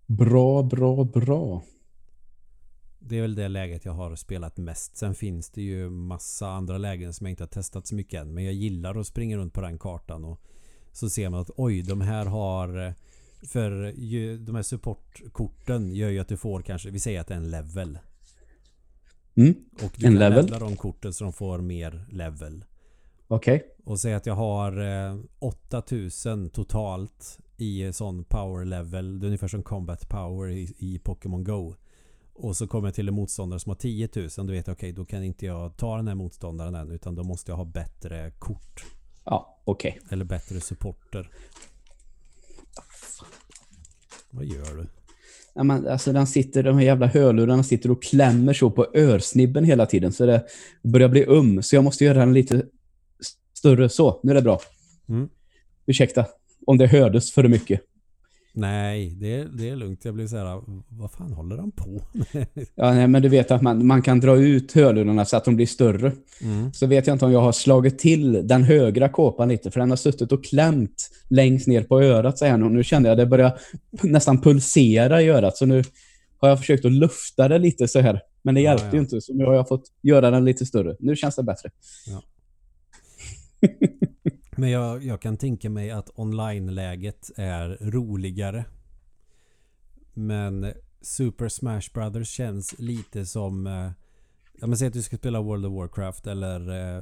Bra, 0.06 0.64
bra, 0.64 1.04
bra. 1.04 1.62
Det 3.10 3.18
är 3.18 3.22
väl 3.22 3.36
det 3.36 3.48
läget 3.48 3.86
jag 3.86 3.94
har 3.94 4.16
spelat 4.16 4.58
mest. 4.58 4.98
Sen 4.98 5.16
finns 5.16 5.50
det 5.50 5.62
ju 5.62 5.90
massa 5.90 6.50
andra 6.50 6.78
lägen 6.78 7.14
som 7.14 7.26
jag 7.28 7.32
inte 7.32 7.44
har 7.44 7.48
testat 7.48 7.88
så 7.88 7.96
mycket 7.96 8.22
än. 8.22 8.34
Men 8.34 8.44
jag 8.44 8.54
gillar 8.54 9.00
att 9.00 9.08
springa 9.08 9.38
runt 9.38 9.54
på 9.54 9.62
den 9.62 9.80
kartan 9.80 10.26
och 10.26 10.42
så 10.92 11.10
ser 11.10 11.30
man 11.30 11.40
att 11.40 11.52
oj, 11.56 11.82
de 11.82 12.02
här 12.02 12.26
har... 12.26 12.94
För 13.44 13.94
ju, 13.98 14.38
de 14.38 14.56
här 14.56 14.64
supportkorten 14.64 15.96
gör 15.96 16.10
ju 16.10 16.20
att 16.20 16.28
du 16.28 16.38
får 16.38 16.62
kanske, 16.62 16.90
vi 16.90 17.00
säger 17.00 17.22
att 17.22 17.28
det 17.28 17.34
är 17.34 17.38
en 17.38 17.52
level. 17.52 18.00
Mm. 19.36 19.56
Och 19.74 19.92
du 19.96 20.06
en 20.06 20.14
kan 20.14 20.20
level. 20.20 20.46
levla 20.46 20.60
de 20.60 20.76
korten 20.76 21.14
så 21.14 21.24
de 21.24 21.34
får 21.34 21.62
mer 21.62 22.06
level. 22.10 22.66
Okej. 23.28 23.56
Okay. 23.56 23.68
Och 23.84 24.00
säg 24.00 24.14
att 24.14 24.26
jag 24.26 24.36
har 24.36 24.82
eh, 25.08 25.20
8000 25.40 26.50
totalt 26.50 27.40
i 27.58 27.94
sån 27.94 28.24
power 28.24 28.66
level. 28.66 29.20
Det 29.20 29.26
är 29.26 29.28
ungefär 29.28 29.48
som 29.48 29.64
combat 29.64 30.10
power 30.10 30.50
i, 30.50 30.76
i 30.78 31.00
Pokémon 31.00 31.44
Go. 31.44 31.76
Och 32.42 32.58
så 32.58 32.68
kommer 32.68 32.88
jag 32.88 32.96
till 32.96 33.08
en 33.08 33.14
motståndare 33.14 33.60
som 33.60 33.70
har 33.70 33.76
10 33.76 34.10
000. 34.16 34.30
Då 34.38 34.44
vet 34.44 34.68
jag 34.68 34.74
okej, 34.74 34.74
okay, 34.74 34.92
då 34.92 35.06
kan 35.06 35.24
inte 35.24 35.46
jag 35.46 35.78
ta 35.78 35.98
den 35.98 36.08
här 36.08 36.16
motståndaren 36.16 36.76
än. 36.76 36.92
Utan 36.92 37.16
då 37.16 37.24
måste 37.24 37.52
jag 37.52 37.58
ha 37.58 37.66
bättre 37.66 38.32
kort. 38.40 38.86
Ja, 39.26 39.62
okej. 39.64 39.98
Okay. 39.98 40.14
Eller 40.14 40.26
bättre 40.26 40.60
supporter. 40.60 41.30
Vad 44.30 44.46
gör 44.46 44.76
du? 44.76 44.88
Ja, 45.54 45.64
men, 45.64 45.88
alltså, 45.88 46.14
den 46.14 46.28
sitter, 46.28 46.64
de 46.64 46.78
här 46.78 46.86
jävla 46.86 47.08
hörlurarna 47.08 47.64
sitter 47.64 47.92
och 47.92 48.04
klämmer 48.04 48.54
så 48.54 48.72
på 48.72 48.88
örsnibben 48.94 49.64
hela 49.64 49.86
tiden. 49.86 50.14
Så 50.14 50.26
det 50.26 50.46
börjar 50.84 51.10
bli 51.10 51.26
um. 51.26 51.64
Så 51.64 51.76
jag 51.76 51.84
måste 51.84 52.06
göra 52.06 52.20
den 52.20 52.34
lite 52.34 52.66
större. 53.54 53.90
Så, 53.90 54.20
nu 54.24 54.32
är 54.32 54.36
det 54.36 54.42
bra. 54.42 54.62
Mm. 55.10 55.30
Ursäkta 55.86 56.26
om 56.66 56.78
det 56.78 56.88
hördes 56.88 57.32
för 57.32 57.48
mycket. 57.48 57.82
Nej, 58.54 59.10
det, 59.10 59.44
det 59.44 59.70
är 59.70 59.76
lugnt. 59.76 60.06
Jag 60.06 60.14
blir 60.14 60.28
så 60.28 60.38
här, 60.38 60.62
vad 60.90 61.12
fan 61.12 61.34
håller 61.34 61.58
han 61.58 61.72
på 61.72 62.02
Ja, 62.76 62.94
nej, 62.94 63.08
men 63.08 63.22
du 63.22 63.30
vet 63.30 63.52
att 63.52 63.62
man, 63.62 63.88
man 63.88 64.02
kan 64.02 64.20
dra 64.20 64.38
ut 64.38 64.74
hörlurarna 64.74 65.26
så 65.26 65.38
att 65.38 65.46
de 65.46 65.56
blir 65.56 65.66
större. 65.66 66.12
Mm. 66.42 66.74
Så 66.74 66.88
vet 66.88 67.08
jag 67.08 67.16
inte 67.16 67.26
om 67.26 67.32
jag 67.32 67.42
har 67.42 67.52
slagit 67.52 68.00
till 68.00 68.48
den 68.48 68.64
högra 68.64 69.10
kåpan 69.10 69.50
lite, 69.50 69.72
för 69.72 69.80
den 69.80 69.90
har 69.90 69.98
suttit 69.98 70.32
och 70.32 70.46
klämt 70.46 71.10
längst 71.30 71.68
ner 71.68 71.84
på 71.84 72.02
örat 72.02 72.38
så 72.38 72.46
här, 72.46 72.64
och 72.64 72.72
nu 72.72 72.84
kände 72.84 73.10
jag 73.10 73.14
att 73.14 73.26
det 73.26 73.30
börjar 73.30 73.60
nästan 74.04 74.42
pulsera 74.42 75.22
i 75.22 75.30
örat. 75.30 75.58
Så 75.58 75.66
nu 75.66 75.84
har 76.38 76.50
jag 76.50 76.60
försökt 76.60 76.86
att 76.86 76.92
lufta 76.92 77.48
det 77.48 77.60
lite 77.60 77.88
så 77.88 78.00
här. 78.00 78.22
Men 78.42 78.56
det 78.56 78.62
hjälpte 78.62 78.86
ja, 78.86 78.90
ja. 78.92 78.96
ju 78.96 79.00
inte, 79.00 79.22
så 79.22 79.34
nu 79.34 79.46
har 79.46 79.54
jag 79.54 79.68
fått 79.68 79.84
göra 80.02 80.32
den 80.32 80.46
lite 80.46 80.66
större. 80.66 80.96
Nu 81.00 81.16
känns 81.16 81.36
det 81.36 81.44
bättre. 81.44 81.70
Ja. 82.08 82.24
Men 84.60 84.70
jag, 84.70 85.04
jag 85.04 85.22
kan 85.22 85.38
tänka 85.38 85.70
mig 85.70 85.92
att 85.92 86.10
online-läget 86.16 87.32
är 87.36 87.78
roligare. 87.82 88.66
Men 90.14 90.74
Super 91.02 91.50
Smash 91.50 91.82
Brothers 91.94 92.30
känns 92.30 92.80
lite 92.80 93.26
som... 93.26 93.68
Eh, 93.68 93.92
ja 94.62 94.68
men 94.68 94.78
säg 94.78 94.88
att 94.88 94.94
du 94.94 95.02
ska 95.02 95.18
spela 95.18 95.42
World 95.42 95.66
of 95.66 95.74
Warcraft 95.74 96.28
eller 96.28 96.70
eh, 96.70 96.98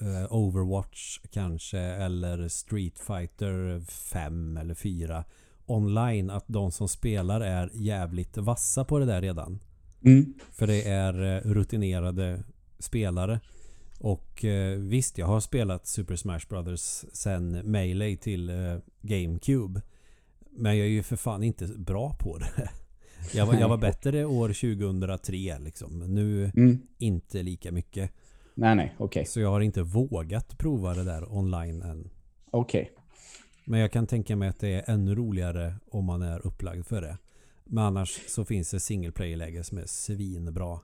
eh 0.00 0.32
Overwatch 0.32 1.18
kanske 1.30 1.78
eller 1.78 2.48
Street 2.48 2.98
Fighter 2.98 3.80
5 3.80 4.56
eller 4.56 4.74
4 4.74 5.24
online 5.66 6.30
att 6.30 6.44
de 6.46 6.72
som 6.72 6.88
spelar 6.88 7.40
är 7.40 7.70
jävligt 7.74 8.36
vassa 8.36 8.84
på 8.84 8.98
det 8.98 9.06
där 9.06 9.20
redan. 9.20 9.58
Mm. 10.04 10.34
För 10.52 10.66
det 10.66 10.88
är 10.88 11.36
eh, 11.36 11.50
rutinerade 11.50 12.42
spelare. 12.78 13.40
Och 14.00 14.44
eh, 14.44 14.78
visst, 14.78 15.18
jag 15.18 15.26
har 15.26 15.40
spelat 15.40 15.86
Super 15.86 16.16
Smash 16.16 16.40
Brothers 16.48 17.04
sen 17.12 17.50
Melee 17.50 18.16
till 18.16 18.50
eh, 18.50 18.76
GameCube. 19.02 19.82
Men 20.50 20.78
jag 20.78 20.86
är 20.86 20.90
ju 20.90 21.02
för 21.02 21.16
fan 21.16 21.42
inte 21.42 21.66
bra 21.66 22.16
på 22.18 22.38
det. 22.38 22.70
Jag 23.34 23.46
var, 23.46 23.54
jag 23.54 23.68
var 23.68 23.76
bättre 23.76 24.24
år 24.24 24.48
2003 24.48 25.58
liksom. 25.58 25.98
Nu 25.98 26.50
mm. 26.56 26.78
inte 26.98 27.42
lika 27.42 27.72
mycket. 27.72 28.12
Nej, 28.54 28.76
nej, 28.76 28.94
okej. 28.94 29.04
Okay. 29.04 29.24
Så 29.24 29.40
jag 29.40 29.50
har 29.50 29.60
inte 29.60 29.82
vågat 29.82 30.58
prova 30.58 30.94
det 30.94 31.04
där 31.04 31.32
online 31.34 31.82
än. 31.82 32.10
Okej. 32.50 32.82
Okay. 32.82 32.94
Men 33.64 33.80
jag 33.80 33.92
kan 33.92 34.06
tänka 34.06 34.36
mig 34.36 34.48
att 34.48 34.60
det 34.60 34.68
är 34.68 34.90
ännu 34.90 35.14
roligare 35.14 35.74
om 35.90 36.04
man 36.04 36.22
är 36.22 36.46
upplagd 36.46 36.86
för 36.86 37.00
det. 37.00 37.18
Men 37.64 37.84
annars 37.84 38.20
så 38.28 38.44
finns 38.44 38.70
det 38.70 38.80
single 38.80 39.12
player-läge 39.12 39.64
som 39.64 39.78
är 39.78 39.86
svinbra. 39.86 40.80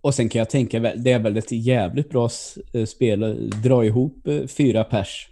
Och 0.00 0.14
sen 0.14 0.28
kan 0.28 0.38
jag 0.38 0.50
tänka, 0.50 0.80
det 0.80 1.12
är 1.12 1.18
väl 1.18 1.36
ett 1.36 1.52
jävligt 1.52 2.10
bra 2.10 2.28
eh, 2.72 2.84
spel 2.84 3.22
att 3.22 3.62
dra 3.62 3.84
ihop 3.84 4.26
eh, 4.26 4.46
fyra 4.46 4.84
pers. 4.84 5.28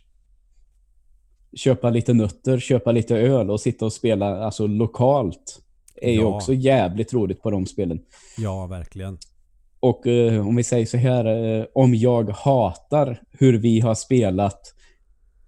Köpa 1.57 1.91
lite 1.91 2.15
nötter, 2.15 2.59
köpa 2.59 2.93
lite 2.93 3.17
öl 3.17 3.51
och 3.51 3.61
sitta 3.61 3.85
och 3.85 3.93
spela 3.93 4.45
alltså 4.45 4.67
lokalt. 4.67 5.61
är 6.03 6.13
ja. 6.13 6.21
ju 6.21 6.25
också 6.25 6.55
jävligt 6.55 7.13
roligt 7.13 7.43
på 7.43 7.51
de 7.51 7.67
spelen. 7.67 8.01
Ja, 8.39 8.67
verkligen. 8.67 9.19
Och 9.81 10.07
eh, 10.07 10.49
om 10.49 10.57
vi 10.57 10.65
säger 10.65 10.87
så 10.87 10.97
här, 10.97 11.25
eh, 11.25 11.65
om 11.75 11.95
jag 11.95 12.31
hatar 12.31 13.21
hur 13.31 13.59
vi 13.59 13.81
har 13.81 13.95
spelat 13.95 14.75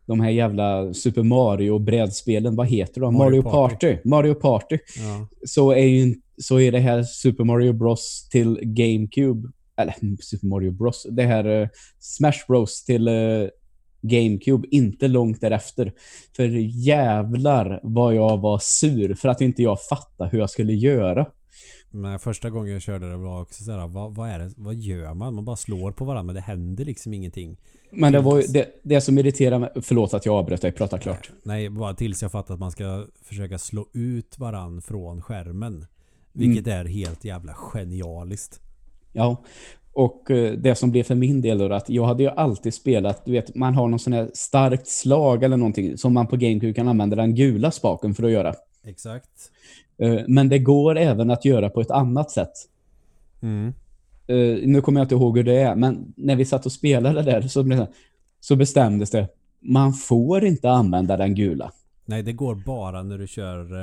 de 0.07 0.21
här 0.21 0.31
jävla 0.31 0.95
Super 0.95 1.23
Mario-brädspelen, 1.23 2.57
vad 2.57 2.67
heter 2.67 3.01
de? 3.01 3.15
Mario, 3.15 3.43
Mario 3.43 3.43
Party. 3.43 3.75
Party. 3.75 4.09
Mario 4.09 4.35
Party. 4.35 4.79
Ja. 4.97 5.29
Så 5.47 5.71
är 5.71 5.87
ju 5.87 6.15
så 6.39 6.61
är 6.61 6.73
det 6.73 6.79
här 6.79 7.03
Super 7.03 7.45
Mario 7.45 7.73
Bros 7.73 8.29
till 8.31 8.59
GameCube 8.63 9.49
eller 9.77 9.95
Super 10.23 10.47
Mario 10.47 10.71
Bros. 10.71 11.07
Det 11.11 11.23
här 11.23 11.47
uh, 11.47 11.69
Smash 11.99 12.47
Bros 12.49 12.85
till 12.85 13.09
uh, 13.09 13.49
GameCube 14.01 14.69
inte 14.71 15.09
långt 15.09 15.41
därefter. 15.41 15.93
För 16.37 16.49
jävlar 16.87 17.81
vad 17.83 18.15
jag 18.15 18.39
var 18.39 18.59
sur 18.59 19.15
för 19.15 19.29
att 19.29 19.41
inte 19.41 19.63
jag 19.63 19.83
fattade 19.83 20.31
hur 20.31 20.39
jag 20.39 20.51
skulle 20.51 20.73
göra. 20.73 21.27
Men 21.91 22.19
första 22.19 22.51
gången 22.51 22.73
jag 22.73 22.83
körde 22.83 23.11
det 23.11 23.17
var 23.17 23.43
också 23.43 23.65
såhär, 23.65 23.89
vad, 23.89 24.15
vad 24.15 24.29
är 24.29 24.39
det, 24.39 24.51
vad 24.57 24.75
gör 24.75 25.15
man? 25.15 25.35
Man 25.35 25.45
bara 25.45 25.57
slår 25.57 25.93
på 25.93 26.05
varandra 26.05 26.23
men 26.23 26.35
det 26.35 26.41
händer 26.41 26.85
liksom 26.85 27.15
ingenting. 27.15 27.57
Men 27.91 28.13
det 28.13 28.21
var 28.21 28.41
ju 28.41 28.47
det, 28.47 28.81
det 28.83 29.01
som 29.01 29.19
irriterar 29.19 29.59
mig, 29.59 29.71
förlåt 29.83 30.15
att 30.15 30.27
jag 30.27 30.35
avbröt 30.35 30.63
dig, 30.63 30.73
prata 30.73 30.99
klart. 30.99 31.31
Nej, 31.43 31.71
bara 31.71 31.95
tills 31.95 32.23
jag 32.23 32.33
fattat 32.33 32.51
att 32.51 32.61
man 32.61 32.71
ska 32.71 33.07
försöka 33.23 33.59
slå 33.59 33.87
ut 33.93 34.39
varandra 34.39 34.81
från 34.81 35.23
skärmen. 35.23 35.87
Vilket 36.37 36.67
mm. 36.67 36.79
är 36.79 36.85
helt 36.85 37.25
jävla 37.25 37.55
genialiskt. 37.55 38.61
Ja, 39.13 39.45
och 39.93 40.31
eh, 40.31 40.53
det 40.53 40.75
som 40.75 40.91
blev 40.91 41.03
för 41.03 41.15
min 41.15 41.41
del 41.41 41.59
då 41.59 41.73
att 41.73 41.89
jag 41.89 42.05
hade 42.05 42.23
ju 42.23 42.29
alltid 42.29 42.75
spelat, 42.75 43.25
du 43.25 43.33
vet, 43.33 43.55
man 43.55 43.75
har 43.75 43.89
någon 43.89 43.99
sån 43.99 44.13
här 44.13 44.31
starkt 44.35 44.89
slag 44.89 45.43
eller 45.43 45.57
någonting 45.57 45.99
som 45.99 46.15
man 46.15 46.27
på 46.27 46.37
GameCube 46.37 46.73
kan 46.73 46.89
använda 46.89 47.17
den 47.17 47.35
gula 47.35 47.71
spaken 47.71 48.15
för 48.15 48.23
att 48.23 48.31
göra. 48.31 48.55
Exakt. 48.85 49.51
Eh, 49.99 50.21
men 50.29 50.49
det 50.49 50.59
går 50.59 50.99
även 50.99 51.31
att 51.31 51.45
göra 51.45 51.71
på 51.71 51.81
ett 51.81 51.91
annat 51.91 52.31
sätt. 52.31 52.53
Mm. 53.43 53.75
Uh, 54.31 54.67
nu 54.67 54.81
kommer 54.81 55.01
jag 55.01 55.05
inte 55.05 55.15
ihåg 55.15 55.37
hur 55.37 55.45
det 55.45 55.57
är, 55.57 55.75
men 55.75 56.13
när 56.17 56.37
vi 56.37 56.45
satt 56.45 56.67
och 56.67 56.73
spelade 56.73 57.23
där 57.23 57.43
så, 57.43 57.87
så 58.41 58.57
bestämdes 58.57 59.11
det 59.11 59.29
man 59.61 59.93
får 59.93 60.45
inte 60.45 60.71
använda 60.71 61.17
den 61.17 61.35
gula. 61.35 61.73
Nej, 62.05 62.23
det 62.23 62.33
går 62.33 62.55
bara 62.55 63.03
när 63.03 63.19
du 63.19 63.27
kör 63.27 63.75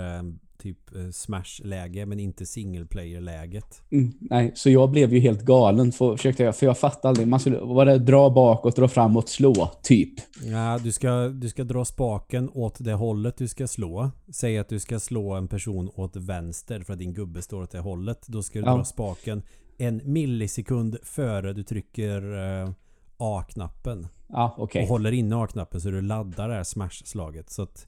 typ 0.63 0.95
uh, 0.95 1.11
Smash-läge, 1.11 2.05
men 2.05 2.19
inte 2.19 2.45
single 2.45 2.85
player-läget. 2.85 3.81
Mm, 3.91 4.13
nej, 4.19 4.51
så 4.55 4.69
jag 4.69 4.91
blev 4.91 5.13
ju 5.13 5.19
helt 5.19 5.41
galen, 5.41 5.91
för, 5.91 6.17
försökte 6.17 6.43
jag, 6.43 6.55
för 6.55 6.65
jag 6.65 6.77
fattade 6.77 7.09
aldrig. 7.09 7.27
Man 7.27 7.39
skulle 7.39 7.59
var 7.59 7.85
det 7.85 7.99
dra 7.99 8.29
bakåt, 8.29 8.75
dra 8.75 8.87
framåt, 8.87 9.29
slå, 9.29 9.71
typ. 9.83 10.13
Ja, 10.43 10.79
du 10.83 10.91
ska, 10.91 11.27
du 11.27 11.49
ska 11.49 11.63
dra 11.63 11.85
spaken 11.85 12.49
åt 12.53 12.75
det 12.79 12.93
hållet 12.93 13.37
du 13.37 13.47
ska 13.47 13.67
slå. 13.67 14.11
Säg 14.29 14.57
att 14.57 14.69
du 14.69 14.79
ska 14.79 14.99
slå 14.99 15.33
en 15.33 15.47
person 15.47 15.89
åt 15.95 16.15
vänster 16.15 16.79
för 16.79 16.93
att 16.93 16.99
din 16.99 17.13
gubbe 17.13 17.41
står 17.41 17.61
åt 17.61 17.71
det 17.71 17.79
hållet. 17.79 18.27
Då 18.27 18.43
ska 18.43 18.59
du 18.59 18.65
ja. 18.65 18.75
dra 18.75 18.83
spaken 18.83 19.41
en 19.77 20.01
millisekund 20.03 20.97
före 21.03 21.53
du 21.53 21.63
trycker 21.63 22.33
uh, 22.33 22.71
A-knappen. 23.17 24.07
Ja, 24.27 24.53
okej. 24.57 24.63
Okay. 24.63 24.83
Och 24.83 24.87
håller 24.87 25.11
inne 25.11 25.35
A-knappen 25.35 25.81
så 25.81 25.89
du 25.89 26.01
laddar 26.01 26.49
det 26.49 26.55
här 26.55 26.63
smash-slaget. 26.63 27.49
Så 27.49 27.61
att 27.61 27.87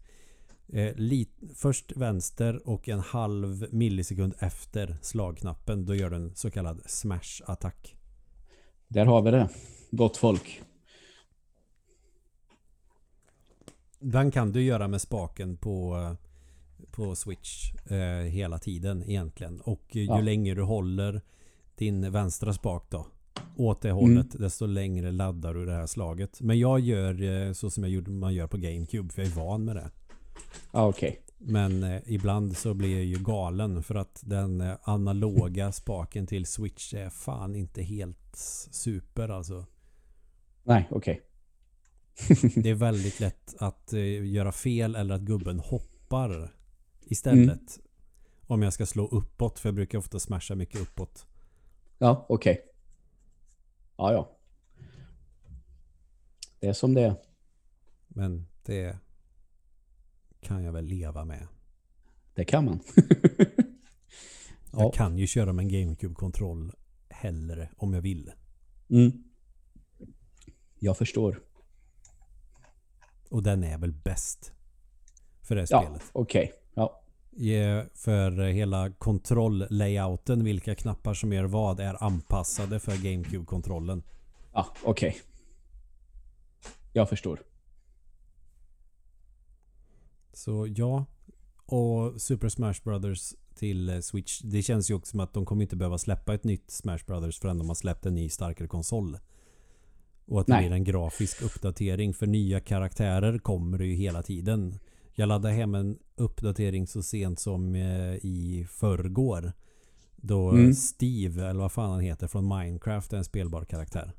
eh, 0.73 0.93
först 1.55 1.91
vänster 1.95 2.69
och 2.69 2.89
en 2.89 2.99
halv 2.99 3.67
millisekund 3.71 4.33
efter 4.39 4.97
slagknappen 5.01 5.85
då 5.85 5.95
gör 5.95 6.09
du 6.09 6.15
en 6.15 6.35
så 6.35 6.51
kallad 6.51 6.81
smash-attack. 6.85 7.95
Där 8.87 9.05
har 9.05 9.21
vi 9.21 9.31
det. 9.31 9.49
Gott 9.91 10.17
folk. 10.17 10.61
Den 13.99 14.31
kan 14.31 14.51
du 14.51 14.63
göra 14.63 14.87
med 14.87 15.01
spaken 15.01 15.57
på, 15.57 16.15
på 16.91 17.15
Switch 17.15 17.73
eh, 17.91 18.29
hela 18.29 18.59
tiden 18.59 19.03
egentligen. 19.03 19.61
Och 19.61 19.81
ju 19.91 20.05
ja. 20.05 20.21
längre 20.21 20.55
du 20.55 20.61
håller 20.61 21.21
din 21.75 22.11
vänstra 22.11 22.53
spak 22.53 22.85
då. 22.89 23.07
Åt 23.57 23.81
det 23.81 23.91
hållet, 23.91 24.35
mm. 24.35 24.41
desto 24.43 24.65
längre 24.65 25.11
laddar 25.11 25.53
du 25.53 25.65
det 25.65 25.73
här 25.73 25.87
slaget. 25.87 26.41
Men 26.41 26.59
jag 26.59 26.79
gör 26.79 27.23
eh, 27.23 27.53
så 27.53 27.69
som 27.69 27.83
jag 27.83 27.91
gjorde, 27.91 28.11
man 28.11 28.33
gör 28.33 28.47
på 28.47 28.57
GameCube, 28.57 29.13
för 29.13 29.21
jag 29.21 29.31
är 29.31 29.35
van 29.35 29.65
med 29.65 29.75
det. 29.75 29.91
Ah. 30.71 30.87
Okay. 30.87 31.15
Men 31.37 31.83
eh, 31.83 32.01
ibland 32.05 32.57
så 32.57 32.73
blir 32.73 32.95
jag 32.95 33.05
ju 33.05 33.17
galen 33.19 33.83
för 33.83 33.95
att 33.95 34.21
den 34.25 34.61
eh, 34.61 34.75
analoga 34.83 35.71
spaken 35.71 36.27
till 36.27 36.45
Switch 36.45 36.93
är 36.93 37.09
fan 37.09 37.55
inte 37.55 37.81
helt 37.81 38.35
super 38.71 39.29
alltså. 39.29 39.65
Nej, 40.63 40.87
okej. 40.91 41.21
Okay. 41.21 42.49
det 42.63 42.69
är 42.69 42.75
väldigt 42.75 43.19
lätt 43.19 43.55
att 43.59 43.93
eh, 43.93 44.25
göra 44.25 44.51
fel 44.51 44.95
eller 44.95 45.15
att 45.15 45.21
gubben 45.21 45.59
hoppar 45.59 46.55
istället. 47.01 47.47
Mm. 47.77 47.87
Om 48.47 48.61
jag 48.61 48.73
ska 48.73 48.85
slå 48.85 49.07
uppåt, 49.07 49.59
för 49.59 49.69
jag 49.69 49.75
brukar 49.75 49.97
ofta 49.97 50.19
smasha 50.19 50.55
mycket 50.55 50.81
uppåt. 50.81 51.25
Ja, 51.97 52.25
okej. 52.29 52.53
Okay. 52.53 52.65
Ja, 53.97 54.13
ja. 54.13 54.37
Det 56.59 56.67
är 56.67 56.73
som 56.73 56.93
det 56.93 57.01
är. 57.01 57.15
Men 58.07 58.47
det 58.63 58.97
kan 60.45 60.63
jag 60.63 60.71
väl 60.71 60.85
leva 60.85 61.25
med. 61.25 61.47
Det 62.33 62.45
kan 62.45 62.65
man. 62.65 62.79
jag 64.71 64.81
ja. 64.81 64.91
kan 64.91 65.17
ju 65.17 65.27
köra 65.27 65.53
med 65.53 65.63
en 65.63 65.69
GameCube-kontroll 65.69 66.71
hellre 67.09 67.69
om 67.77 67.93
jag 67.93 68.01
vill. 68.01 68.31
Mm. 68.89 69.11
Jag 70.79 70.97
förstår. 70.97 71.39
Och 73.29 73.43
den 73.43 73.63
är 73.63 73.77
väl 73.77 73.93
bäst 73.93 74.51
för 75.41 75.55
det 75.55 75.65
ja, 75.69 75.81
spelet. 75.81 76.03
okej. 76.11 76.43
Okay. 76.43 76.55
Ja. 76.73 77.01
för 77.93 78.41
hela 78.41 78.89
kontroll-layouten, 78.89 80.43
vilka 80.43 80.75
knappar 80.75 81.13
som 81.13 81.33
gör 81.33 81.43
vad, 81.43 81.79
är 81.79 82.03
anpassade 82.03 82.79
för 82.79 82.91
GameCube-kontrollen. 82.91 84.03
Ja, 84.53 84.67
okej. 84.83 85.09
Okay. 85.09 85.21
Jag 86.93 87.09
förstår. 87.09 87.39
Så 90.35 90.67
ja. 90.75 91.05
Och 91.65 92.21
Super 92.21 92.49
Smash 92.49 92.75
Brothers 92.83 93.33
till 93.55 93.89
eh, 93.89 93.99
Switch. 93.99 94.41
Det 94.41 94.61
känns 94.61 94.89
ju 94.89 94.93
också 94.93 95.09
som 95.09 95.19
att 95.19 95.33
de 95.33 95.45
kommer 95.45 95.61
inte 95.61 95.75
behöva 95.75 95.97
släppa 95.97 96.33
ett 96.33 96.43
nytt 96.43 96.71
Smash 96.71 96.99
Brothers 97.07 97.39
förrän 97.39 97.57
de 97.57 97.67
har 97.67 97.75
släppt 97.75 98.05
en 98.05 98.15
ny 98.15 98.29
starkare 98.29 98.67
konsol. 98.67 99.17
Och 100.25 100.41
att 100.41 100.47
det 100.47 100.53
Nej. 100.53 100.67
blir 100.67 100.75
en 100.75 100.83
grafisk 100.83 101.41
uppdatering. 101.41 102.13
För 102.13 102.27
nya 102.27 102.59
karaktärer 102.59 103.37
kommer 103.37 103.77
det 103.77 103.85
ju 103.85 103.93
hela 103.93 104.23
tiden. 104.23 104.79
Jag 105.13 105.27
laddade 105.27 105.53
hem 105.53 105.75
en 105.75 105.97
uppdatering 106.15 106.87
så 106.87 107.03
sent 107.03 107.39
som 107.39 107.75
eh, 107.75 108.15
i 108.15 108.67
förrgår. 108.71 109.53
Då 110.15 110.49
mm. 110.49 110.73
Steve, 110.73 111.49
eller 111.49 111.59
vad 111.59 111.71
fan 111.71 111.91
han 111.91 111.99
heter, 111.99 112.27
från 112.27 112.47
Minecraft 112.47 113.13
är 113.13 113.17
en 113.17 113.23
spelbar 113.23 113.65
karaktär. 113.65 114.11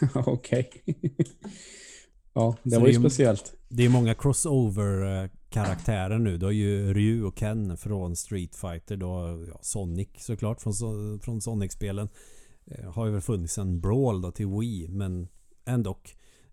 Okej. 0.14 0.70
Ja, 2.36 2.56
det 2.62 2.70
så 2.70 2.80
var 2.80 2.86
ju 2.86 2.92
det 2.92 3.00
speciellt. 3.00 3.54
Det 3.68 3.84
är 3.84 3.88
många 3.88 4.14
crossover-karaktärer 4.14 6.18
nu. 6.18 6.36
Du 6.36 6.46
har 6.46 6.52
ju 6.52 6.94
Ryu 6.94 7.24
och 7.24 7.36
Ken 7.36 7.76
från 7.76 8.16
Street 8.16 8.56
Fighter. 8.56 8.96
Då 8.96 9.44
ja, 9.48 9.58
Sonic 9.62 10.08
såklart 10.18 10.60
från, 10.60 10.72
från 11.20 11.40
Sonic-spelen. 11.40 12.08
Eh, 12.66 12.92
har 12.92 13.06
ju 13.06 13.12
väl 13.12 13.20
funnits 13.20 13.58
en 13.58 13.80
Brawl 13.80 14.22
då 14.22 14.30
till 14.30 14.46
Wii, 14.46 14.88
men 14.88 15.28
ändå. 15.66 15.96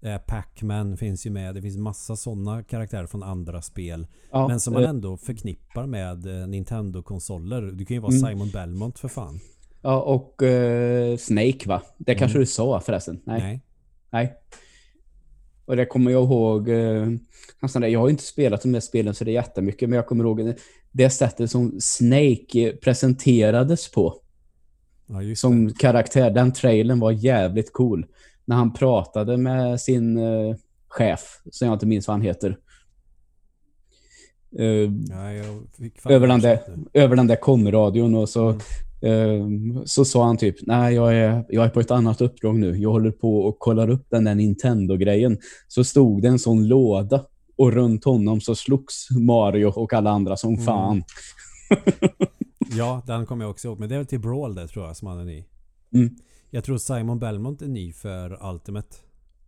Eh, 0.02 0.18
Pac-Man 0.18 0.98
finns 0.98 1.26
ju 1.26 1.30
med. 1.30 1.56
Det 1.56 1.62
finns 1.62 1.78
massa 1.78 2.16
sådana 2.16 2.64
karaktärer 2.64 3.08
från 3.08 3.24
andra 3.24 3.62
spel. 3.62 4.08
Ja, 4.32 4.48
men 4.48 4.60
som 4.60 4.74
man 4.74 4.84
ändå 4.84 5.18
förknippar 5.18 5.86
med 5.86 6.26
eh, 6.26 6.48
Nintendo-konsoler. 6.48 7.62
Du 7.62 7.86
kan 7.86 7.96
ju 7.96 8.02
vara 8.02 8.14
mm. 8.14 8.30
Simon 8.30 8.50
Belmont 8.50 9.00
för 9.00 9.08
fan. 9.08 9.40
Ja, 9.82 10.02
och 10.02 10.42
uh, 10.42 11.18
Snake 11.18 11.68
va? 11.68 11.82
Det 11.98 12.12
mm. 12.12 12.20
kanske 12.20 12.40
du 12.40 12.46
sa 12.46 12.80
förresten? 12.80 13.22
Nej. 13.26 13.42
Nej. 13.42 13.62
Nej. 14.10 14.34
Och 15.66 15.76
det 15.76 15.86
kommer 15.86 16.12
jag 16.12 16.24
ihåg. 16.24 16.70
Uh, 16.70 17.18
jag 17.82 18.00
har 18.00 18.10
inte 18.10 18.24
spelat 18.24 18.62
de 18.62 18.74
här 18.74 18.82
spelen 18.82 19.14
så 19.14 19.24
det 19.24 19.32
är 19.32 19.34
jättemycket. 19.34 19.90
Men 19.90 19.96
jag 19.96 20.08
kommer 20.08 20.24
ihåg 20.24 20.54
det 20.92 21.10
sättet 21.10 21.52
som 21.52 21.78
Snake 21.80 22.78
presenterades 22.82 23.92
på. 23.92 24.16
Ja, 25.08 25.36
som 25.36 25.68
det. 25.68 25.74
karaktär. 25.80 26.32
Den 26.32 26.54
trailern 26.54 27.00
var 27.00 27.12
jävligt 27.12 27.74
cool 27.74 28.06
när 28.46 28.56
han 28.56 28.74
pratade 28.74 29.38
med 29.38 29.82
sin 29.82 30.18
uh, 30.18 30.56
chef, 30.88 31.42
som 31.52 31.68
jag 31.68 31.76
inte 31.76 31.86
minns 31.86 32.08
vad 32.08 32.14
han 32.14 32.22
heter. 32.22 32.58
Uh, 34.60 34.92
ja, 35.10 36.14
över, 36.14 36.28
den 36.28 36.40
där, 36.40 36.60
över 36.94 37.16
den 37.16 37.28
där 37.28 37.36
komradion 37.36 38.16
och 38.16 38.30
så, 38.30 38.48
mm. 38.48 38.60
Uh, 39.06 39.48
så 39.86 40.06
sa 40.06 40.26
han 40.26 40.38
typ 40.38 40.56
nej 40.62 40.96
jag 40.96 41.16
är, 41.16 41.46
jag 41.50 41.66
är 41.66 41.70
på 41.70 41.80
ett 41.80 41.92
annat 41.92 42.22
uppdrag 42.22 42.56
nu. 42.56 42.78
Jag 42.78 42.92
håller 42.92 43.12
på 43.12 43.40
och 43.40 43.60
kollar 43.60 43.90
upp 43.90 44.06
den 44.10 44.24
där 44.24 44.36
Nintendo-grejen. 44.36 45.38
Så 45.68 45.84
stod 45.84 46.22
det 46.22 46.28
en 46.28 46.40
sån 46.40 46.68
låda 46.68 47.26
och 47.58 47.74
runt 47.74 48.06
honom 48.06 48.42
så 48.42 48.56
slogs 48.56 49.08
Mario 49.12 49.66
och 49.66 49.94
alla 49.94 50.10
andra 50.10 50.38
som 50.38 50.54
mm. 50.54 50.66
fan. 50.66 51.04
ja, 52.78 53.04
den 53.08 53.26
kommer 53.26 53.46
jag 53.46 53.52
också 53.52 53.68
ihåg. 53.68 53.80
Men 53.80 53.90
det 53.90 53.96
är 53.96 54.00
väl 54.00 54.08
till 54.08 54.20
Brawl 54.20 54.56
det 54.56 54.68
tror 54.68 54.86
jag 54.86 54.98
som 54.98 55.08
han 55.08 55.20
är 55.20 55.26
ny. 55.26 55.46
Mm. 55.94 56.16
Jag 56.50 56.64
tror 56.64 56.78
Simon 56.78 57.20
Belmont 57.20 57.62
är 57.62 57.68
ny 57.68 57.94
för 57.94 58.50
Ultimate. 58.52 58.96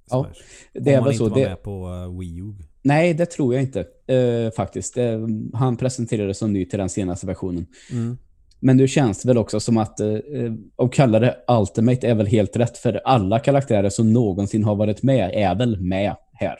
Ja, 0.10 0.27
det 0.73 0.94
är 0.94 1.03
väl 1.03 1.15
så. 1.15 1.26
Om 1.26 1.32
han 1.32 1.40
inte 1.40 1.49
var 1.49 1.56
med 1.56 1.64
på 1.64 1.90
uh, 1.90 2.19
Wii 2.19 2.40
U. 2.40 2.53
Nej, 2.82 3.14
det 3.14 3.26
tror 3.26 3.53
jag 3.53 3.64
inte 3.64 3.86
uh, 4.11 4.52
faktiskt. 4.52 4.98
Uh, 4.98 5.27
han 5.53 5.77
presenterades 5.77 6.38
som 6.38 6.53
ny 6.53 6.65
till 6.65 6.80
den 6.80 6.90
senaste 6.90 7.27
versionen. 7.27 7.68
Mm. 7.91 8.18
Men 8.60 8.77
det 8.77 8.88
känns 8.88 9.26
väl 9.26 9.38
också 9.38 9.60
som 9.60 9.77
att 9.77 9.99
uh, 10.02 10.53
att 10.76 10.94
kalla 10.94 11.19
det 11.19 11.38
Ultimate 11.48 12.07
är 12.07 12.15
väl 12.15 12.27
helt 12.27 12.56
rätt 12.56 12.77
för 12.77 13.02
alla 13.06 13.40
karaktärer 13.40 13.90
som 13.90 14.14
någonsin 14.14 14.64
har 14.64 14.76
varit 14.76 15.03
med 15.03 15.32
är 15.34 15.56
väl 15.56 15.82
med 15.82 16.15
här. 16.34 16.57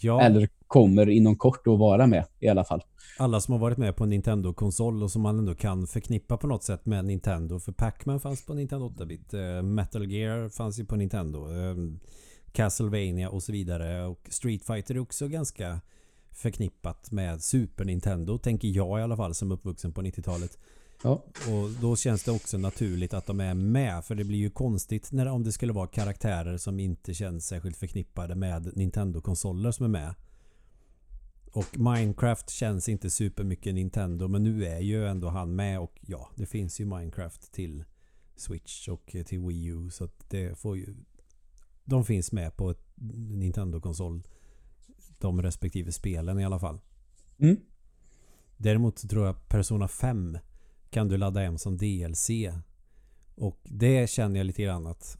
Ja. 0.00 0.22
Eller 0.22 0.48
kommer 0.66 1.08
inom 1.08 1.36
kort 1.36 1.66
att 1.66 1.78
vara 1.78 2.06
med 2.06 2.24
i 2.40 2.48
alla 2.48 2.64
fall 2.64 2.82
alla 3.16 3.40
som 3.40 3.52
har 3.52 3.58
varit 3.58 3.78
med 3.78 3.96
på 3.96 4.04
en 4.04 4.10
Nintendo-konsol 4.10 5.02
och 5.02 5.10
som 5.10 5.22
man 5.22 5.38
ändå 5.38 5.54
kan 5.54 5.86
förknippa 5.86 6.36
på 6.36 6.46
något 6.46 6.64
sätt 6.64 6.86
med 6.86 7.04
Nintendo. 7.04 7.58
För 7.58 7.72
Pac-Man 7.72 8.20
fanns 8.20 8.46
på 8.46 8.54
Nintendo 8.54 8.88
8-bit. 8.88 9.34
Eh, 9.34 9.62
Metal 9.62 10.10
Gear 10.10 10.48
fanns 10.48 10.78
ju 10.78 10.84
på 10.84 10.96
Nintendo. 10.96 11.52
Eh, 11.52 11.76
Castlevania 12.52 13.28
och 13.30 13.42
så 13.42 13.52
vidare. 13.52 14.06
Och 14.06 14.28
Street 14.30 14.64
Fighter 14.66 14.94
är 14.94 14.98
också 14.98 15.28
ganska 15.28 15.80
förknippat 16.30 17.10
med 17.12 17.42
Super 17.42 17.84
Nintendo. 17.84 18.38
Tänker 18.38 18.68
jag 18.68 19.00
i 19.00 19.02
alla 19.02 19.16
fall 19.16 19.34
som 19.34 19.52
uppvuxen 19.52 19.92
på 19.92 20.02
90-talet. 20.02 20.58
Ja. 21.04 21.24
Och 21.48 21.70
då 21.80 21.96
känns 21.96 22.24
det 22.24 22.30
också 22.30 22.58
naturligt 22.58 23.14
att 23.14 23.26
de 23.26 23.40
är 23.40 23.54
med. 23.54 24.04
För 24.04 24.14
det 24.14 24.24
blir 24.24 24.38
ju 24.38 24.50
konstigt 24.50 25.12
när, 25.12 25.26
om 25.26 25.44
det 25.44 25.52
skulle 25.52 25.72
vara 25.72 25.86
karaktärer 25.86 26.56
som 26.56 26.80
inte 26.80 27.14
känns 27.14 27.46
särskilt 27.46 27.76
förknippade 27.76 28.34
med 28.34 28.76
Nintendo-konsoler 28.76 29.70
som 29.70 29.84
är 29.84 29.88
med. 29.88 30.14
Och 31.52 31.78
Minecraft 31.78 32.50
känns 32.50 32.88
inte 32.88 33.10
supermycket 33.10 33.74
Nintendo 33.74 34.28
men 34.28 34.42
nu 34.42 34.64
är 34.64 34.80
ju 34.80 35.06
ändå 35.06 35.28
han 35.28 35.56
med 35.56 35.80
och 35.80 36.00
ja, 36.00 36.30
det 36.34 36.46
finns 36.46 36.80
ju 36.80 36.84
Minecraft 36.84 37.52
till 37.52 37.84
Switch 38.36 38.88
och 38.88 39.16
till 39.26 39.40
Wii 39.40 39.64
U 39.64 39.90
så 39.90 40.04
att 40.04 40.30
det 40.30 40.58
får 40.58 40.76
ju 40.76 40.94
de 41.84 42.04
finns 42.04 42.32
med 42.32 42.56
på 42.56 42.70
ett 42.70 42.86
Nintendo-konsol 43.30 44.22
de 45.18 45.42
respektive 45.42 45.92
spelen 45.92 46.40
i 46.40 46.44
alla 46.44 46.58
fall. 46.58 46.80
Mm. 47.38 47.56
Däremot 48.56 49.08
tror 49.10 49.26
jag 49.26 49.48
Persona 49.48 49.88
5 49.88 50.38
kan 50.94 51.08
du 51.08 51.16
ladda 51.16 51.40
hem 51.40 51.58
som 51.58 51.76
DLC. 51.76 52.30
Och 53.34 53.60
det 53.64 54.10
känner 54.10 54.40
jag 54.40 54.46
lite 54.46 54.62
grann 54.62 54.86
att 54.86 55.18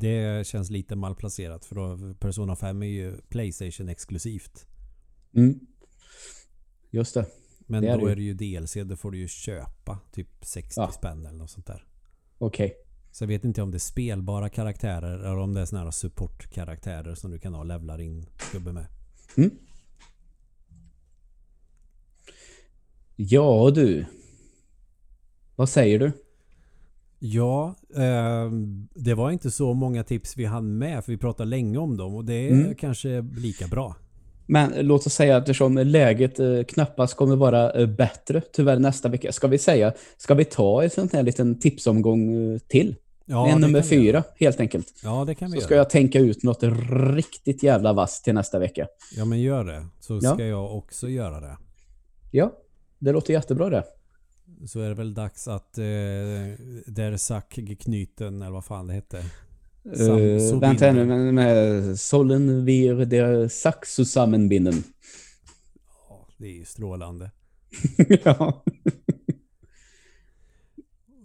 det 0.00 0.46
känns 0.46 0.70
lite 0.70 0.96
malplacerat 0.96 1.64
för 1.64 1.74
då 1.76 2.14
Persona 2.14 2.56
5 2.56 2.82
är 2.82 2.86
ju 2.86 3.16
Playstation 3.28 3.88
exklusivt. 3.88 4.66
Mm. 5.34 5.60
Just 6.90 7.14
det. 7.14 7.26
Men 7.58 7.82
det 7.82 7.96
då 7.96 8.06
är 8.06 8.16
det 8.16 8.22
ju 8.22 8.34
DLC. 8.34 8.74
Då 8.84 8.96
får 8.96 9.10
du 9.10 9.18
ju 9.18 9.28
köpa 9.28 9.98
typ 10.12 10.28
60 10.42 10.80
ja. 10.80 10.92
spänn 10.92 11.26
eller 11.26 11.38
något 11.38 11.50
sånt 11.50 11.66
där. 11.66 11.84
Okej. 12.38 12.66
Okay. 12.66 12.78
Så 13.10 13.24
jag 13.24 13.28
vet 13.28 13.44
inte 13.44 13.62
om 13.62 13.70
det 13.70 13.76
är 13.76 13.78
spelbara 13.78 14.48
karaktärer 14.48 15.18
eller 15.18 15.36
om 15.36 15.54
det 15.54 15.60
är 15.60 15.66
såna 15.66 15.84
här 15.84 15.90
supportkaraktärer 15.90 17.14
som 17.14 17.30
du 17.30 17.38
kan 17.38 17.54
ha 17.54 17.64
levlar 17.64 18.00
in 18.00 18.26
gubbe 18.52 18.72
med. 18.72 18.86
Mm. 19.36 19.50
Ja 23.16 23.70
du. 23.74 24.06
Vad 25.60 25.68
säger 25.68 25.98
du? 25.98 26.12
Ja, 27.18 27.74
eh, 27.96 28.50
det 28.94 29.14
var 29.14 29.30
inte 29.30 29.50
så 29.50 29.74
många 29.74 30.04
tips 30.04 30.36
vi 30.36 30.44
hann 30.44 30.78
med 30.78 31.04
för 31.04 31.12
vi 31.12 31.18
pratade 31.18 31.50
länge 31.50 31.78
om 31.78 31.96
dem 31.96 32.14
och 32.14 32.24
det 32.24 32.34
är 32.34 32.50
mm. 32.50 32.74
kanske 32.74 33.24
lika 33.36 33.66
bra. 33.66 33.96
Men 34.46 34.72
låt 34.86 35.06
oss 35.06 35.14
säga 35.14 35.36
att 35.36 35.42
eftersom 35.42 35.78
läget 35.78 36.40
eh, 36.40 36.62
knappast 36.62 37.14
kommer 37.14 37.36
vara 37.36 37.72
eh, 37.72 37.86
bättre 37.86 38.42
tyvärr 38.52 38.78
nästa 38.78 39.08
vecka. 39.08 39.32
Ska 39.32 39.48
vi 39.48 39.58
säga, 39.58 39.92
ska 40.16 40.34
vi 40.34 40.44
ta 40.44 40.82
en 40.82 40.90
sån 40.90 41.08
här 41.12 41.22
liten 41.22 41.58
tipsomgång 41.58 42.52
eh, 42.52 42.58
till? 42.58 42.96
Ja, 43.24 43.48
en 43.48 43.60
nummer 43.60 43.82
fyra 43.82 44.24
helt 44.36 44.60
enkelt. 44.60 44.86
Ja, 45.02 45.24
det 45.24 45.34
kan 45.34 45.50
vi 45.50 45.52
Så 45.52 45.56
göra. 45.56 45.66
ska 45.66 45.74
jag 45.74 45.90
tänka 45.90 46.18
ut 46.18 46.42
något 46.42 46.62
riktigt 47.14 47.62
jävla 47.62 47.92
vass 47.92 48.22
till 48.22 48.34
nästa 48.34 48.58
vecka. 48.58 48.86
Ja, 49.16 49.24
men 49.24 49.40
gör 49.40 49.64
det. 49.64 49.86
Så 50.00 50.20
ska 50.20 50.46
jag 50.46 50.76
också 50.76 51.08
göra 51.08 51.40
det. 51.40 51.56
Ja, 52.30 52.52
det 52.98 53.12
låter 53.12 53.32
jättebra 53.32 53.70
det. 53.70 53.84
Så 54.66 54.80
är 54.80 54.88
det 54.88 54.94
väl 54.94 55.14
dags 55.14 55.48
att 55.48 55.78
eh, 55.78 55.84
där 56.86 57.16
Sack 57.16 57.58
knyten 57.80 58.42
eller 58.42 58.52
vad 58.52 58.64
fan 58.64 58.86
det 58.86 58.94
hette. 58.94 59.24
Uh, 60.00 60.60
vänta 60.60 60.92
nu, 60.92 61.04
med, 61.04 61.34
med 61.34 61.98
Sollen 62.00 62.64
wir 62.64 63.04
der 63.04 63.48
Sack 63.48 63.86
zusammenbinden. 63.86 64.84
Ja, 66.08 66.28
det 66.36 66.46
är 66.46 66.52
ju 66.52 66.64
strålande. 66.64 67.30
ja. 68.24 68.64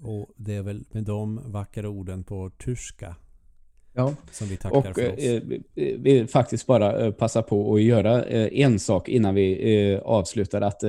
Och 0.01 0.29
det 0.35 0.53
är 0.53 0.61
väl 0.61 0.85
med 0.91 1.03
de 1.03 1.51
vackra 1.51 1.89
orden 1.89 2.23
på 2.23 2.51
tyska 2.57 3.15
Ja, 3.95 4.13
som 4.31 4.47
vi 4.47 4.57
tackar 4.57 4.77
och, 4.77 4.95
för 4.95 5.13
oss. 5.13 5.19
Eh, 5.19 5.41
vi 5.75 5.97
vill 5.97 6.27
faktiskt 6.27 6.65
bara 6.65 7.05
eh, 7.05 7.11
passa 7.11 7.41
på 7.41 7.75
att 7.75 7.81
göra 7.81 8.25
eh, 8.25 8.59
en 8.61 8.79
sak 8.79 9.09
innan 9.09 9.35
vi 9.35 9.93
eh, 9.93 9.99
avslutar. 9.99 10.61
Att, 10.61 10.83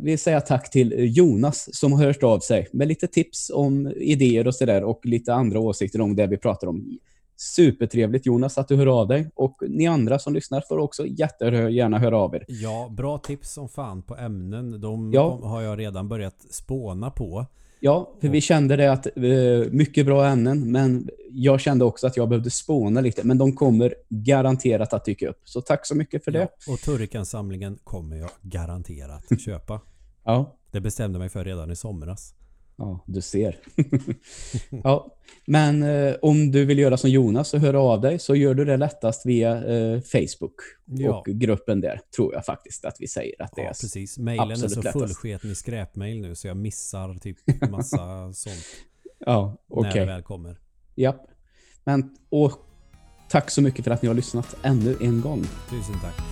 vi 0.00 0.16
säger 0.16 0.40
tack 0.40 0.70
till 0.70 1.16
Jonas 1.16 1.68
som 1.72 1.92
har 1.92 2.04
hört 2.04 2.22
av 2.22 2.38
sig 2.38 2.68
med 2.72 2.88
lite 2.88 3.06
tips 3.06 3.50
om 3.54 3.92
idéer 3.96 4.46
och 4.46 4.54
sådär 4.54 4.84
och 4.84 5.06
lite 5.06 5.34
andra 5.34 5.60
åsikter 5.60 6.00
om 6.00 6.16
det 6.16 6.26
vi 6.26 6.36
pratar 6.36 6.66
om. 6.66 6.98
Supertrevligt 7.36 8.26
Jonas 8.26 8.58
att 8.58 8.68
du 8.68 8.76
hör 8.76 9.00
av 9.00 9.08
dig 9.08 9.30
och 9.34 9.56
ni 9.68 9.86
andra 9.86 10.18
som 10.18 10.34
lyssnar 10.34 10.60
får 10.68 10.78
också 10.78 11.06
jättegärna 11.06 11.98
höra 11.98 12.18
av 12.18 12.34
er. 12.34 12.44
Ja, 12.48 12.88
bra 12.96 13.18
tips 13.18 13.52
som 13.52 13.68
fan 13.68 14.02
på 14.02 14.16
ämnen. 14.16 14.80
De 14.80 15.12
ja. 15.12 15.40
har 15.42 15.62
jag 15.62 15.78
redan 15.78 16.08
börjat 16.08 16.46
spåna 16.50 17.10
på. 17.10 17.46
Ja, 17.84 18.12
för 18.20 18.28
vi 18.28 18.40
kände 18.40 18.76
det 18.76 18.92
att 18.92 19.06
uh, 19.16 19.70
mycket 19.70 20.06
bra 20.06 20.26
ämnen, 20.26 20.72
men 20.72 21.08
jag 21.30 21.60
kände 21.60 21.84
också 21.84 22.06
att 22.06 22.16
jag 22.16 22.28
behövde 22.28 22.50
spåna 22.50 23.00
lite. 23.00 23.24
Men 23.24 23.38
de 23.38 23.56
kommer 23.56 23.94
garanterat 24.08 24.92
att 24.92 25.04
dyka 25.04 25.28
upp. 25.28 25.40
Så 25.44 25.60
tack 25.60 25.86
så 25.86 25.94
mycket 25.94 26.24
för 26.24 26.30
det. 26.30 26.38
Ja, 26.66 26.72
och 26.72 26.80
Turrican-samlingen 26.80 27.78
kommer 27.84 28.16
jag 28.16 28.30
garanterat 28.42 29.24
köpa. 29.44 29.80
Ja. 30.24 30.56
Det 30.70 30.80
bestämde 30.80 31.18
mig 31.18 31.28
för 31.28 31.44
redan 31.44 31.70
i 31.70 31.76
somras. 31.76 32.34
Ja, 32.76 33.04
du 33.06 33.20
ser. 33.20 33.56
ja, 34.84 35.16
men 35.46 35.82
eh, 35.82 36.14
om 36.22 36.50
du 36.50 36.64
vill 36.64 36.78
göra 36.78 36.96
som 36.96 37.10
Jonas 37.10 37.54
och 37.54 37.60
höra 37.60 37.80
av 37.80 38.00
dig 38.00 38.18
så 38.18 38.34
gör 38.34 38.54
du 38.54 38.64
det 38.64 38.76
lättast 38.76 39.26
via 39.26 39.64
eh, 39.64 40.00
Facebook 40.00 40.54
Ja. 40.84 41.18
och 41.18 41.26
gruppen 41.26 41.80
där 41.80 42.00
tror 42.16 42.34
jag 42.34 42.44
faktiskt 42.44 42.84
att 42.84 42.96
vi 43.00 43.08
säger 43.08 43.42
att 43.42 43.52
det 43.56 43.62
Ja, 43.62 43.68
är. 43.68 43.72
precis. 43.80 44.18
Mailen 44.18 44.50
är 44.50 44.68
så 44.68 44.82
fullsketen 44.82 45.50
i 45.50 45.54
skräpmail 45.54 46.20
nu 46.20 46.34
så 46.34 46.46
jag 46.48 46.56
missar 46.56 47.14
typ 47.14 47.36
massa 47.70 48.32
sånt 48.32 48.64
Ja, 49.18 49.56
okej. 49.68 49.90
när 49.92 50.00
det 50.00 50.06
väl 50.12 50.22
kommer. 50.22 50.56
Japp. 50.94 51.26
Men 51.84 52.16
och 52.28 52.52
tack 53.30 53.50
så 53.50 53.62
mycket 53.62 53.84
för 53.84 53.90
att 53.90 54.02
ni 54.02 54.08
har 54.08 54.14
lyssnat 54.14 54.56
ännu 54.62 54.96
en 55.00 55.20
gång. 55.20 55.42
Tusen 55.70 55.94
tack. 56.02 56.31